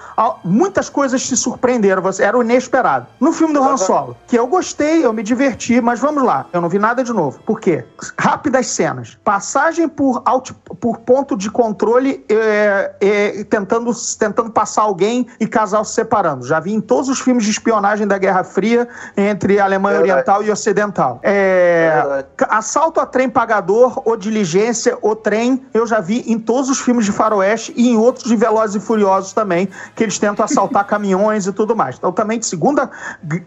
muitas 0.43 0.89
coisas 0.89 1.25
te 1.25 1.35
surpreenderam. 1.35 2.01
Você, 2.01 2.23
era 2.23 2.37
o 2.37 2.43
inesperado. 2.43 3.07
No 3.19 3.31
filme 3.31 3.53
do 3.53 3.63
Han 3.63 3.77
Solo, 3.77 4.15
que 4.27 4.37
eu 4.37 4.47
gostei 4.47 5.05
eu 5.05 5.13
me 5.13 5.23
diverti, 5.23 5.81
mas 5.81 5.99
vamos 5.99 6.23
lá, 6.23 6.45
eu 6.53 6.61
não 6.61 6.69
vi 6.69 6.79
nada 6.79 7.03
de 7.03 7.13
novo. 7.13 7.39
Por 7.45 7.59
quê? 7.59 7.85
Rápidas 8.17 8.67
cenas. 8.67 9.17
Passagem 9.23 9.87
por, 9.87 10.21
out, 10.25 10.53
por 10.79 10.99
ponto 10.99 11.37
de 11.37 11.49
controle 11.65 12.23
é, 12.29 12.91
é, 13.01 13.43
tentando, 13.45 13.91
tentando 14.19 14.51
passar 14.51 14.83
alguém 14.83 15.25
e 15.39 15.47
casal 15.47 15.83
se 15.83 15.93
separando. 15.93 16.45
Já 16.45 16.59
vi 16.59 16.73
em 16.73 16.79
todos 16.79 17.09
os 17.09 17.19
filmes 17.19 17.43
de 17.43 17.49
espionagem 17.49 18.05
da 18.05 18.19
Guerra 18.19 18.43
Fria 18.43 18.87
entre 19.17 19.59
Alemanha 19.59 19.97
Verdade. 19.97 20.11
Oriental 20.11 20.43
e 20.43 20.51
Ocidental. 20.51 21.19
É, 21.23 22.23
assalto 22.49 22.99
a 22.99 23.05
trem 23.05 23.27
pagador 23.27 24.01
ou 24.05 24.15
diligência 24.15 24.95
ou 25.01 25.15
trem, 25.15 25.65
eu 25.73 25.87
já 25.87 25.99
vi 25.99 26.23
em 26.27 26.37
todos 26.37 26.69
os 26.69 26.79
filmes 26.79 27.05
de 27.05 27.11
faroeste 27.11 27.73
e 27.75 27.89
em 27.89 27.97
outros 27.97 28.25
de 28.25 28.35
Velozes 28.35 28.75
e 28.75 28.79
Furiosos 28.79 29.33
também, 29.33 29.67
que 29.95 30.03
eles 30.03 30.19
tentam 30.19 30.45
assaltar 30.45 30.85
caminhões 30.85 31.47
e 31.47 31.51
tudo 31.51 31.75
mais. 31.75 31.95
Então 31.97 32.11
também, 32.11 32.39
segunda 32.43 32.91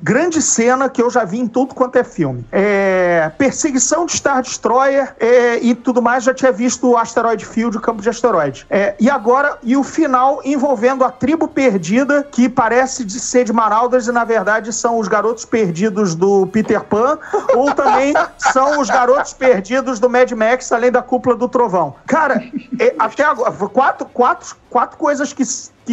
grande 0.02 0.42
cena 0.42 0.88
que 0.88 1.00
eu 1.00 1.08
já 1.08 1.24
vi 1.24 1.38
em 1.38 1.46
tudo 1.46 1.72
quanto 1.72 1.96
é 1.96 2.02
filme. 2.02 2.44
É, 2.50 3.30
perseguição 3.38 4.06
de 4.06 4.12
Star 4.12 4.42
Destroyer 4.42 5.14
é, 5.20 5.58
e 5.58 5.74
tudo 5.74 6.02
mais, 6.02 6.24
já 6.24 6.34
tinha 6.34 6.50
visto 6.50 6.88
o 6.88 6.96
Asteroid 6.96 7.46
Field, 7.46 7.76
o 7.76 7.80
campo 7.80 8.02
de 8.02 8.07
asteroides. 8.08 8.66
É, 8.70 8.94
e 8.98 9.10
agora, 9.10 9.58
e 9.62 9.76
o 9.76 9.82
final 9.82 10.40
envolvendo 10.44 11.04
a 11.04 11.10
tribo 11.10 11.48
perdida, 11.48 12.22
que 12.22 12.48
parece 12.48 13.04
de 13.04 13.18
ser 13.20 13.44
de 13.44 13.52
Maraudas 13.52 14.06
e 14.06 14.12
na 14.12 14.24
verdade 14.24 14.72
são 14.72 14.98
os 14.98 15.08
garotos 15.08 15.44
perdidos 15.44 16.14
do 16.14 16.46
Peter 16.46 16.82
Pan, 16.82 17.18
ou 17.54 17.72
também 17.74 18.14
são 18.52 18.80
os 18.80 18.88
garotos 18.88 19.32
perdidos 19.32 20.00
do 20.00 20.08
Mad 20.08 20.30
Max, 20.32 20.70
além 20.72 20.90
da 20.90 21.02
cúpula 21.02 21.36
do 21.36 21.48
trovão. 21.48 21.94
Cara, 22.06 22.42
é, 22.78 22.94
até 22.98 23.24
agora, 23.24 23.52
quatro, 23.68 24.06
quatro, 24.06 24.56
quatro 24.70 24.98
coisas 24.98 25.32
que 25.32 25.44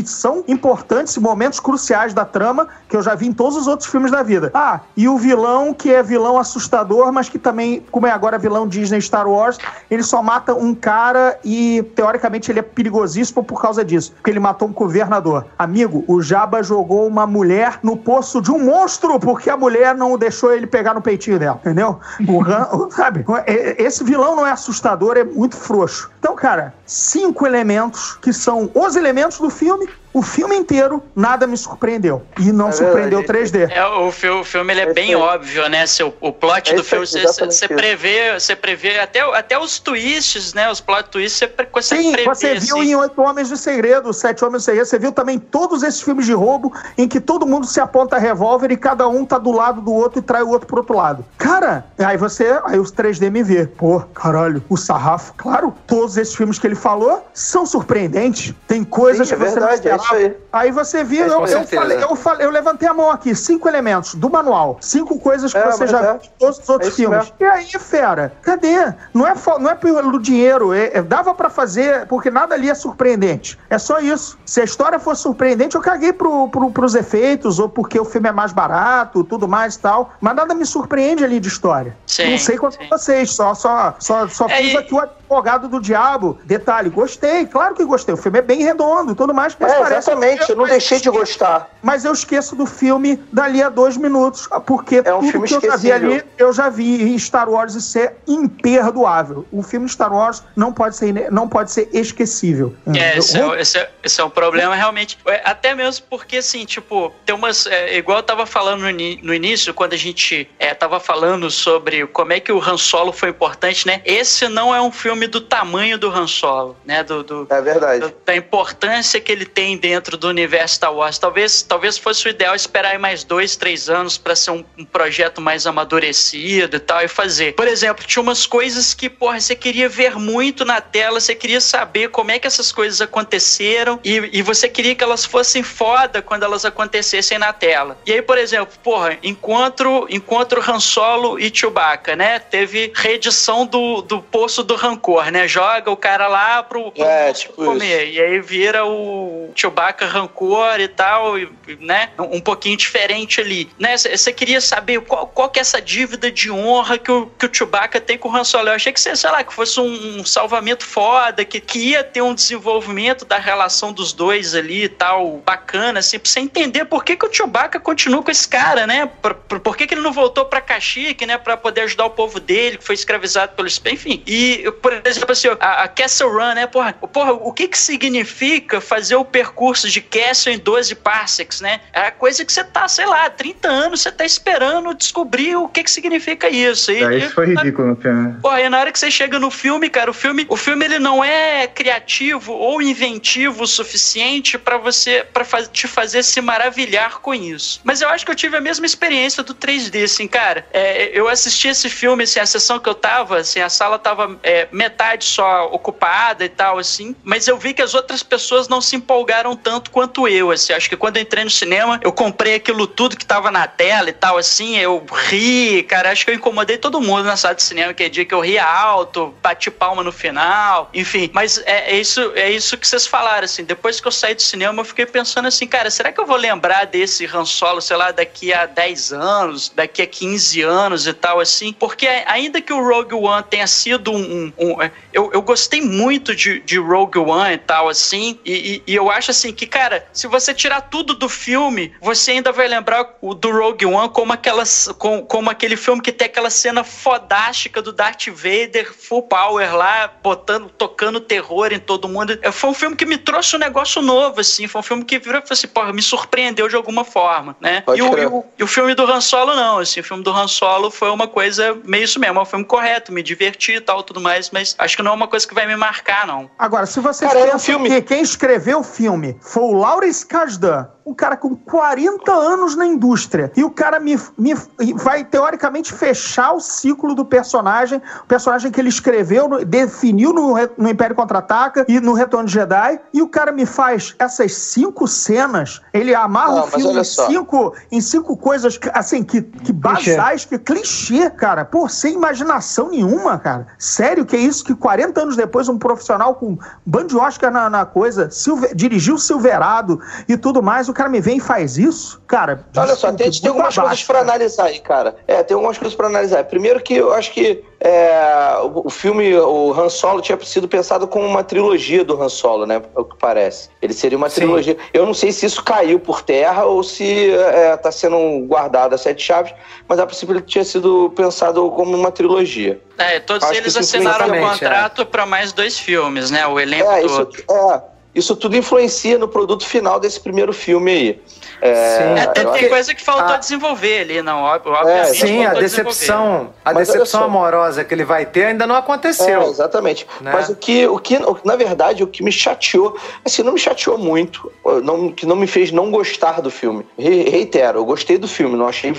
que 0.03 0.09
são 0.09 0.43
importantes, 0.47 1.17
momentos 1.17 1.59
cruciais 1.59 2.13
da 2.13 2.25
trama, 2.25 2.67
que 2.89 2.97
eu 2.97 3.01
já 3.01 3.15
vi 3.15 3.27
em 3.27 3.33
todos 3.33 3.55
os 3.55 3.67
outros 3.67 3.89
filmes 3.89 4.11
da 4.11 4.21
vida. 4.21 4.51
Ah, 4.53 4.81
e 4.97 5.07
o 5.07 5.17
vilão, 5.17 5.73
que 5.73 5.93
é 5.93 6.03
vilão 6.03 6.37
assustador, 6.37 7.11
mas 7.13 7.29
que 7.29 7.39
também, 7.39 7.85
como 7.91 8.05
é 8.05 8.11
agora 8.11 8.37
vilão 8.37 8.67
Disney 8.67 9.01
Star 9.01 9.27
Wars, 9.27 9.57
ele 9.89 10.03
só 10.03 10.21
mata 10.21 10.53
um 10.53 10.75
cara 10.75 11.39
e, 11.43 11.83
teoricamente, 11.95 12.51
ele 12.51 12.59
é 12.59 12.61
perigosíssimo 12.61 13.43
por 13.43 13.61
causa 13.61 13.85
disso, 13.85 14.11
porque 14.13 14.31
ele 14.31 14.39
matou 14.39 14.67
um 14.67 14.73
governador. 14.73 15.45
Amigo, 15.57 16.03
o 16.07 16.21
Jabba 16.21 16.61
jogou 16.61 17.07
uma 17.07 17.25
mulher 17.25 17.79
no 17.81 17.95
poço 17.95 18.41
de 18.41 18.51
um 18.51 18.59
monstro, 18.59 19.19
porque 19.19 19.49
a 19.49 19.55
mulher 19.55 19.95
não 19.95 20.17
deixou 20.17 20.51
ele 20.51 20.67
pegar 20.67 20.93
no 20.93 21.01
peitinho 21.01 21.39
dela, 21.39 21.59
entendeu? 21.61 21.99
O 22.27 22.43
Han, 22.43 22.89
sabe? 22.91 23.25
É, 23.45 23.81
esse 23.81 24.03
vilão 24.03 24.35
não 24.35 24.45
é 24.45 24.51
assustador, 24.51 25.15
é 25.17 25.23
muito 25.23 25.55
frouxo. 25.55 26.11
Então, 26.19 26.35
cara, 26.35 26.73
cinco 26.85 27.45
elementos 27.45 28.17
que 28.21 28.33
são 28.33 28.69
os 28.73 28.95
elementos 28.95 29.39
do 29.39 29.49
filme 29.49 29.84
Woo! 29.85 29.93
o 30.15 30.21
filme 30.21 30.55
inteiro, 30.55 31.03
nada 31.13 31.45
me 31.45 31.57
surpreendeu. 31.57 32.23
E 32.39 32.49
não 32.49 32.69
é 32.69 32.71
surpreendeu 32.71 33.21
3D. 33.21 33.69
É, 33.69 33.85
o, 33.85 34.09
filme, 34.13 34.39
o 34.39 34.43
filme 34.45 34.71
ele 34.71 34.79
é, 34.79 34.83
é 34.85 34.93
bem 34.93 35.13
óbvio, 35.13 35.67
né? 35.67 35.85
Seu, 35.85 36.15
o 36.21 36.31
plot 36.31 36.71
é 36.71 36.75
do 36.75 36.85
filme, 36.85 37.05
você 37.05 37.67
prevê, 37.67 38.33
você 38.39 38.55
prevê 38.55 38.97
até, 38.97 39.19
até 39.37 39.59
os 39.59 39.77
twists, 39.77 40.53
né? 40.53 40.71
Os 40.71 40.79
plot 40.79 41.09
twists, 41.09 41.39
você 41.39 41.65
consegue 41.65 42.03
Sim, 42.03 42.11
prever. 42.13 42.29
Você 42.29 42.55
viu 42.55 42.77
assim. 42.77 42.91
em 42.91 42.95
Oito 42.95 43.21
Homens 43.21 43.49
de 43.49 43.57
Segredo, 43.57 44.13
Sete 44.13 44.45
Homens 44.45 44.61
de 44.61 44.67
Segredo, 44.67 44.85
você 44.85 44.99
viu 44.99 45.11
também 45.11 45.37
todos 45.37 45.83
esses 45.83 46.01
filmes 46.01 46.25
de 46.25 46.31
roubo 46.31 46.71
em 46.97 47.09
que 47.09 47.19
todo 47.19 47.45
mundo 47.45 47.67
se 47.67 47.81
aponta 47.81 48.17
revólver 48.17 48.71
e 48.71 48.77
cada 48.77 49.09
um 49.09 49.25
tá 49.25 49.37
do 49.37 49.51
lado 49.51 49.81
do 49.81 49.91
outro 49.91 50.19
e 50.19 50.21
trai 50.21 50.43
o 50.43 50.47
outro 50.47 50.65
pro 50.65 50.77
outro 50.77 50.95
lado. 50.95 51.25
Cara, 51.37 51.87
aí 51.99 52.15
você, 52.15 52.57
aí 52.63 52.79
os 52.79 52.89
3D 52.89 53.29
me 53.29 53.43
vê. 53.43 53.67
Pô, 53.67 53.99
caralho, 54.13 54.63
o 54.69 54.77
sarrafo. 54.77 55.33
Claro, 55.35 55.75
todos 55.85 56.15
esses 56.15 56.33
filmes 56.33 56.57
que 56.57 56.65
ele 56.65 56.75
falou 56.75 57.27
são 57.33 57.65
surpreendentes. 57.65 58.53
Tem 58.65 58.81
coisas 58.81 59.27
Sim, 59.27 59.35
que 59.35 59.43
é 59.43 59.45
você 59.45 59.59
verdade, 59.59 59.89
não 59.89 60.04
aí. 60.11 60.37
Aí 60.51 60.71
você 60.71 61.03
viu, 61.03 61.25
é, 61.25 61.27
eu, 61.27 61.45
eu, 61.45 61.63
falei, 61.67 62.03
eu, 62.03 62.15
falei, 62.15 62.45
eu 62.45 62.51
levantei 62.51 62.87
a 62.87 62.93
mão 62.93 63.09
aqui, 63.09 63.35
cinco 63.35 63.67
elementos 63.67 64.15
do 64.15 64.29
manual, 64.29 64.77
cinco 64.81 65.19
coisas 65.19 65.51
que 65.51 65.57
é, 65.57 65.71
você 65.71 65.87
já 65.87 65.99
é. 65.99 66.13
viu 66.13 66.21
em 66.23 66.29
todos 66.39 66.59
os 66.59 66.69
outros 66.69 66.91
é 66.91 66.95
filmes. 66.95 67.19
Mesmo. 67.19 67.35
E 67.39 67.45
aí, 67.45 67.65
fera, 67.79 68.33
cadê? 68.41 68.93
Não 69.13 69.27
é, 69.27 69.33
não 69.59 69.69
é 69.69 69.75
pelo 69.75 70.19
dinheiro, 70.19 70.73
é, 70.73 71.01
dava 71.01 71.33
para 71.33 71.49
fazer, 71.49 72.05
porque 72.07 72.29
nada 72.29 72.55
ali 72.55 72.69
é 72.69 72.75
surpreendente. 72.75 73.57
É 73.69 73.77
só 73.77 73.99
isso. 73.99 74.37
Se 74.45 74.61
a 74.61 74.63
história 74.63 74.99
fosse 74.99 75.21
surpreendente, 75.21 75.75
eu 75.75 75.81
caguei 75.81 76.13
pro, 76.13 76.47
pro, 76.49 76.71
pros 76.71 76.95
efeitos, 76.95 77.59
ou 77.59 77.69
porque 77.69 77.99
o 77.99 78.05
filme 78.05 78.29
é 78.29 78.31
mais 78.31 78.51
barato, 78.51 79.23
tudo 79.23 79.47
mais 79.47 79.75
e 79.75 79.79
tal. 79.79 80.13
Mas 80.19 80.35
nada 80.35 80.53
me 80.53 80.65
surpreende 80.65 81.23
ali 81.23 81.39
de 81.39 81.47
história. 81.47 81.95
Sim, 82.05 82.31
não 82.31 82.37
sei 82.37 82.57
quanto 82.57 82.77
sim. 82.77 82.89
vocês, 82.89 83.31
só, 83.31 83.53
só, 83.53 83.95
só, 83.99 84.27
só 84.27 84.47
fiz 84.49 84.73
e... 84.73 84.77
aqui 84.77 84.93
o 84.93 84.99
advogado 84.99 85.67
do 85.67 85.79
diabo. 85.79 86.37
Detalhe, 86.43 86.89
gostei, 86.89 87.45
claro 87.45 87.75
que 87.75 87.83
gostei. 87.83 88.13
O 88.13 88.17
filme 88.17 88.39
é 88.39 88.41
bem 88.41 88.63
redondo 88.63 89.11
e 89.11 89.15
tudo 89.15 89.33
mais, 89.33 89.55
mas 89.59 89.73
é, 89.85 89.89
parece 89.89 90.11
Exatamente, 90.11 90.49
eu 90.49 90.55
não 90.55 90.65
deixei 90.65 90.99
de 90.99 91.09
gostar. 91.09 91.69
Mas 91.81 92.05
eu 92.05 92.13
esqueço 92.13 92.55
do 92.55 92.65
filme 92.65 93.21
dali 93.31 93.61
a 93.61 93.69
dois 93.69 93.97
minutos, 93.97 94.47
porque 94.65 95.01
é 95.03 95.13
um 95.13 95.19
tudo 95.19 95.31
filme 95.31 95.47
que 95.47 95.55
eu 95.55 95.61
já 95.61 95.75
vi 95.77 95.91
ali, 95.91 96.23
eu 96.37 96.53
já 96.53 96.69
vi 96.69 97.03
em 97.03 97.17
Star 97.19 97.49
Wars 97.49 97.75
e 97.75 97.81
ser 97.81 98.15
imperdoável. 98.27 99.45
O 99.51 99.61
filme 99.61 99.87
Star 99.87 100.13
Wars 100.13 100.43
não 100.55 100.73
pode 100.73 100.95
ser, 100.95 101.31
não 101.31 101.47
pode 101.47 101.71
ser 101.71 101.89
esquecível. 101.93 102.75
É, 102.93 103.17
esse 103.17 103.39
é, 103.39 103.61
esse, 103.61 103.77
é, 103.77 103.89
esse 104.03 104.21
é 104.21 104.23
um 104.23 104.29
problema 104.29 104.75
realmente. 104.75 105.17
É, 105.27 105.41
até 105.43 105.75
mesmo 105.75 106.05
porque, 106.09 106.37
assim, 106.37 106.65
tipo, 106.65 107.13
tem 107.25 107.35
umas. 107.35 107.65
É, 107.65 107.97
igual 107.97 108.19
eu 108.19 108.23
tava 108.23 108.45
falando 108.45 108.81
no, 108.81 108.91
no 108.91 109.33
início, 109.33 109.73
quando 109.73 109.93
a 109.93 109.97
gente 109.97 110.49
é, 110.59 110.73
tava 110.73 110.99
falando 110.99 111.49
sobre 111.51 112.05
como 112.07 112.33
é 112.33 112.39
que 112.39 112.51
o 112.51 112.61
Han 112.61 112.77
Solo 112.77 113.11
foi 113.11 113.29
importante, 113.29 113.87
né? 113.87 114.01
Esse 114.05 114.47
não 114.47 114.73
é 114.73 114.81
um 114.81 114.91
filme 114.91 115.27
do 115.27 115.41
tamanho 115.41 115.97
do 115.97 116.09
Han 116.09 116.27
Solo, 116.27 116.75
né? 116.85 117.03
Do, 117.03 117.23
do 117.23 117.47
é 117.49 117.61
verdade. 117.61 117.99
Do, 117.99 118.13
da 118.25 118.35
importância 118.35 119.19
que 119.19 119.31
ele 119.31 119.45
tem 119.45 119.74
dentro 119.77 120.17
do 120.17 120.27
universo 120.27 120.75
Star 120.75 120.93
Wars. 120.93 121.17
Talvez, 121.17 121.61
talvez 121.61 121.97
fosse 121.97 122.27
o 122.27 122.29
ideal 122.29 122.55
esperar 122.55 122.97
mais 122.99 123.23
dois, 123.23 123.55
três 123.55 123.89
anos 123.89 124.17
para 124.17 124.35
ser 124.35 124.51
um, 124.51 124.63
um, 124.77 124.85
projeto 124.85 125.41
mais 125.41 125.65
amadurecido 125.67 126.77
e 126.77 126.79
tal 126.79 127.01
e 127.01 127.07
fazer. 127.07 127.53
Por 127.53 127.67
exemplo, 127.67 128.05
tinha 128.05 128.21
umas 128.21 128.45
coisas 128.45 128.93
que, 128.93 129.09
porra, 129.09 129.39
você 129.39 129.55
queria 129.55 129.89
ver 129.89 130.15
muito 130.17 130.65
na 130.65 130.81
tela, 130.81 131.19
você 131.19 131.35
queria 131.35 131.61
saber 131.61 132.09
como 132.09 132.31
é 132.31 132.39
que 132.39 132.47
essas 132.47 132.71
coisas 132.71 133.01
aconteceram 133.01 133.99
e, 134.03 134.29
e 134.33 134.41
você 134.41 134.67
queria 134.67 134.95
que 134.95 135.03
elas 135.03 135.25
fossem 135.25 135.63
foda 135.63 136.21
quando 136.21 136.43
elas 136.43 136.65
acontecessem 136.65 137.37
na 137.37 137.53
tela. 137.53 137.97
E 138.05 138.13
aí, 138.13 138.21
por 138.21 138.37
exemplo, 138.37 138.73
porra, 138.83 139.17
encontro, 139.23 140.07
encontro 140.09 140.63
Han 140.67 140.79
Solo 140.79 141.39
e 141.39 141.51
Chewbacca, 141.53 142.15
né? 142.15 142.39
Teve 142.39 142.91
reedição 142.95 143.65
do, 143.65 144.01
do 144.01 144.21
Poço 144.21 144.63
do 144.63 144.75
Rancor, 144.75 145.31
né? 145.31 145.47
Joga 145.47 145.91
o 145.91 145.97
cara 145.97 146.27
lá 146.27 146.63
pro, 146.63 146.91
pro 146.91 147.03
é, 147.03 147.33
tipo 147.33 147.53
comer. 147.53 148.03
Isso. 148.03 148.13
E 148.13 148.21
aí 148.21 148.39
vira 148.39 148.85
o 148.85 149.49
Chewbacca 149.65 150.05
Rancor 150.05 150.79
e 150.79 150.87
tal, 150.87 151.39
e, 151.39 151.49
né? 151.79 152.09
Um 152.19 152.39
pouquinho 152.39 152.77
diferente 152.77 153.41
ali. 153.41 153.69
Né? 153.79 153.97
Você 153.97 154.31
queria 154.31 154.61
saber 154.61 155.01
qual, 155.01 155.27
qual 155.27 155.49
que 155.49 155.59
é 155.59 155.61
essa 155.61 155.81
dívida 155.81 156.31
de 156.31 156.51
honra 156.51 156.97
que 156.97 157.11
o, 157.11 157.27
que 157.27 157.47
o 157.47 157.49
Chewbacca 157.51 157.99
tem 157.99 158.17
com 158.17 158.29
o 158.29 158.35
Han 158.35 158.43
Solo. 158.43 158.69
Eu 158.69 158.73
achei 158.73 158.93
que, 158.93 158.99
sei 158.99 159.15
lá, 159.29 159.43
que 159.43 159.53
fosse 159.53 159.79
um, 159.79 160.19
um 160.19 160.25
salvamento 160.25 160.85
foda, 160.85 161.43
que, 161.43 161.59
que 161.59 161.79
ia 161.79 162.03
ter 162.03 162.21
um 162.21 162.35
desenvolvimento 162.35 163.25
da 163.25 163.37
relação 163.37 163.91
dos 163.91 164.13
dois 164.13 164.53
ali 164.53 164.83
e 164.83 164.89
tal, 164.89 165.37
bacana, 165.37 165.99
assim, 165.99 166.19
pra 166.19 166.29
você 166.29 166.39
entender 166.39 166.85
por 166.85 167.03
que, 167.03 167.15
que 167.15 167.25
o 167.25 167.33
Chewbacca 167.33 167.79
continua 167.79 168.21
com 168.21 168.29
esse 168.29 168.47
cara, 168.47 168.85
né? 168.85 169.07
Por, 169.21 169.33
por, 169.33 169.59
por 169.59 169.77
que, 169.77 169.87
que 169.87 169.95
ele 169.95 170.01
não 170.01 170.13
voltou 170.13 170.45
pra 170.45 170.61
Kashyyyk, 170.61 171.25
né? 171.25 171.37
Pra 171.37 171.57
poder 171.57 171.81
ajudar 171.81 172.05
o 172.05 172.11
povo 172.11 172.39
dele, 172.39 172.77
que 172.77 172.83
foi 172.83 172.95
escravizado 172.95 173.53
pelo... 173.53 173.67
Enfim, 173.67 174.21
e, 174.27 174.71
por 174.81 174.93
exemplo, 175.05 175.31
assim, 175.31 175.47
a, 175.59 175.83
a 175.83 175.87
Castle 175.87 176.29
Run, 176.29 176.53
né? 176.53 176.67
Porra, 176.67 176.93
porra, 176.93 177.33
o 177.33 177.51
que 177.51 177.67
que 177.67 177.77
significa 177.77 178.79
fazer 178.79 179.15
o 179.15 179.25
percurso 179.25 179.54
de 179.89 180.01
Castle 180.01 180.53
em 180.53 180.59
12 180.59 180.95
parsecs, 180.95 181.61
né? 181.61 181.81
É 181.93 182.01
a 182.01 182.11
coisa 182.11 182.43
que 182.43 182.51
você 182.51 182.63
tá, 182.63 182.87
sei 182.87 183.05
lá, 183.05 183.29
30 183.29 183.67
anos 183.67 184.01
você 184.01 184.11
tá 184.11 184.25
esperando 184.25 184.93
descobrir 184.93 185.55
o 185.55 185.67
que 185.67 185.83
que 185.83 185.91
significa 185.91 186.49
isso. 186.49 186.91
E, 186.91 187.03
é, 187.03 187.17
isso 187.17 187.33
foi 187.33 187.47
ridículo 187.47 187.89
no 187.89 187.95
filme. 187.95 188.35
Porra, 188.41 188.61
e 188.61 188.69
na 188.69 188.79
hora 188.79 188.91
que 188.91 188.99
você 188.99 189.09
chega 189.09 189.39
no 189.39 189.49
filme, 189.49 189.89
cara, 189.89 190.11
o 190.11 190.13
filme, 190.13 190.45
o 190.49 190.57
filme 190.57 190.85
ele 190.85 190.99
não 190.99 191.23
é 191.23 191.67
criativo 191.67 192.53
ou 192.53 192.81
inventivo 192.81 193.63
o 193.63 193.67
suficiente 193.67 194.57
para 194.57 194.77
você, 194.77 195.25
para 195.33 195.43
faz, 195.43 195.69
te 195.71 195.87
fazer 195.87 196.23
se 196.23 196.41
maravilhar 196.41 197.19
com 197.19 197.33
isso. 197.33 197.79
Mas 197.83 198.01
eu 198.01 198.09
acho 198.09 198.25
que 198.25 198.31
eu 198.31 198.35
tive 198.35 198.57
a 198.57 198.61
mesma 198.61 198.85
experiência 198.85 199.43
do 199.43 199.53
3D, 199.53 200.03
assim, 200.03 200.27
cara. 200.27 200.65
É, 200.71 201.11
eu 201.13 201.27
assisti 201.27 201.67
esse 201.67 201.89
filme, 201.89 202.23
assim, 202.23 202.39
a 202.39 202.45
sessão 202.45 202.79
que 202.79 202.89
eu 202.89 202.95
tava, 202.95 203.37
assim, 203.37 203.59
a 203.59 203.69
sala 203.69 203.97
tava 203.97 204.37
é, 204.43 204.67
metade 204.71 205.25
só 205.25 205.69
ocupada 205.71 206.43
e 206.45 206.49
tal, 206.49 206.77
assim, 206.77 207.15
mas 207.23 207.47
eu 207.47 207.57
vi 207.57 207.73
que 207.73 207.81
as 207.81 207.93
outras 207.93 208.23
pessoas 208.23 208.67
não 208.67 208.81
se 208.81 208.95
empolgaram 208.95 209.44
tanto 209.53 209.91
quanto 209.91 210.29
eu, 210.29 210.49
assim. 210.49 210.71
Acho 210.71 210.87
que 210.87 210.95
quando 210.95 211.17
eu 211.17 211.23
entrei 211.23 211.43
no 211.43 211.49
cinema, 211.49 211.99
eu 212.01 212.13
comprei 212.13 212.55
aquilo 212.55 212.87
tudo 212.87 213.17
que 213.17 213.25
tava 213.25 213.51
na 213.51 213.67
tela 213.67 214.09
e 214.09 214.13
tal, 214.13 214.37
assim, 214.37 214.77
eu 214.77 215.05
ri, 215.27 215.83
cara, 215.83 216.11
acho 216.11 216.23
que 216.23 216.31
eu 216.31 216.35
incomodei 216.35 216.77
todo 216.77 217.01
mundo 217.01 217.25
na 217.25 217.35
sala 217.35 217.53
de 217.53 217.63
cinema, 217.63 217.93
que 217.93 218.03
é 218.03 218.09
dia 218.09 218.23
que 218.23 218.33
eu 218.33 218.39
ria 218.39 218.65
alto, 218.65 219.35
bati 219.43 219.69
palma 219.69 220.01
no 220.01 220.11
final, 220.11 220.89
enfim. 220.93 221.29
Mas 221.33 221.57
é, 221.65 221.91
é 221.91 221.99
isso, 221.99 222.31
é 222.35 222.49
isso 222.49 222.77
que 222.77 222.87
vocês 222.87 223.05
falaram, 223.05 223.43
assim, 223.43 223.65
depois 223.65 223.99
que 223.99 224.07
eu 224.07 224.11
saí 224.11 224.33
do 224.33 224.41
cinema, 224.41 224.79
eu 224.79 224.85
fiquei 224.85 225.05
pensando 225.05 225.47
assim, 225.47 225.67
cara, 225.67 225.89
será 225.89 226.11
que 226.11 226.19
eu 226.19 226.25
vou 226.25 226.37
lembrar 226.37 226.85
desse 226.85 227.25
Han 227.25 227.45
Solo, 227.45 227.81
sei 227.81 227.97
lá, 227.97 228.11
daqui 228.11 228.53
a 228.53 228.65
10 228.65 229.11
anos, 229.11 229.71
daqui 229.75 230.01
a 230.01 230.07
15 230.07 230.61
anos 230.61 231.07
e 231.07 231.13
tal, 231.13 231.39
assim? 231.39 231.73
Porque 231.73 232.07
ainda 232.07 232.61
que 232.61 232.71
o 232.71 232.81
Rogue 232.81 233.15
One 233.15 233.43
tenha 233.43 233.67
sido 233.67 234.11
um... 234.11 234.53
um, 234.57 234.71
um 234.71 234.75
eu, 235.11 235.31
eu 235.33 235.41
gostei 235.41 235.81
muito 235.81 236.35
de, 236.35 236.59
de 236.61 236.77
Rogue 236.77 237.19
One 237.19 237.53
e 237.53 237.57
tal, 237.57 237.89
assim, 237.89 238.39
e, 238.45 238.83
e, 238.87 238.91
e, 238.91 238.95
eu 238.95 239.09
acho 239.09 239.31
assim 239.35 239.53
que, 239.53 239.67
cara, 239.67 240.07
se 240.13 240.27
você 240.27 240.53
tirar 240.53 240.81
tudo 240.81 241.13
do 241.13 241.27
filme, 241.27 241.93
você 242.01 242.31
ainda 242.31 242.51
vai 242.51 242.67
lembrar 242.67 243.17
o, 243.21 243.33
do 243.33 243.51
Rogue 243.51 243.85
One 243.85 244.09
como, 244.09 244.33
aquelas, 244.33 244.89
como, 244.97 245.23
como 245.25 245.49
aquele 245.49 245.75
filme 245.75 246.01
que 246.01 246.11
tem 246.11 246.27
aquela 246.27 246.49
cena 246.49 246.83
fodástica 246.83 247.81
do 247.81 247.91
Darth 247.91 248.27
Vader 248.27 248.93
full 248.93 249.23
power 249.23 249.75
lá, 249.75 250.11
botando, 250.23 250.69
tocando 250.69 251.19
terror 251.19 251.71
em 251.71 251.79
todo 251.79 252.07
mundo. 252.07 252.37
É, 252.41 252.51
foi 252.51 252.69
um 252.69 252.73
filme 252.73 252.95
que 252.95 253.05
me 253.05 253.17
trouxe 253.17 253.55
um 253.55 253.59
negócio 253.59 254.01
novo, 254.01 254.39
assim, 254.39 254.67
foi 254.67 254.79
um 254.79 254.83
filme 254.83 255.03
que 255.03 255.19
virou 255.19 255.39
e 255.39 255.41
falou 255.41 255.53
assim, 255.53 255.67
porra, 255.67 255.93
me 255.93 256.01
surpreendeu 256.01 256.67
de 256.67 256.75
alguma 256.75 257.03
forma, 257.03 257.55
né? 257.59 257.83
E 257.87 258.01
o, 258.01 258.17
e 258.17 258.25
o, 258.25 258.45
e 258.59 258.63
o, 258.63 258.67
filme 258.67 258.95
do 258.95 259.05
Han 259.05 259.21
Solo 259.21 259.55
não, 259.55 259.79
assim, 259.79 259.99
o 259.99 260.03
filme 260.03 260.23
do 260.23 260.31
Han 260.31 260.47
Solo 260.47 260.89
foi 260.89 261.09
uma 261.09 261.27
coisa 261.27 261.77
meio 261.83 262.05
isso 262.05 262.19
mesmo, 262.19 262.39
é 262.39 262.41
um 262.41 262.45
filme 262.45 262.65
correto, 262.65 263.11
me 263.11 263.21
diverti 263.21 263.73
e 263.73 263.81
tal, 263.81 264.03
tudo 264.03 264.21
mais, 264.21 264.49
mas 264.51 264.75
acho 264.77 264.95
que 264.95 265.03
não 265.03 265.11
é 265.11 265.15
uma 265.15 265.27
coisa 265.27 265.47
que 265.47 265.53
vai 265.53 265.65
me 265.65 265.75
marcar, 265.75 266.25
não. 266.25 266.49
Agora, 266.57 266.85
se 266.85 266.99
você 266.99 267.25
Cara, 267.25 267.39
é 267.39 267.55
um 267.55 267.59
filme... 267.59 267.89
que 267.89 268.01
quem 268.01 268.21
escreveu 268.21 268.79
o 268.79 268.83
filme 268.83 269.24
foi 269.41 269.63
o 269.63 269.73
Lawrence 269.73 270.25
Kasdan, 270.25 270.87
um 271.05 271.13
cara 271.13 271.37
com 271.37 271.55
40 271.55 272.31
anos 272.31 272.75
na 272.75 272.85
indústria. 272.85 273.51
E 273.55 273.63
o 273.63 273.69
cara 273.69 273.99
me, 273.99 274.19
me 274.37 274.55
vai, 274.95 275.23
teoricamente, 275.23 275.93
fechar 275.93 276.53
o 276.53 276.59
ciclo 276.59 277.13
do 277.13 277.23
personagem, 277.23 278.01
o 278.23 278.27
personagem 278.27 278.71
que 278.71 278.81
ele 278.81 278.89
escreveu, 278.89 279.63
definiu 279.63 280.33
no, 280.33 280.55
no 280.77 280.89
Império 280.89 281.15
Contra-Ataca 281.15 281.85
e 281.87 281.99
no 281.99 282.13
Retorno 282.13 282.47
de 282.47 282.53
Jedi, 282.53 282.99
e 283.13 283.21
o 283.21 283.27
cara 283.27 283.51
me 283.51 283.65
faz 283.65 284.15
essas 284.17 284.53
cinco 284.53 285.07
cenas, 285.07 285.81
ele 285.93 286.15
amarra 286.15 286.55
Não, 286.55 286.63
o 286.63 286.67
filme 286.67 286.99
em 286.99 287.03
cinco, 287.03 287.75
em 287.91 288.01
cinco 288.01 288.35
coisas, 288.35 288.79
assim, 288.93 289.23
que, 289.23 289.43
que 289.43 289.71
basais, 289.71 290.43
que 290.45 290.57
clichê, 290.57 291.29
cara. 291.29 291.63
Pô, 291.63 291.87
sem 291.87 292.15
imaginação 292.15 292.89
nenhuma, 292.89 293.37
cara. 293.37 293.67
Sério 293.77 294.25
que 294.25 294.35
é 294.35 294.39
isso 294.39 294.63
que 294.63 294.73
40 294.73 295.21
anos 295.21 295.35
depois 295.35 295.69
um 295.69 295.77
profissional 295.77 296.35
com 296.35 296.57
band 296.85 297.07
de 297.07 297.17
Oscar 297.17 297.51
na, 297.51 297.69
na 297.69 297.85
coisa, 297.85 298.31
Silver, 298.31 298.73
dirigiu 298.75 299.14
Silverado 299.17 299.99
e 300.27 300.37
tudo 300.37 300.61
mais, 300.61 300.89
o 300.89 300.93
cara 300.93 301.09
me 301.09 301.19
vem 301.19 301.37
e 301.37 301.39
faz 301.39 301.77
isso, 301.77 302.21
cara. 302.27 302.65
Olha 302.75 302.95
só, 302.95 303.11
tem, 303.11 303.31
tem 303.31 303.49
algumas 303.49 303.75
coisas 303.75 304.03
para 304.03 304.19
analisar 304.19 304.65
aí, 304.65 304.79
cara. 304.79 305.15
É, 305.27 305.43
tem 305.43 305.55
algumas 305.55 305.77
coisas 305.77 305.95
para 305.95 306.07
analisar. 306.07 306.43
Primeiro 306.45 306.81
que 306.81 306.95
eu 306.95 307.13
acho 307.13 307.31
que 307.31 307.63
é, 307.79 308.57
o, 308.63 308.87
o, 308.87 308.89
filme, 308.89 309.35
o 309.35 309.73
Han 309.73 309.89
Solo, 309.89 310.21
tinha 310.21 310.39
sido 310.41 310.67
pensado 310.67 311.07
como 311.07 311.25
uma 311.25 311.43
trilogia 311.43 312.03
do 312.03 312.21
Han 312.21 312.29
Solo, 312.29 312.65
né? 312.65 312.81
É 312.95 312.99
o 312.99 313.05
que 313.05 313.15
parece. 313.17 313.69
Ele 313.81 313.93
seria 313.93 314.17
uma 314.17 314.29
Sim. 314.29 314.41
trilogia. 314.41 314.77
Eu 314.93 315.05
não 315.05 315.13
sei 315.13 315.31
se 315.31 315.45
isso 315.45 315.63
caiu 315.63 315.99
por 315.99 316.21
terra 316.21 316.65
ou 316.65 316.81
se 316.81 317.03
está 317.03 317.89
é, 317.89 317.91
sendo 317.91 318.17
guardado 318.47 318.95
a 318.95 318.97
sete 318.97 319.23
chaves, 319.23 319.53
mas 319.87 319.99
a 319.99 320.05
princípio 320.05 320.33
ele 320.33 320.41
tinha 320.41 320.63
sido 320.63 321.11
pensado 321.15 321.69
como 321.71 321.95
uma 321.95 322.11
trilogia. 322.11 322.81
É, 322.97 323.19
todos 323.19 323.47
acho 323.47 323.59
eles 323.59 323.75
assinaram 323.75 324.27
o 324.27 324.49
contrato 324.49 325.01
é. 325.01 325.05
para 325.05 325.25
mais 325.25 325.51
dois 325.51 325.77
filmes, 325.77 326.31
né? 326.31 326.47
O 326.47 326.59
elenco 326.59 326.89
é, 326.89 327.01
do 327.01 327.05
isso, 327.05 327.19
outro. 327.19 327.43
É, 327.49 327.81
isso 328.15 328.35
tudo 328.35 328.55
influencia 328.55 329.19
no 329.19 329.27
produto 329.27 329.67
final 329.67 329.99
desse 329.99 330.19
primeiro 330.19 330.53
filme 330.53 330.91
aí. 330.91 331.21
É, 331.61 331.97
sim, 331.97 332.21
é, 332.21 332.27
tem, 332.27 332.51
tem 332.51 332.69
coisa 332.69 332.93
que 332.93 333.01
faltou 333.01 333.35
a... 333.35 333.37
desenvolver 333.37 333.99
ali, 334.01 334.21
não, 334.21 334.43
obviamente. 334.43 334.89
É, 334.89 335.13
sim, 335.13 335.45
a 335.45 335.53
decepção, 335.53 336.53
a 336.63 336.73
Mas 336.73 336.87
decepção 336.87 337.23
amorosa 337.23 337.83
que 337.83 337.93
ele 337.93 338.03
vai 338.03 338.25
ter 338.25 338.45
ainda 338.45 338.67
não 338.67 338.75
aconteceu. 338.75 339.41
É, 339.41 339.47
exatamente. 339.47 340.07
Né? 340.21 340.31
Mas 340.31 340.49
o 340.49 340.55
que, 340.55 340.87
o 340.87 340.99
que, 340.99 341.17
na 341.43 341.55
verdade, 341.55 342.03
o 342.03 342.07
que 342.07 342.23
me 342.23 342.31
chateou, 342.31 342.97
assim, 343.23 343.43
não 343.43 343.53
me 343.53 343.59
chateou 343.59 343.97
muito, 343.97 344.51
não, 344.83 345.11
que 345.11 345.25
não 345.25 345.35
me 345.35 345.47
fez 345.47 345.71
não 345.71 345.91
gostar 345.91 346.41
do 346.41 346.51
filme. 346.51 346.85
Reitero, 346.97 347.79
eu 347.79 347.85
gostei 347.85 348.17
do 348.17 348.27
filme, 348.27 348.55
não 348.57 348.67
achei, 348.67 348.93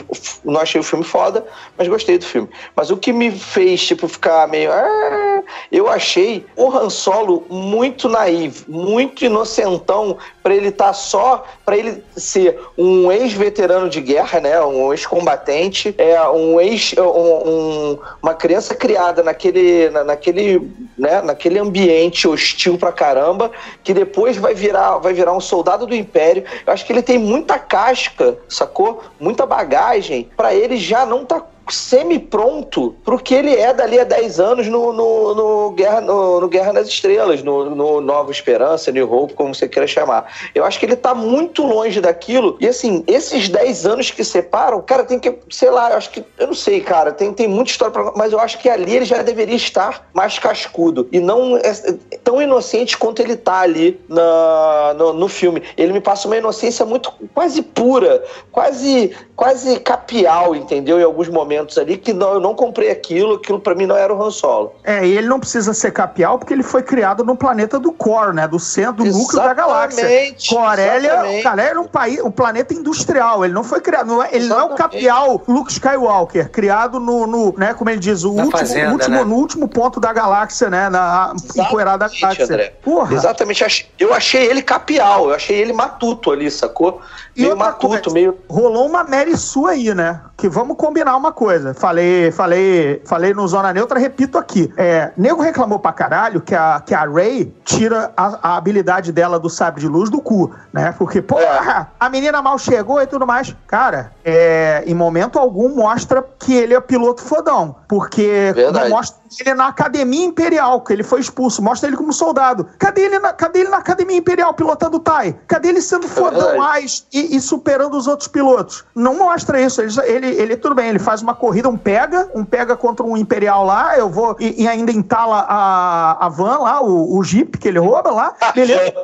não 0.44 0.60
achei 0.60 0.80
o 0.80 0.84
filme 0.84 1.04
foda, 1.04 1.46
mas 1.76 1.88
gostei 1.88 2.18
do 2.18 2.24
filme. 2.24 2.48
Mas 2.74 2.90
o 2.90 2.96
que 2.96 3.12
me 3.12 3.30
fez, 3.30 3.86
tipo, 3.86 4.08
ficar 4.08 4.48
meio. 4.48 4.72
Ah, 4.72 5.42
eu 5.70 5.88
achei 5.88 6.44
o 6.56 6.70
Han 6.70 6.90
Solo 6.90 7.44
muito 7.48 8.08
naivo, 8.08 8.64
muito 8.68 9.05
inocentão 9.20 10.16
para 10.42 10.54
ele 10.54 10.68
estar 10.68 10.86
tá 10.86 10.92
só, 10.92 11.44
para 11.64 11.76
ele 11.76 12.02
ser 12.16 12.58
um 12.76 13.10
ex-veterano 13.10 13.88
de 13.88 14.00
guerra, 14.00 14.40
né, 14.40 14.60
um 14.62 14.92
ex-combatente, 14.92 15.94
é 15.98 16.20
um 16.28 16.60
ex, 16.60 16.94
um, 16.98 17.02
um, 17.02 17.98
uma 18.22 18.34
criança 18.34 18.74
criada 18.74 19.22
naquele, 19.22 19.90
naquele, 19.90 20.70
né, 20.96 21.22
naquele 21.22 21.58
ambiente 21.58 22.28
hostil 22.28 22.78
pra 22.78 22.92
caramba, 22.92 23.50
que 23.82 23.92
depois 23.92 24.36
vai 24.36 24.54
virar, 24.54 24.98
vai 24.98 25.12
virar 25.12 25.32
um 25.32 25.40
soldado 25.40 25.86
do 25.86 25.94
Império. 25.94 26.44
Eu 26.66 26.72
acho 26.72 26.84
que 26.86 26.92
ele 26.92 27.02
tem 27.02 27.18
muita 27.18 27.58
casca, 27.58 28.38
sacou? 28.48 29.02
Muita 29.18 29.46
bagagem 29.46 30.28
para 30.36 30.54
ele 30.54 30.76
já 30.76 31.04
não 31.04 31.24
tá 31.24 31.42
semi-pronto 31.68 32.94
pro 33.04 33.18
que 33.18 33.34
ele 33.34 33.54
é 33.54 33.72
dali 33.72 33.98
a 33.98 34.04
10 34.04 34.40
anos 34.40 34.66
no, 34.68 34.92
no, 34.92 35.34
no 35.34 35.70
Guerra, 35.72 36.00
no, 36.00 36.40
no, 36.40 36.48
Guerra 36.48 36.72
nas 36.72 36.88
Estrelas, 36.88 37.42
no, 37.42 37.70
no 37.70 38.00
Nova 38.00 38.30
Esperança, 38.30 38.92
New 38.92 39.10
Hope, 39.12 39.34
como 39.34 39.54
você 39.54 39.68
queira 39.68 39.86
chamar. 39.86 40.32
Eu 40.54 40.64
acho 40.64 40.78
que 40.78 40.86
ele 40.86 40.96
tá 40.96 41.14
muito 41.14 41.64
longe 41.64 42.00
daquilo. 42.00 42.56
E 42.60 42.68
assim, 42.68 43.02
esses 43.06 43.48
10 43.48 43.86
anos 43.86 44.10
que 44.10 44.22
separam, 44.22 44.80
cara, 44.80 45.04
tem 45.04 45.18
que, 45.18 45.34
sei 45.50 45.70
lá, 45.70 45.90
eu 45.90 45.96
acho 45.96 46.10
que, 46.10 46.24
eu 46.38 46.46
não 46.46 46.54
sei, 46.54 46.80
cara, 46.80 47.12
tem, 47.12 47.32
tem 47.32 47.48
muita 47.48 47.70
história 47.70 47.92
pra, 47.92 48.12
mas 48.14 48.32
eu 48.32 48.40
acho 48.40 48.58
que 48.58 48.68
ali 48.68 48.96
ele 48.96 49.04
já 49.04 49.22
deveria 49.22 49.56
estar 49.56 50.08
mais 50.12 50.38
cascudo 50.38 51.08
e 51.10 51.20
não 51.20 51.56
é, 51.56 51.70
é 52.10 52.18
tão 52.22 52.40
inocente 52.40 52.96
quanto 52.96 53.20
ele 53.20 53.36
tá 53.36 53.60
ali 53.60 54.00
na, 54.08 54.94
no, 54.96 55.12
no 55.12 55.28
filme. 55.28 55.62
Ele 55.76 55.92
me 55.92 56.00
passa 56.00 56.28
uma 56.28 56.36
inocência 56.36 56.84
muito 56.84 57.12
quase 57.34 57.62
pura, 57.62 58.22
quase 58.52 59.14
quase 59.36 59.78
capial, 59.80 60.56
entendeu? 60.56 60.98
Em 60.98 61.04
alguns 61.04 61.28
momentos 61.28 61.55
momentos 61.56 61.78
ali 61.78 61.96
que 61.96 62.12
não, 62.12 62.34
eu 62.34 62.40
não 62.40 62.54
comprei 62.54 62.90
aquilo, 62.90 63.34
aquilo 63.34 63.58
pra 63.60 63.74
mim 63.74 63.86
não 63.86 63.96
era 63.96 64.12
o 64.14 64.22
Han 64.22 64.30
Solo. 64.30 64.72
É, 64.84 65.04
e 65.06 65.16
ele 65.16 65.26
não 65.26 65.40
precisa 65.40 65.72
ser 65.74 65.90
capial 65.92 66.38
porque 66.38 66.52
ele 66.52 66.62
foi 66.62 66.82
criado 66.82 67.24
no 67.24 67.36
planeta 67.36 67.78
do 67.78 67.92
core, 67.92 68.34
né? 68.34 68.46
Do 68.46 68.58
centro, 68.58 69.04
do 69.04 69.10
núcleo 69.10 69.42
da 69.42 69.54
galáxia. 69.54 70.00
Exatamente, 70.02 70.54
Corélia, 70.54 71.08
exatamente. 71.12 71.42
cara, 71.42 71.62
era 71.62 71.80
um 71.80 71.86
país, 71.88 72.20
um 72.22 72.30
planeta 72.30 72.74
industrial. 72.74 73.44
Ele 73.44 73.54
não 73.54 73.64
foi 73.64 73.80
criado, 73.80 74.06
não 74.08 74.22
é- 74.22 74.28
ele 74.32 74.46
não 74.46 74.56
é 74.58 74.62
o 74.62 74.66
Exatamente. 74.66 74.96
capial 75.04 75.42
Luke 75.48 75.72
Skywalker, 75.72 76.50
criado 76.50 77.00
no, 77.00 77.26
no, 77.26 77.54
né, 77.56 77.74
como 77.74 77.90
ele 77.90 77.98
diz, 77.98 78.24
o 78.24 78.32
Na 78.32 78.44
último, 78.44 78.58
fazenda, 78.58 78.92
último, 78.92 79.16
né? 79.16 79.24
no 79.24 79.34
último 79.34 79.68
ponto 79.68 79.98
da 80.00 80.12
galáxia, 80.12 80.68
né? 80.70 80.88
Na 80.88 81.32
empoeirada 81.56 81.98
da 81.98 82.06
Exatamente, 82.06 82.20
galáxia. 82.20 82.44
André. 82.44 82.74
Porra. 82.82 83.14
Exatamente. 83.14 83.90
Eu 83.98 84.12
achei 84.14 84.46
ele 84.46 84.62
capial, 84.62 85.28
eu 85.28 85.34
achei 85.34 85.56
ele 85.58 85.72
matuto 85.72 86.30
ali, 86.30 86.50
sacou? 86.50 87.00
E 87.34 87.42
meio 87.42 87.56
matuto, 87.56 87.88
coisa, 87.88 88.10
meio. 88.10 88.38
Rolou 88.48 88.86
uma 88.86 89.04
Mary 89.04 89.36
Sue 89.36 89.70
aí, 89.70 89.94
né? 89.94 90.20
Que 90.36 90.48
vamos 90.48 90.76
combinar 90.76 91.16
uma 91.16 91.32
coisa. 91.32 91.45
Falei, 91.74 92.30
falei, 92.30 93.02
falei 93.04 93.34
no 93.34 93.46
Zona 93.46 93.72
Neutra, 93.72 93.98
repito 93.98 94.38
aqui. 94.38 94.72
É, 94.76 95.10
nego 95.16 95.42
reclamou 95.42 95.78
pra 95.78 95.92
caralho 95.92 96.40
que 96.40 96.54
a, 96.54 96.82
que 96.84 96.94
a 96.94 97.04
Ray 97.04 97.52
tira 97.64 98.12
a, 98.16 98.50
a 98.50 98.56
habilidade 98.56 99.12
dela 99.12 99.38
do 99.38 99.48
sabre 99.48 99.80
de 99.80 99.88
luz 99.88 100.10
do 100.10 100.20
cu, 100.20 100.54
né? 100.72 100.94
Porque, 100.98 101.20
porra, 101.22 101.90
a 101.98 102.08
menina 102.08 102.40
mal 102.42 102.58
chegou 102.58 103.00
e 103.00 103.06
tudo 103.06 103.26
mais. 103.26 103.54
Cara, 103.66 104.12
é, 104.24 104.82
em 104.86 104.94
momento 104.94 105.38
algum 105.38 105.74
mostra 105.74 106.24
que 106.38 106.54
ele 106.54 106.74
é 106.74 106.80
piloto 106.80 107.22
fodão. 107.22 107.76
Porque 107.88 108.52
Verdade. 108.54 108.88
não 108.88 108.96
mostra 108.96 109.18
ele 109.40 109.54
na 109.54 109.68
Academia 109.68 110.24
Imperial, 110.24 110.80
que 110.80 110.92
ele 110.92 111.02
foi 111.02 111.20
expulso. 111.20 111.62
Mostra 111.62 111.88
ele 111.88 111.96
como 111.96 112.12
soldado. 112.12 112.68
Cadê 112.78 113.02
ele 113.02 113.18
na, 113.18 113.32
cadê 113.32 113.60
ele 113.60 113.68
na 113.68 113.78
Academia 113.78 114.16
Imperial 114.16 114.54
pilotando 114.54 114.96
o 114.96 115.00
TIE? 115.00 115.34
Cadê 115.46 115.68
ele 115.68 115.80
sendo 115.80 116.08
fodão 116.08 116.40
verdade. 116.40 116.58
mais 116.58 117.06
e, 117.12 117.36
e 117.36 117.40
superando 117.40 117.96
os 117.96 118.06
outros 118.06 118.28
pilotos? 118.28 118.84
Não 118.94 119.16
mostra 119.16 119.60
isso. 119.60 119.80
Ele, 119.80 119.92
ele, 120.04 120.26
ele, 120.26 120.56
tudo 120.56 120.74
bem, 120.74 120.88
ele 120.88 120.98
faz 120.98 121.22
uma 121.22 121.34
corrida, 121.36 121.68
um 121.68 121.76
pega, 121.76 122.30
um 122.34 122.44
pega 122.44 122.76
contra 122.76 123.04
um 123.04 123.16
Imperial 123.16 123.64
lá, 123.64 123.96
eu 123.96 124.08
vou, 124.08 124.36
e, 124.40 124.62
e 124.62 124.68
ainda 124.68 124.90
entala 124.90 125.46
a, 125.48 126.26
a 126.26 126.28
van 126.28 126.58
lá, 126.58 126.82
o, 126.82 127.16
o 127.16 127.22
Jeep 127.22 127.58
que 127.58 127.68
ele 127.68 127.78
rouba 127.78 128.10
lá, 128.10 128.34
beleza. 128.54 128.94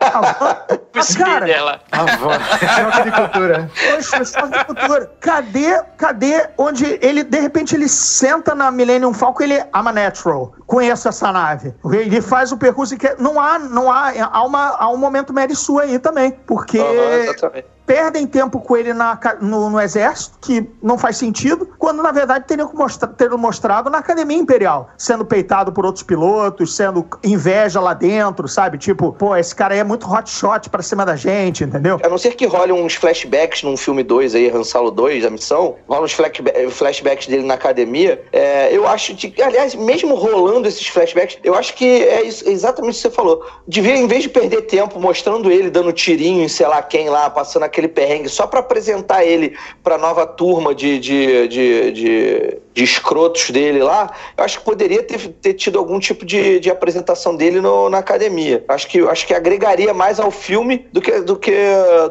A 0.00 0.20
van. 0.20 0.56
O 0.90 0.98
Mas, 0.98 1.16
cara, 1.16 1.62
lá. 1.62 1.80
A 1.92 2.04
van. 2.16 2.38
Choque 2.58 3.02
de 3.04 3.12
cultura. 3.12 3.70
Poxa, 3.90 4.24
só 4.24 4.46
de 4.46 4.64
cultura. 4.64 5.10
Cadê, 5.20 5.80
cadê 5.96 6.48
onde 6.58 6.98
ele, 7.00 7.22
de 7.22 7.38
repente, 7.38 7.76
ele 7.76 7.88
senta 7.88 8.56
na 8.56 8.72
Millennium 8.72 9.14
Falcon, 9.14 9.44
ele 9.44 9.54
I'm 9.54 9.86
a 9.86 9.92
natural. 9.92 10.52
Conheço 10.66 11.08
essa 11.08 11.30
nave. 11.30 11.72
Ele 11.84 12.20
faz 12.20 12.50
o 12.50 12.58
percurso 12.58 12.96
que 12.96 13.14
não 13.20 13.40
há, 13.40 13.58
não 13.58 13.90
há, 13.90 14.12
há, 14.32 14.44
uma, 14.44 14.76
há 14.78 14.90
um 14.90 14.96
momento 14.96 15.32
Mary 15.32 15.54
Sue 15.54 15.80
aí 15.80 15.98
também, 15.98 16.32
porque 16.44 16.80
Aham, 16.80 17.14
exatamente. 17.22 17.66
Perdem 17.90 18.24
tempo 18.24 18.60
com 18.60 18.76
ele 18.76 18.94
na 18.94 19.18
no, 19.40 19.68
no 19.68 19.80
exército, 19.80 20.38
que 20.40 20.64
não 20.80 20.96
faz 20.96 21.16
sentido, 21.16 21.68
quando 21.76 22.00
na 22.04 22.12
verdade 22.12 22.44
teriam 22.46 22.68
que 22.68 22.76
mostra, 22.76 23.08
ter 23.08 23.28
mostrado 23.30 23.90
na 23.90 23.98
Academia 23.98 24.36
Imperial, 24.38 24.90
sendo 24.96 25.24
peitado 25.24 25.72
por 25.72 25.84
outros 25.84 26.04
pilotos, 26.04 26.76
sendo 26.76 27.04
inveja 27.24 27.80
lá 27.80 27.92
dentro, 27.92 28.46
sabe? 28.46 28.78
Tipo, 28.78 29.12
pô, 29.12 29.34
esse 29.34 29.52
cara 29.52 29.74
aí 29.74 29.80
é 29.80 29.84
muito 29.84 30.06
hotshot 30.08 30.70
pra 30.70 30.82
cima 30.82 31.04
da 31.04 31.16
gente, 31.16 31.64
entendeu? 31.64 31.98
A 32.04 32.08
não 32.08 32.16
ser 32.16 32.36
que 32.36 32.46
role 32.46 32.70
uns 32.70 32.94
flashbacks 32.94 33.64
num 33.64 33.76
filme 33.76 34.04
2 34.04 34.36
aí, 34.36 34.48
Han 34.50 34.62
Solo 34.62 34.92
2, 34.92 35.24
a 35.24 35.30
missão, 35.30 35.74
rola 35.88 36.04
uns 36.04 36.12
flashba- 36.12 36.52
flashbacks 36.70 37.26
dele 37.26 37.42
na 37.42 37.54
academia, 37.54 38.22
é, 38.30 38.68
eu 38.72 38.86
acho 38.86 39.16
que, 39.16 39.42
aliás, 39.42 39.74
mesmo 39.74 40.14
rolando 40.14 40.68
esses 40.68 40.86
flashbacks, 40.86 41.38
eu 41.42 41.56
acho 41.56 41.74
que 41.74 42.04
é 42.04 42.22
isso- 42.22 42.48
exatamente 42.48 42.92
o 42.92 42.96
que 42.96 43.02
você 43.02 43.10
falou. 43.10 43.44
Devia, 43.66 43.96
em 43.96 44.06
vez 44.06 44.22
de 44.22 44.28
perder 44.28 44.62
tempo 44.62 45.00
mostrando 45.00 45.50
ele 45.50 45.70
dando 45.70 45.92
tirinho 45.92 46.44
em 46.44 46.48
sei 46.48 46.68
lá 46.68 46.80
quem 46.82 47.08
lá, 47.08 47.28
passando 47.28 47.64
aquele 47.64 47.79
perrengue, 47.88 48.28
só 48.28 48.46
pra 48.46 48.60
apresentar 48.60 49.24
ele 49.24 49.56
pra 49.82 49.98
nova 49.98 50.26
turma 50.26 50.74
de, 50.74 50.98
de, 50.98 51.48
de, 51.48 51.92
de, 51.92 52.58
de 52.72 52.84
escrotos 52.84 53.50
dele 53.50 53.82
lá, 53.82 54.10
eu 54.36 54.44
acho 54.44 54.58
que 54.60 54.64
poderia 54.64 55.02
ter, 55.02 55.18
ter 55.42 55.54
tido 55.54 55.78
algum 55.78 55.98
tipo 55.98 56.24
de, 56.24 56.60
de 56.60 56.70
apresentação 56.70 57.34
dele 57.34 57.60
no- 57.60 57.90
na 57.90 57.98
academia. 57.98 58.64
Acho 58.68 58.86
que, 58.86 59.00
acho 59.08 59.26
que 59.26 59.34
agregaria 59.34 59.92
mais 59.92 60.20
ao 60.20 60.30
filme 60.30 60.86
do 60.92 61.00
que, 61.00 61.20
do 61.20 61.36
que, 61.36 61.52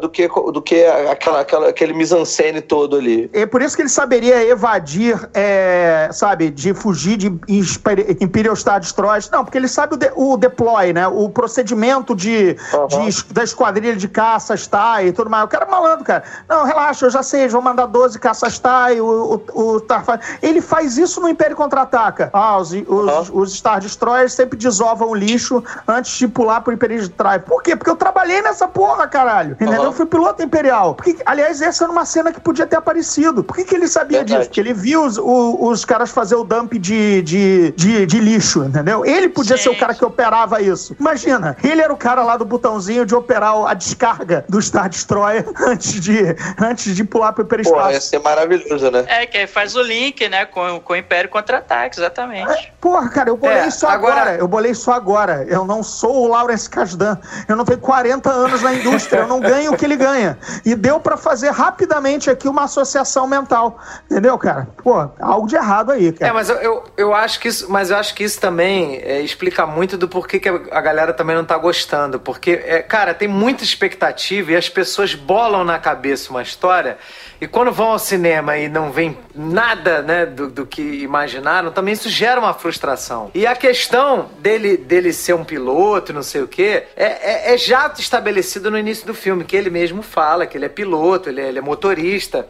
do 0.02 0.10
que, 0.10 0.28
do 0.28 0.62
que 0.62 0.84
aquela, 0.86 1.40
aquela, 1.42 1.70
aquele 1.70 1.94
mise-en-scène 1.94 2.60
todo 2.62 2.98
ali. 2.98 3.30
É 3.32 3.46
por 3.46 3.62
isso 3.62 3.76
que 3.76 3.82
ele 3.84 3.90
saberia 3.90 4.44
evadir, 4.46 5.18
é, 5.34 6.10
sabe, 6.12 6.50
de 6.50 6.74
fugir 6.74 7.16
de 7.16 7.28
Imper- 7.48 8.18
Imperial 8.20 8.56
Star 8.56 8.80
Destroyers. 8.82 9.30
Não, 9.30 9.46
porque 9.46 9.58
ele 9.58 9.68
sabe 9.70 9.94
o, 9.96 9.98
de- 9.98 10.12
o 10.16 10.36
deploy, 10.36 10.92
né? 10.92 11.08
O 11.08 11.30
procedimento 11.30 12.14
de, 12.14 12.58
Aham. 12.74 12.88
de 13.08 13.24
da 13.34 13.44
esquadrilha 13.44 13.96
de 13.96 14.08
caças 14.10 14.68
TIE 14.68 15.08
e 15.08 15.12
tudo 15.14 15.30
mais. 15.30 15.46
O 15.46 15.48
cara 15.48 15.66
é 15.66 15.70
malandro, 15.72 16.04
cara. 16.04 16.24
Não, 16.50 16.66
relaxa, 16.66 17.06
eu 17.06 17.10
já 17.10 17.24
sei, 17.24 17.42
eles 17.42 17.54
vão 17.54 17.62
mandar 17.62 17.86
12 17.86 18.20
caças 18.20 18.60
TIE, 18.60 19.00
o, 19.00 19.42
o, 19.54 19.62
o 19.76 19.78
Starfighter. 19.78 20.28
Ele 20.50 20.62
faz 20.62 20.98
isso 20.98 21.22
no 21.22 21.30
Império 21.30 21.56
Contra-Ataca. 21.56 22.30
Ah, 22.34 22.58
os, 22.58 22.72
os, 22.72 23.08
Aham. 23.08 23.26
os 23.34 23.54
Star 23.54 23.80
Destroyers 23.80 24.34
sempre 24.34 24.58
desovam 24.58 25.10
o 25.10 25.16
lixo 25.16 25.64
antes 25.88 26.18
de 26.18 26.28
pular 26.28 26.62
pro 26.62 26.74
Império 26.74 27.00
de 27.02 27.10
Drive. 27.10 27.44
Por 27.44 27.62
quê? 27.62 27.76
Porque 27.76 27.90
eu 27.90 27.96
trabalhei 27.96 28.42
nessa 28.42 28.68
porra, 28.68 29.08
caralho. 29.08 29.52
Entendeu? 29.54 29.76
Aham. 29.82 29.86
Eu 29.86 29.94
fui 29.94 30.06
piloto 30.06 30.42
imperial. 30.44 30.96
Por 30.96 31.06
que- 31.06 31.18
aliás, 31.26 31.62
essa 31.62 31.84
era 31.84 31.92
uma 31.92 32.06
cena 32.06 32.32
que 32.32 32.40
podia 32.40 32.66
ter 32.66 32.76
aparecido. 32.78 33.44
Por 33.44 33.56
que, 33.56 33.64
que 33.64 33.76
ele 33.76 33.88
sabia 33.88 34.20
Verdade. 34.20 34.40
disso? 34.40 34.50
Porque 34.50 34.60
ele 34.60 34.74
viu 34.74 35.04
os, 35.06 35.18
o- 35.18 35.68
os 35.70 35.86
caras 35.86 36.10
fazer 36.12 36.36
o 36.36 36.44
dump 36.44 36.74
de, 36.74 37.22
de, 37.22 37.72
de, 37.76 38.06
de 38.06 38.20
lixo, 38.20 38.64
entendeu? 38.64 39.06
Ele 39.06 39.30
podia 39.30 39.58
ser 39.58 39.70
o 39.70 39.72
Gente. 39.74 39.80
cara 39.82 39.94
que 39.94 40.04
operava 40.06 40.62
isso. 40.62 40.96
Imagina, 41.00 41.56
ele 41.64 41.82
era 41.82 41.94
o 41.94 41.98
cara 41.98 42.24
lá 42.24 42.38
do 42.38 42.46
botãozinho 42.46 43.06
de 43.06 43.14
operar 43.16 43.56
a 43.68 43.74
descarga 43.74 44.46
do 44.50 44.62
Star 44.62 44.90
Destroyer 44.90 45.46
antes 45.68 45.94
de, 46.00 46.36
antes 46.60 46.96
de 46.96 47.04
pular 47.04 47.34
pro 47.34 47.46
Porra, 47.46 47.58
ia 47.58 47.62
hiperespaço. 47.64 48.08
ser 48.10 48.20
maravilhoso, 48.20 48.92
né? 48.92 49.06
É, 49.08 49.26
que 49.26 49.38
aí 49.38 49.48
faz 49.48 49.76
o 49.76 49.82
link, 49.82 50.28
né, 50.30 50.39
com, 50.46 50.80
com 50.80 50.94
o 50.94 50.96
Império 50.96 51.30
Contra-Ataque, 51.30 52.00
exatamente. 52.00 52.72
Porra, 52.80 53.10
cara, 53.10 53.30
eu 53.30 53.38
bolei 53.38 53.58
É, 53.58 53.68
isso 53.68 53.86
agora. 53.88 54.16
agora- 54.22 54.36
Eu 54.38 54.48
bolei 54.48 54.72
isso 54.72 54.92
agora. 54.92 55.46
Eu 55.48 55.66
não 55.66 55.82
sou 55.84 56.24
o 56.24 56.28
Lawrence 56.28 56.70
Kasdan. 56.70 57.18
Eu 57.48 57.56
não 57.56 57.66
tenho 57.66 57.80
40 57.80 58.30
anos 58.30 58.62
na 58.62 58.74
indústria. 58.74 59.20
Eu 59.22 59.28
não 59.28 59.40
ganho 59.40 59.74
o 59.74 59.78
que 59.78 59.86
ele 59.86 59.96
ganha. 59.98 60.38
E 60.66 60.76
deu 60.76 61.00
pra 61.00 61.18
fazer 61.18 61.52
rapidamente 61.52 62.30
aqui 62.30 62.48
uma 62.48 62.64
associação 62.64 63.28
mental. 63.28 63.78
Entendeu, 64.10 64.38
cara? 64.38 64.68
Pô, 64.84 65.10
algo 65.20 65.48
de 65.48 65.56
errado 65.56 65.92
aí, 65.92 66.12
cara. 66.14 66.30
É, 66.32 66.34
mas 66.34 66.50
eu, 66.50 66.56
eu, 66.58 66.84
eu 66.98 67.14
acho 67.14 67.40
que 67.40 67.48
isso, 67.48 67.70
mas 67.72 67.90
eu 67.92 67.98
acho 67.98 68.14
que 68.16 68.24
isso 68.24 68.40
também 68.40 68.98
é, 69.04 69.22
explica 69.22 69.66
muito 69.66 69.98
do 69.98 70.08
porquê 70.08 70.40
que 70.40 70.50
a, 70.50 70.54
a 70.72 70.82
galera 70.82 71.14
também 71.14 71.36
não 71.36 71.46
tá 71.46 71.58
gostando. 71.58 72.20
Porque, 72.20 72.62
é, 72.66 72.82
cara, 72.82 73.14
tem 73.14 73.28
muita 73.28 73.64
expectativa 73.64 74.52
e 74.52 74.56
as 74.56 74.70
pessoas 74.70 75.16
bolam 75.16 75.64
na 75.64 75.78
cabeça 75.80 76.30
uma 76.30 76.42
história 76.42 76.98
e 77.42 77.48
quando 77.48 77.72
vão 77.72 77.88
ao 77.92 78.00
cinema 78.00 78.58
e 78.58 78.68
não 78.68 78.92
vem 78.92 79.18
nada, 79.34 80.02
né, 80.02 80.26
do, 80.30 80.48
do 80.50 80.66
que 80.66 80.82
imaginaram, 80.82 81.72
também 81.72 81.94
isso 81.94 82.10
gera 82.10 82.40
uma 82.40 82.54
frustração. 82.54 83.32
E 83.34 83.46
a 83.46 83.56
questão 83.56 84.30
dele, 84.40 84.78
dele 84.78 85.12
ser 85.12 85.34
um 85.34 85.44
piloto 85.44 86.14
não 86.14 86.24
sei 86.24 86.42
o 86.42 86.48
quê, 86.48 86.84
é, 86.96 87.06
é, 87.50 87.54
é 87.54 87.58
já 87.58 87.92
estabelecido 87.98 88.70
no 88.72 88.78
início 88.78 89.06
do 89.06 89.14
filme, 89.14 89.44
que 89.44 89.56
ele 89.56 89.70
mesmo 89.70 90.02
fala 90.02 90.46
que 90.46 90.58
ele 90.58 90.66
é 90.66 90.70
piloto, 90.70 91.30
ele 91.30 91.42
é- 91.42 91.48
ele 91.50 91.60
é 91.60 91.62
motorista. 91.62 92.48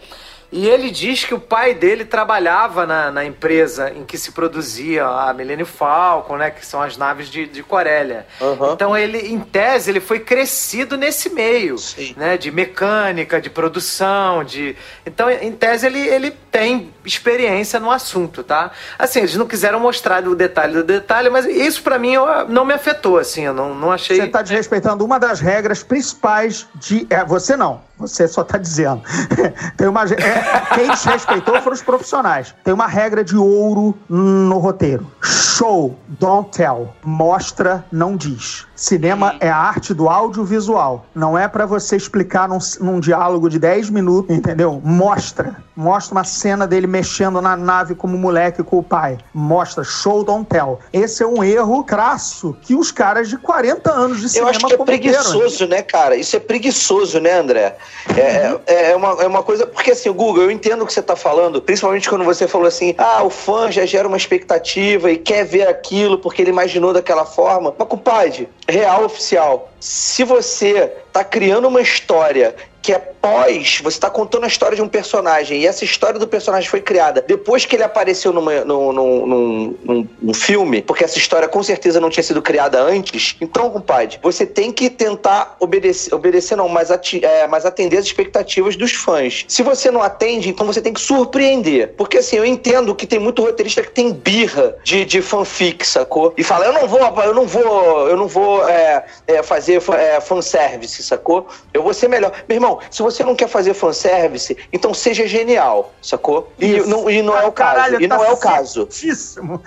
E 0.51 0.67
ele 0.67 0.89
diz 0.89 1.23
que 1.23 1.34
o 1.36 1.39
pai 1.39 1.75
dele 1.75 2.03
trabalhava 2.03 2.84
na, 2.84 3.11
na 3.11 3.23
empresa 3.23 3.93
em 3.95 4.03
que 4.03 4.17
se 4.17 4.32
produzia 4.32 5.05
a 5.05 5.32
Millennium 5.32 5.63
Falcon, 5.67 6.38
né? 6.38 6.49
Que 6.49 6.65
são 6.65 6.82
as 6.82 6.97
naves 6.97 7.30
de, 7.30 7.45
de 7.45 7.61
Corélia. 7.61 8.25
Aham. 8.41 8.73
Então 8.73 8.97
ele, 8.97 9.19
em 9.32 9.39
tese, 9.39 9.91
ele 9.91 9.99
foi 9.99 10.19
crescido 10.19 10.97
nesse 10.97 11.30
meio, 11.30 11.77
Sim. 11.77 12.15
né? 12.17 12.36
De 12.36 12.49
mecânica, 12.49 13.39
de 13.39 13.47
produção, 13.47 14.43
de... 14.43 14.75
Então, 15.05 15.30
em 15.30 15.51
tese, 15.51 15.86
ele, 15.86 15.99
ele 15.99 16.32
tem 16.52 16.91
experiência 17.06 17.80
no 17.80 17.91
assunto, 17.91 18.43
tá? 18.43 18.72
Assim, 18.97 19.20
eles 19.20 19.36
não 19.36 19.45
quiseram 19.47 19.80
mostrar 19.80 20.28
o 20.28 20.36
detalhe 20.36 20.74
do 20.74 20.84
detalhe, 20.84 21.30
mas 21.30 21.45
isso 21.45 21.82
pra 21.84 21.97
mim 22.00 22.14
eu- 22.14 22.47
não 22.47 22.66
me 22.66 22.74
afetou, 22.74 23.18
assim. 23.18 23.43
Eu 23.43 23.54
não, 23.54 23.74
não 23.74 23.91
achei... 23.91 24.18
Você 24.18 24.28
tá 24.28 24.41
desrespeitando 24.41 25.04
uma 25.06 25.20
das 25.20 25.39
regras 25.39 25.84
principais 25.84 26.68
de. 26.76 27.06
É, 27.10 27.24
você 27.24 27.56
não. 27.56 27.82
Você 27.97 28.28
só 28.30 28.43
tá 28.45 28.58
dizendo. 28.58 29.02
Tem 29.76 29.88
uma. 29.88 30.04
é, 30.06 30.74
quem 30.74 30.89
desrespeitou 30.89 31.62
foram 31.62 31.74
os 31.76 31.82
profissionais. 31.82 32.56
Tem 32.64 32.74
uma 32.74 32.88
regra 32.88 33.26
de 33.26 33.36
ouro 33.36 33.93
no 34.08 34.58
roteiro. 34.58 35.06
Show, 35.22 36.00
don't 36.08 36.50
tell. 36.52 36.93
Mostra, 37.04 37.84
não 37.91 38.16
diz. 38.16 38.66
Cinema 38.74 39.36
é 39.41 39.50
a 39.50 39.58
arte 39.58 39.93
do 39.93 40.08
audiovisual. 40.08 41.06
Não 41.14 41.38
é 41.38 41.50
pra 41.50 41.66
você 41.66 41.97
explicar 41.97 42.47
num, 42.47 42.60
num 42.80 43.02
diálogo 43.02 43.50
de 43.50 43.60
10 43.60 43.89
minutos, 43.89 44.34
entendeu? 44.34 44.82
Mostra. 44.82 45.58
Mostra 45.76 46.16
uma 46.16 46.24
cena 46.40 46.66
dele 46.66 46.88
mexendo 46.88 47.42
na 47.42 47.58
nave 47.58 47.94
como 47.96 48.18
moleque 48.18 48.64
com 48.64 48.80
o 48.80 48.84
pai. 48.84 49.18
Mostra. 49.34 49.84
Show, 49.84 50.24
don't 50.24 50.48
tell. 50.48 50.80
Esse 50.94 51.24
é 51.24 51.28
um 51.28 51.44
erro 51.44 51.84
crasso 51.84 52.56
que 52.62 52.74
os 52.74 52.92
caras 52.92 53.28
de 53.28 53.38
40 53.38 53.92
anos 53.92 54.20
de 54.20 54.26
Eu 54.26 54.30
cinema 54.30 54.50
acho 54.52 54.60
que 54.60 54.74
é 54.74 54.78
preguiçoso, 54.78 55.68
né, 55.68 55.82
cara? 55.82 56.16
Isso 56.16 56.36
é 56.36 56.40
preguiçoso, 56.40 57.20
né, 57.20 57.34
André? 57.34 57.76
É, 58.16 58.58
é, 58.66 58.92
é 58.92 58.96
uma, 58.96 59.10
é 59.22 59.28
uma 59.28 59.44
coisa. 59.44 59.68
Porque 59.68 59.92
assim, 59.92 60.10
o 60.10 60.14
Google, 60.14 60.44
eu 60.44 60.52
entendo 60.52 60.84
o 60.84 60.86
que 60.86 60.94
você 60.94 61.02
tá 61.02 61.16
falando, 61.16 61.62
principalmente 61.62 62.10
quando 62.10 62.24
você 62.24 62.48
falou 62.48 62.68
assim: 62.68 62.96
ah, 62.98 63.24
o 63.24 63.30
fã 63.30 63.72
já 63.72 63.86
gera 63.86 64.08
uma 64.08 64.18
expectativa 64.18 65.12
e 65.12 65.18
quer 65.18 65.44
ver 65.44 65.68
aquilo 65.68 66.18
porque 66.18 66.42
ele 66.42 66.52
imaginou 66.52 66.94
daquela 66.94 67.26
forma. 67.26 67.74
Mas, 67.78 67.88
compadre, 67.88 68.48
real 68.68 69.04
oficial. 69.04 69.70
Se 69.80 70.24
você 70.24 70.92
tá 71.12 71.24
criando 71.24 71.68
uma 71.68 71.82
história 71.82 72.56
que 72.90 72.94
é 72.94 72.98
pós, 72.98 73.82
você 73.84 74.00
tá 74.00 74.10
contando 74.10 74.46
a 74.46 74.48
história 74.48 74.76
de 74.76 74.82
um 74.82 74.88
personagem, 74.88 75.62
e 75.62 75.68
essa 75.68 75.86
história 75.86 76.20
do 76.20 76.28
personagem 76.28 76.68
foi 76.68 76.82
criada 76.82 77.24
depois 77.28 77.64
que 77.64 77.76
ele 77.76 77.84
apareceu 77.84 78.34
numa, 78.34 78.66
num, 78.66 78.92
num, 78.92 79.28
num, 79.28 79.78
num, 79.84 80.10
num 80.20 80.34
filme, 80.34 80.82
porque 80.82 81.04
essa 81.04 81.20
história 81.20 81.48
com 81.48 81.62
certeza 81.62 82.00
não 82.00 82.10
tinha 82.10 82.24
sido 82.24 82.42
criada 82.42 82.82
antes. 82.82 83.36
Então, 83.40 83.70
compadre, 83.70 84.18
você 84.24 84.44
tem 84.44 84.72
que 84.72 84.90
tentar 84.90 85.56
obedecer, 85.60 86.16
obedecer 86.16 86.56
não, 86.56 86.68
mas, 86.68 86.90
ati, 86.90 87.24
é, 87.24 87.46
mas 87.48 87.64
atender 87.64 87.98
as 87.98 88.06
expectativas 88.06 88.76
dos 88.76 88.94
fãs. 88.94 89.46
Se 89.48 89.62
você 89.62 89.92
não 89.92 90.02
atende, 90.02 90.50
então 90.50 90.66
você 90.66 90.82
tem 90.82 90.92
que 90.92 91.02
surpreender. 91.02 91.94
Porque 91.96 92.18
assim, 92.18 92.38
eu 92.38 92.46
entendo 92.46 92.96
que 92.96 93.06
tem 93.06 93.20
muito 93.20 93.44
roteirista 93.44 93.84
que 93.84 93.92
tem 93.92 94.12
birra 94.12 94.76
de, 94.84 95.06
de 95.06 95.22
fanfic, 95.22 95.86
sacou? 95.86 96.34
E 96.36 96.44
fala, 96.44 96.66
eu 96.66 96.74
não 96.74 96.88
vou, 96.88 97.00
eu 97.22 97.36
não 97.36 97.46
vou, 97.46 98.10
eu 98.10 98.18
não 98.18 98.28
vou 98.28 98.68
é, 98.68 99.06
é, 99.28 99.44
fazer 99.44 99.80
é, 99.94 100.20
fanservice, 100.20 101.04
sacou? 101.04 101.48
Eu 101.72 101.84
vou 101.84 101.94
ser 101.94 102.08
melhor. 102.08 102.32
Meu 102.48 102.56
irmão, 102.56 102.78
se 102.89 103.01
você 103.01 103.23
não 103.23 103.36
quer 103.36 103.47
fazer 103.47 103.73
fanservice, 103.73 104.57
então 104.71 104.93
seja 104.93 105.27
genial, 105.27 105.93
sacou? 106.01 106.51
E 106.59 106.80
não, 106.82 107.09
e 107.09 107.21
não 107.21 107.38
é 107.38 107.45
o 107.45 107.51
caso. 107.51 107.75
Caralho, 107.75 108.01
e 108.01 108.07
não 108.07 108.19
tá 108.19 108.25
é 108.25 108.32
o 108.32 108.38
caso. 108.38 108.88
certíssimo. 108.91 109.61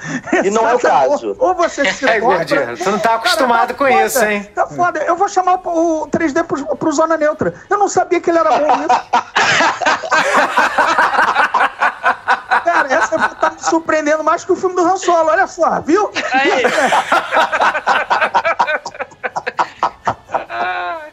E 0.44 0.50
não 0.50 0.68
é 0.68 0.74
o 0.74 0.78
caso. 0.78 1.36
Ou, 1.38 1.48
ou 1.48 1.54
você 1.54 1.90
se 1.92 2.06
É, 2.08 2.20
Gordinho, 2.20 2.76
tu 2.76 2.90
não 2.90 2.98
tá 2.98 3.14
acostumado 3.14 3.74
Cara, 3.74 3.74
com 3.74 3.86
foda, 3.86 4.06
isso, 4.06 4.24
hein? 4.24 4.44
Tá 4.54 4.66
foda. 4.66 5.02
Eu 5.04 5.16
vou 5.16 5.28
chamar 5.28 5.60
o, 5.64 6.02
o 6.02 6.08
3D 6.08 6.44
pro, 6.44 6.76
pro 6.76 6.92
Zona 6.92 7.16
Neutra. 7.16 7.54
Eu 7.70 7.78
não 7.78 7.88
sabia 7.88 8.20
que 8.20 8.30
ele 8.30 8.38
era 8.38 8.58
bom 8.58 8.76
nisso. 8.76 8.88
Cara, 12.64 12.94
essa 12.94 13.18
tá 13.18 13.50
me 13.50 13.62
surpreendendo 13.62 14.24
mais 14.24 14.44
que 14.44 14.52
o 14.52 14.56
filme 14.56 14.74
do 14.74 14.82
Han 14.82 14.96
Solo. 14.96 15.30
Olha 15.30 15.46
só, 15.46 15.80
viu? 15.80 16.10
Aí. 16.32 16.62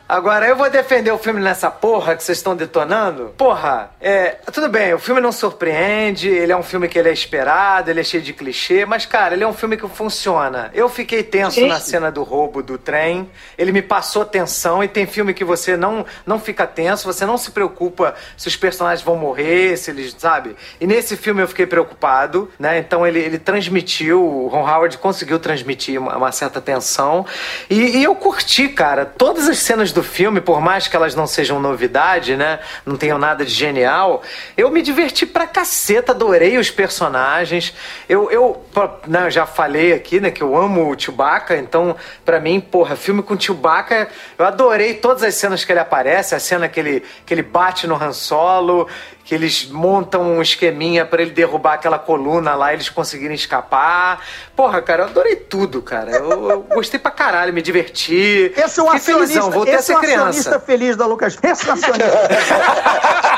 Agora, 0.10 0.48
eu 0.48 0.56
vou 0.56 0.68
defender 0.72 1.12
o 1.12 1.20
filme 1.20 1.40
nessa 1.40 1.70
porra 1.70 2.16
que 2.16 2.24
vocês 2.24 2.40
estão 2.40 2.56
detonando. 2.56 3.32
Porra, 3.38 3.92
é. 4.02 4.38
Tudo 4.52 4.68
bem, 4.68 4.92
o 4.92 4.98
filme 4.98 5.22
não 5.22 5.32
surpreende, 5.32 6.28
ele 6.28 6.52
é 6.52 6.58
um 6.58 6.64
filme 6.64 6.88
que 6.88 6.98
ele 6.98 7.10
é 7.10 7.14
esperado, 7.14 7.92
ele 7.92 8.00
é 8.00 8.04
cheio 8.04 8.24
de 8.24 8.34
clichê, 8.34 8.88
mas, 8.88 9.06
cara, 9.06 9.36
ele 9.36 9.44
é 9.44 9.48
um 9.48 9.54
filme 9.54 9.78
que 9.78 9.88
funciona. 9.88 10.72
Eu 10.74 10.90
fiquei 10.90 11.22
tenso 11.22 11.64
na 11.68 11.80
cena 11.80 12.12
do 12.12 12.24
roubo 12.24 12.64
do 12.64 12.76
trem, 12.76 13.30
ele 13.56 13.72
me 13.72 13.84
passou 13.84 14.26
tensão, 14.26 14.84
e 14.84 14.88
tem 14.88 15.06
filme 15.06 15.32
que 15.32 15.46
você 15.46 15.78
não, 15.78 16.04
não 16.26 16.40
fica 16.40 16.66
tenso, 16.66 17.06
você 17.06 17.24
não 17.24 17.38
se 17.38 17.52
preocupa 17.52 18.16
se 18.36 18.48
os 18.48 18.56
personagens 18.56 19.06
vão 19.06 19.16
morrer, 19.16 19.78
se 19.78 19.92
eles, 19.92 20.16
sabe? 20.18 20.56
E 20.82 20.88
nesse 20.88 21.16
filme 21.18 21.44
eu 21.44 21.48
fiquei 21.48 21.68
preocupado, 21.68 22.50
né? 22.58 22.80
Então 22.80 23.06
ele, 23.06 23.20
ele 23.20 23.38
transmitiu, 23.38 24.26
o 24.26 24.48
Ron 24.48 24.68
Howard 24.68 24.98
conseguiu 24.98 25.38
transmitir 25.38 26.02
uma, 26.02 26.18
uma 26.18 26.32
certa 26.32 26.60
tensão. 26.60 27.28
E, 27.70 28.00
e 28.00 28.04
eu 28.04 28.16
curti, 28.16 28.70
cara, 28.70 29.06
todas 29.06 29.48
as 29.48 29.60
cenas 29.60 29.92
do 29.92 29.99
filme, 30.04 30.42
por 30.42 30.62
mais 30.62 30.88
que 30.88 30.96
elas 30.96 31.16
não 31.16 31.28
sejam 31.28 31.60
novidade, 31.60 32.36
né? 32.36 32.60
Não 32.86 32.98
tenham 32.98 33.18
nada 33.18 33.46
de 33.46 33.52
genial, 33.52 34.22
eu 34.58 34.70
me 34.70 34.82
diverti 34.82 35.26
pra 35.26 35.48
caceta, 35.48 36.12
adorei 36.12 36.58
os 36.58 36.70
personagens. 36.70 37.74
Eu, 38.08 38.32
eu, 38.32 38.64
né, 39.08 39.30
já 39.30 39.46
falei 39.46 39.94
aqui, 39.94 40.20
né, 40.20 40.32
que 40.32 40.42
eu 40.42 40.56
amo 40.56 40.90
o 40.90 41.00
Chewbacca, 41.00 41.58
então, 41.58 41.96
pra 42.24 42.40
mim, 42.40 42.60
porra, 42.60 42.96
filme 42.96 43.22
com 43.22 43.40
Chewbacca, 43.40 44.10
eu 44.38 44.46
adorei 44.46 44.96
todas 44.96 45.24
as 45.24 45.36
cenas 45.36 45.64
que 45.64 45.72
ele 45.72 45.80
aparece, 45.80 46.36
a 46.36 46.40
cena 46.40 46.68
que 46.68 46.80
ele, 46.80 47.04
que 47.26 47.34
ele 47.34 47.44
bate 47.44 47.88
no 47.88 47.96
Han 47.96 48.14
Solo, 48.14 48.88
que 49.30 49.36
eles 49.36 49.68
montam 49.70 50.24
um 50.24 50.42
esqueminha 50.42 51.06
pra 51.06 51.22
ele 51.22 51.30
derrubar 51.30 51.74
aquela 51.74 52.00
coluna 52.00 52.56
lá 52.56 52.72
e 52.72 52.78
eles 52.78 52.90
conseguirem 52.90 53.36
escapar. 53.36 54.26
Porra, 54.56 54.82
cara, 54.82 55.04
eu 55.04 55.06
adorei 55.06 55.36
tudo, 55.36 55.84
cara. 55.84 56.10
Eu, 56.10 56.50
eu 56.50 56.62
gostei 56.64 57.00
pra 57.00 57.12
caralho, 57.12 57.54
me 57.54 57.62
diverti. 57.62 58.52
Esse 58.58 58.80
é 58.80 58.84
um 58.84 58.90
acionista, 58.90 59.14
felizão, 59.14 59.52
voltei 59.52 59.76
a 59.76 59.78
esse 59.78 59.94
é 59.94 60.00
ser 60.00 60.06
acionista 60.08 60.50
criança. 60.50 60.60
feliz 60.66 60.98
da 60.98 61.06
Lucas. 61.06 61.38
Esse 61.44 61.68
é 61.68 61.70
um 61.70 61.74
acionista. 61.74 62.10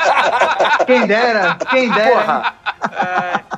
Quem 0.86 1.06
dera, 1.06 1.56
quem 1.70 1.88
dera. 1.90 2.10
Porra. 2.10 2.54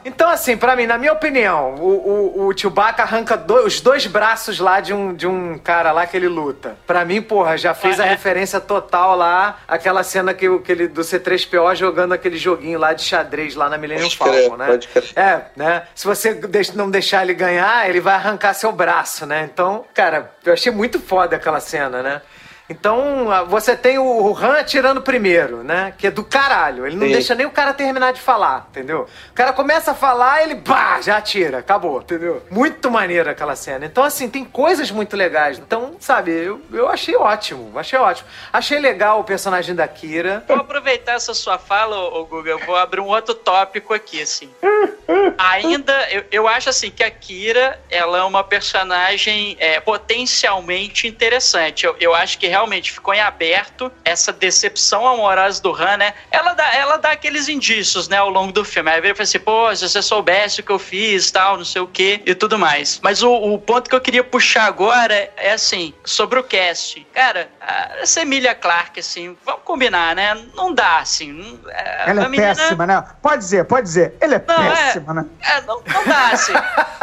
Então, 0.04 0.28
assim, 0.28 0.56
pra 0.56 0.76
mim, 0.76 0.86
na 0.86 0.98
minha 0.98 1.12
opinião, 1.12 1.74
o, 1.76 2.42
o, 2.42 2.46
o 2.48 2.58
Chewbacca 2.58 3.02
arranca 3.02 3.36
do- 3.36 3.64
os 3.64 3.80
dois 3.80 4.06
braços 4.06 4.58
lá 4.58 4.80
de 4.80 4.92
um, 4.92 5.14
de 5.14 5.26
um 5.26 5.56
cara 5.58 5.92
lá 5.92 6.06
que 6.06 6.16
ele 6.16 6.28
luta. 6.28 6.76
Pra 6.86 7.04
mim, 7.04 7.22
porra, 7.22 7.56
já 7.56 7.72
fez 7.74 7.98
a 7.98 8.04
Ah, 8.04 8.06
é? 8.06 8.10
referência 8.10 8.60
total 8.60 9.16
lá, 9.16 9.56
aquela 9.66 10.02
cena 10.02 10.34
que, 10.34 10.48
o- 10.48 10.60
que 10.60 10.70
ele, 10.72 10.88
do 10.88 11.00
C3PO 11.00 11.74
jogando 11.74 12.12
aquele 12.12 12.23
joguinho 12.32 12.78
lá 12.78 12.92
de 12.92 13.02
xadrez 13.02 13.54
lá 13.54 13.68
na 13.68 13.78
Millennium 13.78 14.10
Falcon, 14.10 14.56
né? 14.56 14.66
pode 14.66 14.88
crer. 14.88 15.12
É, 15.16 15.42
né? 15.56 15.82
Se 15.94 16.06
você 16.06 16.40
não 16.74 16.90
deixar 16.90 17.22
ele 17.22 17.34
ganhar, 17.34 17.88
ele 17.88 18.00
vai 18.00 18.14
arrancar 18.14 18.54
seu 18.54 18.72
braço, 18.72 19.26
né? 19.26 19.48
Então, 19.52 19.84
cara, 19.94 20.32
eu 20.44 20.52
achei 20.52 20.72
muito 20.72 21.00
foda 21.00 21.36
aquela 21.36 21.60
cena, 21.60 22.02
né? 22.02 22.22
Então, 22.68 23.28
você 23.48 23.76
tem 23.76 23.98
o 23.98 24.34
Han 24.36 24.60
atirando 24.60 25.02
primeiro, 25.02 25.62
né? 25.62 25.92
Que 25.98 26.06
é 26.06 26.10
do 26.10 26.24
caralho. 26.24 26.86
Ele 26.86 26.96
não 26.96 27.06
Sim. 27.06 27.12
deixa 27.12 27.34
nem 27.34 27.44
o 27.44 27.50
cara 27.50 27.74
terminar 27.74 28.12
de 28.12 28.20
falar, 28.20 28.66
entendeu? 28.70 29.06
O 29.30 29.34
cara 29.34 29.52
começa 29.52 29.90
a 29.90 29.94
falar, 29.94 30.42
ele 30.42 30.56
pá, 30.56 30.98
já 31.02 31.18
atira, 31.18 31.58
acabou, 31.58 32.00
entendeu? 32.00 32.42
Muito 32.50 32.90
maneiro 32.90 33.28
aquela 33.28 33.54
cena. 33.54 33.84
Então, 33.84 34.02
assim, 34.02 34.30
tem 34.30 34.44
coisas 34.44 34.90
muito 34.90 35.14
legais. 35.14 35.58
Então, 35.58 35.96
sabe, 36.00 36.32
eu, 36.32 36.60
eu 36.72 36.88
achei 36.88 37.14
ótimo, 37.14 37.78
achei 37.78 37.98
ótimo. 37.98 38.28
Achei 38.50 38.78
legal 38.78 39.20
o 39.20 39.24
personagem 39.24 39.74
da 39.74 39.86
Kira. 39.86 40.42
Vou 40.48 40.56
aproveitar 40.56 41.12
essa 41.12 41.34
sua 41.34 41.58
fala, 41.58 41.98
ô 41.98 42.24
Google, 42.24 42.52
eu 42.52 42.58
vou 42.60 42.76
abrir 42.76 43.00
um 43.00 43.08
outro 43.08 43.34
tópico 43.34 43.92
aqui, 43.92 44.22
assim. 44.22 44.50
Ainda, 45.36 45.92
eu, 46.10 46.24
eu 46.32 46.48
acho 46.48 46.70
assim 46.70 46.90
que 46.90 47.04
a 47.04 47.10
Kira, 47.10 47.78
ela 47.90 48.18
é 48.18 48.22
uma 48.22 48.42
personagem 48.42 49.54
é, 49.60 49.78
potencialmente 49.80 51.06
interessante. 51.06 51.84
Eu, 51.84 51.94
eu 52.00 52.14
acho 52.14 52.38
que 52.38 52.53
realmente 52.54 52.92
ficou 52.92 53.12
em 53.12 53.20
aberto 53.20 53.90
essa 54.04 54.32
decepção 54.32 55.06
amorosa 55.06 55.60
do 55.60 55.74
Han, 55.74 55.96
né? 55.96 56.14
Ela 56.30 56.52
dá, 56.52 56.74
ela 56.74 56.96
dá 56.98 57.10
aqueles 57.10 57.48
indícios, 57.48 58.08
né, 58.08 58.16
ao 58.16 58.30
longo 58.30 58.52
do 58.52 58.64
filme. 58.64 58.90
Aí 58.90 58.98
ele 58.98 59.12
fala 59.12 59.24
assim, 59.24 59.40
pô, 59.40 59.74
se 59.74 59.88
você 59.88 60.00
soubesse 60.00 60.60
o 60.60 60.62
que 60.62 60.70
eu 60.70 60.78
fiz, 60.78 61.32
tal, 61.32 61.56
não 61.56 61.64
sei 61.64 61.82
o 61.82 61.86
que 61.86 62.22
e 62.24 62.34
tudo 62.34 62.56
mais. 62.56 63.00
Mas 63.02 63.22
o, 63.24 63.32
o 63.32 63.58
ponto 63.58 63.90
que 63.90 63.96
eu 63.96 64.00
queria 64.00 64.22
puxar 64.22 64.66
agora 64.66 65.32
é, 65.36 65.52
assim, 65.52 65.92
sobre 66.04 66.38
o 66.38 66.44
cast. 66.44 67.04
Cara, 67.12 67.50
essa 68.00 68.20
Emilia 68.20 68.54
Clarke, 68.54 69.00
assim, 69.00 69.36
vamos 69.44 69.62
combinar, 69.64 70.14
né? 70.14 70.34
Não 70.54 70.72
dá, 70.74 70.98
assim. 70.98 71.32
não- 71.32 71.70
é, 71.70 72.04
Ela 72.10 72.24
é 72.24 72.28
menina- 72.28 72.54
péssima, 72.54 72.86
né? 72.86 73.04
Pode 73.22 73.38
dizer, 73.38 73.64
pode 73.64 73.82
dizer. 73.86 74.14
Ela 74.20 74.36
é 74.36 74.44
Não, 74.46 74.62
é. 74.62 74.70
péssima, 74.70 75.14
né? 75.14 75.24
É, 75.40 75.60
não, 75.62 75.82
não 75.86 76.04
dá, 76.06 76.28
assim. 76.28 76.52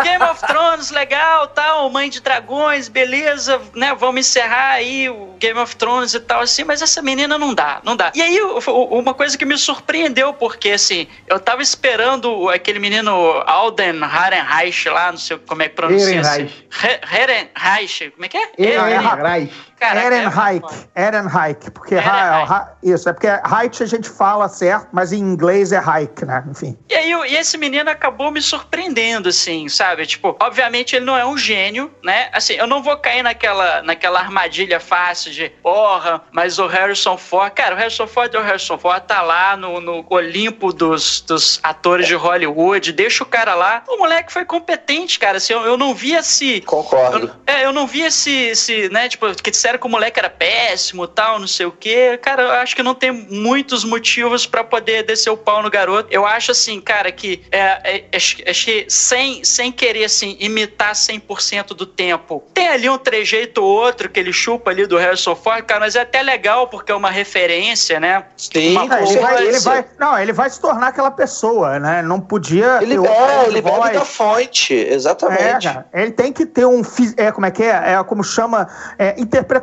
Game 0.03 0.23
of 0.23 0.41
Thrones, 0.45 0.91
legal, 0.91 1.47
tal, 1.47 1.89
Mãe 1.89 2.09
de 2.09 2.21
Dragões, 2.21 2.87
beleza, 2.87 3.61
né? 3.75 3.93
Vamos 3.95 4.21
encerrar 4.21 4.71
aí 4.71 5.09
o 5.09 5.35
Game 5.39 5.59
of 5.59 5.75
Thrones 5.75 6.13
e 6.13 6.19
tal, 6.19 6.41
assim, 6.41 6.63
mas 6.63 6.81
essa 6.81 7.01
menina 7.01 7.37
não 7.37 7.53
dá, 7.53 7.79
não 7.83 7.95
dá. 7.95 8.11
E 8.15 8.21
aí, 8.21 8.39
uma 8.41 9.13
coisa 9.13 9.37
que 9.37 9.45
me 9.45 9.57
surpreendeu, 9.57 10.33
porque, 10.33 10.71
assim, 10.71 11.07
eu 11.27 11.39
tava 11.39 11.61
esperando 11.61 12.49
aquele 12.49 12.79
menino 12.79 13.11
Alden 13.45 14.03
Harenreich 14.03 14.89
lá, 14.89 15.11
não 15.11 15.17
sei 15.19 15.37
como 15.39 15.61
é 15.63 15.69
que 15.69 15.75
pronuncia. 15.75 16.15
Ehrenreich. 16.21 16.67
Herenreich, 17.13 18.11
como 18.11 18.25
é 18.25 18.29
que 18.29 18.37
é? 18.37 18.49
Ehrenreich. 18.57 19.53
Caraca, 19.81 19.99
é- 20.15 20.19
Ehrenreich. 20.19 20.87
Ehrenreich. 20.95 21.71
Porque 21.71 21.95
Ehrenreich. 21.95 22.51
Ha- 22.51 22.55
Ha- 22.55 22.73
isso, 22.83 23.09
é 23.09 23.13
porque 23.13 23.27
Reich 23.27 23.81
a 23.81 23.85
gente 23.87 24.07
fala 24.09 24.47
certo, 24.47 24.87
mas 24.91 25.11
em 25.11 25.17
inglês 25.19 25.71
é 25.71 25.79
Reich, 25.79 26.23
né? 26.23 26.43
Enfim. 26.49 26.77
E 26.89 26.93
aí, 26.95 27.11
e 27.31 27.35
esse 27.35 27.57
menino 27.57 27.89
acabou 27.89 28.29
me 28.31 28.41
surpreendendo, 28.41 29.29
assim, 29.29 29.67
sabe? 29.69 30.05
Tipo, 30.05 30.35
obviamente 30.39 30.95
ele 30.95 31.05
não 31.05 31.17
é 31.17 31.25
um 31.25 31.35
gênio, 31.37 31.91
né? 32.03 32.29
Assim, 32.31 32.53
eu 32.53 32.67
não 32.67 32.83
vou 32.83 32.95
cair 32.97 33.23
naquela, 33.23 33.81
naquela 33.81 34.19
armadilha 34.19 34.79
fácil 34.79 35.31
de, 35.31 35.49
porra, 35.63 36.21
mas 36.31 36.59
o 36.59 36.67
Harrison 36.67 37.17
Ford. 37.17 37.51
Cara, 37.53 37.73
o 37.73 37.77
Harrison 37.77 38.05
Ford 38.05 38.33
é 38.35 38.37
o 38.39 38.43
Harrison 38.43 38.77
Ford, 38.77 39.01
tá 39.03 39.21
lá 39.23 39.57
no, 39.57 39.81
no 39.81 40.05
Olimpo 40.09 40.71
dos, 40.71 41.21
dos 41.21 41.59
atores 41.63 42.05
de 42.07 42.13
Hollywood, 42.15 42.91
deixa 42.91 43.23
o 43.23 43.27
cara 43.27 43.55
lá. 43.55 43.83
O 43.87 43.97
moleque 43.97 44.31
foi 44.31 44.45
competente, 44.45 45.17
cara. 45.17 45.37
Assim, 45.37 45.53
eu, 45.53 45.61
eu 45.61 45.77
não 45.77 45.95
vi 45.95 46.13
esse. 46.13 46.61
Concordo. 46.61 47.27
Eu, 47.47 47.53
é, 47.53 47.65
eu 47.65 47.71
não 47.73 47.87
vi 47.87 48.01
esse, 48.01 48.31
esse, 48.31 48.89
né, 48.89 49.09
tipo, 49.09 49.25
que 49.41 49.49
disseram 49.49 49.70
que 49.77 49.85
o 49.85 49.89
moleque 49.89 50.19
era 50.19 50.29
péssimo, 50.29 51.07
tal, 51.07 51.39
não 51.39 51.47
sei 51.47 51.65
o 51.65 51.71
quê. 51.71 52.17
Cara, 52.21 52.43
eu 52.43 52.51
acho 52.51 52.75
que 52.75 52.83
não 52.83 52.93
tem 52.95 53.11
muitos 53.11 53.83
motivos 53.83 54.45
pra 54.45 54.63
poder 54.63 55.03
descer 55.03 55.29
o 55.29 55.37
pau 55.37 55.61
no 55.61 55.69
garoto. 55.69 56.07
Eu 56.11 56.25
acho, 56.25 56.51
assim, 56.51 56.79
cara, 56.81 57.11
que 57.11 57.41
é, 57.51 57.59
é, 57.83 58.03
acho, 58.15 58.37
acho 58.47 58.65
que 58.65 58.85
sem, 58.89 59.43
sem 59.43 59.71
querer, 59.71 60.05
assim, 60.05 60.35
imitar 60.39 60.93
100% 60.93 61.67
do 61.73 61.85
tempo, 61.85 62.43
tem 62.53 62.67
ali 62.67 62.89
um 62.89 62.97
trejeito 62.97 63.63
ou 63.63 63.69
outro 63.69 64.09
que 64.09 64.19
ele 64.19 64.33
chupa 64.33 64.71
ali 64.71 64.85
do 64.85 64.97
Harrison 64.97 65.35
Ford, 65.35 65.63
cara, 65.65 65.79
mas 65.81 65.95
é 65.95 66.01
até 66.01 66.21
legal 66.21 66.67
porque 66.67 66.91
é 66.91 66.95
uma 66.95 67.09
referência, 67.11 67.99
né? 67.99 68.25
Sim, 68.37 68.71
Uma 68.75 68.83
ele, 69.01 69.19
vai, 69.19 69.47
ele 69.47 69.59
vai- 69.59 69.85
não, 69.99 70.17
ele 70.19 70.33
vai 70.33 70.49
se 70.49 70.59
tornar 70.59 70.87
aquela 70.87 71.11
pessoa, 71.11 71.79
né? 71.79 72.01
Não 72.01 72.19
podia. 72.19 72.79
Ele, 72.81 72.95
é, 72.95 73.47
ele 73.47 73.61
bebe 73.61 73.91
da 73.91 74.05
fonte, 74.05 74.73
É, 74.73 74.93
exatamente. 74.93 75.67
cara, 75.67 75.85
ele 75.93 76.11
tem 76.11 76.31
que 76.33 76.45
ter 76.45 76.65
um. 76.65 76.81
É, 77.17 77.31
como 77.31 77.45
é 77.45 77.51
que 77.51 77.63
é? 77.63 77.93
É 77.93 78.03
como 78.03 78.23
chama? 78.23 78.67
É, 78.97 79.15
interpretação 79.17 79.60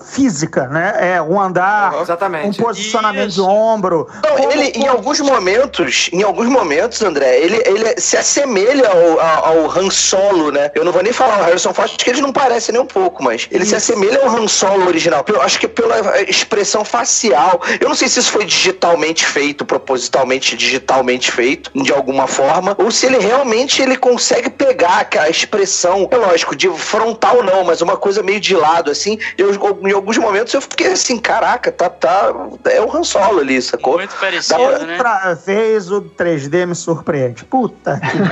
física, 0.00 0.66
né? 0.68 0.94
É 1.16 1.22
um 1.22 1.40
andar, 1.40 2.00
Exatamente. 2.00 2.60
um 2.60 2.64
posicionamento 2.64 3.28
Isso. 3.30 3.42
de 3.42 3.48
ombro. 3.48 4.08
Não, 4.24 4.36
Como- 4.36 4.52
ele, 4.52 4.72
em 4.74 4.86
alguns 4.86 5.20
momentos, 5.20 6.08
em 6.12 6.22
alguns 6.22 6.48
momentos, 6.48 7.02
André? 7.02 7.38
Ele, 7.38 7.62
ele 7.66 8.00
se 8.00 8.16
assemelha 8.16 8.88
ao, 8.88 9.20
ao, 9.20 9.44
ao 9.64 9.78
Han 9.78 9.90
Solo, 9.90 10.50
né? 10.50 10.70
Eu 10.74 10.84
não 10.84 10.92
vou 10.92 11.02
nem 11.02 11.12
falar 11.12 11.40
o 11.40 11.44
Harrison 11.44 11.72
Ford, 11.72 11.90
porque 11.92 12.10
eles 12.10 12.20
não 12.20 12.32
parecem 12.32 12.72
nem 12.72 12.82
um 12.82 12.86
pouco, 12.86 13.22
mas 13.22 13.46
ele 13.50 13.64
se 13.64 13.74
assemelha 13.76 14.20
ao 14.22 14.28
Han 14.36 14.48
Solo 14.48 14.86
original. 14.86 15.24
Eu 15.28 15.40
acho 15.42 15.58
que 15.58 15.68
pela 15.68 16.20
expressão 16.22 16.84
facial. 16.84 17.60
Eu 17.80 17.88
não 17.88 17.94
sei 17.94 18.08
se 18.08 18.18
isso 18.20 18.30
foi 18.32 18.44
digitalmente 18.44 19.24
feito, 19.26 19.64
propositalmente 19.64 20.56
digitalmente 20.56 21.30
feito, 21.30 21.70
de 21.74 21.92
alguma 21.92 22.26
forma, 22.26 22.74
ou 22.78 22.90
se 22.90 23.06
ele 23.06 23.18
realmente 23.18 23.80
ele 23.82 23.96
consegue 23.96 24.50
pegar 24.50 25.06
a 25.18 25.28
expressão, 25.28 26.08
é 26.10 26.16
lógico, 26.16 26.54
de 26.56 26.68
frontal 26.70 27.42
não, 27.42 27.64
mas 27.64 27.80
uma 27.80 27.96
coisa 27.96 28.22
meio 28.22 28.40
de 28.40 28.54
lado, 28.54 28.90
assim. 28.90 29.18
Eu, 29.38 29.52
em 29.86 29.92
alguns 29.92 30.16
momentos 30.18 30.52
eu 30.54 30.60
fiquei 30.62 30.92
assim, 30.92 31.18
caraca, 31.18 31.70
tá, 31.70 31.90
tá, 31.90 32.32
é 32.70 32.80
o 32.80 32.90
Han 32.96 33.04
Solo 33.04 33.40
ali, 33.40 33.60
sacou? 33.60 33.98
Muito 33.98 34.14
parecido, 34.16 34.58
Da- 34.58 34.78
né? 34.80 34.92
Outra 34.94 35.34
vez 35.34 35.90
o 35.90 36.00
3D 36.02 36.66
me 36.66 36.74
surpreende. 36.74 37.44
Puta 37.44 38.00
que 38.00 38.16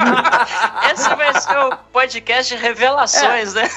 Esse 0.92 1.08
vai 1.14 1.40
ser 1.40 1.56
o 1.58 1.76
podcast 1.92 2.54
de 2.56 2.60
revelações, 2.60 3.54
né? 3.54 3.68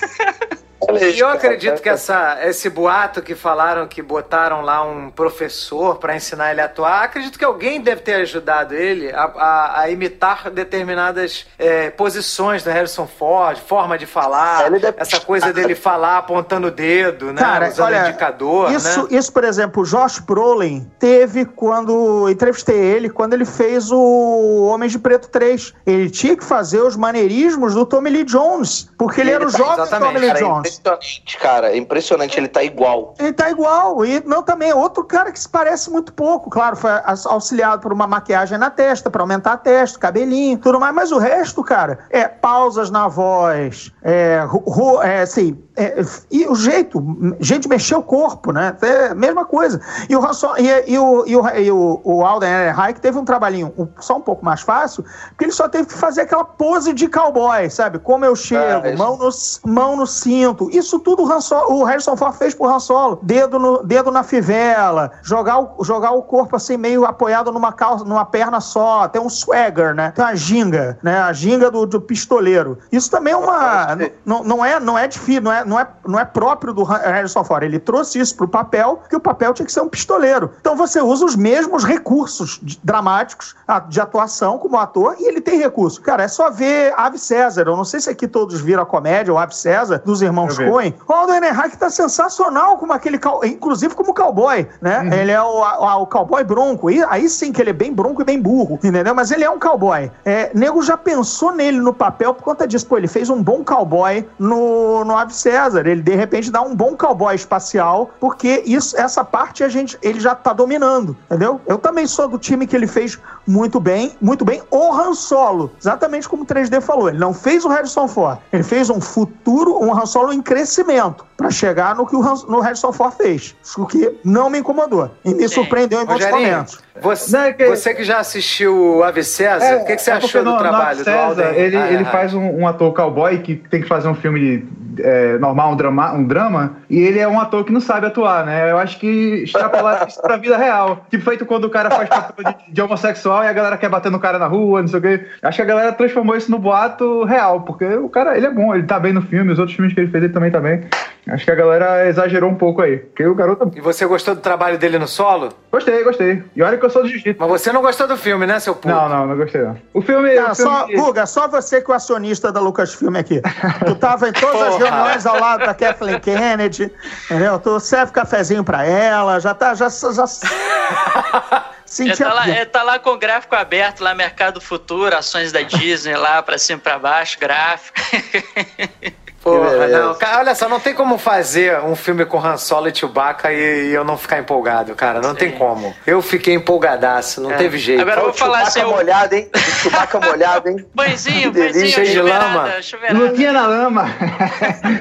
E 0.92 1.20
eu 1.20 1.28
acredito 1.30 1.82
que 1.82 1.90
essa, 1.90 2.40
esse 2.44 2.70
boato 2.70 3.22
que 3.22 3.36
falaram 3.36 3.88
que 3.88 4.02
botaram 4.02 4.62
lá 4.62 4.84
um 4.84 5.10
professor 5.10 5.96
pra 5.98 6.16
ensinar 6.16 6.52
ele 6.52 6.62
a 6.62 6.66
atuar, 6.66 7.04
acredito 7.04 7.38
que 7.40 7.46
alguém 7.46 7.82
deve 7.82 8.02
ter 8.02 8.16
ajudado 8.16 8.74
ele 8.74 9.12
a, 9.12 9.24
a- 9.24 9.80
a 9.82 9.90
imitar 9.90 10.50
determinadas 10.52 11.46
é, 11.58 11.90
posições 11.90 12.64
do 12.64 12.70
Harrison 12.70 13.08
Ford, 13.08 13.58
forma 13.60 13.98
de 13.98 14.06
falar, 14.06 14.66
Ele 14.68 14.80
deve- 14.80 14.98
essa 15.00 15.20
coisa 15.20 15.52
dele 15.54 15.76
falar 15.76 16.18
apontando 16.20 16.68
o 16.68 16.72
dedo, 16.72 17.32
né? 17.34 17.42
Cara, 17.42 17.70
usando 17.70 17.86
olha, 17.88 18.10
indicador, 18.10 18.72
isso, 18.72 19.04
né? 19.04 19.08
isso, 19.12 19.32
por 19.32 19.44
exemplo, 19.44 19.84
o 19.84 19.86
Josh 19.86 20.20
Brolin 20.20 20.90
teve 21.00 21.46
quando 21.46 22.30
entrevistei 22.30 22.76
ele, 22.78 23.10
quando 23.10 23.34
ele 23.34 23.46
fez 23.46 23.92
o 23.92 24.66
Homens 24.72 24.92
de 24.92 25.00
Preto 25.00 25.28
3. 25.30 25.74
Ele 25.86 26.10
tinha 26.10 26.36
que 26.36 26.44
fazer 26.44 26.82
os 26.82 26.96
maneirismos 26.96 27.74
do 27.74 27.86
Tommy 27.86 28.10
Lee 28.10 28.24
Jones, 28.24 28.90
porque 28.98 29.22
ele, 29.22 29.32
era 29.32 29.48
o 29.48 29.52
tá- 29.52 29.58
jovem 29.58 29.74
exatamente, 29.74 30.14
Tommy 30.14 30.20
Lee 30.20 30.30
é 30.30 30.34
Jones. 30.34 30.73
Impressionante, 30.80 31.38
cara. 31.38 31.72
É 31.72 31.78
impressionante, 31.78 32.38
ele 32.40 32.48
tá 32.48 32.64
igual. 32.64 33.14
Ele 33.20 33.34
tá 33.34 33.50
igual. 33.50 34.06
E 34.06 34.22
não 34.26 34.42
também 34.44 34.70
é 34.70 34.76
outro 34.76 35.04
cara 35.04 35.32
que 35.32 35.40
se 35.40 35.48
parece 35.50 35.90
muito 35.90 36.14
pouco. 36.14 36.50
Claro, 36.50 36.76
foi 36.76 36.92
auxiliado 37.26 37.82
por 37.82 37.92
uma 37.94 38.08
maquiagem 38.08 38.58
na 38.58 38.70
testa, 38.70 39.10
pra 39.10 39.22
aumentar 39.24 39.54
a 39.54 39.58
testa, 39.58 40.00
cabelinho, 40.00 40.58
tudo 40.58 40.80
mais. 40.80 40.94
Mas 40.94 41.12
o 41.12 41.18
resto, 41.18 41.64
cara, 41.64 42.00
é 42.10 42.28
pausas 42.28 42.90
na 42.92 43.08
voz, 43.08 43.92
é, 44.04 44.44
ru- 44.48 45.02
é 45.02 45.22
assim, 45.22 45.58
é, 45.76 46.02
e 46.32 46.46
o 46.48 46.56
jeito, 46.56 47.02
de 47.40 47.68
mexer 47.68 47.96
o 47.96 48.04
corpo, 48.04 48.52
né? 48.52 48.76
É 48.82 49.08
a 49.08 49.16
mesma 49.16 49.46
coisa. 49.46 49.82
E 50.10 50.16
o, 50.16 50.24
Han 50.24 50.34
Solo- 50.34 50.58
e, 50.60 50.92
e 50.92 50.98
o, 51.00 51.26
e 51.26 51.36
o, 51.36 51.50
e 51.50 51.72
o, 51.72 52.02
o 52.04 52.26
Alden 52.26 52.50
Ehrenreich 52.50 53.00
teve 53.00 53.18
um 53.18 53.26
trabalhinho 53.26 53.74
só 54.00 54.18
um 54.18 54.22
pouco 54.22 54.44
mais 54.46 54.62
fácil, 54.62 55.04
porque 55.30 55.46
ele 55.46 55.52
só 55.52 55.68
teve 55.68 55.88
que 55.88 55.94
fazer 55.94 56.22
aquela 56.22 56.44
pose 56.46 56.94
de 56.94 57.08
cowboy, 57.08 57.70
sabe? 57.70 57.98
Como 58.00 58.24
eu 58.26 58.36
chego, 58.36 58.86
Ah, 58.86 58.90
isso- 58.90 58.98
mão 58.98 59.18
no, 59.18 59.30
mão 59.74 59.96
no 59.96 60.06
cinto. 60.08 60.63
Isso 60.72 61.00
tudo 61.00 61.24
o, 61.24 61.42
Solo- 61.42 61.74
o 61.74 61.84
Harrison 61.84 62.16
Ford 62.16 62.36
fez 62.36 62.54
pro 62.54 62.68
Han 62.68 62.80
Solo. 62.80 63.20
Dedo, 63.22 63.60
no, 63.60 63.84
dedo 63.84 64.12
na 64.12 64.24
fivela, 64.24 65.12
jogar 65.24 65.60
o, 65.60 65.84
jogar 65.84 66.12
o 66.12 66.22
corpo 66.22 66.56
assim 66.56 66.78
meio 66.78 67.06
apoiado 67.06 67.52
numa, 67.52 67.72
calça, 67.72 68.06
numa 68.06 68.26
perna 68.26 68.60
só. 68.60 69.08
Tem 69.08 69.22
um 69.22 69.30
swagger, 69.30 69.94
né? 69.94 70.12
Tem 70.12 70.24
uma 70.24 70.36
ginga, 70.36 70.98
né? 71.02 71.20
A 71.22 71.34
ginga 71.34 71.70
do, 71.72 71.86
do 71.86 72.02
pistoleiro. 72.02 72.78
Isso 72.92 73.10
também 73.10 73.34
é 73.34 73.38
uma... 73.38 73.98
Não, 74.26 74.44
não 74.44 74.66
é, 74.66 74.80
não 74.80 74.98
é 74.98 75.08
difícil, 75.08 75.42
não 75.42 75.52
é, 75.52 75.66
não, 75.66 75.80
é, 75.80 75.88
não 76.06 76.20
é 76.20 76.26
próprio 76.26 76.74
do 76.74 76.84
Harrison 76.84 77.44
Ford. 77.44 77.64
Ele 77.64 77.80
trouxe 77.80 78.20
isso 78.20 78.36
pro 78.36 78.48
papel, 78.48 78.98
porque 78.98 79.16
o 79.16 79.20
papel 79.20 79.54
tinha 79.54 79.66
que 79.66 79.72
ser 79.72 79.82
um 79.82 79.90
pistoleiro. 79.90 80.52
Então 80.60 80.76
você 80.76 81.02
usa 81.02 81.26
os 81.26 81.36
mesmos 81.36 81.84
recursos 81.84 82.60
dramáticos 82.84 83.56
de 83.90 84.00
atuação 84.00 84.58
como 84.58 84.78
ator 84.78 85.16
e 85.20 85.28
ele 85.28 85.42
tem 85.42 85.58
recurso. 85.60 86.02
Cara, 86.02 86.24
é 86.24 86.28
só 86.28 86.50
ver 86.50 86.94
Ave 86.98 87.18
César. 87.18 87.64
Eu 87.68 87.78
não 87.78 87.86
sei 87.86 88.00
se 88.00 88.10
aqui 88.10 88.28
todos 88.28 88.62
viram 88.62 88.84
a 88.84 88.86
comédia, 88.86 89.34
o 89.34 89.38
Ave 89.38 89.56
César, 89.56 90.02
dos 90.04 90.22
irmãos 90.22 90.53
Vi. 90.58 90.70
Coen. 90.70 90.94
O 91.08 91.14
Alden 91.14 91.38
Ehrenreich 91.38 91.78
tá 91.78 91.90
sensacional 91.90 92.78
como 92.78 92.94
aquele, 92.94 93.20
inclusive 93.46 93.94
como 93.96 94.14
cowboy, 94.14 94.68
né? 94.82 95.10
Ele 95.20 95.32
é 95.32 95.42
o, 95.42 95.64
a- 95.64 95.98
o 95.98 96.08
cowboy 96.08 96.44
bronco. 96.44 96.90
E 96.90 97.04
aí 97.04 97.28
sim 97.30 97.52
que 97.52 97.62
ele 97.62 97.70
é 97.72 97.74
bem 97.74 97.94
bronco 97.94 98.22
e 98.22 98.26
bem 98.26 98.42
burro, 98.42 98.76
entendeu? 98.84 99.14
Mas 99.16 99.32
ele 99.32 99.44
é 99.44 99.50
um 99.50 99.60
cowboy. 99.60 100.12
É, 100.26 100.52
nego 100.54 100.82
já 100.82 100.98
pensou 100.98 101.52
nele 101.54 101.80
no 101.80 101.94
papel 101.94 102.34
por 102.34 102.44
conta 102.44 102.68
disso. 102.68 102.86
Pô, 102.88 102.98
ele 102.98 103.08
fez 103.08 103.30
um 103.30 103.42
bom 103.42 103.64
cowboy 103.64 104.28
no, 104.40 105.04
no 105.06 105.18
Ave 105.18 105.34
César. 105.34 105.86
Ele, 105.88 106.02
de 106.02 106.16
repente, 106.16 106.52
dá 106.52 106.62
um 106.62 106.76
bom 106.76 106.96
cowboy 106.96 107.34
espacial, 107.36 108.12
porque 108.20 108.64
isso, 108.66 108.98
essa 109.00 109.24
parte 109.24 109.64
a 109.64 109.70
gente, 109.70 109.98
ele 110.02 110.20
já 110.20 110.36
tá 110.36 110.54
dominando, 110.54 111.16
entendeu? 111.26 111.60
Eu 111.66 111.78
também 111.78 112.06
sou 112.08 112.28
do 112.28 112.38
time 112.38 112.66
que 112.68 112.76
ele 112.76 112.88
fez 112.88 113.20
muito 113.48 113.80
bem, 113.80 114.16
muito 114.22 114.46
bem. 114.46 114.62
O 114.72 114.92
Han 114.94 115.14
Solo, 115.14 115.72
exatamente 115.80 116.28
como 116.30 116.44
o 116.44 116.46
3D 116.46 116.82
falou. 116.82 117.10
Ele 117.10 117.18
não 117.20 117.34
fez 117.34 117.66
o 117.66 117.70
Harrison 117.70 118.08
Ford. 118.08 118.38
Ele 118.52 118.64
fez 118.64 118.90
um 118.90 119.00
futuro, 119.02 119.78
um 119.84 119.94
Han 119.94 120.06
Solo 120.06 120.34
crescimento, 120.44 121.26
pra 121.36 121.50
chegar 121.50 121.96
no 121.96 122.06
que 122.06 122.16
o, 122.16 122.22
no 122.48 122.60
Harrison 122.60 122.92
Ford 122.94 123.14
fez. 123.16 123.56
Isso 123.64 123.86
que 123.88 124.20
não 124.24 124.50
me 124.50 124.60
incomodou. 124.60 125.10
E 125.26 125.34
me 125.34 125.42
Sim. 125.48 125.56
surpreendeu 125.56 126.02
em 126.02 126.06
muitos 126.06 126.30
momentos. 126.30 126.80
você, 127.02 127.36
Não, 127.36 127.44
é 127.46 127.54
que- 127.54 127.68
você 127.68 127.94
que 127.94 128.04
já 128.04 128.20
assistiu 128.20 128.98
o 128.98 129.04
Ave 129.04 129.24
César, 129.24 129.78
o 129.78 129.86
que, 129.86 129.96
que 129.96 130.02
você 130.02 130.12
é 130.12 130.14
achou 130.14 130.44
do 130.44 130.50
no- 130.50 130.56
no 130.56 130.60
trabalho 130.60 130.98
do 131.00 131.04
César, 131.04 131.24
Alden? 131.26 131.46
Ele, 131.56 131.78
Ah, 131.78 131.92
ele 131.92 132.04
ah, 132.04 132.12
faz 132.12 132.34
um, 132.34 132.60
um 132.60 132.68
ator 132.68 132.94
cowboy 132.94 133.40
que 133.40 133.56
tem 133.56 133.82
que 133.82 133.88
fazer 133.88 134.08
um 134.08 134.16
filme 134.16 134.68
é, 135.00 135.40
normal, 135.40 135.72
um 135.72 135.76
drama, 135.76 136.14
um 136.14 136.24
drama, 136.24 136.78
e 136.88 137.00
ele 137.00 137.18
é 137.18 137.28
um 137.28 137.40
ator 137.40 137.64
que 137.64 137.72
não 137.74 137.82
sabe 137.82 138.06
atuar, 138.06 138.46
né? 138.46 138.70
Eu 138.70 138.78
acho 138.78 139.00
que 139.00 139.42
extrapolar 139.44 140.08
isso 140.08 140.22
pra 140.22 140.38
vida 140.38 140.56
real. 140.56 141.06
Tipo, 141.10 141.24
feito 141.24 141.48
quando 141.48 141.66
o 141.66 141.70
cara 141.72 141.90
faz 141.90 142.08
papel 142.08 142.46
de, 142.68 142.72
de 142.74 142.80
homossexual 142.82 143.44
e 143.44 143.48
a 143.48 143.54
galera 143.54 143.76
quer 143.76 143.90
bater 143.90 144.12
no 144.12 144.20
cara 144.20 144.38
na 144.38 144.46
rua, 144.46 144.82
não 144.82 144.88
sei 144.88 145.00
o 145.00 145.02
quê. 145.02 145.26
Acho 145.42 145.56
que 145.56 145.62
a 145.64 145.66
galera 145.66 145.92
transformou 145.94 146.36
isso 146.36 146.52
no 146.52 146.60
boato 146.60 147.24
real, 147.24 147.62
porque 147.62 147.86
o 147.86 148.08
cara, 148.08 148.38
ele 148.38 148.46
é 148.46 148.52
bom, 148.52 148.76
ele 148.76 148.84
tá 148.84 149.00
bem 149.00 149.14
no 149.14 149.22
filme, 149.24 149.52
os 149.52 149.58
outros 149.58 149.76
filmes 149.76 149.96
que 149.96 150.00
ele 150.00 150.12
fez, 150.12 150.24
ele 150.24 150.33
também 150.34 150.52
tá 150.52 150.60
bem. 150.60 150.84
Acho 151.30 151.46
que 151.46 151.52
a 151.52 151.56
galera 151.56 152.08
exagerou 152.08 152.50
um 152.50 152.56
pouco 152.56 152.82
aí, 152.82 152.98
porque 152.98 153.26
o 153.26 153.34
garoto... 153.34 153.72
E 153.74 153.80
você 153.80 154.06
gostou 154.06 154.36
do 154.36 154.42
trabalho 154.42 154.78
dele 154.78 155.00
no 155.00 155.08
solo? 155.08 155.54
Gostei, 155.72 156.04
gostei. 156.04 156.44
E 156.54 156.62
olha 156.62 156.78
que 156.78 156.86
eu 156.86 156.90
sou 156.90 157.02
do 157.02 157.08
jiu-jitsu. 157.08 157.38
Mas 157.40 157.50
você 157.50 157.72
não 157.72 157.82
gostou 157.82 158.08
do 158.08 158.18
filme, 158.18 158.46
né, 158.46 158.60
seu 158.60 158.76
puto? 158.76 158.90
Não, 158.90 159.08
não, 159.08 159.28
não 159.28 159.38
gostei 159.38 159.62
não. 159.62 159.78
O 159.94 160.02
filme... 160.02 160.36
Cara, 160.36 160.52
o 160.52 160.56
só, 160.56 160.86
filme... 160.86 161.02
Guga, 161.02 161.26
só 161.26 161.48
você 161.48 161.82
que 161.82 161.90
é 161.90 161.94
o 161.94 161.96
acionista 161.96 162.52
da 162.52 162.60
Lucasfilm 162.60 163.16
aqui. 163.16 163.42
Tu 163.86 163.96
tava 163.96 164.28
em 164.28 164.34
todas 164.34 164.62
as 164.62 164.78
reuniões 164.78 165.26
ao 165.26 165.40
lado 165.40 165.66
da 165.66 165.74
Kathleen 165.74 166.20
Kennedy, 166.20 166.92
entendeu? 167.26 167.58
Tu 167.58 167.80
serve 167.80 168.12
cafezinho 168.12 168.64
pra 168.64 168.84
ela, 168.86 169.40
já 169.40 169.54
tá, 169.54 169.74
já, 169.74 169.88
já 169.88 170.26
É, 171.84 171.86
sentia... 171.86 172.26
tá, 172.26 172.34
lá, 172.34 172.50
é, 172.50 172.66
tá 172.66 172.84
lá 172.84 173.00
com 173.00 173.12
o 173.12 173.18
gráfico 173.18 173.56
aberto, 173.56 174.02
lá 174.02 174.16
Mercado 174.16 174.60
Futuro, 174.60 175.16
ações 175.16 175.52
da 175.52 175.62
Disney 175.62 176.16
lá 176.16 176.42
pra 176.42 176.58
cima 176.58 176.80
e 176.80 176.82
pra 176.82 176.98
baixo, 176.98 177.40
gráfico. 177.40 178.00
Porra, 179.44 179.70
beleza. 179.72 180.00
não. 180.00 180.16
Cara, 180.16 180.40
olha 180.40 180.56
só, 180.56 180.70
não 180.70 180.80
tem 180.80 180.94
como 180.94 181.18
fazer 181.18 181.78
um 181.82 181.96
filme 181.98 182.26
com 182.26 182.40
Han 182.40 182.56
Solo 182.56 182.88
e 182.88 182.96
Chewbacca 182.96 183.52
e, 183.52 183.90
e 183.90 183.94
eu 183.94 184.06
não 184.06 184.18
ficar 184.18 184.40
empolgado, 184.40 184.96
cara. 184.96 185.20
Não 185.20 185.36
tem 185.36 185.52
como. 185.52 185.94
Eu 186.08 186.22
fiquei 186.22 186.54
empolgadaço, 186.54 187.42
não 187.42 187.52
É. 187.52 187.58
teve 187.58 187.78
jeito. 187.78 188.02
Agora 188.02 188.22
eu 188.22 188.26
vou 188.26 188.34
falar 188.34 188.62
assim, 188.62 188.80
Chewbacca 188.80 188.96
molhado, 189.04 189.36
hein? 189.36 189.50
Chewbacca 189.82 190.20
molhado, 190.22 190.70
hein? 190.70 190.86
Banzinho, 190.96 191.52
banzinho, 191.52 191.88
cheio 191.88 192.08
de 192.10 192.22
lama. 192.22 192.82
chuveirada. 192.82 193.20
Lutinha 193.20 193.52
na 193.52 193.68
lama. 193.68 194.06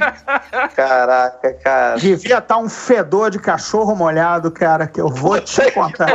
Caraca, 0.74 1.52
cara. 1.62 1.96
Devia 1.96 2.38
estar 2.38 2.56
um 2.58 2.68
fedor 2.68 3.30
de 3.30 3.38
cachorro 3.38 3.94
molhado, 3.94 4.50
cara, 4.50 4.86
que 4.88 5.00
eu 5.00 5.08
vou 5.08 5.40
te 5.40 5.62
contar. 5.70 6.08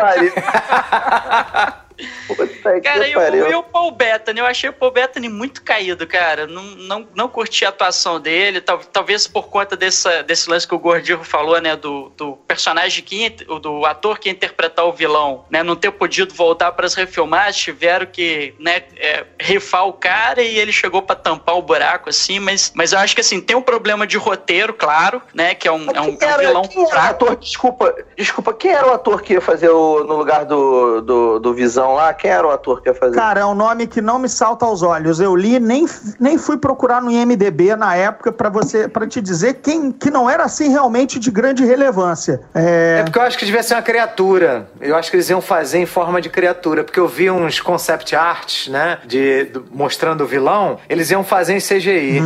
Puta 2.76 2.82
Cara, 2.82 3.08
e 3.08 3.16
o, 3.16 3.20
pariu. 3.20 3.50
e 3.52 3.56
o 3.56 3.64
Paul 3.64 3.92
Bettany, 3.92 4.40
eu 4.40 4.46
achei 4.46 4.70
o 4.70 4.74
Paul 4.74 4.92
Bettany 4.92 5.30
muito 5.30 5.62
caído, 5.62 6.06
cara. 6.08 6.46
Não, 6.48 6.64
não, 6.64 7.08
não 7.16 7.28
curti 7.28 7.66
a 7.66 7.70
atuação 7.70 8.20
dele, 8.20 8.62
tal- 8.62 8.80
talvez 8.80 9.28
por 9.28 9.48
conta 9.50 9.76
dessa, 9.76 10.24
desse 10.24 10.50
lance 10.50 10.68
que 10.68 10.76
o 10.76 10.80
Gordillo 10.80 11.24
falou, 11.24 11.60
né, 11.62 11.76
do, 11.76 12.10
do 12.16 12.34
personagem 12.48 13.04
que 13.04 13.30
do 13.62 13.86
ator 13.86 14.20
que 14.20 14.30
ia 14.30 14.32
interpretar 14.34 14.86
o 14.86 14.92
vilão, 14.94 15.46
né, 15.50 15.64
não 15.64 15.76
ter 15.76 15.92
podido 15.92 16.34
voltar 16.34 16.72
para 16.72 16.86
as 16.86 16.94
refilmagens, 16.94 17.58
tiveram 17.58 18.06
que, 18.06 18.54
né, 18.60 18.84
é, 18.98 19.26
rifar 19.40 19.88
o 19.88 19.94
cara 19.94 20.42
e 20.42 20.58
ele 20.58 20.72
chegou 20.72 21.02
para 21.02 21.16
tampar 21.16 21.58
o 21.58 21.62
buraco, 21.62 22.10
assim, 22.10 22.40
mas, 22.40 22.72
mas 22.76 22.94
eu 22.94 23.00
acho 23.00 23.16
que, 23.16 23.22
assim, 23.22 23.42
tem 23.42 23.56
um 23.56 23.62
problema 23.62 24.06
de 24.06 24.18
roteiro, 24.18 24.74
claro, 24.74 25.22
né, 25.34 25.56
que 25.56 25.68
é 25.68 25.72
um, 25.72 25.88
é 25.92 26.02
um, 26.02 26.16
Quem 26.18 26.28
é 26.28 26.32
um 26.32 26.34
era, 26.34 26.48
vilão 26.48 26.62
quem 26.64 26.80
era 26.82 26.88
o 26.88 26.92
fraco. 26.92 27.10
ator? 27.26 27.36
Desculpa, 27.38 27.96
desculpa, 28.16 28.54
quem 28.54 28.72
era 28.72 28.88
o 28.88 28.94
ator 28.94 29.22
que 29.22 29.34
ia 29.34 29.42
fazer 29.42 29.70
o, 29.70 30.04
no 30.04 30.16
lugar 30.16 30.46
do, 30.46 31.02
do, 31.02 31.40
do 31.40 31.54
Visão 31.54 31.94
lá? 31.96 32.14
Quem 32.14 32.30
era 32.32 32.46
o 32.48 32.52
ator 32.58 32.82
que 32.82 32.90
ia 32.90 32.96
fazer? 32.96 33.16
Cara, 33.16 33.40
é 33.42 33.46
um 33.46 33.56
nome 33.56 33.88
que 33.88 34.02
não 34.02 34.20
me 34.20 34.28
salta 34.30 34.66
aos 34.66 34.82
olhos. 34.84 35.20
Eu 35.20 35.36
li, 35.36 35.60
nem, 35.60 35.86
nem 36.20 36.38
fui 36.38 36.58
procurar 36.58 37.02
no 37.02 37.10
IMDB 37.12 37.76
na 37.76 37.96
época 37.96 38.32
pra 38.32 38.50
você 38.50 38.88
para 38.88 39.08
te 39.08 39.22
dizer 39.22 39.56
quem 39.64 39.92
que 39.92 40.10
não 40.12 40.30
era 40.30 40.44
assim 40.44 40.70
realmente 40.70 41.20
de 41.20 41.32
grande 41.32 41.64
relevância. 41.66 42.42
É 42.54 43.00
É, 43.00 43.04
porque 43.04 43.18
eu 43.18 43.24
acho 43.24 43.38
que 43.38 43.46
devia 43.46 43.64
ser 43.64 43.76
uma 43.76 43.82
criatura. 43.82 44.68
Eu 44.82 44.96
acho 44.96 45.10
que 45.10 45.16
eles 45.18 45.30
iam 45.30 45.42
fazer 45.42 45.80
em 45.80 45.86
forma 45.86 46.22
de 46.22 46.30
criatura. 46.30 46.84
Porque 46.84 47.00
eu 47.00 47.08
vi 47.08 47.30
uns 47.32 47.60
concept 47.60 48.16
arts, 48.16 48.68
né? 48.68 49.00
De, 49.06 49.46
do- 49.46 49.66
mostrando 49.72 50.22
o 50.24 50.28
vilão. 50.28 50.78
Eles 50.90 51.10
iam 51.12 51.24
fazer 51.24 51.54
em 51.54 51.60
CGI. 51.60 52.22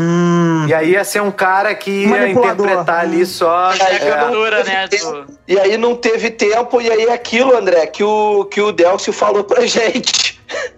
E 0.68 0.74
aí 0.74 0.91
ia 0.91 1.03
ser 1.03 1.22
um 1.22 1.32
cara 1.32 1.74
que 1.76 1.90
ia 2.06 2.30
interpretar 2.30 2.99
ali 3.02 3.26
só. 3.26 3.72
É 3.74 3.95
é, 3.95 4.64
né. 4.64 4.88
E 5.48 5.60
aí 5.60 5.78
não 5.78 5.95
teve 5.95 6.30
tempo, 6.30 6.80
e 6.82 6.90
aí 6.90 7.10
aquilo, 7.10 7.56
André, 7.58 7.86
que 7.88 8.03
o, 8.03 8.45
que 8.45 8.62
o 8.62 8.72
Delcio 8.72 9.12
falou 9.12 9.44
pra 9.44 9.66
gente. 9.66 10.12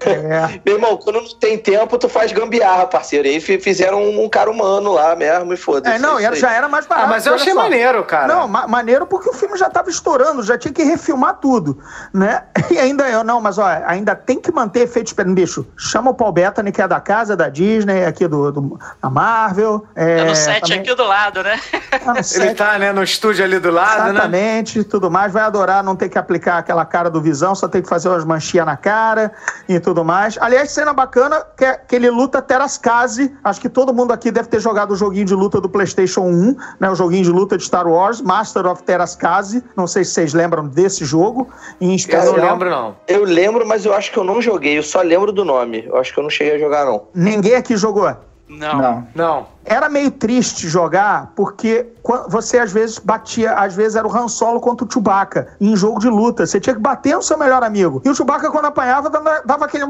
É. 0.05 0.59
Meu 0.65 0.75
irmão, 0.75 0.97
quando 0.97 1.21
não 1.21 1.29
tem 1.39 1.57
tempo, 1.57 1.97
tu 1.97 2.09
faz 2.09 2.31
gambiarra, 2.31 2.85
parceiro. 2.85 3.27
E 3.27 3.31
aí 3.31 3.39
fi- 3.41 3.59
fizeram 3.59 4.01
um, 4.01 4.23
um 4.23 4.29
cara 4.29 4.49
humano 4.51 4.91
lá 4.93 5.15
mesmo 5.15 5.53
e 5.53 5.57
foda-se. 5.57 5.95
É, 5.95 5.99
não, 5.99 6.19
e 6.19 6.25
aí. 6.25 6.35
já 6.35 6.51
era 6.53 6.67
mais 6.67 6.85
barato. 6.85 7.07
Ah, 7.07 7.09
mas 7.09 7.25
eu 7.25 7.35
achei 7.35 7.53
só. 7.53 7.61
maneiro, 7.61 8.03
cara. 8.03 8.27
Não, 8.27 8.47
ma- 8.47 8.67
maneiro 8.67 9.05
porque 9.07 9.29
o 9.29 9.33
filme 9.33 9.57
já 9.57 9.69
tava 9.69 9.89
estourando, 9.89 10.43
já 10.43 10.57
tinha 10.57 10.73
que 10.73 10.83
refilmar 10.83 11.35
tudo, 11.39 11.77
né? 12.13 12.43
E 12.71 12.79
ainda 12.79 13.07
eu, 13.09 13.23
não, 13.23 13.39
mas 13.39 13.57
ó, 13.59 13.65
ainda 13.85 14.15
tem 14.15 14.39
que 14.39 14.51
manter 14.51 14.81
efeito 14.81 15.07
esperando. 15.07 15.35
Bicho, 15.35 15.65
chama 15.77 16.09
o 16.11 16.13
Paul 16.13 16.31
Bettany, 16.31 16.71
que 16.71 16.81
é 16.81 16.87
da 16.87 16.99
casa 16.99 17.35
da 17.35 17.47
Disney, 17.49 18.03
aqui 18.05 18.27
do, 18.27 18.51
do 18.51 18.79
da 19.01 19.09
Marvel. 19.09 19.85
É, 19.95 20.19
É 20.19 20.23
no 20.25 20.35
set 20.35 20.61
também- 20.61 20.79
aqui 20.79 20.95
do 20.95 21.03
lado, 21.03 21.43
né? 21.43 21.59
no 22.05 22.11
Ele 22.17 22.23
set, 22.23 22.55
tá, 22.55 22.79
né, 22.79 22.91
no 22.91 23.03
estúdio 23.03 23.43
ali 23.45 23.59
do 23.59 23.69
lado, 23.69 24.03
né? 24.05 24.09
Exatamente, 24.11 24.83
tudo 24.85 25.11
mais. 25.11 25.31
Vai 25.33 25.43
adorar 25.43 25.83
não 25.83 25.95
ter 25.95 26.09
que 26.09 26.17
aplicar 26.17 26.57
aquela 26.57 26.83
cara 26.85 27.09
do 27.09 27.21
Visão, 27.21 27.53
só 27.53 27.67
tem 27.67 27.81
que 27.81 27.89
fazer 27.89 28.09
umas 28.09 28.25
manchinhas 28.25 28.65
na 28.65 28.77
cara 28.77 29.31
e 29.67 29.79
tudo 29.79 30.03
mais. 30.03 30.37
Aliás, 30.39 30.71
cena 30.71 30.93
bacana 30.93 31.45
que, 31.57 31.65
é 31.65 31.77
que 31.77 31.95
ele 31.95 32.09
luta 32.09 32.41
Terascase. 32.41 33.33
Acho 33.43 33.61
que 33.61 33.69
todo 33.69 33.93
mundo 33.93 34.11
aqui 34.11 34.31
deve 34.31 34.47
ter 34.47 34.59
jogado 34.59 34.91
o 34.91 34.95
joguinho 34.95 35.25
de 35.25 35.35
luta 35.35 35.59
do 35.61 35.69
PlayStation 35.69 36.21
1, 36.21 36.55
né? 36.79 36.89
O 36.89 36.95
joguinho 36.95 37.23
de 37.23 37.31
luta 37.31 37.57
de 37.57 37.63
Star 37.63 37.87
Wars, 37.87 38.21
Master 38.21 38.65
of 38.65 38.83
Terascase. 38.83 39.63
Não 39.75 39.87
sei 39.87 40.03
se 40.03 40.11
vocês 40.11 40.33
lembram 40.33 40.67
desse 40.67 41.05
jogo. 41.05 41.47
Em 41.79 41.85
Eu 41.85 41.89
não 41.89 41.95
especial, 41.95 42.35
lembro, 42.35 42.69
não. 42.69 42.95
Eu 43.07 43.23
lembro, 43.23 43.65
mas 43.65 43.85
eu 43.85 43.93
acho 43.93 44.11
que 44.11 44.17
eu 44.17 44.23
não 44.23 44.41
joguei. 44.41 44.77
Eu 44.77 44.83
só 44.83 45.01
lembro 45.01 45.31
do 45.31 45.45
nome. 45.45 45.85
Eu 45.85 45.97
acho 45.97 46.13
que 46.13 46.19
eu 46.19 46.23
não 46.23 46.29
cheguei 46.29 46.55
a 46.55 46.59
jogar, 46.59 46.85
não. 46.85 47.03
ninguém 47.13 47.55
aqui 47.55 47.75
jogou. 47.77 48.15
Não. 48.47 48.77
Não. 48.77 49.07
Não. 49.15 49.47
Era 49.65 49.89
meio 49.89 50.11
triste 50.11 50.67
jogar, 50.67 51.31
porque 51.35 51.93
você 52.27 52.59
às 52.59 52.71
vezes 52.71 52.99
batia, 52.99 53.53
às 53.53 53.73
vezes 53.73 53.95
era 53.95 54.05
o 54.05 54.15
Han 54.15 54.27
Solo 54.27 54.59
contra 54.59 54.85
o 54.85 54.91
Chewbacca 54.91 55.47
em 55.59 55.75
jogo 55.75 55.99
de 55.99 56.09
luta. 56.09 56.45
Você 56.45 56.59
tinha 56.59 56.75
que 56.75 56.81
bater 56.81 57.15
no 57.15 57.21
seu 57.21 57.37
melhor 57.37 57.63
amigo. 57.63 58.01
E 58.03 58.09
o 58.09 58.15
Chewbacca, 58.15 58.51
quando 58.51 58.65
apanhava, 58.65 59.09
dava, 59.09 59.41
dava 59.45 59.65
aquele. 59.65 59.85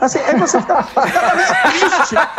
Assim, 0.00 0.18
aí 0.18 0.36
você 0.38 0.60
ficava, 0.60 0.82
ficava 0.90 1.36
meio 1.36 1.48
triste. 1.62 2.16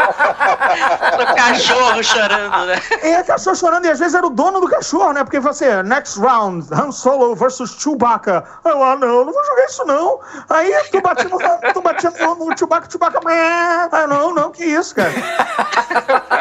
O 1.12 1.36
cachorro 1.36 2.04
chorando, 2.04 2.66
né? 2.66 2.82
E 3.04 3.14
a 3.14 3.24
cachorro 3.24 3.56
chorando, 3.56 3.86
e 3.86 3.90
às 3.90 4.00
vezes 4.00 4.14
era 4.14 4.26
o 4.26 4.30
dono 4.30 4.60
do 4.60 4.68
cachorro, 4.68 5.12
né? 5.12 5.24
Porque 5.24 5.40
você, 5.40 5.84
next 5.84 6.20
round, 6.20 6.68
Han 6.72 6.92
Solo 6.92 7.36
versus 7.36 7.72
Chewbacca. 7.80 8.44
Aí 8.64 8.72
eu, 8.72 8.84
ah, 8.84 8.96
não, 8.96 9.26
não 9.26 9.34
vou 9.34 9.46
jogar 9.46 9.66
isso 9.66 9.86
não. 9.86 10.20
Aí 10.50 10.74
tu 10.92 11.02
batia 11.02 11.30
no, 11.30 11.38
tu 11.74 11.82
batia 11.82 12.12
no, 12.20 12.36
no 12.36 12.58
Chewbacca, 12.58 12.90
Chewbacca. 12.90 13.20
Ah, 13.92 14.08
não, 14.08 14.34
não, 14.34 14.52
que 14.52 14.64
isso, 14.64 14.96
cara. 14.96 15.12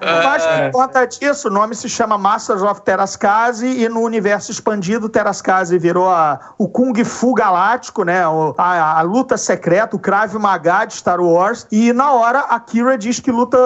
Mas 0.00 0.44
por 0.46 0.70
conta 0.72 1.04
disso, 1.06 1.48
o 1.48 1.50
nome 1.50 1.74
se 1.74 1.88
chama 1.88 2.16
Masters 2.18 2.62
of 2.62 2.80
Terascase 2.82 3.66
e 3.66 3.88
no 3.88 4.00
universo 4.00 4.50
expandido, 4.50 5.08
Terascase 5.08 5.78
virou 5.78 6.08
a, 6.10 6.38
o 6.58 6.68
Kung 6.68 6.92
Fu 7.04 7.34
Galáctico, 7.34 8.04
né? 8.04 8.22
A, 8.58 8.98
a 8.98 9.02
luta 9.02 9.36
secreta, 9.36 9.96
o 9.96 9.98
Krav 9.98 10.34
Maga 10.38 10.84
de 10.84 10.94
Star 10.94 11.20
Wars. 11.20 11.66
E 11.70 11.92
na 11.92 12.12
hora, 12.12 12.40
a 12.40 12.58
Kira 12.60 12.96
diz 12.98 13.20
que 13.20 13.30
luta 13.30 13.58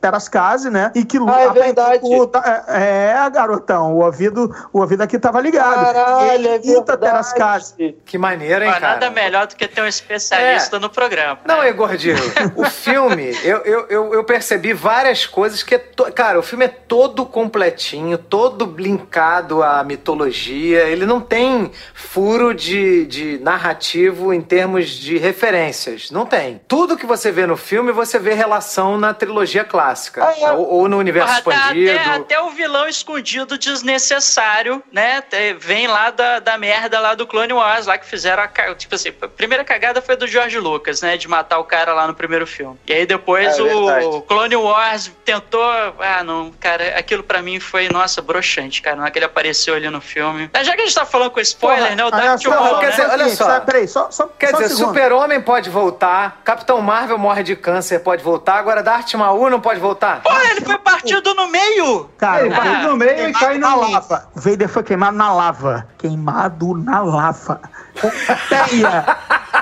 Terascase, 0.00 0.70
né? 0.70 0.90
E 0.94 1.04
que 1.04 1.18
luta. 1.18 1.32
Ah, 1.34 1.42
é 1.42 1.50
verdade. 1.50 2.00
o- 2.02 2.30
é, 2.68 3.10
é, 3.26 3.30
garotão, 3.30 3.94
o 3.94 4.04
ouvido, 4.04 4.54
o 4.72 4.80
ouvido 4.80 5.02
aqui 5.02 5.18
tava 5.18 5.40
ligado. 5.40 5.92
Caralho, 5.92 6.48
é 6.48 6.58
luta. 6.64 6.96
Terascase. 6.96 7.96
Que 8.04 8.18
maneiro, 8.18 8.64
hein, 8.64 8.70
Mas 8.70 8.80
cara? 8.80 8.92
nada 8.94 9.10
melhor 9.10 9.46
do 9.46 9.56
que 9.56 9.66
ter 9.68 9.82
um 9.82 9.86
especialista 9.86 10.76
É. 10.76 10.80
no 10.80 10.90
programa. 10.90 11.38
Não, 11.46 11.60
né? 11.60 11.68
é 11.68 11.72
gordinho. 11.72 12.16
O 12.56 12.64
filme, 12.70 13.36
eu, 13.44 13.58
eu, 13.58 13.86
eu, 13.88 14.14
eu 14.14 14.24
percebi 14.24 14.72
várias 14.72 15.26
coisas 15.26 15.37
que. 15.64 15.74
É 15.74 15.78
to- 15.78 16.12
Cara, 16.12 16.38
o 16.38 16.42
filme 16.42 16.64
é 16.64 16.68
todo 16.68 17.24
completinho, 17.26 18.16
todo 18.18 18.74
linkado 18.78 19.62
à 19.62 19.82
mitologia. 19.84 20.84
Ele 20.84 21.04
não 21.06 21.20
tem 21.20 21.70
furo 21.94 22.54
de, 22.54 23.06
de 23.06 23.38
narrativo 23.40 24.32
em 24.32 24.40
termos 24.40 24.88
de 24.90 25.18
referências. 25.18 26.10
Não 26.10 26.24
tem. 26.26 26.60
Tudo 26.66 26.96
que 26.96 27.06
você 27.06 27.30
vê 27.30 27.46
no 27.46 27.56
filme, 27.56 27.92
você 27.92 28.18
vê 28.18 28.34
relação 28.34 28.98
na 28.98 29.12
trilogia 29.14 29.64
clássica. 29.64 30.24
Ah, 30.24 30.34
é. 30.38 30.52
ou, 30.52 30.68
ou 30.68 30.88
no 30.88 30.98
universo 30.98 31.30
até, 31.30 31.38
expandido. 31.38 31.90
até, 31.90 32.10
até 32.10 32.40
o 32.40 32.50
vilão 32.50 32.88
escondido 32.88 33.58
desnecessário, 33.58 34.82
né? 34.92 35.22
Vem 35.58 35.86
lá 35.86 36.10
da, 36.10 36.38
da 36.40 36.56
merda 36.58 37.00
lá 37.00 37.14
do 37.14 37.26
Clone 37.26 37.52
Wars, 37.52 37.86
lá 37.86 37.98
que 37.98 38.06
fizeram 38.06 38.42
a. 38.42 38.74
Tipo 38.74 38.94
assim, 38.94 39.12
a 39.20 39.28
primeira 39.28 39.64
cagada 39.64 40.00
foi 40.00 40.16
do 40.16 40.26
George 40.26 40.58
Lucas, 40.58 41.02
né? 41.02 41.16
De 41.16 41.28
matar 41.28 41.58
o 41.58 41.64
cara 41.64 41.92
lá 41.92 42.06
no 42.06 42.14
primeiro 42.14 42.46
filme. 42.46 42.78
E 42.86 42.92
aí 42.92 43.06
depois 43.06 43.58
É 43.58 43.62
o. 43.62 44.22
Clone 44.22 44.56
Wars 44.56 45.10
tentou. 45.28 45.62
Ah, 46.00 46.24
não, 46.24 46.50
cara, 46.58 46.98
aquilo 46.98 47.22
pra 47.22 47.42
mim 47.42 47.60
foi, 47.60 47.88
nossa, 47.90 48.22
broxante, 48.22 48.80
cara. 48.80 48.96
Na 48.96 49.02
hora 49.02 49.10
que 49.10 49.18
ele 49.18 49.26
apareceu 49.26 49.74
ali 49.74 49.90
no 49.90 50.00
filme. 50.00 50.50
Já 50.62 50.74
que 50.74 50.80
a 50.80 50.84
gente 50.84 50.94
tá 50.94 51.04
falando 51.04 51.30
com 51.30 51.40
spoiler, 51.40 51.94
né? 51.94 52.04
O 52.04 52.10
só, 52.38 52.50
Maul, 52.50 52.78
quer 52.78 52.86
né? 52.86 52.90
dizer, 52.92 53.10
olha 53.10 53.28
só. 53.28 53.44
sabe, 53.44 53.66
Peraí, 53.66 53.86
só, 53.88 54.10
só, 54.10 54.26
Quer 54.38 54.50
só 54.50 54.56
um 54.56 54.60
dizer, 54.62 54.74
segundo. 54.74 54.88
Super-Homem 54.88 55.40
pode 55.42 55.68
voltar, 55.68 56.40
Capitão 56.44 56.80
Marvel 56.80 57.18
morre 57.18 57.42
de 57.42 57.54
câncer, 57.54 57.98
pode 58.00 58.22
voltar, 58.22 58.54
agora 58.58 58.82
Darth 58.82 59.12
Maul 59.14 59.50
não 59.50 59.60
pode 59.60 59.78
voltar? 59.80 60.22
Pô, 60.22 60.30
ele 60.50 60.62
foi 60.62 60.78
partido 60.78 61.34
no 61.34 61.46
meio! 61.48 62.08
Cara, 62.16 62.46
Ele 62.46 62.54
parte 62.54 62.68
Ah, 62.68 62.82
no 62.88 62.96
meio 62.96 63.28
e 63.28 63.32
cai 63.32 63.58
na 63.58 63.74
lava. 63.74 64.28
O 64.34 64.40
Vader 64.40 64.68
foi 64.68 64.82
queimado 64.82 65.16
na 65.16 65.32
lava. 65.32 65.86
Queimado 65.98 66.74
na 66.74 67.00
lava. 67.02 67.60
Pompeia. 68.00 69.16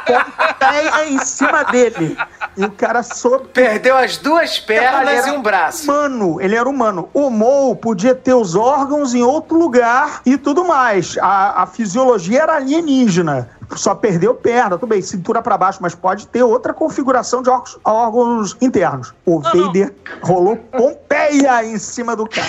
Pompeia 0.06 1.08
em 1.08 1.18
cima 1.18 1.64
dele. 1.64 2.16
E 2.56 2.64
o 2.64 2.70
cara 2.70 3.02
soube. 3.02 3.48
Perdeu 3.48 3.96
as 3.96 4.16
duas 4.16 4.58
pernas 4.58 5.26
e 5.26 5.30
um 5.30 5.42
braço. 5.42 5.90
Humano, 5.90 6.40
ele 6.40 6.56
era 6.56 6.68
humano. 6.68 7.08
O 7.12 7.28
Mou 7.28 7.76
podia 7.76 8.14
ter 8.14 8.34
os 8.34 8.54
órgãos 8.54 9.14
em 9.14 9.22
outro 9.22 9.58
lugar 9.58 10.22
e 10.24 10.38
tudo 10.38 10.64
mais. 10.64 11.18
A, 11.18 11.62
a 11.62 11.66
fisiologia 11.66 12.42
era 12.42 12.56
alienígena. 12.56 13.48
Só 13.74 13.94
perdeu 13.94 14.34
perna, 14.34 14.70
tudo 14.78 14.86
bem, 14.88 15.02
cintura 15.02 15.42
pra 15.42 15.58
baixo, 15.58 15.78
mas 15.82 15.94
pode 15.94 16.26
ter 16.28 16.42
outra 16.42 16.72
configuração 16.72 17.42
de 17.42 17.50
órgãos, 17.50 17.78
órgãos 17.84 18.56
internos. 18.60 19.12
O 19.24 19.40
Não, 19.40 19.52
não. 19.54 19.66
Vader 19.66 19.94
rolou 20.22 20.56
Pompeia 20.56 21.64
em 21.64 21.78
cima 21.78 22.14
do 22.14 22.26
cara. 22.28 22.46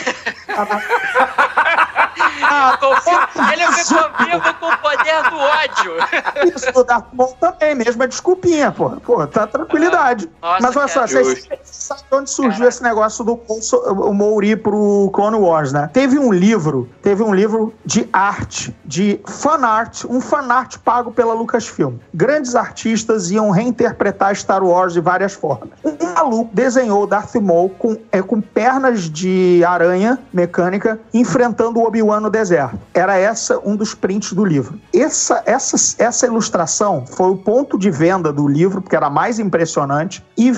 Ah, 2.50 2.78
Confio- 2.80 3.52
Ele 3.52 3.68
ficou 3.74 4.10
vivo 4.26 4.54
com 4.60 4.68
o 4.68 4.78
poder 4.78 5.30
do 5.30 5.38
ódio. 5.38 5.94
Isso 6.56 6.72
do 6.72 6.84
Darth 6.84 7.06
Maul 7.14 7.36
também, 7.40 7.76
mesma 7.76 8.08
desculpinha, 8.08 8.72
pô. 8.72 8.90
Pô, 8.92 9.26
tá 9.28 9.46
tranquilidade. 9.48 10.30
Nossa, 10.42 10.62
Mas 10.62 10.76
olha 10.76 10.88
só, 10.88 11.08
vocês 11.08 11.48
sabem 11.64 12.04
de 12.10 12.16
onde 12.16 12.30
surgiu 12.30 12.68
esse 12.68 12.82
negócio 12.82 13.24
do 13.24 13.34
o 13.38 14.14
Mouri 14.14 14.56
pro 14.56 15.10
Clone 15.14 15.38
Wars, 15.38 15.72
né? 15.74 15.90
Teve 15.94 16.18
um 16.20 16.32
livro, 16.32 16.90
teve 17.02 17.22
um 17.24 17.34
livro 17.34 17.74
de 17.86 18.08
arte, 18.14 18.76
de 18.86 19.20
fan 19.26 19.66
art, 19.66 20.06
um 20.06 20.22
fan 20.22 20.48
art 20.52 20.78
pago 21.08 21.12
pela 21.12 21.34
Lucasfilm. 21.34 21.96
Grandes 22.14 22.56
artistas 22.56 23.32
iam 23.32 23.50
reinterpretar 23.50 24.36
Star 24.36 24.64
Wars 24.64 24.94
de 24.94 25.02
várias 25.02 25.34
formas. 25.34 25.70
Um 25.84 26.14
maluco 26.14 26.50
desenhou 26.54 27.08
Darth 27.08 27.36
Maul 27.36 27.70
com, 27.70 27.98
é, 28.12 28.22
com 28.22 28.42
pernas 28.42 29.10
de 29.10 29.64
aranha 29.66 30.20
mecânica 30.34 31.00
enfrentando 31.14 31.80
o 31.80 31.86
Obi-Wan 31.86 32.20
no 32.20 32.30
deserto. 32.30 32.78
Era 32.94 33.18
essa 33.18 33.60
um 33.64 33.76
dos 33.76 33.94
prints 33.94 34.34
do 34.34 34.44
livro. 34.44 34.80
Essa, 34.94 35.42
essa, 35.46 35.76
essa 36.04 36.26
ilustração 36.26 37.06
foi 37.08 37.30
o 37.30 37.38
ponto 37.38 37.78
de 37.78 37.90
venda 37.90 38.32
do 38.34 38.48
livro, 38.48 38.82
porque 38.82 38.96
era 38.96 39.10
mais 39.10 39.40
impressionante, 39.40 40.24
e, 40.38 40.52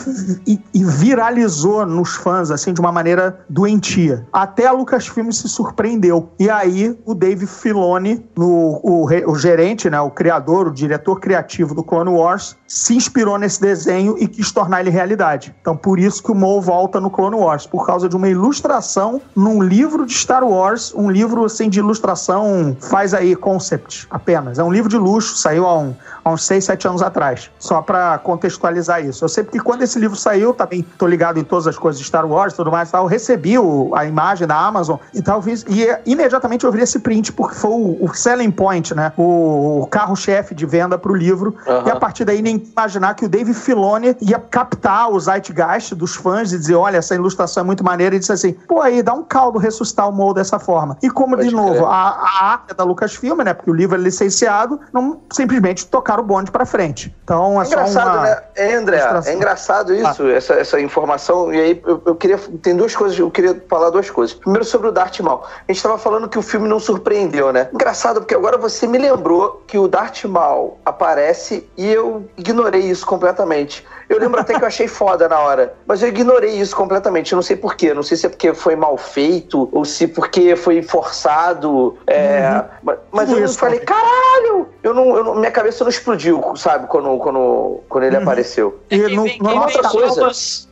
e- 0.48 0.60
e 0.74 0.84
viralizou 0.84 1.86
nos 1.86 2.16
fãs, 2.16 2.52
assim, 2.52 2.74
de 2.74 2.80
uma 2.80 2.92
maneira 2.92 3.40
doentia. 3.50 4.26
Até 4.32 4.66
a 4.68 4.72
Lucasfilm 4.72 5.32
se 5.32 5.48
surpreendeu. 5.48 6.30
E 6.40 6.50
aí, 6.50 6.98
o 7.06 7.14
Dave 7.14 7.46
Filoni, 7.46 8.26
no, 8.38 8.80
o, 8.84 9.06
o 9.28 9.36
gerente, 9.36 9.90
né, 9.90 10.00
o 10.00 10.10
criador, 10.10 10.39
o 10.48 10.72
diretor 10.72 11.20
criativo 11.20 11.74
do 11.76 11.84
Clone 11.84 12.10
Wars, 12.12 12.56
se 12.68 12.96
inspirou 12.96 13.38
nesse 13.38 13.60
desenho 13.60 14.16
e 14.20 14.28
quis 14.28 14.52
tornar 14.52 14.80
ele 14.82 14.90
realidade. 14.90 15.54
Então, 15.62 15.76
por 15.76 16.00
isso 16.00 16.22
que 16.24 16.32
o 16.32 16.36
Maul 16.36 16.62
volta 16.62 17.00
no 17.00 17.10
Clone 17.10 17.36
Wars, 17.36 17.66
por 17.66 17.86
causa 17.86 18.08
de 18.08 18.16
uma 18.16 18.28
ilustração 18.30 19.22
num 19.36 19.62
livro 19.62 20.06
de 20.06 20.14
Star 20.14 20.44
Wars, 20.44 20.94
um 20.96 21.10
livro, 21.10 21.46
assim, 21.46 21.70
de 21.70 21.80
ilustração, 21.80 22.76
faz 22.80 23.14
aí, 23.14 23.36
concept, 23.36 24.08
apenas. 24.10 24.60
É 24.60 24.64
um 24.64 24.72
livro 24.72 24.90
de 24.90 24.98
luxo, 24.98 25.36
saiu 25.38 25.66
há, 25.66 25.78
um, 25.80 25.96
há 26.24 26.32
uns 26.32 26.44
6, 26.46 26.64
7 26.66 26.88
anos 26.88 27.02
atrás. 27.02 27.50
Só 27.60 27.82
pra 27.82 28.18
contextualizar 28.20 29.04
isso. 29.04 29.24
Eu 29.24 29.30
sei 29.30 29.44
porque 29.44 29.60
quando 29.60 29.82
esse 29.82 30.00
livro 30.00 30.16
saiu, 30.16 30.54
também 30.54 30.86
tô 30.98 31.08
ligado 31.08 31.40
em 31.40 31.44
todas 31.44 31.68
as 31.68 31.78
coisas 31.78 32.00
de 32.00 32.06
Star 32.08 32.26
Wars 32.28 32.54
tudo 32.54 32.72
mais 32.72 32.92
tal, 32.92 33.04
eu 33.04 33.08
recebi 33.08 33.58
o- 33.58 33.92
a 33.96 34.06
imagem 34.06 34.48
da 34.48 34.56
Amazon 34.56 34.98
e 35.14 35.22
tal, 35.22 35.42
fiz, 35.42 35.66
e 35.68 35.84
eh, 35.84 36.02
imediatamente 36.06 36.66
eu 36.66 36.72
vi 36.72 36.82
esse 36.82 37.00
print, 37.00 37.32
porque 37.34 37.56
foi 37.56 37.72
o, 37.72 38.06
o 38.06 38.14
selling 38.14 38.52
point, 38.52 38.94
né? 38.96 39.12
O, 39.18 39.82
o 39.84 39.88
carro-chefe 40.30 40.54
de 40.54 40.66
venda 40.66 40.98
pro 40.98 41.14
livro. 41.14 41.56
Aham. 41.68 41.88
E 41.88 41.92
a 41.92 41.96
partir 41.96 42.24
daí 42.24 42.42
nem 42.42 42.58
imaginar 42.58 43.16
que 43.16 43.26
o 43.26 43.30
Dave 43.30 43.54
Filoni 43.54 44.16
ia 44.22 44.40
captar, 44.40 45.10
usar 45.12 45.30
zeitgeist 45.34 45.96
dos 45.96 46.16
fãs 46.16 46.54
e 46.54 46.58
dizer, 46.58 46.76
olha, 46.76 46.98
essa 46.98 47.16
ilustração 47.16 47.62
é 47.62 47.66
muito 47.66 47.84
maneira, 47.84 48.16
e 48.16 48.20
disse 48.20 48.32
assim, 48.32 48.54
pô, 48.54 48.82
aí 48.82 49.02
dá 49.02 49.14
um 49.14 49.24
caldo 49.24 49.58
ressuscitar 49.60 50.10
o 50.10 50.12
Moe 50.12 50.34
dessa 50.34 50.60
forma. 50.60 50.98
E 51.02 51.10
como, 51.10 51.36
Pode 51.36 51.50
de 51.50 51.56
novo, 51.56 51.74
crer. 51.74 51.86
a, 51.86 51.90
a 51.90 52.46
arte 52.52 52.72
é 52.72 52.74
da 52.74 52.84
Lucasfilm, 52.84 53.38
né, 53.40 53.54
porque 53.54 53.70
o 53.70 53.74
livro 53.74 53.96
é 53.96 54.00
licenciado, 54.00 54.80
não 54.94 55.22
simplesmente 55.32 55.86
tocaram 55.88 56.24
o 56.24 56.26
bonde 56.26 56.52
pra 56.52 56.66
frente. 56.66 57.16
Então, 57.24 57.60
é, 57.60 57.64
É 57.64 57.66
só 57.66 57.74
engraçado, 57.74 58.18
uma... 58.18 58.22
né? 58.24 58.42
É, 58.56 58.76
André, 58.76 58.98
ilustração. 58.98 59.32
é 59.32 59.36
engraçado 59.36 59.96
isso, 59.96 60.28
essa, 60.28 60.54
essa 60.54 60.82
informação. 60.82 61.54
E 61.54 61.60
aí 61.60 61.82
eu, 61.86 62.02
eu 62.06 62.16
queria. 62.16 62.38
Tem 62.62 62.76
duas 62.76 62.96
coisas, 62.96 63.18
eu 63.18 63.30
queria 63.32 63.62
falar 63.70 63.90
duas 63.90 64.10
coisas. 64.10 64.36
Primeiro 64.36 64.66
sobre 64.66 64.88
o 64.88 64.92
Darth 64.92 65.20
Maul. 65.20 65.42
A 65.68 65.72
gente 65.72 65.82
tava 65.82 65.98
falando 65.98 66.28
que 66.28 66.38
o 66.38 66.42
filme 66.42 66.68
não 66.68 66.80
surpreendeu, 66.80 67.54
né? 67.54 67.70
Engraçado, 67.74 68.20
porque 68.22 68.36
agora 68.36 68.58
você 68.58 68.88
me 68.88 68.98
lembrou 68.98 69.64
que 69.68 69.78
o 69.78 69.88
Darth 69.88 70.19
Maul 70.28 70.78
aparece 70.86 71.68
e 71.78 71.88
eu 71.88 72.30
ignorei 72.38 72.82
isso 72.82 73.06
completamente. 73.06 73.86
Eu 74.10 74.20
lembro 74.20 74.40
até 74.42 74.56
que 74.58 74.64
eu 74.64 74.68
achei 74.68 74.88
foda 74.88 75.30
na 75.30 75.40
hora, 75.40 75.76
mas 75.86 76.02
eu 76.02 76.10
ignorei 76.10 76.56
isso 76.60 76.76
completamente. 76.76 77.32
Eu 77.32 77.36
não 77.36 77.44
sei 77.44 77.56
porquê. 77.56 77.94
Não 77.94 78.02
sei 78.02 78.18
se 78.18 78.26
é 78.26 78.30
porque 78.30 78.54
foi 78.56 78.76
mal 78.76 78.98
feito 78.98 79.70
ou 79.72 79.86
se 79.86 80.08
porque 80.08 80.56
foi 80.56 80.82
forçado. 80.82 81.98
é, 82.08 82.64
mas 82.82 82.98
mas 83.12 83.30
eu 83.32 83.44
isso, 83.44 83.58
falei, 83.60 83.80
caralho! 83.80 84.68
Eu 84.82 84.94
não, 84.94 85.16
eu 85.16 85.24
não- 85.24 85.36
minha 85.36 85.52
cabeça 85.52 85.84
não 85.84 85.90
explodiu, 85.90 86.42
sabe, 86.56 86.88
quando, 86.88 87.18
quando, 87.18 87.82
quando 87.90 88.04
ele 88.06 88.16
apareceu. 88.18 88.80
E 88.90 88.98
Quem 89.00 89.16
no, 89.16 89.24
vem- 89.24 89.40
no 89.40 89.56
nosso 89.56 89.82
canal, 89.82 89.94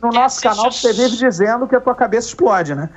no 0.02 0.10
nosso 0.12 0.42
canal 0.42 0.72
você 0.72 0.92
vive 0.92 1.16
dizendo 1.16 1.66
que 1.68 1.76
a 1.76 1.80
tua 1.80 1.94
cabeça 1.94 2.28
explode, 2.28 2.74
né? 2.74 2.88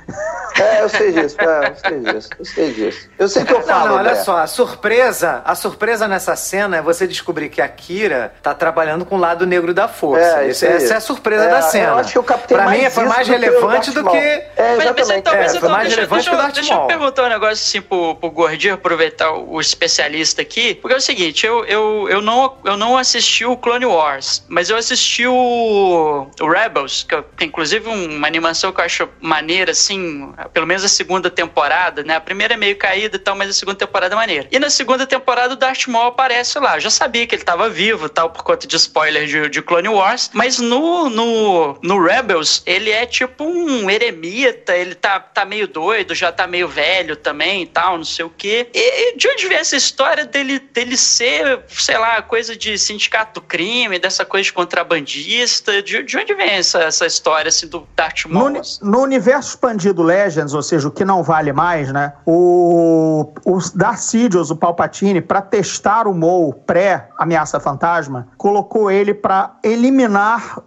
É, 0.58 0.82
eu 0.82 0.88
sei 0.88 1.12
disso, 1.12 1.36
é, 1.40 1.68
eu 1.70 1.76
sei 1.76 2.00
disso, 2.00 2.28
eu 2.38 2.44
sei 2.44 2.72
disso. 2.72 3.08
Eu 3.18 3.28
sei 3.28 3.44
que 3.44 3.52
eu 3.52 3.58
Não, 3.60 3.66
falo, 3.66 3.88
não, 3.90 3.94
olha 3.96 4.10
André. 4.10 4.22
só, 4.22 4.38
a 4.38 4.46
surpresa, 4.46 5.42
a 5.44 5.54
surpresa 5.54 6.08
nessa 6.08 6.34
cena 6.36 6.76
é 6.78 6.82
você 6.82 7.06
descobrir 7.06 7.48
que 7.48 7.60
a 7.60 7.68
Kira 7.68 8.32
tá 8.42 8.54
trabalhando 8.54 9.04
com 9.04 9.16
o 9.16 9.18
lado 9.20 9.46
negro 9.46 9.72
da 9.74 9.88
força. 9.88 10.24
É, 10.24 10.31
Esse- 10.40 10.50
isso 10.50 10.66
aí. 10.66 10.72
essa 10.84 10.94
é 10.94 10.96
a 10.96 11.00
surpresa 11.00 11.44
É, 11.44 11.48
da 11.48 11.62
cena. 11.62 11.86
eu 11.88 11.94
acho 11.98 12.12
que 12.12 12.18
eu 12.18 12.22
captei 12.24 12.56
pra 12.56 12.66
mim 12.68 12.90
foi 12.90 13.04
mais 13.04 13.26
do 13.26 13.32
relevante 13.32 13.90
do 13.90 14.04
que 14.04 14.16
É, 14.16 14.46
Mas, 14.56 14.76
mas 14.76 14.86
exatamente. 14.86 15.18
então, 15.20 15.34
É, 15.34 15.36
mas 15.42 15.50
foi 15.50 15.58
então 15.58 15.70
mais 15.70 15.82
deixa, 15.88 15.96
relevante 15.96 16.24
deixa, 16.24 16.30
que 16.30 16.36
o 16.36 16.46
eu- 16.48 16.52
deixa 16.52 16.80
perguntar 16.86 17.22
um 17.24 17.28
negócio 17.28 17.52
assim 17.54 17.80
pro, 17.82 18.14
pro 18.16 18.30
Gordinho, 18.30 18.74
aproveitar 18.74 19.32
o 19.32 19.60
especialista 19.60 20.42
aqui. 20.42 20.74
Porque 20.74 20.94
é 20.94 20.96
o 20.98 21.00
seguinte, 21.00 21.46
eu, 21.46 21.64
eu, 21.64 22.06
eu, 22.08 22.20
não, 22.20 22.56
eu 22.64 22.76
não 22.76 22.96
assisti 22.98 23.44
o 23.44 23.56
Clone 23.56 23.86
Wars, 23.86 24.44
mas 24.48 24.70
eu 24.70 24.76
assisti 24.76 25.26
o, 25.26 26.26
o 26.40 26.48
Rebels, 26.48 27.04
que 27.08 27.20
tem 27.36 27.48
inclusive 27.48 27.88
um, 27.88 28.16
uma 28.16 28.26
animação 28.26 28.72
que 28.72 28.80
eu 28.80 28.84
acho 28.84 29.08
maneira, 29.20 29.72
assim, 29.72 30.32
pelo 30.52 30.66
menos 30.66 30.84
a 30.84 30.88
segunda 30.88 31.30
temporada, 31.30 32.02
né? 32.02 32.16
A 32.16 32.20
primeira 32.20 32.54
é 32.54 32.56
meio 32.56 32.76
caída 32.76 33.16
e 33.16 33.18
tal, 33.18 33.34
mas 33.34 33.50
a 33.50 33.52
segunda 33.52 33.76
temporada 33.78 34.14
é 34.14 34.16
maneira. 34.16 34.46
E 34.50 34.58
na 34.58 34.70
segunda 34.70 35.06
temporada 35.06 35.54
o 35.54 35.56
Darth 35.56 35.86
Maul 35.88 36.06
aparece 36.08 36.58
lá. 36.58 36.76
Eu 36.76 36.80
já 36.80 36.90
sabia 36.90 37.26
que 37.26 37.34
ele 37.34 37.42
tava 37.44 37.68
vivo 37.68 38.06
e 38.06 38.08
tal, 38.08 38.30
por 38.30 38.42
conta 38.42 38.66
de 38.66 38.76
spoiler 38.76 39.26
de, 39.26 39.48
de 39.48 39.62
Clone 39.62 39.88
Wars, 39.88 40.21
mas 40.32 40.58
no, 40.58 41.08
no, 41.08 41.76
no 41.82 42.02
Rebels 42.02 42.62
ele 42.66 42.90
é 42.90 43.04
tipo 43.06 43.44
um 43.44 43.88
eremita, 43.90 44.74
ele 44.76 44.94
tá, 44.94 45.18
tá 45.20 45.44
meio 45.44 45.66
doido, 45.66 46.14
já 46.14 46.30
tá 46.32 46.46
meio 46.46 46.68
velho 46.68 47.16
também 47.16 47.62
e 47.62 47.66
tal, 47.66 47.96
não 47.96 48.04
sei 48.04 48.24
o 48.24 48.30
quê. 48.30 48.68
E, 48.74 49.12
e 49.12 49.16
de 49.16 49.28
onde 49.28 49.48
vem 49.48 49.58
essa 49.58 49.76
história 49.76 50.24
dele, 50.24 50.58
dele 50.58 50.96
ser, 50.96 51.60
sei 51.68 51.98
lá, 51.98 52.20
coisa 52.22 52.56
de 52.56 52.76
sindicato 52.78 53.40
do 53.40 53.46
crime, 53.46 53.98
dessa 53.98 54.24
coisa 54.24 54.44
de 54.44 54.52
contrabandista? 54.52 55.82
De, 55.82 56.02
de 56.02 56.16
onde 56.16 56.34
vem 56.34 56.50
essa, 56.50 56.80
essa 56.80 57.06
história 57.06 57.48
assim, 57.48 57.66
do 57.66 57.86
Darth 57.96 58.24
No, 58.26 58.34
Maul? 58.34 58.46
uni- 58.46 58.60
no 58.82 59.00
universo 59.00 59.50
expandido 59.50 60.02
Legends, 60.02 60.54
ou 60.54 60.62
seja, 60.62 60.88
o 60.88 60.90
que 60.90 61.04
não 61.04 61.22
vale 61.22 61.52
mais, 61.52 61.92
né? 61.92 62.12
O, 62.26 63.32
o 63.44 63.58
Darth 63.74 63.98
Sidious, 64.00 64.50
o 64.50 64.56
Palpatine, 64.56 65.20
para 65.20 65.40
testar 65.42 66.06
o 66.06 66.14
Maul 66.14 66.52
pré-ameaça 66.52 67.58
fantasma, 67.60 68.28
colocou 68.36 68.90
ele 68.90 69.14
para 69.14 69.54
eliminar 69.62 70.11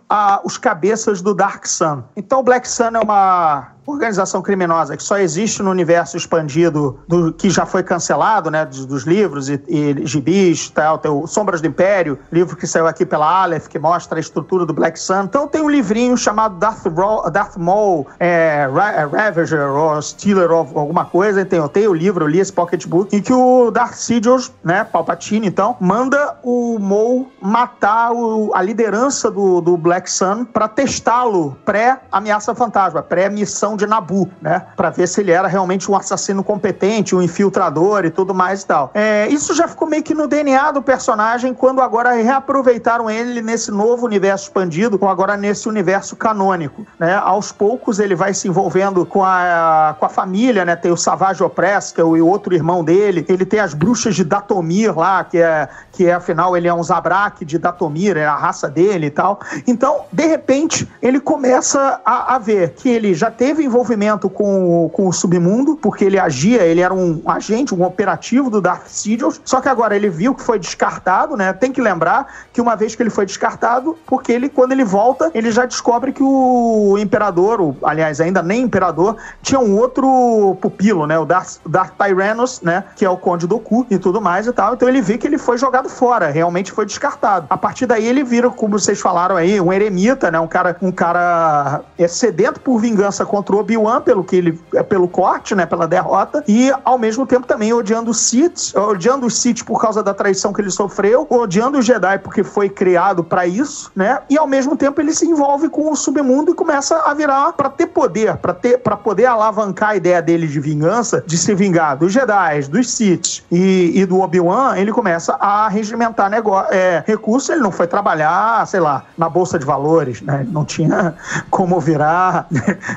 a- 0.09 0.41
os 0.43 0.57
cabeças 0.57 1.21
do 1.21 1.33
Dark 1.33 1.65
Sun. 1.65 2.03
Então 2.15 2.39
o 2.39 2.43
Black 2.43 2.67
Sun 2.67 2.95
é 2.95 2.99
uma 2.99 3.67
organização 3.85 4.41
criminosa 4.41 4.95
que 4.97 5.03
só 5.03 5.17
existe 5.17 5.61
no 5.61 5.69
universo 5.71 6.17
expandido 6.17 6.99
do 7.07 7.31
que 7.33 7.49
já 7.49 7.65
foi 7.65 7.83
cancelado, 7.83 8.49
né, 8.49 8.65
dos, 8.65 8.85
dos 8.85 9.03
livros 9.03 9.49
e, 9.49 9.61
e 9.67 10.05
gibis, 10.05 10.69
tal, 10.69 10.97
tem 10.97 11.11
o 11.11 11.27
Sombras 11.27 11.61
do 11.61 11.67
Império, 11.67 12.17
livro 12.31 12.55
que 12.55 12.65
saiu 12.67 12.87
aqui 12.87 13.05
pela 13.05 13.25
Aleph, 13.43 13.67
que 13.67 13.77
mostra 13.79 14.17
a 14.17 14.19
estrutura 14.19 14.65
do 14.65 14.73
Black 14.73 14.99
Sun. 14.99 15.23
Então 15.23 15.47
tem 15.47 15.61
um 15.61 15.69
livrinho 15.69 16.17
chamado 16.17 16.55
Darth, 16.57 16.85
Darth 17.31 17.57
Maul 17.57 18.07
é, 18.19 18.69
Ra- 18.73 18.91
é, 18.93 19.05
Ravager 19.05 19.69
ou 19.69 20.01
Stealer 20.01 20.51
of 20.51 20.75
alguma 20.77 21.05
coisa, 21.05 21.45
tem, 21.45 21.59
eu 21.59 21.69
tenho 21.69 21.91
o 21.91 21.93
livro, 21.93 22.25
eu 22.25 22.27
li 22.29 22.39
esse 22.39 22.51
pocketbook, 22.51 23.15
em 23.15 23.21
que 23.21 23.33
o 23.33 23.71
Darth 23.71 23.93
Sidious, 23.95 24.51
né, 24.63 24.83
Palpatine 24.83 25.47
então, 25.47 25.75
manda 25.79 26.35
o 26.43 26.77
Maul 26.79 27.29
matar 27.41 28.11
o- 28.11 28.51
a 28.53 28.61
liderança 28.61 29.29
do, 29.29 29.61
do 29.61 29.77
Black 29.77 30.09
Sun 30.09 30.45
para 30.45 30.67
testá-lo 30.67 31.55
pré-ameaça 31.65 32.53
fantasma, 32.55 33.01
pré-missão 33.01 33.74
de 33.75 33.85
Nabu, 33.85 34.29
né? 34.41 34.65
Pra 34.75 34.89
ver 34.89 35.07
se 35.07 35.21
ele 35.21 35.31
era 35.31 35.47
realmente 35.47 35.89
um 35.89 35.95
assassino 35.95 36.43
competente, 36.43 37.15
um 37.15 37.21
infiltrador 37.21 38.05
e 38.05 38.09
tudo 38.09 38.33
mais 38.33 38.63
e 38.63 38.67
tal. 38.67 38.91
É, 38.93 39.27
isso 39.27 39.53
já 39.53 39.67
ficou 39.67 39.87
meio 39.87 40.03
que 40.03 40.13
no 40.13 40.27
DNA 40.27 40.71
do 40.71 40.81
personagem 40.81 41.53
quando 41.53 41.81
agora 41.81 42.11
reaproveitaram 42.11 43.09
ele 43.09 43.41
nesse 43.41 43.71
novo 43.71 44.05
universo 44.05 44.45
expandido, 44.45 44.97
ou 44.99 45.09
agora 45.09 45.37
nesse 45.37 45.67
universo 45.67 46.15
canônico, 46.15 46.85
né? 46.99 47.15
Aos 47.15 47.51
poucos 47.51 47.99
ele 47.99 48.15
vai 48.15 48.33
se 48.33 48.47
envolvendo 48.47 49.05
com 49.05 49.23
a, 49.23 49.95
com 49.99 50.05
a 50.05 50.09
família, 50.09 50.65
né? 50.65 50.75
Tem 50.75 50.91
o 50.91 50.97
Savage 50.97 51.43
Opress, 51.43 51.91
que 51.91 52.01
é 52.01 52.03
o 52.03 52.25
outro 52.25 52.53
irmão 52.53 52.83
dele, 52.83 53.25
ele 53.27 53.45
tem 53.45 53.59
as 53.59 53.73
bruxas 53.73 54.15
de 54.15 54.23
Datomir 54.23 54.97
lá, 54.97 55.23
que 55.23 55.37
é, 55.37 55.67
que 55.91 56.07
é 56.07 56.13
afinal 56.13 56.55
ele 56.55 56.67
é 56.67 56.73
um 56.73 56.83
Zabrak 56.83 57.43
de 57.45 57.57
Datomir, 57.57 58.17
é 58.17 58.25
a 58.25 58.35
raça 58.35 58.69
dele 58.69 59.07
e 59.07 59.11
tal. 59.11 59.39
Então, 59.67 60.01
de 60.11 60.25
repente, 60.25 60.87
ele 61.01 61.19
começa 61.19 62.01
a, 62.05 62.35
a 62.35 62.37
ver 62.37 62.71
que 62.71 62.89
ele 62.89 63.13
já 63.13 63.31
teve 63.31 63.64
envolvimento 63.65 64.29
com, 64.29 64.89
com 64.93 65.07
o 65.07 65.13
submundo, 65.13 65.75
porque 65.75 66.05
ele 66.05 66.19
agia, 66.19 66.63
ele 66.63 66.81
era 66.81 66.93
um 66.93 67.21
agente, 67.25 67.73
um 67.73 67.83
operativo 67.83 68.49
do 68.49 68.61
Darth 68.61 68.87
Sidious, 68.87 69.41
só 69.43 69.59
que 69.61 69.67
agora 69.69 69.95
ele 69.95 70.09
viu 70.09 70.33
que 70.35 70.41
foi 70.41 70.57
descartado, 70.59 71.35
né? 71.35 71.51
Tem 71.53 71.71
que 71.71 71.81
lembrar 71.81 72.27
que 72.53 72.61
uma 72.61 72.75
vez 72.75 72.95
que 72.95 73.03
ele 73.03 73.09
foi 73.09 73.25
descartado, 73.25 73.97
porque 74.05 74.31
ele, 74.31 74.49
quando 74.49 74.71
ele 74.71 74.83
volta, 74.85 75.31
ele 75.33 75.51
já 75.51 75.65
descobre 75.65 76.11
que 76.11 76.23
o 76.23 76.97
imperador, 76.99 77.59
o- 77.61 77.75
aliás, 77.83 78.21
ainda 78.21 78.41
nem 78.41 78.61
imperador, 78.63 79.17
tinha 79.41 79.59
um 79.59 79.77
outro 79.77 80.57
pupilo, 80.61 81.05
né? 81.07 81.17
O 81.17 81.25
Darth, 81.25 81.57
Darth 81.67 81.93
Tyrannus, 81.97 82.61
né? 82.61 82.83
Que 82.95 83.05
é 83.05 83.09
o 83.09 83.17
Conde 83.17 83.47
Doku 83.47 83.85
e 83.89 83.97
tudo 83.97 84.21
mais 84.21 84.47
e 84.47 84.53
tal. 84.53 84.73
Então 84.73 84.87
ele 84.87 85.01
vê 85.01 85.17
que 85.17 85.25
ele 85.27 85.37
foi 85.37 85.57
jogado 85.57 85.89
fora, 85.89 86.29
realmente 86.29 86.71
foi 86.71 86.85
descartado. 86.85 87.47
A 87.49 87.57
partir 87.57 87.85
daí 87.85 88.05
ele 88.05 88.23
vira, 88.23 88.49
como 88.49 88.77
vocês 88.79 88.99
falaram 88.99 89.35
aí, 89.35 89.59
um 89.59 89.71
eremita, 89.73 90.29
né? 90.29 90.39
Um 90.39 90.47
cara, 90.47 90.75
um 90.81 90.91
cara 90.91 91.81
é 91.97 92.07
sedento 92.07 92.59
por 92.59 92.79
vingança 92.79 93.25
contra 93.25 93.54
o 93.55 93.59
Obi-Wan, 93.59 94.01
pelo 94.01 94.23
que 94.23 94.35
ele, 94.35 94.59
é 94.73 94.83
pelo 94.83 95.07
corte, 95.07 95.55
né? 95.55 95.65
Pela 95.65 95.87
derrota, 95.87 96.43
e 96.47 96.71
ao 96.83 96.97
mesmo 96.97 97.25
tempo 97.25 97.47
também 97.47 97.73
odiando 97.73 98.11
os 98.11 98.19
Sith, 98.19 98.75
odiando 98.75 99.25
os 99.25 99.39
Sith 99.39 99.63
por 99.63 99.81
causa 99.81 100.03
da 100.03 100.13
traição 100.13 100.53
que 100.53 100.61
ele 100.61 100.71
sofreu, 100.71 101.25
odiando 101.29 101.77
os 101.77 101.85
Jedi 101.85 102.19
porque 102.19 102.43
foi 102.43 102.69
criado 102.69 103.23
pra 103.23 103.45
isso, 103.45 103.91
né? 103.95 104.19
E 104.29 104.37
ao 104.37 104.47
mesmo 104.47 104.75
tempo 104.75 104.99
ele 105.01 105.13
se 105.13 105.25
envolve 105.25 105.69
com 105.69 105.91
o 105.91 105.95
submundo 105.95 106.51
e 106.51 106.53
começa 106.53 106.97
a 107.05 107.13
virar 107.13 107.53
pra 107.53 107.69
ter 107.69 107.87
poder, 107.87 108.37
pra 108.37 108.53
ter, 108.53 108.77
para 108.79 108.97
poder 108.97 109.25
alavancar 109.25 109.89
a 109.89 109.95
ideia 109.95 110.21
dele 110.21 110.47
de 110.47 110.59
vingança, 110.59 111.23
de 111.25 111.37
se 111.37 111.53
vingar 111.53 111.97
dos 111.97 112.11
Jedi, 112.11 112.61
dos 112.69 112.89
Sith 112.89 113.43
e, 113.51 113.91
e 113.95 114.05
do 114.05 114.19
Obi-Wan, 114.19 114.77
ele 114.77 114.91
começa 114.91 115.33
a 115.39 115.67
regimentar 115.67 116.29
negócio, 116.29 116.73
é, 116.73 117.03
recursos. 117.05 117.49
Ele 117.49 117.61
não 117.61 117.71
foi 117.71 117.87
trabalhar, 117.87 118.65
sei 118.67 118.79
lá, 118.79 119.03
na 119.17 119.29
bolsa 119.29 119.59
de 119.59 119.65
valores, 119.65 120.21
né? 120.21 120.45
Não 120.49 120.65
tinha 120.65 121.15
como 121.49 121.79
virar 121.79 122.47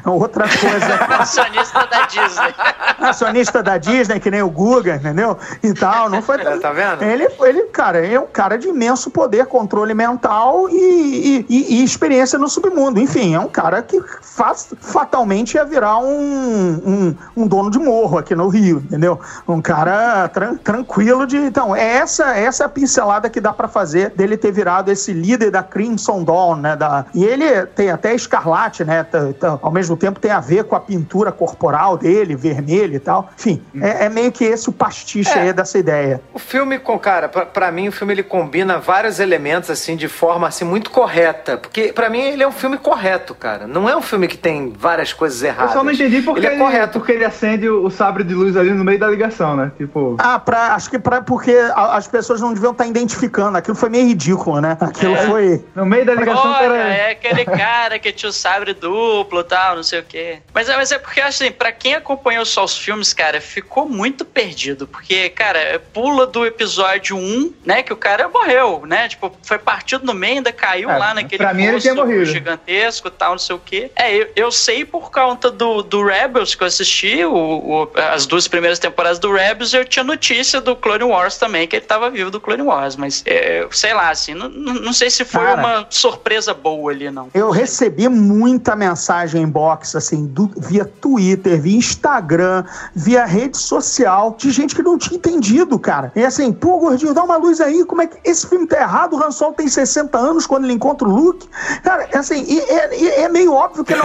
outra 0.05 0.48
coisa. 0.49 0.95
Acionista 1.19 1.87
da 1.87 2.07
Disney. 2.07 2.55
acionista 3.01 3.63
da 3.63 3.79
Disney, 3.79 4.21
que 4.21 4.31
nem 4.31 4.43
o 4.43 4.51
Guga, 4.51 4.97
entendeu? 4.97 5.37
E 5.63 5.73
tal, 5.75 6.09
não 6.09 6.23
foi. 6.23 6.39
É, 6.49 6.57
tá 6.59 6.73
vendo? 6.73 7.03
Ele, 7.03 7.27
ele, 7.41 7.63
cara, 7.65 8.05
é 8.07 8.19
um 8.19 8.27
cara 8.27 8.57
de 8.57 8.69
imenso 8.69 9.11
poder, 9.11 9.45
controle 9.47 9.93
mental 9.93 10.69
e, 10.71 11.45
e- 11.49 11.81
e- 11.81 11.85
experiência 11.85 12.39
no 12.39 12.49
submundo. 12.49 13.01
Enfim, 13.01 13.35
é 13.35 13.41
um 13.41 13.49
cara 13.49 13.83
que 13.83 14.01
faz, 14.23 14.69
fatalmente 14.81 15.55
ia 15.55 15.65
virar 15.65 15.99
um, 15.99 16.07
um, 16.07 17.17
um 17.37 17.47
dono 17.47 17.71
de 17.71 17.79
morro 17.79 18.19
aqui 18.19 18.35
no 18.37 18.49
Rio, 18.49 18.79
entendeu? 18.79 19.21
Um 19.49 19.61
cara 19.61 20.29
tran- 20.29 20.55
tranquilo 20.57 21.27
de. 21.27 21.37
Então, 21.37 21.75
é 21.75 21.97
essa, 21.97 22.37
essa 22.37 22.63
é 22.63 22.67
a 22.67 22.69
pincelada 22.69 23.29
que 23.29 23.41
dá 23.41 23.53
pra 23.53 23.67
fazer 23.69 24.11
dele 24.11 24.37
ter 24.37 24.53
virado 24.53 24.91
esse 24.91 25.13
líder 25.13 25.51
da 25.51 25.63
Crimson 25.63 26.23
Dawn, 26.23 26.57
né? 26.57 26.77
Da, 26.77 27.05
e 27.15 27.25
ele 27.25 27.67
tem 27.67 27.91
até 27.91 28.15
Escarlate, 28.15 28.85
né? 28.85 29.03
tá- 29.03 29.33
tá- 29.39 29.59
ao 29.61 29.73
mesmo 29.73 29.97
tempo 29.97 30.21
tem 30.21 30.31
a 30.31 30.38
a 30.39 30.41
ver 30.41 30.65
com 30.65 30.75
a 30.77 30.81
pintura 30.81 31.31
corporal 31.33 31.97
dele, 31.97 32.35
vermelho 32.37 32.95
e 32.95 32.99
tal. 32.99 33.29
Enfim, 33.39 33.63
é, 33.81 34.07
é 34.07 34.09
meio 34.09 34.33
que 34.33 34.45
esse 34.45 34.69
o 34.69 34.73
pastiche 34.73 35.31
É. 35.39 35.43
aí 35.43 35.53
dessa 35.53 35.79
ideia. 35.79 36.21
O 36.33 36.39
filme, 36.39 36.79
com 36.79 36.99
cara, 36.99 37.29
pra, 37.29 37.45
pra 37.47 37.71
mim 37.73 37.89
o 37.89 37.93
filme 37.93 38.13
ele 38.15 38.23
combina 38.23 38.79
vários 38.79 39.21
elementos 39.21 39.71
assim 39.71 39.97
de 39.97 40.09
forma 40.09 40.47
assim 40.49 40.65
muito 40.65 40.91
correta, 40.91 41.57
porque 41.59 41.93
pra 41.93 42.09
mim 42.09 42.21
ele 42.21 42.43
é 42.43 42.49
um 42.49 42.53
filme 42.53 42.77
correto, 42.79 43.35
cara. 43.35 43.67
Não 43.67 43.89
é 43.89 43.97
um 43.97 44.03
filme 44.03 44.27
que 44.29 44.37
tem 44.37 44.73
várias 44.79 45.13
coisas 45.13 45.43
Eu 45.43 45.49
erradas. 45.49 45.73
só 45.73 45.85
não 45.85 45.93
entendi 45.93 46.23
porque 46.23 46.47
ele 46.47 46.55
é 46.55 46.59
correto. 46.59 46.99
porque 46.99 47.13
ele 47.13 47.25
acende 47.25 47.69
o, 47.69 47.85
o 47.85 47.91
sabre 47.91 48.25
de 48.25 48.35
luz 48.35 48.57
ali 48.57 48.71
no 48.73 48.85
meio 48.85 48.99
da 48.99 49.09
ligação, 49.09 49.57
né? 49.57 49.73
Tipo. 49.77 50.17
Ah, 50.19 50.39
pra, 50.39 50.75
acho 50.75 50.91
que 50.91 50.99
pra, 50.99 51.21
porque 51.23 51.53
a- 51.75 51.97
as 51.97 52.07
pessoas 52.07 52.41
não 52.41 52.53
deviam 52.53 52.73
estar 52.73 52.87
identificando. 52.87 53.57
Aquilo 53.59 53.77
foi 53.77 53.89
meio 53.89 54.07
ridículo, 54.07 54.61
né? 54.61 54.77
Aquilo 54.81 55.15
É. 55.17 55.27
foi. 55.27 55.65
No 55.75 55.85
meio 55.87 56.05
da 56.05 56.15
ligação, 56.15 56.51
Olha, 56.51 56.69
cara. 56.69 56.95
é 56.95 57.11
aquele 57.13 57.45
cara 57.45 57.99
que 57.99 58.13
tinha 58.13 58.31
o 58.31 58.33
sabre 58.33 58.75
duplo 58.75 59.41
e 59.41 59.45
tal, 59.45 59.77
não 59.77 59.83
sei 59.83 60.01
o 60.01 60.05
quê. 60.05 60.18
Mas 60.55 60.69
é, 60.69 60.77
mas 60.77 60.93
é 60.93 60.99
porque, 60.99 61.21
assim, 61.21 61.51
pra 61.51 61.71
quem 61.73 61.95
acompanhou 61.95 62.45
só 62.45 62.65
os 62.65 62.77
filmes, 62.77 63.13
cara, 63.13 63.41
ficou 63.41 63.89
muito 63.89 64.25
perdido. 64.25 64.87
Porque, 64.87 65.29
cara, 65.31 65.83
pula 65.93 66.27
do 66.27 66.45
episódio 66.47 67.17
1, 67.17 67.55
né, 67.65 67.83
que 67.83 67.93
o 67.93 67.97
cara 67.97 68.29
morreu, 68.29 68.83
né? 68.87 69.09
Tipo, 69.09 69.33
foi 69.43 69.59
partido 69.59 70.05
no 70.05 70.15
meio, 70.15 70.37
ainda 70.37 70.53
caiu 70.53 70.91
É, 70.91 70.97
lá 70.99 71.15
naquele 71.15 71.43
pra 71.43 71.55
mim 71.55 71.65
ele 71.65 71.81
tinha 71.81 71.95
morrido. 71.95 72.25
gigantesco 72.27 73.09
e 73.09 73.11
tal, 73.11 73.33
não 73.33 73.39
sei 73.39 73.57
o 73.57 73.59
quê. 73.59 73.91
É, 73.97 74.15
eu, 74.15 74.29
eu 74.37 74.51
sei 74.53 74.85
por 74.85 75.11
conta 75.11 75.51
do, 75.51 75.83
do 75.83 76.05
Rebels 76.05 76.55
que 76.55 76.63
eu 76.63 76.67
assisti, 76.67 77.25
o, 77.25 77.33
o- 77.35 77.91
as 78.13 78.27
duas 78.27 78.49
primeiras 78.49 78.79
temporadas 78.79 79.19
do 79.19 79.33
Rebels, 79.33 79.73
eu 79.75 79.85
tinha 79.85 80.05
notícia 80.05 80.61
do 80.61 80.75
Clone 80.77 81.05
Wars 81.05 81.37
também, 81.37 81.67
que 81.67 81.77
ele 81.77 81.85
tava 81.85 82.11
vivo 82.11 82.31
do 82.31 82.41
Clone 82.41 82.63
Wars. 82.63 82.97
Mas, 82.97 83.23
é, 83.27 83.67
sei 83.71 83.93
lá, 83.95 84.11
assim, 84.11 84.35
não, 84.35 84.49
não 84.49 84.93
sei 84.93 85.11
se 85.11 85.25
foi 85.25 85.45
Cara. 85.45 85.61
uma 85.61 85.87
surpresa 85.91 86.53
boa 86.55 86.91
ali, 86.93 87.11
não. 87.11 87.29
Eu 87.35 87.51
recebi 87.51 88.09
muita 88.09 88.75
mensagem 88.77 89.43
inbox, 89.43 89.95
assim, 89.97 90.08
do- 90.17 90.51
via 90.57 90.85
Twitter, 90.85 91.61
via 91.61 91.77
Instagram, 91.77 92.65
via 92.95 93.25
rede 93.25 93.57
social, 93.59 94.35
de 94.39 94.51
gente 94.51 94.75
que 94.75 94.83
não 94.83 94.97
tinha 94.99 95.17
entendido, 95.17 95.79
cara. 95.79 96.13
E 96.15 96.25
assim, 96.25 96.53
pô, 96.53 96.79
gordinho, 96.79 97.15
dá 97.15 97.23
uma 97.23 97.37
luz 97.37 97.61
aí, 97.61 97.85
como 97.85 98.03
é 98.03 98.07
que 98.07 98.19
esse 98.29 98.47
filme 98.47 98.67
tá 98.67 98.79
errado? 98.81 99.15
O 99.17 99.23
Han 99.23 99.31
Solo 99.31 99.55
tem 99.55 99.69
60 99.69 100.17
anos 100.19 100.47
quando 100.47 100.65
ele 100.65 100.73
encontra 100.73 101.07
o 101.09 101.11
Luke. 101.15 101.49
Cara, 101.83 102.09
assim, 102.15 102.45
e 102.47 102.59
é, 102.61 102.99
e 103.01 103.09
é 103.23 103.29
meio 103.29 103.53
óbvio 103.53 103.85
que 103.85 103.95
não. 103.95 104.05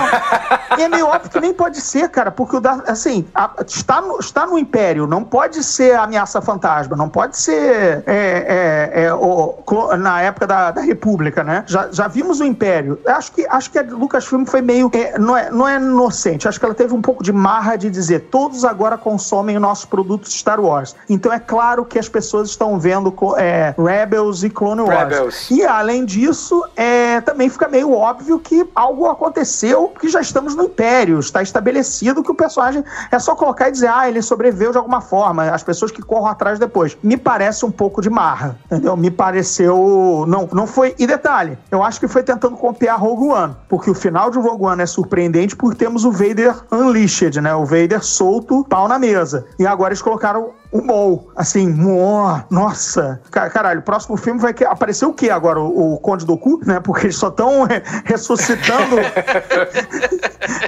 é 0.78 0.88
meio 0.88 1.08
óbvio 1.08 1.30
que 1.30 1.40
nem 1.40 1.54
pode 1.54 1.80
ser, 1.82 2.10
cara, 2.10 2.32
porque 2.32 2.56
o 2.56 2.60
Darth, 2.60 2.88
assim, 2.90 3.26
a- 3.34 3.52
está, 3.68 4.02
no, 4.02 4.20
está 4.20 4.46
no 4.46 4.58
Império, 4.58 5.08
não 5.08 5.24
pode 5.24 5.64
ser 5.64 5.96
ameaça 5.96 6.42
fantasma, 6.42 6.96
não 6.96 7.10
pode 7.10 7.38
ser 7.38 8.04
é, 8.06 8.92
é, 8.94 9.04
é, 9.06 9.14
o, 9.14 9.56
na 9.98 10.22
época 10.22 10.48
da, 10.48 10.72
da 10.72 10.82
República, 10.82 11.44
né? 11.44 11.64
Já, 11.68 11.90
já 11.92 12.08
vimos 12.08 12.40
o 12.40 12.44
Império. 12.44 13.00
Acho 13.08 13.32
que, 13.32 13.46
acho 13.50 13.72
que 13.72 13.80
a 13.80 13.84
Lucasfilm 13.84 14.46
foi 14.46 14.62
meio. 14.62 14.90
é, 14.94 15.18
não, 15.18 15.36
é, 15.38 15.50
não 15.50 15.68
é 15.68 15.80
inocente, 15.94 16.48
acho 16.48 16.60
que 16.60 16.66
ela 16.66 16.74
teve 16.74 16.94
um 16.94 17.02
pouco 17.02 17.24
de 17.24 17.32
marra 17.32 17.76
de 17.76 17.90
dizer 17.90 18.28
todos 18.32 18.66
agora 18.66 18.98
consomem 18.98 19.58
nossos 19.60 19.86
produtos 19.86 20.34
Star 20.34 20.60
Wars. 20.60 20.96
Então 21.10 21.32
é 21.32 21.40
claro 21.40 21.86
que 21.86 21.98
as 21.98 22.10
pessoas 22.10 22.50
estão 22.50 22.80
vendo 22.80 23.14
é, 23.38 23.74
Rebels 23.78 24.44
e 24.44 24.50
Clone 24.50 24.82
Wars. 24.82 25.00
Rebels. 25.00 25.52
E 25.52 25.64
além 25.64 26.06
disso, 26.06 26.64
é, 26.76 27.22
também 27.22 27.50
fica 27.50 27.68
meio 27.68 27.94
óbvio 27.94 28.40
que 28.40 28.68
algo 28.76 29.08
aconteceu, 29.08 29.90
porque 29.90 30.10
já 30.10 30.22
estamos 30.22 30.56
no 30.56 30.64
Império, 30.64 31.20
está 31.20 31.42
estabelecido 31.42 32.24
que 32.24 32.32
o 32.32 32.36
personagem 32.36 32.84
é 33.12 33.20
só 33.20 33.36
colocar 33.36 33.70
e 33.70 33.72
dizer, 33.72 33.88
ah, 33.88 34.08
ele 34.08 34.22
sobreviveu 34.22 34.72
de 34.72 34.78
alguma 34.78 35.02
forma, 35.02 35.44
as 35.44 35.64
pessoas 35.64 35.92
que 35.92 36.02
corram 36.02 36.28
atrás 36.28 36.60
depois. 36.60 36.98
Me 37.04 37.18
parece 37.18 37.66
um 37.66 37.72
pouco 37.72 38.02
de 38.02 38.10
marra, 38.10 38.58
entendeu? 38.66 38.98
Me 38.98 39.12
pareceu. 39.12 40.26
Não, 40.28 40.50
não 40.52 40.66
foi. 40.66 40.96
E 40.98 41.06
detalhe, 41.06 41.58
eu 41.70 41.84
acho 41.84 42.00
que 42.00 42.08
foi 42.08 42.24
tentando 42.24 42.56
copiar 42.58 43.00
Rogue 43.00 43.28
One, 43.28 43.56
porque 43.70 43.90
o 43.90 43.94
final 43.94 44.30
de 44.30 44.40
Rogue 44.40 44.66
One 44.66 44.82
é 44.82 44.86
surpreendente 44.86 45.56
porque 45.56 45.78
temos 45.84 46.06
o 46.06 46.12
Vader 46.14 46.56
Unleashed, 46.72 47.42
né? 47.42 47.54
O 47.54 47.66
Vader 47.66 48.02
solto, 48.02 48.66
pau 48.70 48.88
na 48.88 48.98
mesa. 48.98 49.46
E 49.60 49.68
agora 49.68 49.90
eles 49.90 50.02
colocaram 50.02 50.52
o 50.74 50.82
Maul, 50.86 51.32
assim, 51.36 51.70
mo, 51.70 52.42
nossa. 52.50 53.22
Ca- 53.32 53.50
Caralho, 53.50 53.80
o 53.80 53.84
próximo 53.84 54.18
filme 54.18 54.40
vai 54.40 54.54
que- 54.54 54.66
aparecer 54.66 55.06
o 55.06 55.14
quê 55.14 55.30
agora? 55.30 55.60
O, 55.60 55.94
o 55.94 55.98
Conde 56.00 56.26
do 56.26 56.38
Cu, 56.38 56.60
né? 56.66 56.80
Porque 56.80 57.06
eles 57.06 57.16
só 57.16 57.28
estão 57.30 57.68
ressuscitando. 58.06 58.98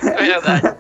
É 0.06 0.24
verdade. 0.24 0.76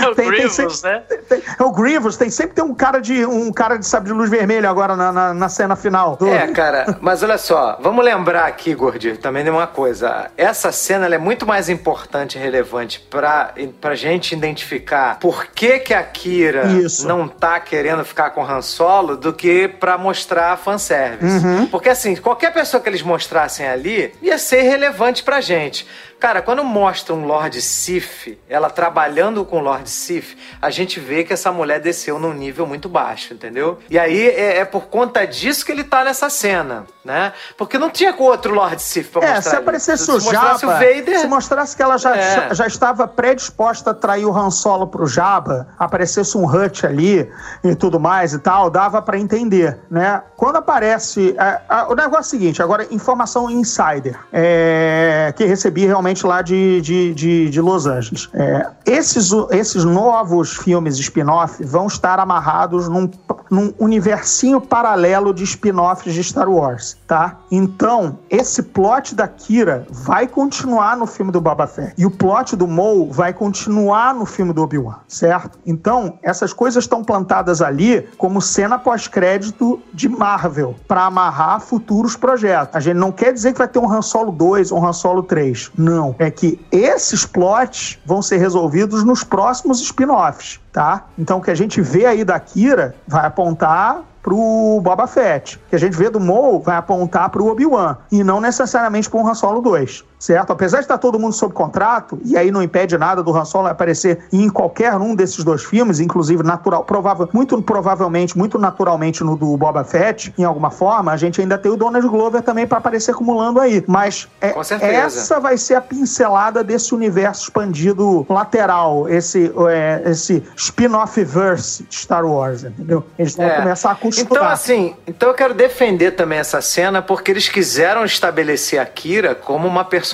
É 0.00 0.08
o 0.08 0.14
Tem- 0.14 0.26
tem 0.26 0.28
Grievous, 0.30 0.78
sempre- 0.78 0.90
né? 0.90 1.02
Tem- 1.28 1.42
é 1.58 1.62
o 1.62 1.72
Grievous, 1.72 2.16
tem 2.16 2.30
sempre 2.30 2.54
tem 2.54 2.64
um 2.64 2.74
cara 2.74 3.00
de 3.00 3.24
um 3.26 3.52
cara 3.52 3.76
de 3.76 3.86
sabre 3.86 4.10
de 4.10 4.14
luz 4.16 4.30
vermelho 4.30 4.68
agora 4.68 4.94
na, 4.94 5.10
na, 5.12 5.34
na 5.34 5.48
cena 5.48 5.74
final. 5.76 6.16
Do- 6.16 6.28
É, 6.28 6.46
cara, 6.48 6.98
mas 7.00 7.22
olha 7.22 7.38
só, 7.38 7.78
vamos 7.82 8.04
lembrar 8.04 8.46
aqui, 8.46 8.74
Gordinho, 8.74 9.16
também 9.18 9.42
de 9.44 9.50
uma 9.50 9.66
coisa. 9.66 10.30
Essa 10.36 10.70
cena 10.70 11.06
ela 11.06 11.14
é 11.16 11.18
muito 11.18 11.46
mais 11.46 11.68
importante 11.68 12.38
e 12.38 12.40
relevante 12.40 13.00
pra, 13.10 13.52
pra 13.80 13.94
gente 13.94 14.34
identificar 14.34 15.18
por 15.18 15.46
que, 15.46 15.80
que 15.80 15.92
a 15.94 16.02
Kira 16.02 16.66
Isso. 16.66 17.06
não 17.08 17.26
tá 17.26 17.58
querendo 17.60 18.04
ficar 18.04 18.30
com 18.30 18.42
Han 18.50 18.62
Solo 18.62 19.16
do 19.16 19.32
que 19.32 19.68
pra 19.68 19.96
mostrar 19.96 20.56
fanservice. 20.58 21.44
Uhum. 21.44 21.66
Porque 21.66 21.88
assim, 21.88 22.16
qualquer 22.16 22.52
pessoa 22.52 22.82
que 22.82 22.88
eles 22.88 23.02
mostrassem 23.02 23.66
ali 23.66 24.12
ia 24.20 24.38
ser 24.38 24.62
relevante 24.62 25.22
pra 25.22 25.40
gente. 25.40 25.86
Cara, 26.20 26.42
quando 26.42 26.62
mostra 26.62 27.14
um 27.14 27.24
Lord 27.24 27.60
Sif, 27.62 28.38
ela 28.46 28.68
trabalhando 28.68 29.42
com 29.42 29.56
o 29.56 29.60
Lord 29.60 29.88
Sif, 29.88 30.36
a 30.60 30.68
gente 30.68 31.00
vê 31.00 31.24
que 31.24 31.32
essa 31.32 31.50
mulher 31.50 31.80
desceu 31.80 32.18
num 32.18 32.34
nível 32.34 32.66
muito 32.66 32.90
baixo, 32.90 33.32
entendeu? 33.32 33.78
E 33.88 33.98
aí 33.98 34.28
é, 34.28 34.58
é 34.58 34.64
por 34.66 34.82
conta 34.88 35.26
disso 35.26 35.64
que 35.64 35.72
ele 35.72 35.82
tá 35.82 36.04
nessa 36.04 36.28
cena, 36.28 36.84
né? 37.02 37.32
Porque 37.56 37.78
não 37.78 37.88
tinha 37.88 38.14
outro 38.18 38.52
Lord 38.52 38.82
Sif 38.82 39.08
pra 39.10 39.22
É, 39.26 39.34
mostrar. 39.36 39.50
se 39.50 39.56
aparecesse 39.56 40.04
se 40.04 40.10
o 40.10 40.14
mostrasse 40.14 40.60
Jabba, 40.60 40.74
o 40.74 40.78
Vader, 40.78 41.18
se 41.20 41.26
mostrasse 41.26 41.74
que 41.74 41.82
ela 41.82 41.96
já, 41.96 42.14
É. 42.14 42.54
já 42.54 42.66
estava 42.66 43.08
predisposta 43.08 43.92
a 43.92 43.94
trair 43.94 44.26
o 44.26 44.36
Han 44.36 44.50
Solo 44.50 44.86
pro 44.88 45.06
Jabba, 45.06 45.68
aparecesse 45.78 46.36
um 46.36 46.44
Hut 46.44 46.84
ali 46.86 47.26
e 47.64 47.74
tudo 47.74 47.98
mais 47.98 48.34
e 48.34 48.38
tal, 48.38 48.68
dava 48.68 49.00
pra 49.00 49.18
entender, 49.18 49.78
né? 49.90 50.22
Quando 50.36 50.56
aparece... 50.56 51.34
é, 51.38 51.60
a- 51.66 51.86
o 51.88 51.94
negócio 51.94 52.16
é 52.18 52.20
o 52.20 52.24
seguinte, 52.24 52.62
agora, 52.62 52.86
informação 52.90 53.48
insider, 53.50 54.18
é, 54.32 55.32
que 55.34 55.46
recebi 55.46 55.86
realmente 55.86 56.09
lá 56.26 56.42
de, 56.42 56.80
de, 56.80 57.14
de, 57.14 57.50
de 57.50 57.60
Los 57.60 57.86
Angeles. 57.86 58.28
É, 58.34 58.66
esses, 58.84 59.30
esses 59.50 59.84
novos 59.84 60.56
filmes 60.56 60.98
spin-off 60.98 61.62
vão 61.64 61.86
estar 61.86 62.18
amarrados 62.18 62.88
num, 62.88 63.10
num 63.50 63.72
universinho 63.78 64.60
paralelo 64.60 65.32
de 65.34 65.44
spin-offs 65.44 66.12
de 66.12 66.22
Star 66.22 66.48
Wars, 66.48 66.96
tá? 67.06 67.38
Então, 67.50 68.18
esse 68.28 68.62
plot 68.62 69.14
da 69.14 69.26
Kira 69.26 69.86
vai 69.90 70.26
continuar 70.26 70.96
no 70.96 71.06
filme 71.06 71.32
do 71.32 71.40
Boba 71.40 71.66
Fett. 71.66 71.94
E 71.96 72.06
o 72.06 72.10
plot 72.10 72.56
do 72.56 72.66
Maul 72.66 73.10
vai 73.12 73.32
continuar 73.32 74.14
no 74.14 74.24
filme 74.24 74.52
do 74.52 74.62
Obi-Wan, 74.62 74.96
certo? 75.08 75.58
Então, 75.66 76.18
essas 76.22 76.52
coisas 76.52 76.84
estão 76.84 77.02
plantadas 77.02 77.60
ali 77.60 78.08
como 78.16 78.40
cena 78.40 78.78
pós-crédito 78.78 79.80
de 79.92 80.08
Marvel, 80.08 80.74
para 80.86 81.04
amarrar 81.04 81.60
futuros 81.60 82.16
projetos. 82.16 82.74
A 82.76 82.80
gente 82.80 82.96
não 82.96 83.12
quer 83.12 83.32
dizer 83.32 83.52
que 83.52 83.58
vai 83.58 83.68
ter 83.68 83.78
um 83.78 83.90
Han 83.90 84.02
Solo 84.02 84.32
2 84.32 84.72
ou 84.72 84.80
um 84.80 84.86
Han 84.86 84.92
Solo 84.92 85.22
3. 85.22 85.70
Não. 85.76 85.99
É 86.18 86.30
que 86.30 86.60
esses 86.70 87.24
plots 87.24 87.98
vão 88.04 88.22
ser 88.22 88.38
resolvidos 88.38 89.04
nos 89.04 89.22
próximos 89.22 89.80
spin-offs, 89.80 90.60
tá? 90.72 91.06
Então, 91.18 91.38
o 91.38 91.42
que 91.42 91.50
a 91.50 91.54
gente 91.54 91.80
vê 91.80 92.06
aí 92.06 92.24
da 92.24 92.38
Kira 92.38 92.94
vai 93.06 93.26
apontar 93.26 94.02
pro 94.22 94.80
Boba 94.82 95.06
Fett. 95.06 95.56
O 95.56 95.70
que 95.70 95.76
a 95.76 95.78
gente 95.78 95.96
vê 95.96 96.10
do 96.10 96.20
Maul 96.20 96.60
vai 96.60 96.76
apontar 96.76 97.30
pro 97.30 97.46
Obi-Wan. 97.46 97.96
E 98.12 98.22
não 98.22 98.40
necessariamente 98.40 99.08
pro 99.08 99.26
Han 99.26 99.34
Solo 99.34 99.60
2. 99.60 100.04
Certo? 100.20 100.52
Apesar 100.52 100.76
de 100.78 100.84
estar 100.84 100.98
todo 100.98 101.18
mundo 101.18 101.32
sob 101.32 101.54
contrato, 101.54 102.20
e 102.22 102.36
aí 102.36 102.50
não 102.50 102.62
impede 102.62 102.98
nada 102.98 103.22
do 103.22 103.34
Han 103.34 103.46
Solo 103.46 103.68
aparecer 103.68 104.18
em 104.30 104.50
qualquer 104.50 104.94
um 104.96 105.14
desses 105.14 105.42
dois 105.42 105.64
filmes, 105.64 105.98
inclusive 105.98 106.42
natural, 106.42 106.84
provável, 106.84 107.26
muito 107.32 107.60
provavelmente, 107.62 108.36
muito 108.36 108.58
naturalmente 108.58 109.24
no 109.24 109.34
do 109.34 109.56
Boba 109.56 109.82
Fett, 109.82 110.34
em 110.36 110.44
alguma 110.44 110.70
forma, 110.70 111.10
a 111.10 111.16
gente 111.16 111.40
ainda 111.40 111.56
tem 111.56 111.72
o 111.72 111.76
Donald 111.76 112.06
Glover 112.06 112.42
também 112.42 112.66
para 112.66 112.76
aparecer 112.76 113.12
acumulando 113.12 113.58
aí. 113.60 113.82
Mas 113.86 114.28
é, 114.42 114.54
essa 114.92 115.40
vai 115.40 115.56
ser 115.56 115.76
a 115.76 115.80
pincelada 115.80 116.62
desse 116.62 116.94
universo 116.94 117.44
expandido 117.44 118.26
lateral, 118.28 119.08
esse, 119.08 119.50
é, 119.70 120.02
esse 120.04 120.42
spin-off 120.54 121.24
verse 121.24 121.82
de 121.84 121.94
Star 121.94 122.26
Wars, 122.26 122.62
entendeu? 122.62 123.02
Eles 123.18 123.34
vão 123.34 123.46
É. 123.46 123.56
começar 123.56 123.92
a 123.92 123.94
costurar. 123.94 124.42
Então, 124.42 124.44
assim, 124.52 124.94
então 125.06 125.30
eu 125.30 125.34
quero 125.34 125.54
defender 125.54 126.10
também 126.10 126.38
essa 126.38 126.60
cena 126.60 127.00
porque 127.00 127.30
eles 127.30 127.48
quiseram 127.48 128.04
estabelecer 128.04 128.78
a 128.78 128.84
Kira 128.84 129.34
como 129.34 129.66
uma 129.66 129.82
personagem 129.82 130.09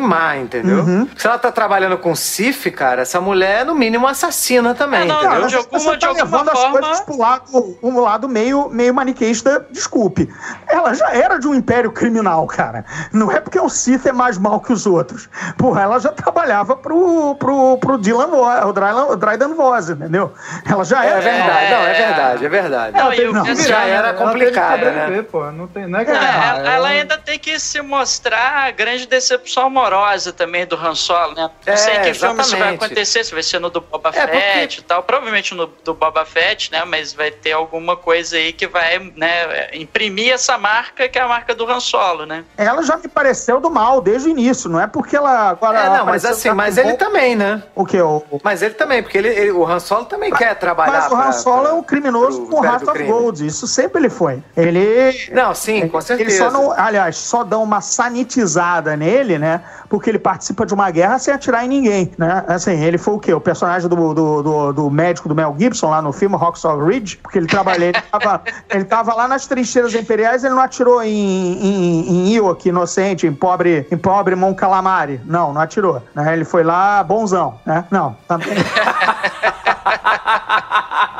má, 0.00 0.36
entendeu? 0.36 0.78
Uhum. 0.80 1.08
Se 1.16 1.26
ela 1.26 1.38
tá 1.38 1.50
trabalhando 1.52 1.96
com 1.98 2.14
Sif, 2.14 2.70
cara, 2.70 3.02
essa 3.02 3.20
mulher 3.20 3.60
é 3.60 3.64
no 3.64 3.74
mínimo 3.74 4.06
assassina 4.06 4.74
também, 4.74 5.02
É, 5.02 5.04
não, 5.04 5.14
entendeu? 5.16 5.30
não, 5.30 5.36
Cara, 5.38 5.48
de 5.48 5.56
alguma- 5.56 5.78
você 5.80 5.90
de 5.92 5.98
tá 6.00 6.06
alguma 6.08 6.24
levando 6.24 6.48
as 6.50 6.58
forma- 6.60 6.78
coisas 6.80 7.00
pro 7.00 7.18
lado, 7.18 7.78
um 7.82 8.00
lado 8.00 8.28
meio, 8.28 8.68
meio 8.68 8.92
maniqueísta, 8.94 9.66
desculpe. 9.70 10.28
Ela 10.66 10.94
já 10.94 11.10
era 11.12 11.38
de 11.38 11.46
um 11.48 11.54
império 11.54 11.90
criminal, 11.92 12.46
cara. 12.46 12.84
Não 13.12 13.30
é 13.32 13.40
porque 13.40 13.58
o 13.60 13.68
Sith 13.68 14.06
é 14.06 14.12
mais 14.12 14.38
mal 14.38 14.60
que 14.60 14.72
os 14.72 14.86
outros. 14.86 15.28
Porra, 15.56 15.82
ela 15.82 15.98
já 15.98 16.10
trabalhava 16.10 16.76
pro, 16.76 17.34
pro, 17.36 17.78
pro 17.78 17.98
Dylan 17.98 18.28
Voss, 18.28 18.64
o 18.64 18.72
Drylan- 18.72 19.16
Dryden 19.16 19.54
Voss, 19.54 19.88
entendeu? 19.90 20.32
Ela 20.68 20.84
já 20.84 21.04
É 21.04 21.08
era. 21.10 21.20
verdade, 21.20 21.70
não, 21.70 21.80
é 21.80 21.92
verdade, 21.92 22.44
é 22.44 22.48
verdade. 22.48 22.96
Não, 22.96 23.12
e 23.12 23.28
o- 23.28 23.32
não, 23.32 23.44
já 23.54 23.82
era 23.84 24.12
teve 24.12 24.24
complicada, 24.24 24.90
né? 24.90 25.22
pô. 25.30 25.50
Não 25.52 25.66
tem, 25.66 25.86
não 25.86 25.98
é 25.98 26.02
É, 26.02 26.10
ela, 26.10 26.26
ela, 26.58 26.70
ela 26.70 26.88
ainda 26.88 27.16
tem 27.18 27.38
que 27.38 27.58
se 27.58 27.80
mostrar 27.82 28.66
a 28.66 28.70
grande 28.70 29.06
decepção 29.06 29.37
amorosa 29.66 30.32
também 30.32 30.66
do 30.66 30.76
Han 30.76 30.94
Solo, 30.94 31.34
né? 31.34 31.50
Não 31.66 31.72
É, 31.72 31.76
sei 31.76 31.94
em 31.94 32.02
que 32.02 32.14
filme 32.14 32.14
isso 32.14 32.20
vai 32.26 32.30
exatamente. 32.58 32.84
acontecer, 32.84 33.24
se 33.24 33.32
vai 33.34 33.42
ser 33.42 33.58
no 33.58 33.70
do 33.70 33.80
Boba 33.80 34.10
É, 34.14 34.26
porque- 34.26 34.38
Fett 34.40 34.80
e 34.80 34.82
tal. 34.82 35.02
Provavelmente 35.02 35.54
no 35.54 35.66
do 35.66 35.94
Boba 35.94 36.24
Fett, 36.24 36.70
né? 36.72 36.84
Mas 36.84 37.12
vai 37.12 37.30
ter 37.30 37.52
alguma 37.52 37.96
coisa 37.96 38.36
aí 38.36 38.52
que 38.52 38.66
vai, 38.66 38.98
né, 39.16 39.68
imprimir 39.72 40.32
essa 40.32 40.56
marca 40.58 41.08
que 41.08 41.18
é 41.18 41.22
a 41.22 41.28
marca 41.28 41.54
do 41.54 41.70
Han 41.70 41.80
Solo, 41.80 42.26
né? 42.26 42.44
Ela 42.56 42.82
já 42.82 42.96
me 42.96 43.08
pareceu 43.08 43.60
do 43.60 43.70
mal 43.70 44.00
desde 44.00 44.28
o 44.28 44.30
início, 44.30 44.68
não 44.70 44.80
é 44.80 44.86
porque 44.86 45.16
ela 45.16 45.48
agora. 45.50 45.78
É, 45.80 45.98
não, 45.98 46.06
mas 46.06 46.24
assim, 46.24 46.50
mas 46.50 46.76
ele 46.78 46.92
bom- 46.92 46.96
também, 46.96 47.36
né? 47.36 47.62
O 47.74 47.84
que? 47.84 48.00
O, 48.00 48.22
o- 48.30 48.40
Mas 48.42 48.62
ele 48.62 48.74
também, 48.74 49.02
porque 49.02 49.18
ele, 49.18 49.28
ele- 49.28 49.52
o 49.52 49.66
Han 49.66 49.78
Solo 49.80 50.04
também 50.06 50.30
quer 50.32 50.54
trabalhar 50.56 50.92
Mas 51.02 51.12
o 51.12 51.14
Han 51.16 51.22
pra- 51.22 51.32
Solo 51.32 51.62
pra- 51.62 51.70
é 51.70 51.72
um 51.74 51.82
criminoso 51.82 52.42
pro 52.46 52.56
com 52.56 52.64
Heart 52.64 52.82
of 52.82 52.92
crime. 52.92 53.08
Gold. 53.10 53.46
Isso 53.46 53.66
sempre 53.66 54.00
ele 54.00 54.10
foi. 54.10 54.42
Ele. 54.56 55.28
Não, 55.32 55.54
sim, 55.54 55.88
com 55.88 56.00
certeza. 56.00 56.28
Eles 56.30 56.38
só 56.38 56.50
não, 56.50 56.72
aliás, 56.72 57.16
só 57.16 57.44
dão 57.44 57.62
uma 57.62 57.80
sanitizada 57.80 58.96
nele, 58.96 59.27
né? 59.36 59.60
Porque 59.88 60.08
ele 60.08 60.18
participa 60.18 60.64
de 60.64 60.72
uma 60.72 60.90
guerra 60.90 61.18
sem 61.18 61.34
atirar 61.34 61.64
em 61.64 61.68
ninguém, 61.68 62.12
né? 62.16 62.44
Assim, 62.46 62.82
ele 62.82 62.96
foi 62.96 63.14
o 63.14 63.18
quê? 63.18 63.34
O 63.34 63.40
personagem 63.40 63.88
do, 63.88 64.14
do, 64.14 64.42
do, 64.42 64.72
do 64.72 64.90
médico 64.90 65.28
do 65.28 65.34
Mel 65.34 65.54
Gibson 65.58 65.90
lá 65.90 66.00
no 66.00 66.12
filme 66.12 66.36
Rocksaw 66.36 66.78
Ridge, 66.82 67.16
porque 67.16 67.38
ele 67.38 67.46
trabalhou, 67.46 67.88
ele 67.88 68.00
tava, 68.00 68.42
ele 68.70 68.84
tava 68.84 69.14
lá 69.14 69.26
nas 69.26 69.46
trincheiras 69.46 69.92
imperiais, 69.94 70.44
ele 70.44 70.54
não 70.54 70.62
atirou 70.62 71.02
em, 71.02 71.08
em, 71.10 72.08
em 72.08 72.34
Ewok, 72.34 72.68
inocente, 72.68 73.26
em 73.26 73.34
pobre, 73.34 73.86
em 73.90 73.98
pobre 73.98 74.36
Mon 74.36 74.54
Calamari. 74.54 75.20
Não, 75.24 75.52
não 75.52 75.60
atirou. 75.60 76.00
Né? 76.14 76.32
Ele 76.32 76.44
foi 76.44 76.62
lá 76.62 77.02
bonzão, 77.02 77.58
né? 77.66 77.84
Não, 77.90 78.16
também. 78.28 78.48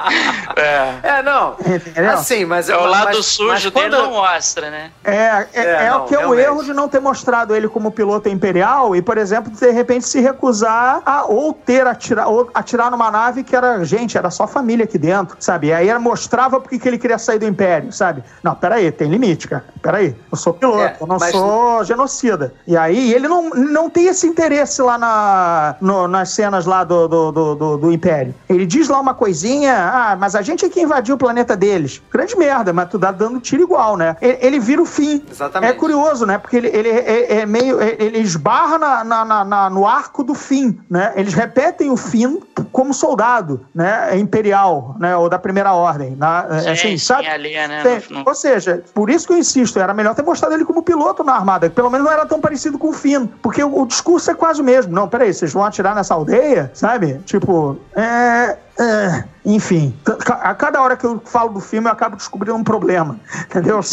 É, 1.03 1.23
não. 1.23 1.55
Entendeu? 1.61 2.13
Assim, 2.13 2.45
mas 2.45 2.69
É 2.69 2.77
o 2.77 2.85
lado 2.87 3.05
mas- 3.17 3.27
sujo 3.27 3.49
mas 3.49 3.63
dele 3.63 3.73
quando- 3.73 3.97
não 4.03 4.11
mostra, 4.11 4.71
né? 4.71 4.91
É, 5.05 5.13
é, 5.13 5.49
É, 5.55 5.85
é 5.87 5.91
não, 5.91 6.05
o 6.05 6.09
que 6.09 6.15
é 6.15 6.27
o 6.27 6.35
erro 6.35 6.65
de 6.65 6.73
não 6.73 6.89
ter 6.89 7.01
mostrado 7.01 7.55
ele 7.55 7.69
como 7.69 7.91
piloto 7.93 8.29
imperial 8.29 8.95
e, 8.97 9.01
por 9.03 9.17
exemplo, 9.19 9.53
de 9.53 9.71
repente 9.71 10.07
se 10.07 10.21
recusar 10.21 11.01
a 11.07 11.25
ou 11.27 11.53
ter 11.53 11.87
atirar, 11.87 12.27
ou 12.29 12.51
atirar 12.55 12.91
numa 12.91 13.11
nave 13.11 13.45
que 13.45 13.55
era, 13.55 13.85
gente, 13.85 14.19
era 14.19 14.31
só 14.31 14.47
família 14.47 14.85
aqui 14.85 14.99
dentro, 14.99 15.37
sabe? 15.39 15.69
E 15.69 15.73
aí 15.73 15.89
ela 15.89 16.01
mostrava 16.01 16.61
porque 16.61 16.79
que 16.79 16.89
ele 16.89 16.99
queria 16.99 17.19
sair 17.19 17.39
do 17.39 17.47
império, 17.47 17.93
sabe? 17.93 18.23
Não, 18.43 18.55
peraí, 18.55 18.91
tem 18.91 19.09
limite, 19.09 19.47
cara. 19.49 19.65
Peraí, 19.81 20.17
eu 20.31 20.37
sou 20.37 20.53
piloto, 20.55 20.81
É, 20.81 20.97
eu 21.01 21.07
não 21.07 21.19
mas- 21.19 21.31
sou 21.33 21.85
genocida. 21.85 22.53
E 22.67 22.77
aí 22.77 23.13
ele 23.13 23.29
não, 23.29 23.51
não 23.51 23.89
tem 23.89 24.07
esse 24.07 24.27
interesse 24.27 24.83
lá 24.83 24.99
na, 24.99 25.77
no- 25.81 26.09
nas 26.09 26.31
cenas 26.31 26.67
lá 26.67 26.83
do, 26.85 27.07
do, 27.09 27.33
do, 27.33 27.55
do- 27.55 27.77
do 27.79 27.93
império. 27.93 28.35
Ele 28.49 28.67
diz 28.67 28.89
lá 28.89 28.99
uma 29.01 29.15
coisinha, 29.15 29.73
ah, 29.99 30.17
mas 30.17 30.35
a 30.35 30.43
gente 30.43 30.65
é 30.65 30.69
que 30.69 30.81
invadiu 30.81 31.15
o 31.15 31.19
planeta 31.19 31.57
deles. 31.57 32.01
Grande 32.11 32.37
merda, 32.37 32.73
mas 32.73 32.89
tu 32.89 32.99
dá 32.99 33.11
dando 33.11 33.41
tiro 33.41 33.63
igual, 33.63 33.97
né? 33.97 34.17
Ele, 34.21 34.39
ele 34.41 34.59
vira 34.61 34.81
o 34.83 34.87
fim. 34.87 35.23
Exatamente. 35.31 35.71
É 35.71 35.75
curioso, 35.75 36.25
né? 36.27 36.39
Porque 36.39 36.57
ele, 36.57 36.69
ele 36.69 36.89
é, 36.89 37.41
é 37.41 37.47
meio. 37.47 37.81
é- 37.81 37.97
ele 37.99 38.19
esbarra 38.19 38.79
na, 38.79 39.05
na- 39.05 39.45
na- 39.45 39.71
no 39.71 39.87
arco 39.87 40.23
do 40.23 40.35
fim, 40.35 40.79
né? 40.91 41.13
Eles 41.17 41.35
repetem 41.35 41.91
o 41.91 41.97
fim 41.97 42.41
como 42.73 42.93
soldado, 42.95 43.67
né? 43.75 44.17
Imperial, 44.19 44.95
né? 44.99 45.17
Ou 45.17 45.29
da 45.29 45.39
primeira 45.39 45.73
ordem. 45.73 46.15
Na, 46.17 46.47
Sim, 46.61 46.69
assim, 46.71 46.77
sim, 46.77 46.99
sabe? 46.99 47.27
ali, 47.27 47.55
né? 47.55 47.83
Ou 48.27 48.35
seja, 48.35 48.83
por 48.95 49.11
isso 49.11 49.27
que 49.27 49.33
eu 49.33 49.39
insisto, 49.39 49.79
era 49.79 49.93
melhor 49.95 50.15
ter 50.15 50.23
mostrado 50.23 50.55
ele 50.55 50.65
como 50.65 50.83
piloto 50.83 51.25
na 51.25 51.35
armada, 51.35 51.69
que 51.69 51.75
pelo 51.75 51.91
menos 51.91 52.07
não 52.07 52.13
era 52.13 52.27
tão 52.27 52.41
parecido 52.41 52.79
com 52.79 52.89
o 52.89 52.93
Finn. 52.93 53.27
Porque 53.43 53.63
o, 53.63 53.81
o 53.83 53.87
discurso 53.87 54.31
é 54.31 54.35
quase 54.35 54.61
o 54.61 54.65
mesmo. 54.65 54.93
Não, 54.93 55.09
peraí, 55.09 55.33
vocês 55.33 55.53
vão 55.53 55.65
atirar 55.65 55.95
nessa 55.95 56.15
aldeia? 56.15 56.71
Sabe? 56.75 57.21
Tipo, 57.25 57.77
é. 57.97 58.57
É, 58.79 59.25
enfim, 59.45 59.95
a 60.29 60.55
cada 60.55 60.81
hora 60.81 60.97
que 60.97 61.05
eu 61.05 61.21
falo 61.25 61.53
do 61.53 61.61
filme, 61.61 61.89
eu 61.89 61.93
acabo 61.93 62.17
descobrindo 62.17 62.57
um 62.57 62.65
problema. 62.65 63.19
Entendeu? 63.43 63.81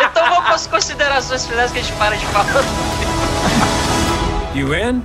Então 0.00 0.28
vamos 0.28 0.44
para 0.44 0.54
as 0.54 0.66
considerações 0.66 1.46
finais 1.46 1.72
que 1.72 1.78
a 1.78 1.82
gente 1.82 1.96
para 1.96 2.16
de 2.16 2.26
falar. 2.26 2.46
You 4.54 4.74
in? 4.74 5.02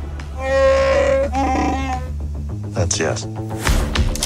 That's 2.73 2.99
yes. 2.99 3.27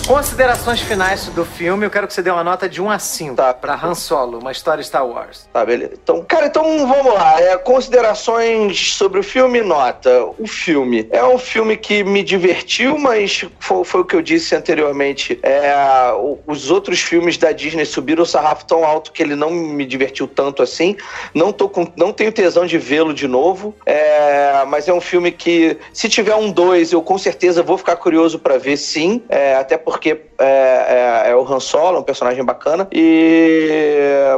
Considerações 0.08 0.82
finais 0.82 1.28
do 1.30 1.46
filme, 1.46 1.86
eu 1.86 1.90
quero 1.90 2.06
que 2.08 2.14
você 2.14 2.22
dê 2.22 2.30
uma 2.30 2.44
nota 2.44 2.68
de 2.68 2.82
1 2.82 2.92
a 2.92 3.00
5 3.00 3.36
Tá. 3.36 3.54
pra 3.54 3.74
Han 3.82 3.96
Solo, 3.96 4.38
uma 4.40 4.52
história 4.52 4.84
Star 4.84 5.08
Wars. 5.08 5.48
Tá, 5.54 5.64
beleza. 5.66 5.94
Então, 6.04 6.22
cara, 6.28 6.48
então 6.48 6.86
vamos 6.86 7.14
lá. 7.14 7.40
É, 7.40 7.56
considerações 7.58 8.94
sobre 8.96 9.22
o 9.22 9.24
filme, 9.24 9.62
nota. 9.62 10.10
O 10.38 10.46
filme 10.46 11.08
é 11.10 11.24
um 11.24 11.38
filme 11.38 11.78
que 11.78 12.04
me 12.04 12.22
divertiu, 12.22 12.98
mas 12.98 13.46
foi, 13.60 13.86
foi 13.86 14.02
o 14.02 14.06
que 14.06 14.14
eu 14.14 14.22
disse 14.22 14.54
anteriormente. 14.54 15.40
É, 15.42 15.74
os 16.46 16.70
outros 16.70 17.00
filmes 17.00 17.38
da 17.38 17.54
Disney 17.54 17.86
subiram 17.86 18.24
o 18.24 18.26
sarrafo 18.26 18.66
tão 18.66 18.84
alto 18.84 19.14
que 19.14 19.24
ele 19.24 19.36
não 19.38 19.52
me 19.52 19.86
divertiu 19.86 20.28
tanto 20.28 20.62
assim. 20.62 20.98
Não, 21.34 21.54
tô 21.54 21.70
com, 21.70 21.88
não 21.96 22.12
tenho 22.12 22.32
tesão 22.32 22.66
de 22.66 22.78
vê-lo 22.78 23.14
de 23.14 23.28
novo. 23.28 23.74
É, 23.86 24.66
mas 24.68 24.90
é 24.90 24.94
um 24.94 25.02
filme 25.02 25.32
que, 25.32 25.78
se 25.94 26.10
tiver 26.10 26.36
um 26.36 26.52
2, 26.52 26.92
eu 26.92 27.02
com 27.02 27.18
certeza 27.18 27.64
vou 27.64 27.78
ficar 27.78 27.96
curioso 27.96 28.38
pra 28.38 28.58
ver 28.58 28.76
sim. 28.76 29.24
É, 29.30 29.56
até 29.56 29.78
porque 29.78 29.93
é, 30.40 31.26
é- 31.28 31.32
é 31.32 31.36
o 31.36 31.42
Han 31.42 31.60
Solo, 31.60 32.00
um 32.00 32.04
personagem 32.04 32.44
bacana. 32.44 32.88
E 32.92 33.70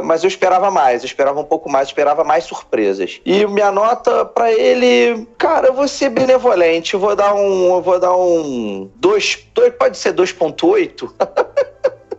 mas 0.04 0.22
eu 0.22 0.28
esperava 0.28 0.70
mais, 0.70 1.02
eu 1.02 1.06
esperava 1.06 1.40
um 1.40 1.44
pouco 1.44 1.70
mais, 1.70 1.88
esperava 1.88 2.22
mais 2.24 2.44
surpresas. 2.44 3.20
E 3.24 3.46
minha 3.46 3.70
nota 3.72 4.24
pra 4.24 4.52
ele, 4.52 5.26
cara, 5.38 5.68
eu 5.68 5.74
vou 5.74 5.88
ser 5.88 6.10
benevolente, 6.10 6.94
eu 6.94 7.00
vou 7.00 7.14
dar 7.16 7.34
um, 7.34 7.74
eu 7.74 7.82
vou 7.82 7.98
dar 7.98 8.16
um 8.16 8.90
2, 8.96 9.36
pode 9.78 9.96
ser 9.96 10.12
2.8. 10.12 11.10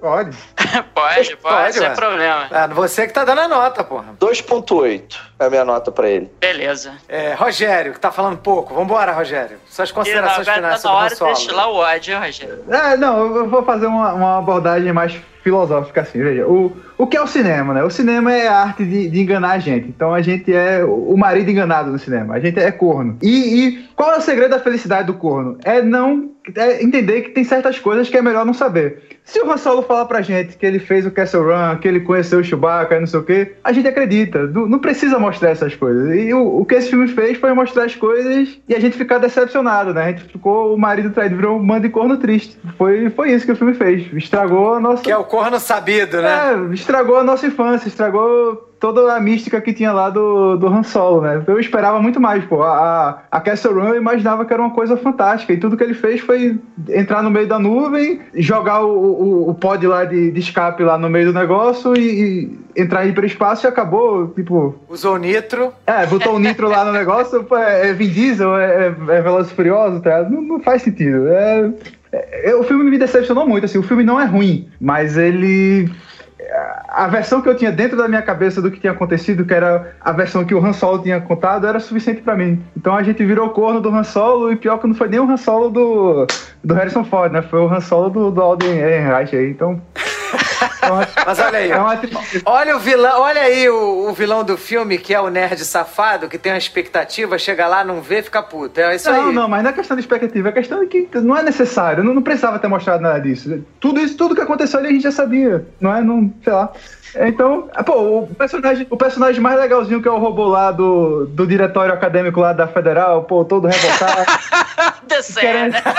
Pode. 0.08 0.38
pode, 0.96 1.36
pode, 1.36 1.38
Pode, 1.38 1.74
sem 1.74 1.82
ué. 1.88 1.94
problema. 1.94 2.48
Ah, 2.50 2.68
você 2.68 3.06
que 3.08 3.14
tá 3.14 3.26
dando 3.26 3.42
a 3.42 3.48
nota, 3.50 3.84
porra. 3.84 4.16
2.8 4.18 5.18
é 5.38 5.46
a 5.46 5.50
minha 5.50 5.66
nota 5.66 5.92
pra 5.92 6.10
ele. 6.10 6.32
Beleza. 6.40 6.94
É, 7.10 7.34
Rogério, 7.34 7.92
que 7.92 8.00
tá 8.00 8.10
falando 8.10 8.38
pouco. 8.38 8.74
Vambora, 8.74 9.12
Rogério. 9.12 9.60
Suas 9.70 9.90
não, 9.90 9.96
considerações 9.98 10.48
agora 10.48 10.56
finais 10.56 10.82
tá 10.82 10.90
na 10.90 10.96
sobre 10.96 10.98
hora 10.98 11.06
Han 11.06 11.10
de 11.10 11.16
Solo. 11.18 11.34
destilar 11.34 11.70
o 11.70 11.76
ódio, 11.76 12.18
Rogério. 12.20 12.64
É, 12.70 12.96
não, 12.98 13.20
eu 13.20 13.36
eu 13.38 13.50
vou 13.50 13.64
fazer 13.64 13.86
uma, 13.88 14.14
uma 14.14 14.38
abordagem 14.38 14.94
mais 14.94 15.14
filosófica 15.48 16.02
assim, 16.02 16.22
veja. 16.22 16.46
O, 16.46 16.76
o 16.98 17.08
que 17.08 17.16
é 17.16 17.22
o 17.22 17.28
cinema, 17.28 17.74
né? 17.74 17.82
O 17.82 17.90
cinema 17.90 18.34
é 18.34 18.50
a 18.50 18.64
arte 18.64 18.84
de, 18.84 19.10
de 19.10 19.22
enganar 19.22 19.52
a 19.52 19.60
gente. 19.60 19.88
Então 19.88 20.14
a 20.14 20.22
gente 20.22 20.54
é 20.54 20.84
o 20.84 21.16
marido 21.16 21.50
enganado 21.50 21.90
no 21.90 21.98
cinema. 21.98 22.36
A 22.36 22.40
gente 22.40 22.60
é 22.60 22.70
corno. 22.70 23.18
E, 23.22 23.30
e 23.30 23.88
qual 23.96 24.12
é 24.12 24.18
o 24.18 24.22
segredo 24.22 24.52
da 24.52 24.60
felicidade 24.60 25.08
do 25.08 25.14
corno? 25.14 25.58
É 25.64 25.82
não 25.82 26.32
é 26.56 26.84
entender 26.84 27.22
que 27.22 27.30
tem 27.32 27.44
certas 27.44 27.80
coisas 27.80 28.10
que 28.10 28.18
é 28.18 28.22
melhor 28.22 28.46
não 28.46 28.54
saber. 28.54 29.04
Se 29.24 29.42
o 29.42 29.52
Han 29.52 29.58
Solo 29.58 29.82
falar 29.82 30.06
pra 30.06 30.22
gente 30.22 30.56
que 30.56 30.66
ele 30.66 30.80
fez 30.80 31.06
o 31.06 31.12
Castle 31.12 31.44
Run, 31.44 31.78
que 31.80 31.88
ele 31.88 32.00
conheceu 32.00 32.40
o 32.40 32.44
Chewbacca 32.44 32.96
e 32.96 33.00
não 33.00 33.08
sei 33.08 33.20
o 33.20 33.24
quê, 33.24 33.56
a 33.64 33.74
gente 33.74 33.88
acredita. 33.88 34.48
Não, 34.48 34.68
não 34.68 34.80
precisa 34.80 35.20
mostrar 35.20 35.50
essas 35.50 35.76
coisas. 35.76 36.16
E 36.16 36.34
o, 36.34 36.62
o 36.62 36.66
que 36.66 36.76
esse 36.76 36.90
filme 36.90 37.08
fez 37.10 37.38
foi 37.38 37.52
mostrar 37.54 37.84
as 37.84 37.96
coisas 37.96 38.58
e 38.68 38.74
a 38.74 38.80
gente 38.80 38.96
ficar 38.96 39.18
decepcionado, 39.18 39.94
né? 39.94 40.04
A 40.04 40.08
gente 40.12 40.24
ficou 40.24 40.74
o 40.74 40.78
marido 40.78 41.10
traído, 41.10 41.36
virou 41.36 41.58
um 41.58 41.64
mando 41.64 41.82
de 41.82 41.90
corno 41.90 42.18
triste. 42.18 42.58
Foi, 42.78 43.10
foi 43.10 43.32
isso 43.32 43.46
que 43.46 43.52
o 43.52 43.56
filme 43.56 43.74
fez. 43.74 44.08
Estragou 44.14 44.76
a 44.76 44.80
nossa. 44.80 45.04
Que 45.04 45.12
é 45.12 45.18
o 45.18 45.26
corno 45.38 45.60
sabido, 45.60 46.22
né? 46.22 46.54
É, 46.54 46.74
estragou 46.74 47.18
a 47.18 47.24
nossa 47.24 47.46
infância, 47.46 47.88
estragou 47.88 48.68
toda 48.80 49.16
a 49.16 49.20
mística 49.20 49.60
que 49.62 49.74
tinha 49.74 49.92
lá 49.92 50.10
do, 50.10 50.56
do 50.58 50.68
Han 50.68 50.84
Solo, 50.84 51.22
né? 51.22 51.44
Eu 51.48 51.60
esperava 51.60 52.00
muito 52.02 52.20
mais, 52.20 52.44
pô. 52.46 52.64
A, 52.64 53.24
a 53.32 53.42
Castle 53.42 53.74
Run 53.74 53.90
eu 53.90 53.96
imaginava 53.96 54.46
que 54.46 54.54
era 54.54 54.62
uma 54.62 54.72
coisa 54.72 54.98
fantástica. 54.98 55.54
E 55.54 55.58
tudo 55.58 55.78
que 55.78 55.84
ele 55.84 55.94
fez 55.94 56.22
foi 56.22 56.60
entrar 56.90 57.22
no 57.22 57.30
meio 57.30 57.48
da 57.48 57.60
nuvem, 57.60 58.20
jogar 58.36 58.84
o, 58.84 58.90
o, 58.90 59.50
o 59.50 59.54
pod 59.54 59.86
lá 59.86 60.06
de, 60.06 60.32
de 60.32 60.40
escape 60.40 60.84
lá 60.84 60.98
no 60.98 61.10
meio 61.10 61.32
do 61.32 61.40
negócio 61.40 61.96
e, 61.96 62.50
e 62.76 62.82
entrar 62.82 63.06
em 63.06 63.10
hiperespaço 63.10 63.66
e 63.66 63.68
acabou, 63.68 64.28
tipo... 64.30 64.76
Usou 64.90 65.18
nitro. 65.18 65.74
É, 65.86 66.06
botou 66.06 66.36
o 66.36 66.40
nitro 66.40 66.68
lá 66.68 66.86
no 66.86 66.92
negócio, 66.92 67.44
pô, 67.44 67.58
é, 67.58 67.90
é 67.90 67.94
Vin 67.94 68.10
Diesel, 68.10 68.58
é, 68.58 68.88
é, 68.88 68.88
é 68.88 69.22
Velozes 69.22 69.52
e 69.52 69.56
Furiosos, 69.56 70.02
tá? 70.02 70.24
Não, 70.24 70.42
não 70.42 70.60
faz 70.60 70.84
sentido. 70.84 71.28
É- 71.30 71.72
o 72.60 72.64
filme 72.64 72.90
me 72.90 72.98
decepcionou 72.98 73.48
muito, 73.48 73.66
assim, 73.66 73.78
o 73.78 73.84
filme 73.84 74.04
não 74.04 74.20
é 74.20 74.26
ruim, 74.26 74.70
mas 74.80 75.18
ele... 75.18 75.90
A 76.98 77.08
versão 77.08 77.42
que 77.44 77.48
eu 77.48 77.56
tinha 77.56 77.72
dentro 77.72 77.96
da 77.96 78.08
minha 78.08 78.24
cabeça 78.24 78.60
do 78.60 78.72
que 78.72 78.80
tinha 78.80 78.92
acontecido, 78.92 79.46
que 79.46 79.54
era 79.54 79.96
a 80.02 80.12
versão 80.12 80.44
que 80.44 80.56
o 80.56 80.66
Han 80.66 80.74
Solo 80.74 81.04
tinha 81.04 81.22
contado, 81.22 81.68
era 81.68 81.80
suficiente 81.80 82.22
pra 82.22 82.36
mim. 82.36 82.60
Então 82.76 82.96
a 82.96 83.04
gente 83.04 83.24
virou 83.24 83.52
corno 83.52 83.80
do 83.80 83.90
Han 83.90 84.04
Solo, 84.04 84.52
e 84.52 84.56
pior 84.56 84.80
que 84.80 84.88
não 84.88 84.96
foi 84.96 85.08
nem 85.08 85.20
o 85.20 85.30
Han 85.30 85.38
Solo 85.38 85.70
do, 85.70 86.26
do 86.64 86.74
Harrison 86.74 87.04
Ford, 87.04 87.32
né? 87.32 87.44
Foi 87.44 87.60
o 87.60 87.68
Han 87.72 87.82
Solo 87.82 88.10
do, 88.10 88.32
do 88.32 88.42
Alden 88.42 88.72
Ehrenreich 88.80 89.36
aí, 89.36 89.50
então... 89.52 89.80
uma- 90.84 91.08
Mas 91.26 91.40
olha 91.40 91.60
aí. 91.60 91.72
É 91.72 91.78
uma. 91.78 92.00
Olha 92.46 92.76
o 92.76 92.80
vilão, 92.80 93.22
olha 93.22 93.42
aí 93.42 93.70
o, 93.70 94.10
o 94.10 94.14
vilão 94.14 94.44
do 94.44 94.58
filme, 94.58 94.98
que 94.98 95.14
é 95.14 95.20
o 95.22 95.30
nerd 95.30 95.64
safado, 95.64 96.28
que 96.28 96.38
tem 96.38 96.52
uma 96.52 96.58
expectativa, 96.58 97.38
chega 97.38 97.68
lá, 97.68 97.84
não 97.84 98.02
vê, 98.02 98.22
fica 98.24 98.42
puto. 98.42 98.80
É 98.80 98.96
isso 98.96 99.10
Não, 99.12 99.28
aí. 99.30 99.34
não, 99.36 99.48
mas 99.48 99.64
não 99.64 99.70
é 99.70 99.74
questão 99.74 99.96
de 99.96 100.02
expectativa, 100.02 100.50
é 100.50 100.52
questão 100.52 100.80
de 100.80 100.88
que 100.88 101.08
não 101.20 101.38
é 101.38 101.44
necessário, 101.44 102.04
não, 102.04 102.14
não 102.14 102.22
precisava 102.22 102.58
ter 102.60 102.68
mostrado 102.68 103.02
nada 103.04 103.20
disso. 103.20 103.64
Tudo 103.80 104.00
isso, 104.00 104.18
tudo 104.18 104.36
que 104.36 104.42
aconteceu 104.42 104.80
ali 104.80 104.90
a 104.90 104.92
gente 104.92 105.04
já 105.04 105.12
sabia, 105.12 105.66
não 105.80 105.96
é? 105.96 106.02
Não, 106.02 106.34
sei 106.44 106.54
lá. 106.54 106.72
Então, 107.16 107.70
pô, 107.86 108.20
o 108.22 108.36
personagem, 108.36 108.88
o 108.90 108.98
personagem 108.98 109.42
mais 109.42 109.60
legalzinho 109.60 110.02
que 110.02 110.08
é 110.08 110.12
o 110.12 110.18
robô 110.18 110.46
lá 110.48 110.72
do, 110.72 111.26
do 111.28 111.48
diretório 111.48 111.94
acadêmico 111.94 112.40
lá 112.40 112.54
da 112.54 112.68
Federal, 112.68 113.24
pô, 113.24 113.44
todo 113.46 113.68
revoltado. 113.68 114.26
Descer, 115.08 115.40
querendo, 115.42 115.74
né? 115.74 115.82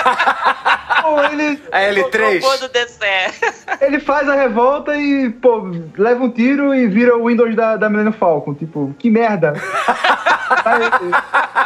Pô, 1.03 1.23
ele, 1.25 1.63
A 1.73 1.79
L3. 1.81 2.43
O 2.43 2.45
robô 2.45 2.57
do 2.59 2.69
ele 3.81 3.99
faz 4.01 4.29
a 4.29 4.35
revolta 4.35 4.95
e, 4.95 5.31
pô, 5.31 5.71
leva 5.97 6.23
um 6.23 6.31
tiro 6.31 6.75
e 6.75 6.87
vira 6.87 7.17
o 7.17 7.27
Windows 7.29 7.55
da, 7.57 7.77
da 7.77 7.89
Millennium 7.89 8.13
Falcon. 8.13 8.53
Tipo, 8.53 8.95
que 8.99 9.09
merda. 9.09 9.55
Vai, 10.65 10.79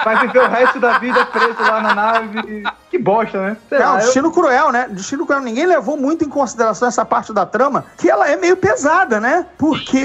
vai 0.05 0.27
viver 0.27 0.39
o 0.39 0.49
resto 0.49 0.79
da 0.79 0.99
vida 0.99 1.25
preso 1.27 1.61
lá 1.61 1.81
na 1.81 1.95
nave. 1.95 2.63
Que 2.91 2.99
bosta, 2.99 3.39
né? 3.41 3.57
Sei 3.69 3.79
É 3.79 3.81
um 3.87 3.91
lá, 3.91 3.95
eu- 3.95 3.99
destino 4.05 4.31
cruel, 4.33 4.71
né? 4.71 4.87
Destino 4.91 5.27
cruel. 5.27 5.41
Ninguém 5.41 5.67
levou 5.67 5.97
muito 5.97 6.25
em 6.25 6.29
consideração 6.29 6.87
essa 6.87 7.05
parte 7.05 7.33
da 7.33 7.47
trama, 7.47 7.87
que 7.97 8.09
ela 8.11 8.29
é 8.29 8.37
meio 8.37 8.57
pesada, 8.57 9.19
né? 9.19 9.32
Porque 9.59 9.99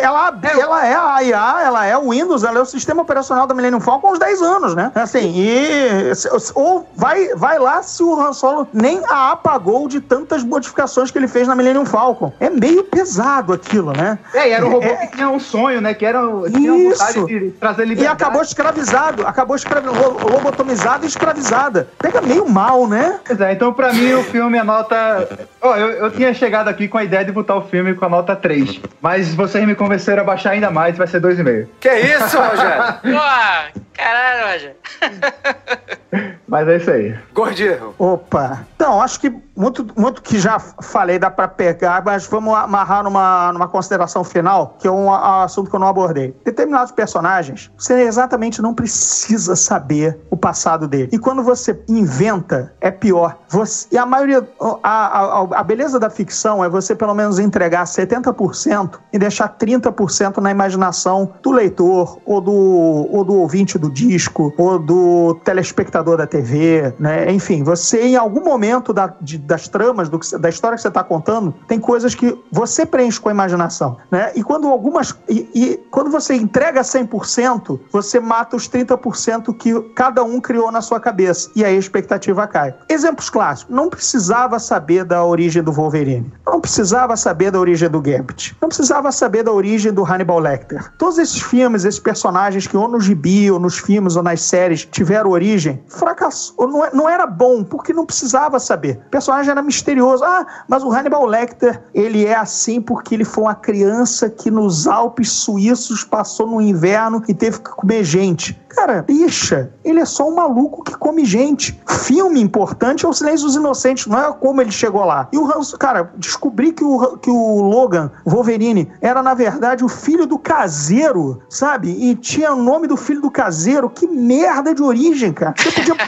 ela, 0.00 0.34
ela 0.58 0.86
é 0.86 0.94
a 0.94 1.22
IA, 1.22 1.60
ela 1.64 1.86
é 1.86 1.96
o 1.96 2.10
Windows, 2.10 2.44
ela 2.44 2.58
é 2.58 2.62
o 2.62 2.66
sistema 2.66 3.02
operacional 3.02 3.46
da 3.46 3.54
Millennium 3.54 3.80
Falcon 3.80 4.08
há 4.08 4.12
uns 4.12 4.18
10 4.18 4.42
anos, 4.42 4.74
né? 4.74 4.90
Assim, 4.94 5.32
e... 5.34 6.12
Ou 6.54 6.88
vai, 6.96 7.28
vai 7.34 7.58
lá 7.58 7.82
se 7.82 8.02
o 8.02 8.18
Han 8.20 8.32
Solo 8.32 8.66
nem 8.72 9.00
a 9.08 9.32
apagou 9.32 9.88
de 9.88 10.00
tantas 10.00 10.42
modificações 10.44 11.10
que 11.10 11.18
ele 11.18 11.28
fez 11.28 11.46
na 11.48 11.54
Millennium 11.54 11.84
Falcon. 11.86 12.32
É 12.40 12.50
meio 12.50 12.84
pesado 12.84 13.52
aquilo, 13.52 13.92
né? 13.92 14.18
É, 14.34 14.48
e 14.48 14.52
era 14.52 14.64
um 14.66 14.70
robô 14.70 14.86
É. 14.86 15.06
que 15.06 15.16
tinha 15.16 15.28
um 15.28 15.40
sonho, 15.40 15.80
né? 15.80 15.94
Que 15.94 16.04
era, 16.04 16.20
tinha 16.52 16.90
Isso. 16.90 17.26
de 17.26 17.50
trazer 17.60 17.82
E 17.82 17.86
liberdade. 17.90 18.22
acabou 18.22 18.42
escravizado, 18.42 19.26
acabou 19.26 19.56
escravizado, 19.56 19.98
lobotomizada 20.30 21.04
e 21.04 21.08
escravizada. 21.08 21.88
Pega 21.98 22.20
meio 22.20 22.48
mal, 22.48 22.86
né? 22.86 23.20
Pois 23.26 23.40
é, 23.40 23.52
então 23.52 23.72
pra 23.72 23.92
mim 23.92 24.12
o 24.14 24.22
filme 24.24 24.58
a 24.58 24.64
nota. 24.64 25.28
Ó, 25.60 25.76
eu, 25.76 25.88
eu 25.90 26.10
tinha 26.10 26.32
chegado 26.34 26.68
aqui 26.68 26.88
com 26.88 26.98
a 26.98 27.04
ideia 27.04 27.24
de 27.24 27.32
botar 27.32 27.56
o 27.56 27.62
filme 27.62 27.94
com 27.94 28.04
a 28.04 28.08
nota 28.08 28.34
3. 28.36 28.71
Mas 29.00 29.34
vocês 29.34 29.66
me 29.66 29.74
convenceram 29.74 30.22
a 30.22 30.24
baixar 30.24 30.50
ainda 30.50 30.70
mais, 30.70 30.96
vai 30.96 31.06
ser 31.06 31.20
2,5. 31.20 31.66
Que 31.80 31.90
isso, 31.90 32.38
Rogério? 32.38 32.82
Pô, 33.02 33.80
caralho, 33.92 34.52
Roger. 34.52 34.76
Mas 36.46 36.68
é 36.68 36.76
isso 36.76 36.90
aí. 36.90 37.18
Gordinho. 37.32 37.94
Opa. 37.98 38.66
Não, 38.78 39.00
acho 39.00 39.18
que 39.18 39.34
muito, 39.56 39.86
muito 39.96 40.20
que 40.20 40.38
já 40.38 40.58
falei 40.58 41.18
dá 41.18 41.30
pra 41.30 41.46
pegar, 41.46 42.02
mas 42.04 42.26
vamos 42.26 42.54
amarrar 42.54 43.04
numa, 43.04 43.52
numa 43.52 43.68
consideração 43.68 44.24
final, 44.24 44.76
que 44.78 44.88
é 44.88 44.90
um 44.90 45.12
assunto 45.12 45.70
que 45.70 45.76
eu 45.76 45.80
não 45.80 45.86
abordei. 45.86 46.34
Determinados 46.44 46.92
personagens, 46.92 47.70
você 47.78 48.02
exatamente 48.02 48.60
não 48.60 48.74
precisa 48.74 49.54
saber 49.54 50.18
o 50.30 50.36
passado 50.36 50.88
dele. 50.88 51.08
E 51.12 51.18
quando 51.18 51.42
você 51.42 51.80
inventa, 51.88 52.74
é 52.80 52.90
pior. 52.90 53.38
Você, 53.48 53.88
e 53.92 53.98
a 53.98 54.04
maioria, 54.04 54.46
a, 54.82 54.88
a, 54.90 55.60
a 55.60 55.62
beleza 55.62 56.00
da 56.00 56.10
ficção 56.10 56.64
é 56.64 56.68
você 56.68 56.94
pelo 56.94 57.14
menos 57.14 57.38
entregar 57.38 57.84
70% 57.84 58.98
e 59.12 59.18
deixar 59.18 59.56
30% 59.56 60.38
na 60.38 60.50
imaginação 60.50 61.32
do 61.42 61.50
leitor, 61.50 62.18
ou 62.24 62.40
do, 62.40 62.52
ou 62.52 63.24
do 63.24 63.34
ouvinte 63.36 63.78
do 63.78 63.91
disco, 63.92 64.52
ou 64.56 64.78
do 64.78 65.34
telespectador 65.44 66.16
da 66.16 66.26
TV, 66.26 66.94
né? 66.98 67.30
Enfim, 67.32 67.62
você 67.62 68.02
em 68.02 68.16
algum 68.16 68.42
momento 68.42 68.92
da- 68.92 69.14
de- 69.20 69.38
das 69.38 69.68
tramas, 69.68 70.08
do 70.08 70.18
da 70.38 70.48
história 70.48 70.76
que 70.76 70.82
você 70.82 70.88
está 70.88 71.02
contando, 71.04 71.54
tem 71.68 71.78
coisas 71.78 72.14
que 72.14 72.36
você 72.50 72.86
preenche 72.86 73.20
com 73.20 73.28
a 73.28 73.32
imaginação, 73.32 73.96
né? 74.10 74.32
E 74.34 74.42
quando 74.42 74.68
algumas... 74.68 75.14
E, 75.28 75.48
e 75.54 75.76
quando 75.90 76.10
você 76.10 76.34
entrega 76.34 76.80
100%, 76.82 77.78
você 77.92 78.18
mata 78.20 78.56
os 78.56 78.68
30% 78.68 79.54
que 79.56 79.78
cada 79.94 80.22
um 80.22 80.40
criou 80.40 80.70
na 80.70 80.80
sua 80.80 81.00
cabeça. 81.00 81.50
E 81.54 81.64
aí 81.64 81.74
a 81.74 81.78
expectativa 81.78 82.46
cai. 82.46 82.74
Exemplos 82.88 83.28
clássicos. 83.28 83.74
Não 83.74 83.88
precisava 83.90 84.58
saber 84.58 85.04
da 85.04 85.24
origem 85.24 85.62
do 85.62 85.72
Wolverine. 85.72 86.32
Não 86.46 86.60
precisava 86.60 87.16
saber 87.16 87.50
da 87.50 87.58
origem 87.58 87.88
do 87.88 88.00
Gambit. 88.00 88.56
Não 88.60 88.68
precisava 88.68 89.10
saber 89.12 89.42
da 89.42 89.52
origem 89.52 89.92
do 89.92 90.04
Hannibal 90.04 90.38
Lecter. 90.38 90.92
Todos 90.98 91.18
esses 91.18 91.40
filmes, 91.40 91.84
esses 91.84 92.00
personagens 92.00 92.66
que 92.66 92.76
ou 92.76 92.88
no 92.88 93.00
gibi, 93.00 93.50
ou 93.50 93.58
nos 93.72 93.78
filmes, 93.78 94.16
ou 94.16 94.22
nas 94.22 94.42
séries 94.42 94.84
tiveram 94.84 95.30
origem, 95.30 95.82
fracassou. 95.88 96.68
Não, 96.68 96.84
é- 96.84 96.90
não 96.92 97.08
era 97.08 97.26
bom, 97.26 97.64
porque 97.64 97.92
não 97.92 98.04
precisava 98.04 98.60
saber. 98.60 99.00
O 99.06 99.10
personagem 99.10 99.50
era 99.50 99.62
misterioso. 99.62 100.22
Ah, 100.24 100.46
mas 100.68 100.82
o 100.82 100.92
Hannibal 100.92 101.24
Lecter, 101.24 101.82
ele 101.94 102.26
é 102.26 102.34
assim 102.34 102.80
porque 102.80 103.14
ele 103.14 103.24
foi 103.24 103.44
uma 103.44 103.54
criança 103.54 104.28
que 104.28 104.50
nos 104.50 104.86
Alpes 104.86 105.30
suíços 105.30 106.04
passou 106.04 106.46
no 106.46 106.60
inverno 106.60 107.22
e 107.26 107.34
teve 107.34 107.58
que 107.58 107.70
comer 107.70 108.04
gente. 108.04 108.60
Cara, 108.74 109.02
deixa. 109.02 109.70
Ele 109.84 110.00
é 110.00 110.04
só 110.04 110.28
um 110.28 110.34
maluco 110.34 110.82
que 110.82 110.96
come 110.96 111.24
gente. 111.24 111.78
Filme 111.86 112.40
importante 112.40 113.04
é 113.04 113.08
o 113.08 113.12
Silêncio 113.12 113.46
dos 113.46 113.56
Inocentes, 113.56 114.06
não 114.06 114.18
é 114.18 114.32
como 114.32 114.60
ele 114.60 114.70
chegou 114.70 115.04
lá. 115.04 115.28
E 115.32 115.38
o 115.38 115.44
Hans, 115.46 115.74
cara, 115.74 116.10
descobri 116.16 116.72
que 116.72 116.82
o, 116.82 117.16
que 117.18 117.30
o 117.30 117.60
Logan, 117.60 118.10
Wolverine, 118.24 118.90
era 119.00 119.22
na 119.22 119.34
verdade 119.34 119.84
o 119.84 119.88
filho 119.88 120.26
do 120.26 120.38
caseiro, 120.38 121.42
sabe? 121.48 121.90
E 121.90 122.14
tinha 122.14 122.52
o 122.52 122.56
nome 122.56 122.86
do 122.86 122.96
filho 122.96 123.20
do 123.20 123.30
caseiro. 123.30 123.90
Que 123.90 124.06
merda 124.06 124.74
de 124.74 124.82
origem, 124.82 125.32
cara. 125.32 125.54
Você 125.56 125.70
podia. 125.70 125.94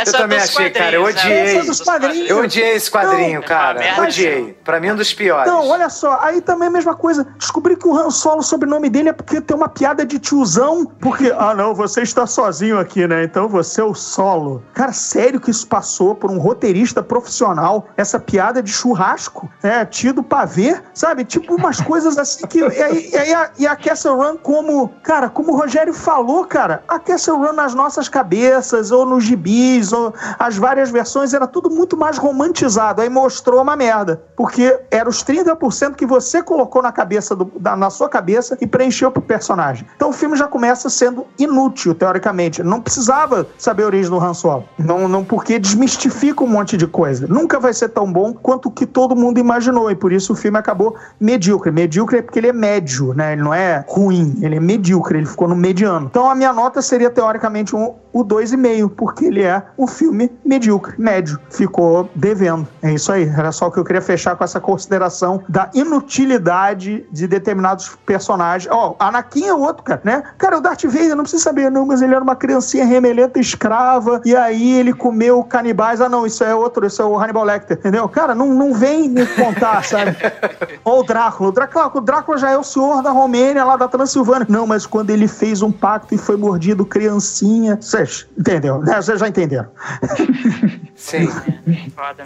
Essa 0.00 0.16
Eu 0.16 0.20
também 0.20 0.38
dos 0.38 0.48
achei, 0.50 0.70
cara, 0.70 0.96
eu 0.96 1.04
odiei. 1.04 1.28
né? 1.44 1.54
Essa 1.56 1.66
dos 1.66 1.80
quadrinhos. 1.80 2.28
Eu 2.30 2.38
odiei 2.40 2.74
esse 2.74 2.90
quadrinho, 2.90 3.40
Não, 3.40 3.46
cara. 3.46 3.80
é 3.80 3.92
uma 3.92 4.02
merda. 4.02 4.02
odiei. 4.02 4.58
Pra 4.64 4.80
mim, 4.80 4.88
é 4.88 4.92
um 4.92 4.96
dos 4.96 5.14
piores. 5.14 5.46
Então, 5.50 5.66
olha 5.68 5.88
só, 5.88 6.18
aí 6.20 6.40
também 6.40 6.68
a 6.68 6.70
mesma 6.70 6.94
coisa. 6.94 7.26
Descobri 7.38 7.76
que 7.76 7.86
o 7.86 7.96
Han 7.96 8.10
Solo, 8.10 8.40
o 8.40 8.42
sobrenome 8.42 8.88
dele 8.90 9.10
é 9.10 9.12
porque 9.12 9.40
tem 9.40 9.56
uma 9.56 9.68
piada 9.68 10.04
de 10.04 10.18
tiozão. 10.34 10.84
Porque, 11.00 11.32
ah, 11.36 11.54
não, 11.54 11.74
você 11.74 12.02
está 12.02 12.26
sozinho 12.26 12.78
aqui, 12.78 13.06
né? 13.06 13.24
Então 13.24 13.48
você 13.48 13.80
é 13.80 13.84
o 13.84 13.94
solo. 13.94 14.62
Cara, 14.74 14.92
sério 14.92 15.40
que 15.40 15.50
isso 15.50 15.66
passou 15.66 16.14
por 16.14 16.30
um 16.30 16.38
roteirista 16.38 17.02
profissional? 17.02 17.86
Essa 17.96 18.18
piada 18.18 18.62
de 18.62 18.72
churrasco, 18.72 19.48
é, 19.62 19.84
tido 19.84 20.24
ver, 20.46 20.82
sabe? 20.92 21.24
Tipo 21.24 21.54
umas 21.54 21.80
coisas 21.80 22.18
assim 22.18 22.46
que. 22.46 22.58
E, 22.60 23.10
e, 23.10 23.34
a, 23.34 23.50
e 23.58 23.66
a 23.66 23.76
Castle 23.76 24.16
Run, 24.16 24.36
como, 24.36 24.88
cara, 25.02 25.28
como 25.28 25.52
o 25.52 25.56
Rogério 25.56 25.94
falou, 25.94 26.44
cara, 26.44 26.82
a 26.88 26.98
Castle 26.98 27.38
Run 27.38 27.52
nas 27.52 27.74
nossas 27.74 28.08
cabeças, 28.08 28.90
ou 28.90 29.06
nos 29.06 29.24
gibis, 29.24 29.92
ou 29.92 30.12
as 30.38 30.56
várias 30.56 30.90
versões, 30.90 31.32
era 31.32 31.46
tudo 31.46 31.70
muito 31.70 31.96
mais 31.96 32.18
romantizado. 32.18 33.00
Aí 33.00 33.08
mostrou 33.08 33.62
uma 33.62 33.76
merda. 33.76 34.22
Porque 34.36 34.78
era 34.90 35.08
os 35.08 35.22
30% 35.22 35.94
que 35.94 36.04
você 36.06 36.42
colocou 36.42 36.82
na 36.82 36.90
cabeça 36.92 37.36
do- 37.36 37.52
da- 37.58 37.76
na 37.76 37.90
sua 37.90 38.08
cabeça 38.08 38.56
e 38.60 38.66
preencheu 38.66 39.10
pro 39.10 39.22
personagem. 39.22 39.86
Então 39.94 40.12
filme 40.24 40.38
já 40.38 40.48
começa 40.48 40.88
sendo 40.88 41.26
inútil, 41.38 41.94
teoricamente. 41.94 42.62
Não 42.62 42.80
precisava 42.80 43.46
saber 43.58 43.82
a 43.82 43.86
origem 43.86 44.10
do 44.10 44.18
Han 44.18 44.32
Solo. 44.32 44.64
Não, 44.78 45.06
não 45.06 45.22
porque 45.22 45.58
desmistifica 45.58 46.42
um 46.42 46.46
monte 46.46 46.78
de 46.78 46.86
coisa. 46.86 47.26
Nunca 47.26 47.60
vai 47.60 47.74
ser 47.74 47.90
tão 47.90 48.10
bom 48.10 48.32
quanto 48.32 48.66
o 48.68 48.70
que 48.70 48.86
todo 48.86 49.14
mundo 49.14 49.38
imaginou. 49.38 49.90
E 49.90 49.94
por 49.94 50.12
isso 50.12 50.32
o 50.32 50.36
filme 50.36 50.58
acabou 50.58 50.96
medíocre. 51.20 51.70
Medíocre 51.70 52.18
é 52.18 52.22
porque 52.22 52.38
ele 52.38 52.48
é 52.48 52.52
médio, 52.54 53.12
né? 53.12 53.34
Ele 53.34 53.42
não 53.42 53.52
é 53.52 53.84
ruim, 53.86 54.38
ele 54.40 54.56
é 54.56 54.60
medíocre, 54.60 55.18
ele 55.18 55.26
ficou 55.26 55.46
no 55.46 55.54
mediano. 55.54 56.06
Então 56.10 56.30
a 56.30 56.34
minha 56.34 56.54
nota 56.54 56.80
seria 56.80 57.10
teoricamente 57.10 57.76
um, 57.76 57.94
o 58.10 58.24
2,5, 58.24 58.90
porque 58.96 59.26
ele 59.26 59.42
é 59.42 59.62
um 59.76 59.86
filme 59.86 60.30
medíocre, 60.42 60.94
médio. 60.96 61.38
Ficou 61.50 62.08
devendo. 62.14 62.66
É 62.80 62.92
isso 62.92 63.12
aí. 63.12 63.28
Era 63.28 63.52
só 63.52 63.68
que 63.68 63.78
eu 63.78 63.84
queria 63.84 64.00
fechar 64.00 64.36
com 64.36 64.44
essa 64.44 64.60
consideração 64.60 65.42
da 65.48 65.68
inutilidade 65.74 67.04
de 67.12 67.26
determinados 67.26 67.94
personagens. 68.06 68.72
Ó, 68.72 68.96
Anakin 68.98 69.48
é 69.48 69.54
outro, 69.54 69.82
cara, 69.82 70.00
né? 70.04 70.13
Cara, 70.38 70.58
o 70.58 70.60
Darth 70.60 70.84
Vader 70.84 71.16
não 71.16 71.24
precisa 71.24 71.42
saber, 71.42 71.70
não, 71.70 71.86
mas 71.86 72.02
ele 72.02 72.14
era 72.14 72.22
uma 72.22 72.36
criancinha 72.36 72.84
remelenta 72.84 73.38
escrava, 73.38 74.20
e 74.24 74.34
aí 74.36 74.78
ele 74.78 74.92
comeu 74.92 75.42
canibais. 75.42 76.00
Ah, 76.00 76.08
não, 76.08 76.26
isso 76.26 76.44
é 76.44 76.54
outro, 76.54 76.86
isso 76.86 77.00
é 77.00 77.04
o 77.04 77.18
Hannibal 77.18 77.44
Lecter, 77.44 77.78
entendeu? 77.78 78.08
Cara, 78.08 78.34
não, 78.34 78.48
não 78.54 78.72
vem 78.74 79.08
me 79.08 79.26
contar, 79.26 79.82
sabe? 79.84 80.16
Ou 80.84 81.00
o 81.00 81.02
Drácula. 81.02 81.48
O 81.48 81.52
Drácula, 81.52 81.92
o 81.94 82.00
Drácula 82.00 82.38
já 82.38 82.50
é 82.50 82.58
o 82.58 82.64
senhor 82.64 83.02
da 83.02 83.10
Romênia, 83.10 83.64
lá 83.64 83.76
da 83.76 83.88
Transilvânia. 83.88 84.46
Não, 84.48 84.66
mas 84.66 84.86
quando 84.86 85.10
ele 85.10 85.26
fez 85.26 85.62
um 85.62 85.72
pacto 85.72 86.14
e 86.14 86.18
foi 86.18 86.36
mordido 86.36 86.84
criancinha. 86.84 87.78
Vocês 87.80 88.26
entenderam? 88.38 88.80
né? 88.80 89.00
Vocês 89.00 89.20
já 89.20 89.28
entenderam. 89.28 89.68
Sim. 91.04 91.28
Foda? 91.94 92.24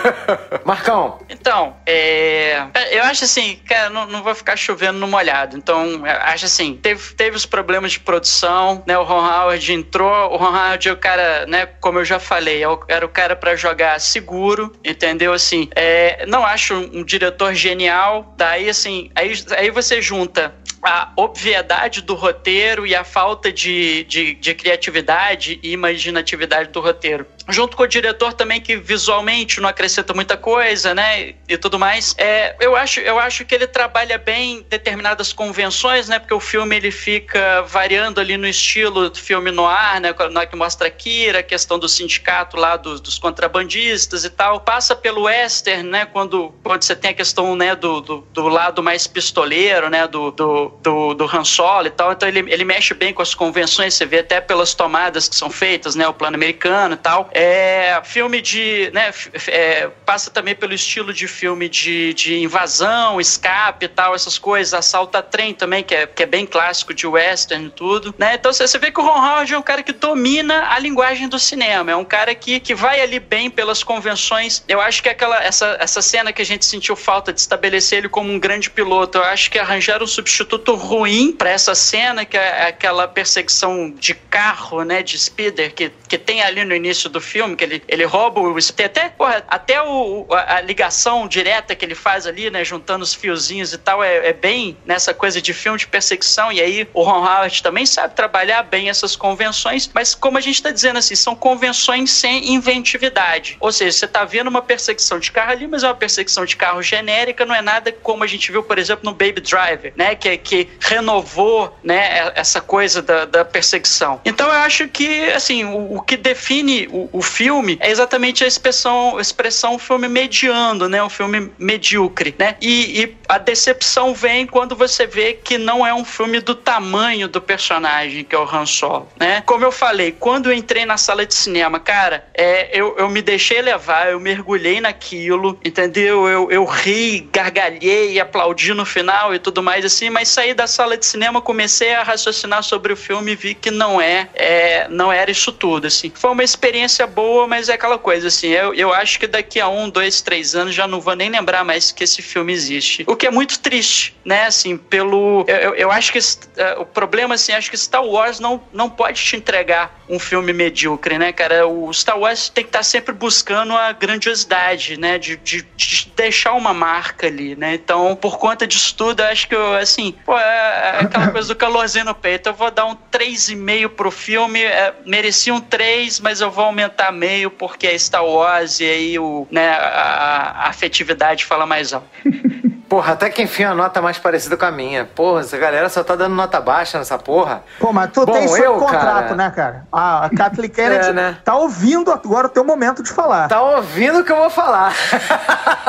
Marcão. 0.64 1.20
Então, 1.28 1.76
é, 1.84 2.66
eu 2.90 3.02
acho 3.04 3.24
assim, 3.24 3.60
cara, 3.68 3.90
não, 3.90 4.06
não 4.06 4.22
vou 4.22 4.34
ficar 4.34 4.56
chovendo 4.56 4.98
no 4.98 5.06
molhado. 5.06 5.58
Então, 5.58 6.06
eu 6.06 6.16
acho 6.22 6.46
assim, 6.46 6.74
teve, 6.74 7.14
teve 7.14 7.36
os 7.36 7.44
problemas 7.44 7.92
de 7.92 8.00
produção, 8.00 8.82
né? 8.86 8.96
O 8.96 9.04
Ron 9.04 9.26
Howard 9.26 9.70
entrou, 9.70 10.32
o 10.32 10.36
Ron 10.38 10.56
Howard 10.56 10.88
é 10.88 10.92
o 10.92 10.96
cara, 10.96 11.44
né? 11.44 11.66
Como 11.66 11.98
eu 11.98 12.04
já 12.04 12.18
falei, 12.18 12.64
é 12.64 12.68
era 12.88 13.04
o 13.04 13.10
cara 13.10 13.36
pra 13.36 13.54
jogar 13.56 14.00
seguro, 14.00 14.72
entendeu? 14.82 15.34
Assim, 15.34 15.68
é, 15.76 16.24
não 16.24 16.46
acho 16.46 16.74
um 16.74 17.04
diretor 17.04 17.52
genial. 17.52 18.34
Daí, 18.38 18.70
assim, 18.70 19.10
aí, 19.14 19.34
aí 19.54 19.70
você 19.70 20.00
junta 20.00 20.54
a 20.84 21.10
obviedade 21.16 22.02
do 22.02 22.14
roteiro 22.14 22.86
e 22.86 22.94
a 22.94 23.02
falta 23.02 23.50
de, 23.50 24.04
de, 24.04 24.34
de 24.34 24.54
criatividade 24.54 25.58
e 25.62 25.72
imaginatividade 25.72 26.68
do 26.68 26.80
roteiro. 26.80 27.26
Junto 27.48 27.76
com 27.76 27.82
o 27.82 27.86
diretor 27.86 28.32
também, 28.32 28.60
que 28.60 28.76
visualmente 28.76 29.60
não 29.60 29.68
acrescenta 29.68 30.14
muita 30.14 30.36
coisa, 30.36 30.94
né? 30.94 31.34
E 31.48 31.58
tudo 31.58 31.78
mais. 31.78 32.14
É, 32.16 32.56
eu, 32.58 32.74
acho, 32.74 33.00
eu 33.00 33.18
acho 33.18 33.44
que 33.44 33.54
ele 33.54 33.66
trabalha 33.66 34.16
bem 34.16 34.64
determinadas 34.68 35.32
convenções, 35.32 36.08
né? 36.08 36.18
Porque 36.18 36.34
o 36.34 36.40
filme 36.40 36.76
ele 36.76 36.90
fica 36.90 37.62
variando 37.62 38.20
ali 38.20 38.36
no 38.36 38.46
estilo 38.46 39.10
do 39.10 39.18
filme 39.18 39.50
noir, 39.50 40.00
né? 40.00 40.14
Na 40.30 40.46
que 40.46 40.56
mostra 40.56 40.88
a 40.88 40.90
Kira, 40.90 41.40
a 41.40 41.42
questão 41.42 41.78
do 41.78 41.88
sindicato 41.88 42.56
lá 42.56 42.76
dos, 42.76 43.00
dos 43.00 43.18
contrabandistas 43.18 44.24
e 44.24 44.30
tal. 44.30 44.60
Passa 44.60 44.96
pelo 44.96 45.24
western, 45.24 45.88
né? 45.88 46.06
Quando, 46.06 46.54
quando 46.62 46.82
você 46.82 46.96
tem 46.96 47.10
a 47.10 47.14
questão 47.14 47.54
né, 47.54 47.74
do, 47.74 48.00
do, 48.00 48.18
do 48.32 48.48
lado 48.48 48.82
mais 48.82 49.06
pistoleiro, 49.06 49.90
né? 49.90 50.06
Do, 50.06 50.30
do, 50.30 50.68
do, 50.82 51.14
do 51.14 51.24
Han 51.24 51.44
Solo 51.44 51.86
e 51.86 51.90
tal, 51.90 52.12
então 52.12 52.28
ele, 52.28 52.40
ele 52.50 52.64
mexe 52.64 52.94
bem 52.94 53.12
com 53.12 53.22
as 53.22 53.34
convenções, 53.34 53.94
você 53.94 54.06
vê 54.06 54.18
até 54.18 54.40
pelas 54.40 54.74
tomadas 54.74 55.28
que 55.28 55.36
são 55.36 55.50
feitas, 55.50 55.94
né, 55.94 56.06
o 56.08 56.14
plano 56.14 56.36
americano 56.36 56.94
e 56.94 56.96
tal. 56.96 57.30
É 57.34 58.00
filme 58.04 58.40
de, 58.40 58.90
né, 58.92 59.12
é, 59.48 59.88
passa 60.06 60.30
também 60.30 60.54
pelo 60.54 60.72
estilo 60.74 61.12
de 61.12 61.26
filme 61.26 61.68
de, 61.68 62.14
de 62.14 62.36
invasão, 62.36 63.20
escape 63.20 63.86
e 63.86 63.88
tal, 63.88 64.14
essas 64.14 64.38
coisas, 64.38 64.74
assalta 64.74 65.22
trem 65.22 65.54
também, 65.54 65.82
que 65.82 65.94
é, 65.94 66.06
que 66.06 66.22
é 66.22 66.26
bem 66.26 66.46
clássico 66.46 66.94
de 66.94 67.06
western 67.06 67.66
e 67.66 67.70
tudo, 67.70 68.14
né? 68.18 68.34
Então 68.34 68.52
você, 68.52 68.78
vê 68.78 68.90
que 68.90 69.00
o 69.00 69.02
Ron 69.02 69.18
Howard 69.18 69.52
é 69.52 69.58
um 69.58 69.62
cara 69.62 69.82
que 69.82 69.92
domina 69.92 70.68
a 70.68 70.78
linguagem 70.78 71.28
do 71.28 71.38
cinema, 71.38 71.90
é 71.90 71.96
um 71.96 72.04
cara 72.04 72.34
que, 72.34 72.60
que 72.60 72.74
vai 72.74 73.00
ali 73.00 73.18
bem 73.18 73.50
pelas 73.50 73.82
convenções. 73.82 74.62
Eu 74.68 74.80
acho 74.80 75.02
que 75.02 75.08
aquela 75.08 75.42
essa, 75.42 75.76
essa 75.80 76.02
cena 76.02 76.32
que 76.32 76.42
a 76.42 76.46
gente 76.46 76.64
sentiu 76.64 76.94
falta 76.94 77.32
de 77.32 77.40
estabelecer 77.40 77.98
ele 77.98 78.08
como 78.08 78.30
um 78.30 78.38
grande 78.38 78.70
piloto, 78.70 79.18
eu 79.18 79.24
acho 79.24 79.50
que 79.50 79.58
arranjaram 79.58 80.04
um 80.04 80.08
substituto 80.08 80.74
ruim 80.74 81.32
para 81.32 81.50
essa 81.50 81.74
cena, 81.74 82.24
que 82.24 82.36
é 82.36 82.68
aquela 82.68 83.08
perseguição 83.08 83.90
de 83.90 84.14
carro, 84.14 84.82
né, 84.82 85.02
de 85.02 85.18
speeder, 85.18 85.74
que, 85.74 85.90
que 86.08 86.18
tem 86.18 86.42
ali 86.42 86.64
no 86.64 86.74
início 86.74 87.08
do 87.08 87.20
filme, 87.24 87.56
que 87.56 87.64
ele, 87.64 87.82
ele 87.88 88.04
rouba 88.04 88.40
o... 88.40 88.54
Tem 88.72 88.86
até, 88.86 89.08
porra, 89.08 89.42
até 89.48 89.82
o, 89.82 90.26
a, 90.30 90.60
ligação 90.60 91.26
direta 91.26 91.74
que 91.74 91.84
ele 91.84 91.94
faz 91.94 92.26
ali, 92.26 92.50
né, 92.50 92.64
juntando 92.64 93.02
os 93.02 93.14
fiozinhos 93.14 93.72
e 93.72 93.78
tal, 93.78 94.02
é, 94.02 94.28
é, 94.28 94.32
bem 94.32 94.76
nessa 94.84 95.12
coisa 95.12 95.40
de 95.40 95.52
filme 95.52 95.78
de 95.78 95.86
perseguição, 95.86 96.52
e 96.52 96.60
aí 96.60 96.88
o 96.92 97.02
Ron 97.02 97.24
Howard 97.24 97.62
também 97.62 97.86
sabe 97.86 98.14
trabalhar 98.14 98.62
bem 98.62 98.88
essas 98.88 99.16
convenções, 99.16 99.90
mas 99.92 100.14
como 100.14 100.38
a 100.38 100.40
gente 100.40 100.56
está 100.56 100.70
dizendo 100.70 100.98
assim, 100.98 101.14
são 101.14 101.34
convenções 101.34 102.10
sem 102.10 102.52
inventividade. 102.52 103.56
Ou 103.60 103.72
seja, 103.72 103.92
você 103.92 104.04
está 104.04 104.24
vendo 104.24 104.48
uma 104.48 104.62
perseguição 104.62 105.18
de 105.18 105.32
carro 105.32 105.52
ali, 105.52 105.66
mas 105.66 105.82
é 105.82 105.88
uma 105.88 105.94
perseguição 105.94 106.44
de 106.44 106.56
carro 106.56 106.82
genérica, 106.82 107.44
não 107.44 107.54
é 107.54 107.62
nada 107.62 107.90
como 107.92 108.24
a 108.24 108.26
gente 108.26 108.52
viu, 108.52 108.62
por 108.62 108.78
exemplo, 108.78 109.04
no 109.04 109.12
Baby 109.12 109.40
Driver, 109.40 109.92
né, 109.96 110.14
que, 110.14 110.36
que 110.36 110.68
renovou, 110.80 111.76
né, 111.82 112.32
essa 112.34 112.60
coisa 112.60 113.00
da, 113.00 113.24
da 113.24 113.44
perseguição. 113.44 114.20
Então 114.24 114.46
eu 114.46 114.54
acho 114.60 114.88
que, 114.88 115.30
assim, 115.32 115.64
o, 115.64 115.96
o 115.96 116.02
que 116.02 116.16
define 116.16 116.88
o, 116.90 117.08
o, 117.14 117.22
filme 117.22 117.78
é 117.80 117.90
exatamente 117.90 118.44
a 118.44 118.46
expressão, 118.46 119.20
expressão 119.20 119.78
filme 119.78 120.08
mediano, 120.08 120.88
né, 120.88 121.02
um 121.02 121.08
filme 121.08 121.50
medíocre, 121.58 122.34
né, 122.38 122.56
e, 122.60 123.02
e 123.02 123.16
a 123.28 123.38
decepção 123.38 124.14
vem 124.14 124.46
quando 124.46 124.74
você 124.74 125.06
vê 125.06 125.34
que 125.34 125.56
não 125.56 125.86
é 125.86 125.94
um 125.94 126.04
filme 126.04 126.40
do 126.40 126.54
tamanho 126.54 127.28
do 127.28 127.40
personagem, 127.40 128.24
que 128.24 128.34
é 128.34 128.38
o 128.38 128.44
Han 128.44 128.66
Solo, 128.66 129.08
né. 129.18 129.42
Como 129.46 129.64
eu 129.64 129.72
falei, 129.72 130.12
quando 130.12 130.50
eu 130.50 130.52
entrei 130.52 130.84
na 130.84 130.96
sala 130.96 131.24
de 131.24 131.34
cinema, 131.34 131.78
cara, 131.78 132.26
é, 132.34 132.78
eu, 132.78 132.96
eu 132.98 133.08
me 133.08 133.22
deixei 133.22 133.62
levar, 133.62 134.10
eu 134.10 134.20
mergulhei 134.20 134.80
naquilo, 134.80 135.58
entendeu? 135.64 136.28
Eu, 136.28 136.50
eu 136.50 136.64
ri, 136.64 137.28
gargalhei, 137.32 138.18
aplaudi 138.18 138.72
no 138.74 138.84
final 138.84 139.34
e 139.34 139.38
tudo 139.38 139.62
mais 139.62 139.84
assim, 139.84 140.10
mas 140.10 140.28
saí 140.28 140.54
da 140.54 140.66
sala 140.66 140.96
de 140.96 141.06
cinema, 141.06 141.40
comecei 141.40 141.94
a 141.94 142.02
raciocinar 142.02 142.62
sobre 142.62 142.92
o 142.92 142.96
filme 142.96 143.32
e 143.32 143.36
vi 143.36 143.54
que 143.54 143.70
não 143.70 144.00
é, 144.00 144.28
é 144.34 144.88
não 144.88 145.12
era 145.12 145.30
isso 145.30 145.52
tudo, 145.52 145.86
assim. 145.86 146.10
Foi 146.14 146.30
uma 146.30 146.44
experiência 146.44 147.03
boa, 147.06 147.46
mas 147.46 147.68
é 147.68 147.74
aquela 147.74 147.98
coisa, 147.98 148.28
assim, 148.28 148.48
eu, 148.48 148.74
eu 148.74 148.92
acho 148.92 149.18
que 149.18 149.26
daqui 149.26 149.60
a 149.60 149.68
um, 149.68 149.88
dois, 149.88 150.20
três 150.20 150.54
anos 150.54 150.74
já 150.74 150.86
não 150.86 151.00
vou 151.00 151.14
nem 151.14 151.28
lembrar 151.28 151.64
mais 151.64 151.92
que 151.92 152.04
esse 152.04 152.22
filme 152.22 152.52
existe. 152.52 153.04
O 153.06 153.16
que 153.16 153.26
é 153.26 153.30
muito 153.30 153.58
triste, 153.58 154.16
né, 154.24 154.46
assim, 154.46 154.76
pelo... 154.76 155.44
Eu, 155.46 155.74
eu 155.74 155.90
acho 155.90 156.12
que 156.12 156.18
uh, 156.18 156.80
o 156.80 156.86
problema, 156.86 157.34
assim, 157.34 157.52
acho 157.52 157.70
que 157.70 157.76
Star 157.76 158.04
Wars 158.04 158.40
não, 158.40 158.62
não 158.72 158.88
pode 158.88 159.22
te 159.22 159.36
entregar 159.36 160.00
um 160.08 160.18
filme 160.18 160.52
medíocre, 160.52 161.18
né, 161.18 161.32
cara? 161.32 161.66
O 161.66 161.92
Star 161.92 162.18
Wars 162.18 162.48
tem 162.48 162.64
que 162.64 162.68
estar 162.68 162.82
sempre 162.82 163.14
buscando 163.14 163.74
a 163.74 163.92
grandiosidade, 163.92 164.98
né, 164.98 165.18
de, 165.18 165.36
de, 165.36 165.62
de 165.76 166.12
deixar 166.14 166.52
uma 166.52 166.74
marca 166.74 167.26
ali, 167.26 167.56
né? 167.56 167.74
Então, 167.74 168.14
por 168.16 168.38
conta 168.38 168.66
disso 168.66 168.94
tudo, 168.94 169.20
acho 169.20 169.48
que, 169.48 169.54
eu, 169.54 169.74
assim, 169.74 170.14
pô, 170.24 170.36
é, 170.38 170.42
é 170.42 170.98
aquela 171.00 171.28
coisa 171.28 171.48
do 171.48 171.56
calorzinho 171.56 172.04
no 172.04 172.14
peito. 172.14 172.48
Eu 172.48 172.54
vou 172.54 172.70
dar 172.70 172.86
um 172.86 172.94
3,5 172.94 173.88
pro 173.90 174.10
filme. 174.10 174.62
É, 174.62 174.94
merecia 175.04 175.54
um 175.54 175.60
3, 175.60 176.20
mas 176.20 176.40
eu 176.40 176.50
vou 176.50 176.64
aumentar 176.64 176.93
meio 177.12 177.50
porque 177.50 177.86
é 177.86 177.98
Star 177.98 178.24
Wars 178.24 178.80
e 178.80 178.84
aí 178.84 179.18
o, 179.18 179.46
né, 179.50 179.70
a, 179.70 180.64
a 180.64 180.68
afetividade 180.68 181.44
fala 181.44 181.66
mais 181.66 181.92
alto. 181.92 182.06
Porra, 182.88 183.14
até 183.14 183.30
que 183.30 183.42
enfim 183.42 183.64
a 183.64 183.74
nota 183.74 184.00
mais 184.00 184.18
parecida 184.18 184.56
com 184.56 184.64
a 184.64 184.70
minha. 184.70 185.04
Porra, 185.04 185.40
essa 185.40 185.56
galera 185.56 185.88
só 185.88 186.04
tá 186.04 186.14
dando 186.14 186.34
nota 186.34 186.60
baixa 186.60 186.96
nessa 186.96 187.18
porra. 187.18 187.64
Pô, 187.80 187.92
mas 187.92 188.12
tu 188.12 188.24
Bom, 188.24 188.32
tem 188.32 188.46
seu 188.46 188.74
contrato, 188.74 189.28
cara... 189.30 189.34
né, 189.34 189.50
cara? 189.50 189.86
A 189.90 190.30
Kathleen 190.36 190.70
Kennedy 190.70 191.08
é, 191.08 191.12
né? 191.12 191.38
tá 191.44 191.56
ouvindo 191.56 192.12
agora 192.12 192.46
o 192.46 192.50
teu 192.50 192.62
momento 192.62 193.02
de 193.02 193.10
falar. 193.10 193.48
Tá 193.48 193.60
ouvindo 193.60 194.20
o 194.20 194.24
que 194.24 194.30
eu 194.30 194.36
vou 194.36 194.50
falar. 194.50 194.94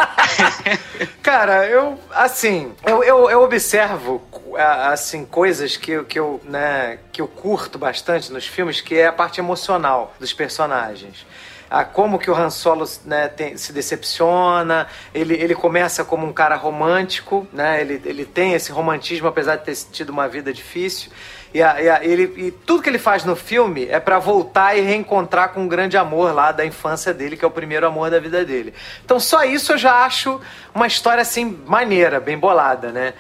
cara, 1.22 1.68
eu, 1.68 2.00
assim, 2.12 2.74
eu, 2.86 3.04
eu, 3.04 3.30
eu 3.30 3.44
observo, 3.44 4.22
assim, 4.58 5.26
coisas 5.26 5.78
que, 5.78 6.04
que, 6.04 6.20
eu, 6.20 6.42
né, 6.46 7.00
que 7.12 7.22
eu 7.22 7.28
curto 7.28 7.78
bastante 7.78 8.32
nos 8.32 8.46
filmes, 8.46 8.82
que 8.82 8.96
é 8.96 9.08
a 9.08 9.14
parte 9.14 9.40
emocional 9.40 10.14
dos 10.20 10.34
personagens 10.34 11.26
a 11.70 11.84
como 11.84 12.20
que 12.20 12.30
o 12.30 12.36
Han 12.36 12.50
Solo 12.50 12.86
né, 13.06 13.28
tem, 13.28 13.58
se 13.58 13.74
decepciona, 13.74 14.88
ele, 15.14 15.34
ele 15.34 15.56
começa 15.56 16.06
como 16.06 16.26
um 16.26 16.32
cara 16.32 16.56
romântico, 16.56 17.48
né, 17.52 17.82
ele, 17.82 18.02
ele 18.06 18.26
tem 18.26 18.54
esse 18.54 18.72
romantismo 18.72 19.28
apesar 19.28 19.58
de 19.58 19.66
ter 19.66 19.76
tido 19.92 20.10
uma 20.10 20.28
vida 20.28 20.54
difícil, 20.54 21.12
e, 21.54 21.64
a, 21.64 21.82
e, 21.82 21.90
a, 21.90 22.04
ele, 22.04 22.34
e 22.38 22.52
tudo 22.52 22.84
que 22.84 22.90
ele 22.90 23.00
faz 23.00 23.24
no 23.24 23.36
filme 23.36 23.88
é 23.90 24.00
para 24.00 24.20
voltar 24.20 24.78
e 24.78 24.82
reencontrar 24.82 25.54
com 25.54 25.62
um 25.62 25.68
grande 25.68 25.96
amor 25.96 26.34
lá 26.34 26.52
da 26.52 26.66
infância 26.66 27.14
dele, 27.14 27.38
que 27.38 27.46
é 27.46 27.48
o 27.48 27.52
primeiro 27.52 27.88
amor 27.88 28.10
da 28.10 28.20
vida 28.20 28.44
dele. 28.44 28.74
Então 29.04 29.20
só 29.22 29.44
isso 29.46 29.72
eu 29.72 29.78
já 29.78 30.04
acho 30.04 30.42
uma 30.74 30.86
história 30.86 31.22
assim 31.22 31.58
maneira, 31.66 32.20
bem 32.20 32.38
bolada, 32.38 32.92
né? 32.92 33.14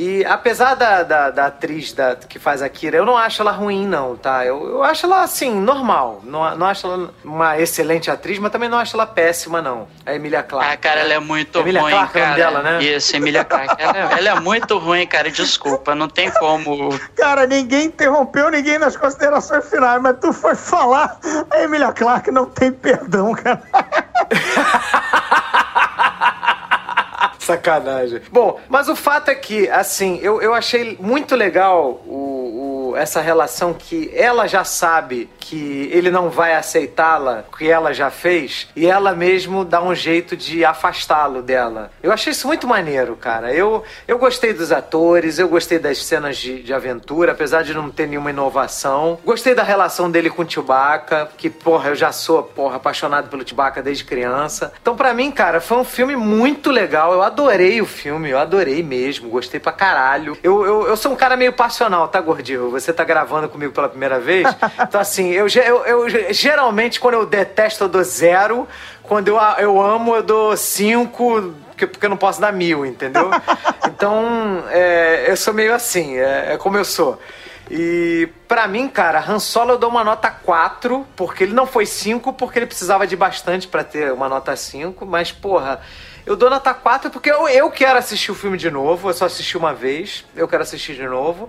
E 0.00 0.24
apesar 0.24 0.76
da, 0.76 1.02
da, 1.02 1.30
da 1.30 1.46
atriz 1.48 1.92
da, 1.92 2.16
que 2.16 2.38
faz 2.38 2.62
a 2.62 2.68
Kira, 2.70 2.96
eu 2.96 3.04
não 3.04 3.18
acho 3.18 3.42
ela 3.42 3.52
ruim, 3.52 3.86
não, 3.86 4.16
tá? 4.16 4.46
Eu, 4.46 4.66
eu 4.66 4.82
acho 4.82 5.04
ela, 5.04 5.22
assim, 5.22 5.54
normal. 5.54 6.22
Não, 6.24 6.56
não 6.56 6.66
acho 6.66 6.86
ela 6.86 7.10
uma 7.22 7.60
excelente 7.60 8.10
atriz, 8.10 8.38
mas 8.38 8.50
também 8.50 8.66
não 8.66 8.78
acho 8.78 8.96
ela 8.96 9.04
péssima, 9.04 9.60
não. 9.60 9.86
A 10.06 10.14
Emilia 10.14 10.42
Clarke. 10.42 10.72
Ah, 10.72 10.76
cara, 10.78 11.00
ela 11.00 11.12
é 11.12 11.18
muito 11.18 11.58
Emilia 11.58 11.82
ruim, 11.82 11.90
Clarke, 11.92 12.18
é 12.18 12.22
cara. 12.22 12.34
dela, 12.34 12.62
né? 12.62 12.82
Isso, 12.82 13.14
Emilia 13.14 13.44
Clarke. 13.44 13.74
ela, 13.78 13.98
ela, 13.98 14.28
é 14.30 14.40
muito 14.40 14.78
ruim, 14.78 15.06
cara. 15.06 15.30
Desculpa, 15.30 15.94
não 15.94 16.08
tem 16.08 16.30
como... 16.30 16.98
Cara, 17.14 17.46
ninguém 17.46 17.84
interrompeu 17.88 18.50
ninguém 18.50 18.78
nas 18.78 18.96
considerações 18.96 19.68
finais, 19.68 20.00
mas 20.00 20.16
tu 20.18 20.32
foi 20.32 20.54
falar, 20.54 21.20
a 21.50 21.62
Emilia 21.62 21.92
Clarke 21.92 22.30
não 22.30 22.46
tem 22.46 22.72
perdão, 22.72 23.34
cara. 23.34 23.62
Sacanagem. 27.52 28.22
Bom, 28.30 28.58
mas 28.68 28.88
o 28.88 28.96
fato 28.96 29.30
é 29.30 29.34
que, 29.34 29.68
assim, 29.68 30.18
eu, 30.22 30.40
eu 30.40 30.54
achei 30.54 30.96
muito 31.00 31.34
legal 31.34 32.00
o, 32.06 32.90
o, 32.90 32.96
essa 32.96 33.20
relação 33.20 33.72
que 33.72 34.10
ela 34.14 34.46
já 34.46 34.64
sabe 34.64 35.28
que 35.38 35.90
ele 35.92 36.10
não 36.10 36.30
vai 36.30 36.54
aceitá-la, 36.54 37.44
que 37.58 37.68
ela 37.68 37.92
já 37.92 38.08
fez, 38.10 38.68
e 38.76 38.86
ela 38.86 39.12
mesmo 39.14 39.64
dá 39.64 39.82
um 39.82 39.94
jeito 39.94 40.36
de 40.36 40.64
afastá-lo 40.64 41.42
dela. 41.42 41.90
Eu 42.02 42.12
achei 42.12 42.30
isso 42.30 42.46
muito 42.46 42.68
maneiro, 42.68 43.16
cara. 43.16 43.52
Eu, 43.52 43.82
eu 44.06 44.16
gostei 44.16 44.52
dos 44.52 44.70
atores, 44.70 45.38
eu 45.38 45.48
gostei 45.48 45.78
das 45.78 46.04
cenas 46.04 46.36
de, 46.36 46.62
de 46.62 46.72
aventura, 46.72 47.32
apesar 47.32 47.64
de 47.64 47.74
não 47.74 47.90
ter 47.90 48.06
nenhuma 48.06 48.30
inovação. 48.30 49.18
Gostei 49.24 49.54
da 49.54 49.64
relação 49.64 50.08
dele 50.08 50.30
com 50.30 50.42
o 50.42 50.48
Chewbacca, 50.48 51.30
que, 51.36 51.50
porra, 51.50 51.88
eu 51.88 51.94
já 51.96 52.12
sou, 52.12 52.44
porra, 52.44 52.76
apaixonado 52.76 53.28
pelo 53.28 53.46
Chewbacca 53.46 53.82
desde 53.82 54.04
criança. 54.04 54.72
Então, 54.80 54.94
para 54.94 55.12
mim, 55.12 55.32
cara, 55.32 55.60
foi 55.60 55.78
um 55.78 55.84
filme 55.84 56.14
muito 56.14 56.70
legal. 56.70 57.12
Eu 57.12 57.22
adorei 57.22 57.39
o 57.48 57.86
filme, 57.86 58.30
eu 58.30 58.38
adorei 58.38 58.82
mesmo, 58.82 59.28
gostei 59.28 59.60
pra 59.60 59.72
caralho. 59.72 60.36
Eu, 60.42 60.64
eu, 60.64 60.86
eu 60.88 60.96
sou 60.96 61.12
um 61.12 61.16
cara 61.16 61.36
meio 61.36 61.52
passional, 61.52 62.08
tá, 62.08 62.20
gordinho? 62.20 62.70
Você 62.70 62.92
tá 62.92 63.04
gravando 63.04 63.48
comigo 63.48 63.72
pela 63.72 63.88
primeira 63.88 64.18
vez. 64.18 64.46
Então, 64.90 65.00
assim, 65.00 65.30
eu, 65.30 65.46
eu, 65.46 65.84
eu, 65.84 66.32
geralmente, 66.32 66.98
quando 66.98 67.14
eu 67.14 67.26
detesto, 67.26 67.84
eu 67.84 67.88
dou 67.88 68.02
zero. 68.02 68.66
Quando 69.02 69.28
eu, 69.28 69.36
eu 69.58 69.80
amo, 69.80 70.16
eu 70.16 70.22
dou 70.22 70.56
cinco, 70.56 71.54
porque 71.76 72.06
eu 72.06 72.10
não 72.10 72.16
posso 72.16 72.40
dar 72.40 72.52
mil, 72.52 72.84
entendeu? 72.84 73.30
Então, 73.86 74.64
é, 74.70 75.30
eu 75.30 75.36
sou 75.36 75.52
meio 75.52 75.74
assim, 75.74 76.16
é, 76.16 76.54
é 76.54 76.56
como 76.56 76.78
eu 76.78 76.84
sou. 76.86 77.20
E 77.70 78.28
para 78.48 78.66
mim, 78.66 78.88
cara, 78.88 79.22
Han 79.26 79.38
Solo 79.38 79.72
eu 79.72 79.78
dou 79.78 79.90
uma 79.90 80.02
nota 80.02 80.28
4, 80.28 81.06
porque 81.14 81.44
ele 81.44 81.52
não 81.52 81.66
foi 81.66 81.86
5, 81.86 82.32
porque 82.32 82.58
ele 82.58 82.66
precisava 82.66 83.06
de 83.06 83.14
bastante 83.14 83.68
para 83.68 83.84
ter 83.84 84.12
uma 84.12 84.28
nota 84.28 84.56
5, 84.56 85.06
mas 85.06 85.30
porra, 85.30 85.80
eu 86.30 86.36
dou 86.36 86.48
nota 86.48 86.72
4 86.72 87.10
porque 87.10 87.28
eu, 87.28 87.48
eu 87.48 87.68
quero 87.72 87.98
assistir 87.98 88.30
o 88.30 88.36
filme 88.36 88.56
de 88.56 88.70
novo, 88.70 89.10
eu 89.10 89.14
só 89.14 89.24
assisti 89.24 89.58
uma 89.58 89.74
vez, 89.74 90.24
eu 90.36 90.46
quero 90.46 90.62
assistir 90.62 90.94
de 90.94 91.02
novo. 91.02 91.48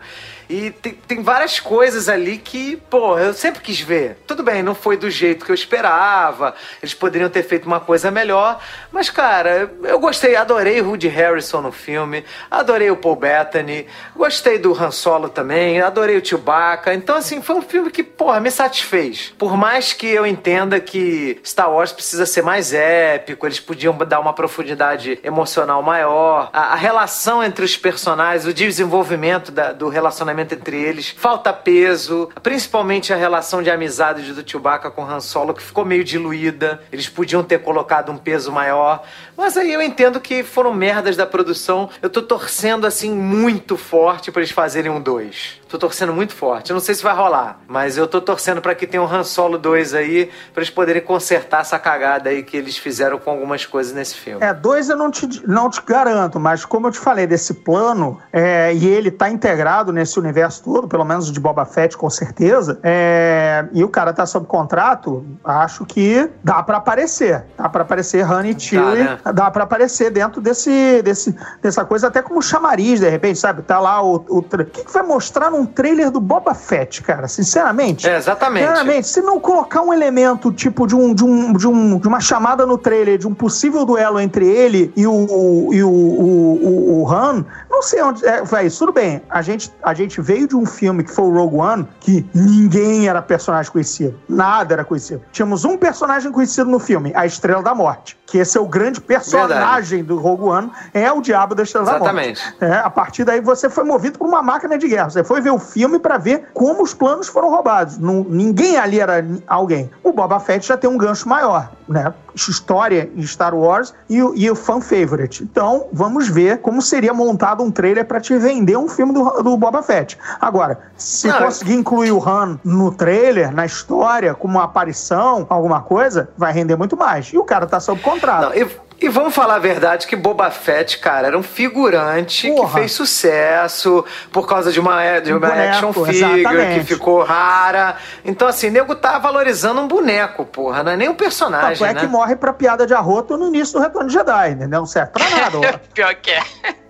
E 0.52 0.70
tem, 0.70 0.92
tem 0.94 1.24
várias 1.24 1.62
coisas 1.62 2.10
ali 2.10 2.38
que, 2.38 2.76
pô, 2.90 3.18
eu 3.18 3.34
sempre 3.34 3.62
quis 3.62 3.80
ver. 3.80 4.18
Tudo 4.28 4.44
bem, 4.44 4.62
não 4.62 4.76
foi 4.76 4.98
do 4.98 5.10
jeito 5.10 5.46
que 5.46 5.52
eu 5.52 5.56
esperava, 5.56 6.54
eles 6.82 6.94
poderiam 6.94 7.30
ter 7.30 7.44
feito 7.44 7.66
uma 7.66 7.80
coisa 7.80 8.12
melhor, 8.12 8.62
mas, 8.92 9.10
cara, 9.10 9.72
eu 9.84 9.98
gostei, 9.98 10.36
adorei 10.36 10.82
o 10.82 10.90
Woody 10.90 11.08
Harrison 11.08 11.62
no 11.62 11.72
filme, 11.72 12.26
adorei 12.50 12.92
o 12.92 12.98
Paul 12.98 13.16
Bettany, 13.16 13.88
gostei 14.14 14.60
do 14.60 14.74
Han 14.74 14.92
Solo 14.92 15.30
também, 15.30 15.80
adorei 15.80 16.18
o 16.18 16.26
Chewbacca. 16.26 16.94
Então, 16.94 17.16
assim, 17.16 17.42
foi 17.42 17.56
um 17.56 17.62
filme 17.62 17.90
que, 17.90 18.04
porra, 18.04 18.42
me 18.42 18.52
satisfez. 18.52 19.34
Por 19.38 19.56
mais 19.56 19.94
que 19.94 20.08
eu 20.08 20.26
entenda 20.26 20.82
que 20.82 21.40
Star 21.46 21.72
Wars 21.72 21.94
precisa 21.94 22.26
ser 22.26 22.42
mais 22.42 22.74
épico, 22.74 23.46
eles 23.48 23.62
podiam 23.62 23.98
dar 24.00 24.20
uma 24.20 24.34
profundidade 24.34 25.18
emocional 25.24 25.82
maior, 25.82 26.50
a, 26.52 26.74
a 26.74 26.76
relação 26.76 27.42
entre 27.42 27.64
os 27.64 27.78
personagens, 27.78 28.46
o 28.46 28.54
desenvolvimento 28.54 29.50
da, 29.50 29.72
do 29.72 29.88
relacionamento 29.88 30.41
entre 30.42 30.78
eles, 30.78 31.10
falta 31.10 31.54
peso, 31.54 32.30
principalmente 32.42 33.14
a 33.14 33.16
relação 33.16 33.62
de 33.62 33.70
amizade 33.70 34.34
do 34.34 34.50
Chewbacca 34.50 34.90
com 34.90 35.06
Han 35.06 35.20
Solo, 35.20 35.54
que 35.54 35.62
ficou 35.62 35.86
meio 35.86 36.04
diluída. 36.04 36.82
Eles 36.92 37.08
podiam 37.08 37.44
ter 37.44 37.60
colocado 37.60 38.12
um 38.12 38.18
peso 38.18 38.52
maior. 38.52 39.04
Mas 39.38 39.58
aí 39.58 39.72
eu 39.74 39.82
entendo 39.82 40.20
que 40.20 40.44
foram 40.44 40.74
merdas 40.74 41.16
da 41.18 41.26
produção. 41.26 41.90
Eu 42.02 42.10
tô 42.10 42.22
torcendo, 42.22 42.86
assim, 42.86 43.12
muito 43.12 43.78
forte 43.78 44.32
para 44.32 44.42
eles 44.42 44.52
fazerem 44.52 44.92
um 44.92 45.02
2. 45.02 45.62
Tô 45.68 45.78
torcendo 45.78 46.14
muito 46.14 46.34
forte. 46.34 46.70
Eu 46.70 46.74
não 46.74 46.82
sei 46.82 46.94
se 46.94 47.02
vai 47.02 47.16
rolar, 47.16 47.62
mas 47.68 47.98
eu 47.98 48.06
tô 48.06 48.20
torcendo 48.20 48.62
para 48.62 48.76
que 48.76 48.86
tenha 48.86 49.02
um 49.02 49.06
Han 49.06 49.24
Solo 49.24 49.58
2 49.58 49.94
aí, 49.94 50.30
pra 50.54 50.62
eles 50.62 50.70
poderem 50.70 51.02
consertar 51.02 51.62
essa 51.62 51.80
cagada 51.80 52.30
aí 52.30 52.44
que 52.44 52.58
eles 52.58 52.78
fizeram 52.78 53.18
com 53.18 53.32
algumas 53.32 53.66
coisas 53.66 53.94
nesse 53.94 54.16
filme. 54.16 54.44
É, 54.44 54.54
dois 54.54 54.90
eu 54.90 54.98
não 54.98 55.10
te, 55.10 55.28
não 55.48 55.70
te 55.70 55.82
garanto, 55.82 56.40
mas 56.40 56.66
como 56.66 56.88
eu 56.88 56.92
te 56.92 57.00
falei 57.00 57.26
desse 57.26 57.54
plano, 57.54 58.20
é, 58.32 58.74
e 58.74 58.86
ele 58.86 59.10
tá 59.10 59.30
integrado 59.30 59.94
nesse 59.94 60.20
universo 60.22 60.64
todo, 60.64 60.88
pelo 60.88 61.04
menos 61.06 61.32
de 61.32 61.40
Boba 61.40 61.66
Fett, 61.66 61.98
com 61.98 62.10
certeza, 62.10 62.80
é, 62.84 63.66
e 63.74 63.84
o 63.84 63.90
cara 63.90 64.14
tá 64.14 64.26
sob 64.26 64.46
contrato, 64.48 65.26
acho 65.44 65.86
que 65.86 66.30
dá 66.44 66.62
para 66.64 66.78
aparecer. 66.78 67.44
Dá 67.58 67.68
para 67.70 67.82
aparecer 67.84 68.24
Han 68.30 68.48
e 68.48 68.60
Chewie, 68.60 69.04
né? 69.04 69.18
dá 69.34 69.50
para 69.52 69.64
aparecer 69.64 70.12
dentro 70.12 70.42
desse, 70.42 71.02
desse, 71.02 71.36
dessa 71.62 71.86
coisa, 71.86 72.08
até 72.08 72.22
como 72.22 72.42
chamariz, 72.42 73.00
de 73.00 73.10
repente, 73.10 73.40
sabe? 73.40 73.62
Tá 73.62 73.80
lá 73.80 74.02
o. 74.04 74.24
O, 74.30 74.42
tra- 74.42 74.64
o 74.64 74.66
que, 74.66 74.84
que 74.86 74.92
vai 74.92 75.04
mostrar 75.04 75.50
num 75.52 75.66
trailer 75.66 76.12
do 76.12 76.20
Boba 76.20 76.54
Fett, 76.54 77.02
cara? 77.02 77.28
Sinceramente. 77.28 78.08
É, 78.08 78.18
exatamente. 78.18 78.66
Sinceramente, 78.68 79.08
se 79.08 79.22
não 79.22 79.40
colocar 79.40 79.82
um 79.82 79.94
elemento 79.94 80.52
tipo 80.52 80.86
de, 80.86 80.96
um, 80.96 81.14
de, 81.14 81.24
um, 81.24 81.54
de, 81.54 81.68
um, 81.68 81.98
de 81.98 82.08
uma 82.08 82.20
chamada 82.20 82.66
no 82.66 82.78
trailer 82.78 83.18
de 83.18 83.28
um 83.28 83.34
possível 83.34 83.86
duelo 83.86 84.20
entre 84.20 84.46
ele 84.48 84.92
e 84.96 85.06
o, 85.08 85.12
o, 85.14 85.74
e 85.74 85.84
o, 85.84 85.90
o, 85.90 86.60
o, 86.64 87.02
o 87.04 87.12
Han, 87.12 87.46
não 87.70 87.82
sei 87.82 88.02
onde. 88.02 88.26
É, 88.26 88.42
isso 88.66 88.80
tudo 88.80 88.92
bem. 88.94 89.22
A 89.30 89.42
gente, 89.42 89.74
a 89.82 89.94
gente 89.94 90.11
veio 90.20 90.48
de 90.48 90.56
um 90.56 90.66
filme 90.66 91.04
que 91.04 91.12
foi 91.12 91.26
o 91.26 91.32
Rogue 91.34 91.58
One, 91.58 91.88
que 92.00 92.26
ninguém 92.34 93.08
era 93.08 93.22
personagem 93.22 93.72
conhecido. 93.72 94.20
Nada 94.28 94.74
era 94.74 94.84
conhecido. 94.84 95.22
Tínhamos 95.32 95.64
um 95.64 95.78
personagem 95.78 96.32
conhecido 96.32 96.70
no 96.70 96.80
filme, 96.80 97.12
a 97.16 97.26
Estrela 97.26 97.62
da 97.62 97.76
Morte. 97.76 98.18
Que 98.26 98.38
esse 98.40 98.58
é 98.58 98.62
o 98.62 98.66
grande 98.66 99.00
personagem 99.02 100.04
do 100.04 100.18
Rogue 100.18 100.44
One, 100.46 100.72
é 100.94 101.12
o 101.12 101.22
Diabo 101.22 101.54
da 101.54 101.64
Estrela 101.64 101.86
Exatamente. 101.90 102.42
da 102.42 102.50
Morte. 102.50 102.64
É, 102.64 102.74
a 102.80 102.90
partir 102.90 103.24
daí 103.24 103.42
você 103.42 103.70
foi 103.70 103.84
movido 103.84 104.18
por 104.18 104.28
uma 104.28 104.42
máquina 104.42 104.78
de 104.78 104.88
guerra. 104.88 105.10
Você 105.10 105.24
foi 105.24 105.42
ver 105.42 105.52
o 105.52 105.60
filme 105.60 106.00
para 106.00 106.18
ver 106.18 106.46
como 106.54 106.82
os 106.82 106.94
planos 106.94 107.28
foram 107.28 107.50
roubados. 107.50 107.98
Não- 107.98 108.26
ninguém 108.28 108.78
ali 108.78 109.00
era 109.00 109.24
alguém. 109.48 109.92
O 110.04 110.12
Boba 110.12 110.40
Fett 110.40 110.66
já 110.68 110.78
tem 110.78 110.90
um 110.90 110.98
gancho 110.98 111.28
maior, 111.30 111.72
né? 111.88 112.14
História 112.36 113.10
em 113.16 113.26
Star 113.26 113.56
Wars 113.56 113.94
e 114.10 114.22
o, 114.22 114.34
e 114.36 114.50
o 114.50 114.56
fan 114.56 114.82
favorite. 114.82 115.44
Então, 115.44 115.88
vamos 115.92 116.28
ver 116.28 116.60
como 116.60 116.82
seria 116.82 117.14
montado 117.14 117.64
um 117.64 117.72
trailer 117.72 118.06
para 118.06 118.20
te 118.20 118.38
vender 118.38 118.78
um 118.78 118.88
filme 118.88 119.14
do, 119.14 119.24
do 119.44 119.58
Boba 119.58 119.82
Fett. 119.84 120.18
Agora, 120.40 120.80
se 120.96 121.28
Não, 121.28 121.40
conseguir 121.40 121.74
incluir 121.74 122.12
o 122.12 122.28
Han 122.28 122.60
no 122.64 122.92
trailer, 122.92 123.54
na 123.54 123.66
história, 123.66 124.34
como 124.34 124.58
uma 124.58 124.66
aparição, 124.66 125.46
alguma 125.50 125.82
coisa, 125.82 126.30
vai 126.38 126.54
render 126.54 126.76
muito 126.76 126.98
mais. 126.98 127.28
E 127.28 127.38
o 127.38 127.44
cara 127.44 127.66
tá 127.66 127.80
sob 127.80 128.02
contrato. 128.02 128.50
Não, 128.50 128.56
e, 128.56 128.68
e 129.02 129.10
vamos 129.10 129.34
falar 129.34 129.56
a 129.56 129.60
verdade 129.60 130.06
que 130.06 130.16
Boba 130.16 130.52
Fett, 130.52 131.00
cara, 131.00 131.28
era 131.28 131.38
um 131.38 131.42
figurante 131.42 132.48
Porra. 132.52 132.68
que 132.68 132.74
fez 132.76 132.92
sucesso 132.92 134.06
por 134.32 134.48
causa 134.48 134.72
de 134.72 134.80
uma, 134.80 135.20
de 135.20 135.34
uma 135.34 135.40
boneco, 135.40 135.70
action 135.70 135.92
figure 135.92 136.18
exatamente. 136.18 136.80
que 136.80 136.86
ficou 136.86 137.24
rara. 137.24 137.96
Então, 138.24 138.48
assim, 138.48 138.70
nego 138.70 138.94
tá 138.94 139.18
valorizando 139.18 139.82
um 139.82 139.88
boneco, 139.88 140.46
porra, 140.46 140.84
não 140.84 140.92
é 140.92 140.98
nem 140.98 141.10
um 141.10 141.14
Tanto 141.14 141.24
personagem, 141.24 141.88
é 141.88 141.94
né? 141.94 142.00
que 142.00 142.06
morre 142.06 142.36
pra 142.36 142.54
piada 142.54 142.86
de 142.86 142.94
arroto 142.94 143.36
no 143.38 143.48
início 143.48 143.74
do 143.74 143.82
Retorno 143.82 144.08
de 144.08 144.14
Jedi, 144.14 144.52
entendeu? 144.52 144.82
Não 144.82 144.86
serve 144.86 145.12
pra 145.12 145.30
nada. 145.30 145.82
Pior 145.94 146.14
que 146.16 146.30
é. 146.30 146.44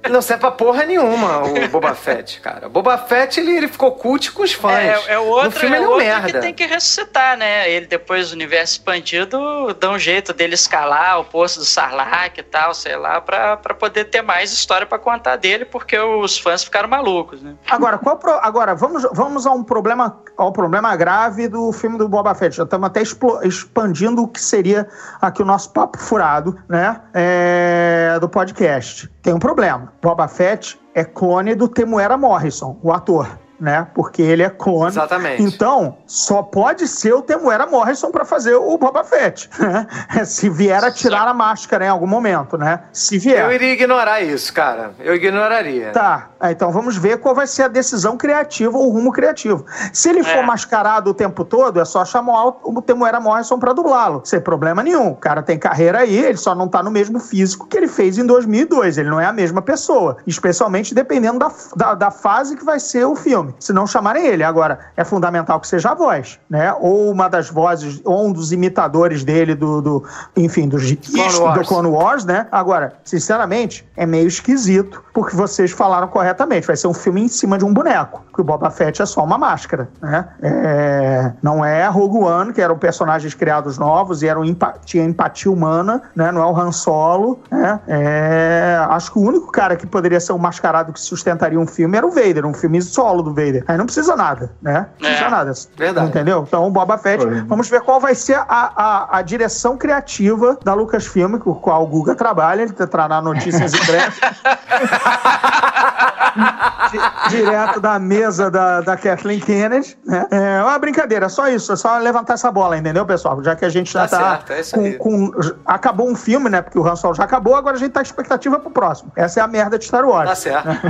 Não 0.10 0.22
serve 0.22 0.42
pra 0.42 0.52
porra 0.52 0.84
nenhuma 0.86 1.44
o 1.44 1.68
Boba 1.70 1.94
Fett, 1.94 2.42
cara. 2.42 2.68
O 2.68 2.70
Boba 2.70 2.98
Fett, 2.98 3.40
ele, 3.40 3.52
ele 3.52 3.68
ficou 3.68 3.92
cult 3.94 4.32
com 4.32 4.44
os 4.44 4.52
fãs. 4.52 4.74
É, 5.08 5.14
é 5.14 5.20
o 5.20 5.26
outro, 5.26 5.46
no 5.46 5.52
filme 5.52 5.76
é 5.76 5.80
ele 5.80 5.86
é 5.86 5.88
o 5.88 5.92
um 5.92 5.94
outro 5.94 6.08
merda. 6.08 6.28
que 6.34 6.40
tem 6.40 6.54
que 6.54 6.66
ressuscitar, 6.66 7.38
né? 7.38 7.70
Ele 7.70 7.86
depois 7.86 8.30
do 8.30 8.34
universo 8.34 8.74
expandido 8.74 9.74
dá 9.80 9.92
um 9.92 10.00
jeito 10.00 10.34
dele 10.34 10.56
escalar 10.56 11.20
o 11.20 11.26
poço 11.26 11.60
do 11.60 11.66
Sarlacc 11.66 12.38
e 12.40 12.44
tal, 12.44 12.74
sei 12.74 12.96
lá, 12.96 13.22
pra, 13.22 13.58
pra 13.58 13.74
poder 13.74 14.06
ter 14.06 14.22
mais 14.22 14.52
história 14.52 14.86
pra 14.88 14.98
contar 14.98 15.36
dele, 15.36 15.66
porque 15.66 15.98
os 15.98 16.38
fãs 16.38 16.64
ficaram 16.64 16.90
malucos, 16.90 17.42
né? 17.42 17.54
Agora, 17.70 17.98
qual 17.98 18.18
pro- 18.18 18.40
agora 18.42 18.74
vamos, 18.76 19.04
vamos 19.14 19.46
a 19.46 19.52
um 19.52 19.64
problema, 19.64 20.20
ao 20.38 20.52
problema 20.52 20.96
grave 20.96 21.48
do 21.48 21.72
filme 21.72 21.98
do 21.98 22.10
Boba 22.10 22.34
Fett. 22.34 22.56
Já 22.58 22.64
estamos 22.64 22.88
até 22.88 23.02
explo- 23.02 23.40
expandindo 23.44 24.24
o 24.24 24.28
que 24.28 24.42
seria 24.42 24.88
aqui 25.22 25.42
o 25.42 25.46
nosso 25.46 25.72
papo 25.72 25.98
furado, 25.98 26.58
né? 26.68 27.02
É, 27.14 28.18
do 28.20 28.28
podcast. 28.28 29.08
Tem 29.22 29.34
um 29.34 29.40
problema. 29.40 29.91
Boba 30.02 30.28
Fett 30.28 30.80
é 30.96 31.04
clone 31.04 31.54
do 31.54 31.68
Temuera 31.68 32.18
Morrison, 32.18 32.80
o 32.82 32.92
ator. 32.92 33.40
Né? 33.62 33.86
Porque 33.94 34.24
ele 34.24 34.42
é 34.42 34.50
clone. 34.50 34.88
Exatamente. 34.88 35.44
Então, 35.44 35.98
só 36.08 36.42
pode 36.42 36.88
ser 36.88 37.14
o 37.14 37.22
Temuera 37.22 37.68
Morrison 37.68 38.10
para 38.10 38.26
fazer 38.26 38.56
o 38.56 38.76
Boba 38.76 39.04
Fett. 39.04 39.48
né? 39.60 39.86
Se 40.26 40.50
vier 40.50 40.84
a 40.84 40.90
tirar 40.90 41.28
a 41.28 41.34
máscara 41.34 41.86
em 41.86 41.88
algum 41.88 42.08
momento, 42.08 42.58
né? 42.58 42.82
Se 42.92 43.20
vier. 43.20 43.46
Eu 43.46 43.52
iria 43.52 43.74
ignorar 43.74 44.20
isso, 44.22 44.52
cara. 44.52 44.94
Eu 44.98 45.14
ignoraria. 45.14 45.92
Tá, 45.92 46.30
ah, 46.40 46.52
então 46.52 46.72
vamos 46.72 46.98
ver 46.98 47.20
qual 47.20 47.36
vai 47.36 47.46
ser 47.46 47.62
a 47.62 47.68
decisão 47.68 48.18
criativa 48.18 48.76
ou 48.76 48.88
o 48.88 48.90
rumo 48.94 49.12
criativo. 49.12 49.64
Se 49.94 50.10
ele 50.10 50.24
for 50.24 50.40
É. 50.40 50.42
mascarado 50.42 51.12
o 51.12 51.14
tempo 51.14 51.46
todo, 51.46 51.80
é 51.80 51.86
só 51.86 52.04
chamar 52.04 52.48
o 52.64 52.82
Temuera 52.82 53.20
Morrison 53.20 53.60
pra 53.60 53.74
dublá-lo, 53.74 54.24
sem 54.26 54.42
problema 54.42 54.82
nenhum. 54.82 55.10
O 55.12 55.16
cara 55.16 55.44
tem 55.44 55.60
carreira 55.60 56.00
aí, 56.00 56.18
ele 56.18 56.38
só 56.38 56.56
não 56.56 56.68
tá 56.68 56.82
no 56.82 56.90
mesmo 56.90 57.20
físico 57.20 57.68
que 57.68 57.78
ele 57.78 57.88
fez 57.88 58.18
em 58.18 58.26
2002. 58.26 58.98
Ele 58.98 59.12
não 59.12 59.20
é 59.20 59.26
a 59.28 59.32
mesma 59.34 59.62
pessoa, 59.62 60.18
especialmente 60.26 60.96
dependendo 60.96 61.38
da, 61.38 61.52
da, 61.76 61.94
da 61.94 62.10
fase 62.10 62.56
que 62.56 62.66
vai 62.66 62.80
ser 62.80 63.06
o 63.06 63.16
filme. 63.16 63.51
Se 63.60 63.74
não 63.74 63.86
chamarem 63.88 64.26
ele. 64.26 64.44
Agora, 64.44 64.80
é 64.96 65.04
fundamental 65.04 65.60
que 65.60 65.68
seja 65.68 65.92
a 65.92 65.94
voz, 65.94 66.40
né? 66.50 66.74
Ou 66.80 67.12
uma 67.12 67.28
das 67.28 67.50
vozes, 67.50 68.02
ou 68.04 68.28
um 68.28 68.32
dos 68.32 68.52
imitadores 68.52 69.24
dele 69.24 69.56
do, 69.56 69.82
do 69.82 70.04
enfim, 70.36 70.68
dos 70.68 70.92
Clone 70.94 71.38
Wars. 71.40 71.60
do 71.60 71.66
Clone 71.66 71.88
Wars, 71.90 72.26
né? 72.26 72.48
Agora, 72.52 72.94
sinceramente, 73.04 73.88
é 73.96 74.06
meio 74.06 74.28
esquisito, 74.28 75.04
porque 75.14 75.36
vocês 75.36 75.72
falaram 75.72 76.08
corretamente. 76.08 76.68
Vai 76.68 76.76
ser 76.76 76.88
um 76.88 76.94
filme 76.94 77.22
em 77.22 77.28
cima 77.28 77.58
de 77.58 77.66
um 77.66 77.74
boneco. 77.74 78.24
Que 78.34 78.42
o 78.42 78.44
Boba 78.44 78.70
Fett 78.70 79.02
é 79.02 79.06
só 79.06 79.24
uma 79.24 79.38
máscara, 79.38 79.90
né? 80.02 80.28
É, 80.42 81.34
não 81.42 81.64
é 81.64 81.88
Rogue 81.88 82.20
One, 82.20 82.54
que 82.54 82.62
eram 82.62 82.78
personagens 82.78 83.34
criados 83.34 83.78
novos 83.78 84.22
e 84.24 84.28
eram 84.28 84.44
empa- 84.46 84.76
tinha 84.86 85.04
empatia 85.04 85.52
humana, 85.52 86.02
né? 86.16 86.32
Não 86.32 86.42
é 86.42 86.46
o 86.46 86.58
Han 86.58 86.72
Solo, 86.72 87.40
né? 87.52 87.80
É, 87.88 88.86
acho 88.90 89.12
que 89.12 89.20
o 89.20 89.22
único 89.22 89.52
cara 89.52 89.76
que 89.76 89.86
poderia 89.86 90.20
ser 90.20 90.34
um 90.34 90.38
mascarado 90.38 90.94
que 90.94 91.00
sustentaria 91.00 91.60
um 91.60 91.68
filme 91.68 91.98
era 91.98 92.06
o 92.06 92.12
Vader, 92.12 92.46
um 92.46 92.54
filme 92.54 92.82
solo 92.82 93.22
do 93.22 93.30
Vader. 93.32 93.41
Aí 93.68 93.78
não 93.78 93.86
precisa 93.86 94.16
nada, 94.16 94.52
né? 94.62 94.88
Não 95.00 95.10
precisa 95.10 95.26
É, 95.26 95.30
nada. 95.30 95.52
verdade. 95.78 96.08
Entendeu? 96.08 96.44
Então, 96.48 96.72
Boba 96.72 96.98
Fett, 96.98 97.24
Foi. 97.24 97.42
vamos 97.42 97.70
ver 97.70 97.82
qual 97.82 98.00
vai 98.00 98.16
ser 98.16 98.36
a, 98.36 98.46
a, 98.48 99.18
a 99.18 99.22
direção 99.22 99.78
criativa 99.78 100.58
da 100.64 100.74
Lucasfilm, 100.74 101.38
com 101.38 101.52
a 101.52 101.56
qual 101.56 101.84
o 101.84 101.88
Guga 101.88 102.16
trabalha. 102.16 102.62
Ele 102.64 102.74
trará 102.74 103.22
notícias 103.22 103.74
em 103.74 103.86
breve. 103.86 104.22
Di- 106.92 107.30
Direto 107.30 107.80
da 107.80 107.98
mesa 108.00 108.50
da, 108.52 108.82
da 108.82 108.98
Kathleen 108.98 109.40
Kennedy. 109.40 109.98
Né? 110.06 110.26
É 110.32 110.62
uma 110.64 110.78
brincadeira, 110.80 111.30
só 111.30 111.48
isso. 111.48 111.72
É 111.72 111.76
só 111.76 111.98
levantar 111.98 112.34
essa 112.34 112.52
bola, 112.52 112.78
entendeu, 112.78 113.06
pessoal? 113.06 113.42
Já 113.44 113.56
que 113.56 113.66
a 113.66 113.70
gente 113.70 113.92
já 113.92 114.08
Tá 114.08 114.18
tá. 114.18 114.30
certo, 114.30 114.54
é 114.54 114.60
isso 114.62 114.76
com, 114.76 114.98
com- 114.98 115.32
Acabou 115.66 116.10
um 116.10 116.16
filme, 116.16 116.50
né? 116.50 116.62
Porque 116.62 116.78
o 116.78 116.86
Han 116.88 116.96
Solo 116.96 117.14
já 117.16 117.24
acabou, 117.24 117.56
agora 117.56 117.76
a 117.76 117.80
gente 117.80 117.92
tá 117.92 118.00
com 118.02 118.06
expectativa 118.06 118.60
pro 118.60 118.70
próximo. 118.72 119.12
Essa 119.16 119.40
é 119.40 119.44
a 119.44 119.48
merda 119.48 119.78
de 119.80 119.86
Star 119.86 120.06
Wars. 120.06 120.30
Tá 120.30 120.36
certo. 120.36 120.68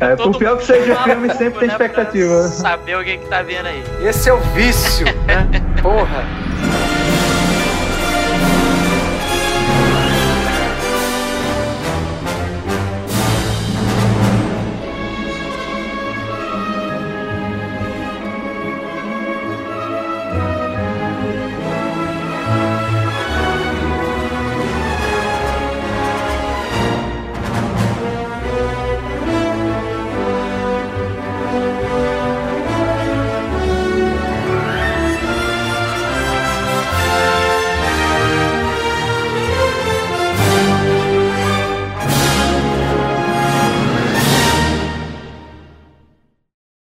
É, 0.00 0.16
por 0.16 0.36
pior 0.36 0.58
que 0.58 0.64
seja 0.66 0.92
o 0.92 0.96
filme, 1.04 1.32
sempre 1.34 1.60
tem 1.60 1.68
expectativa. 1.68 2.42
Saber 2.48 2.96
o 2.98 3.04
que, 3.04 3.18
que 3.18 3.26
tá 3.28 3.42
vindo 3.42 3.66
aí. 3.66 3.82
Esse 4.02 4.28
é 4.28 4.32
o 4.34 4.40
vício, 4.54 5.06
né? 5.26 5.46
Porra. 5.80 6.43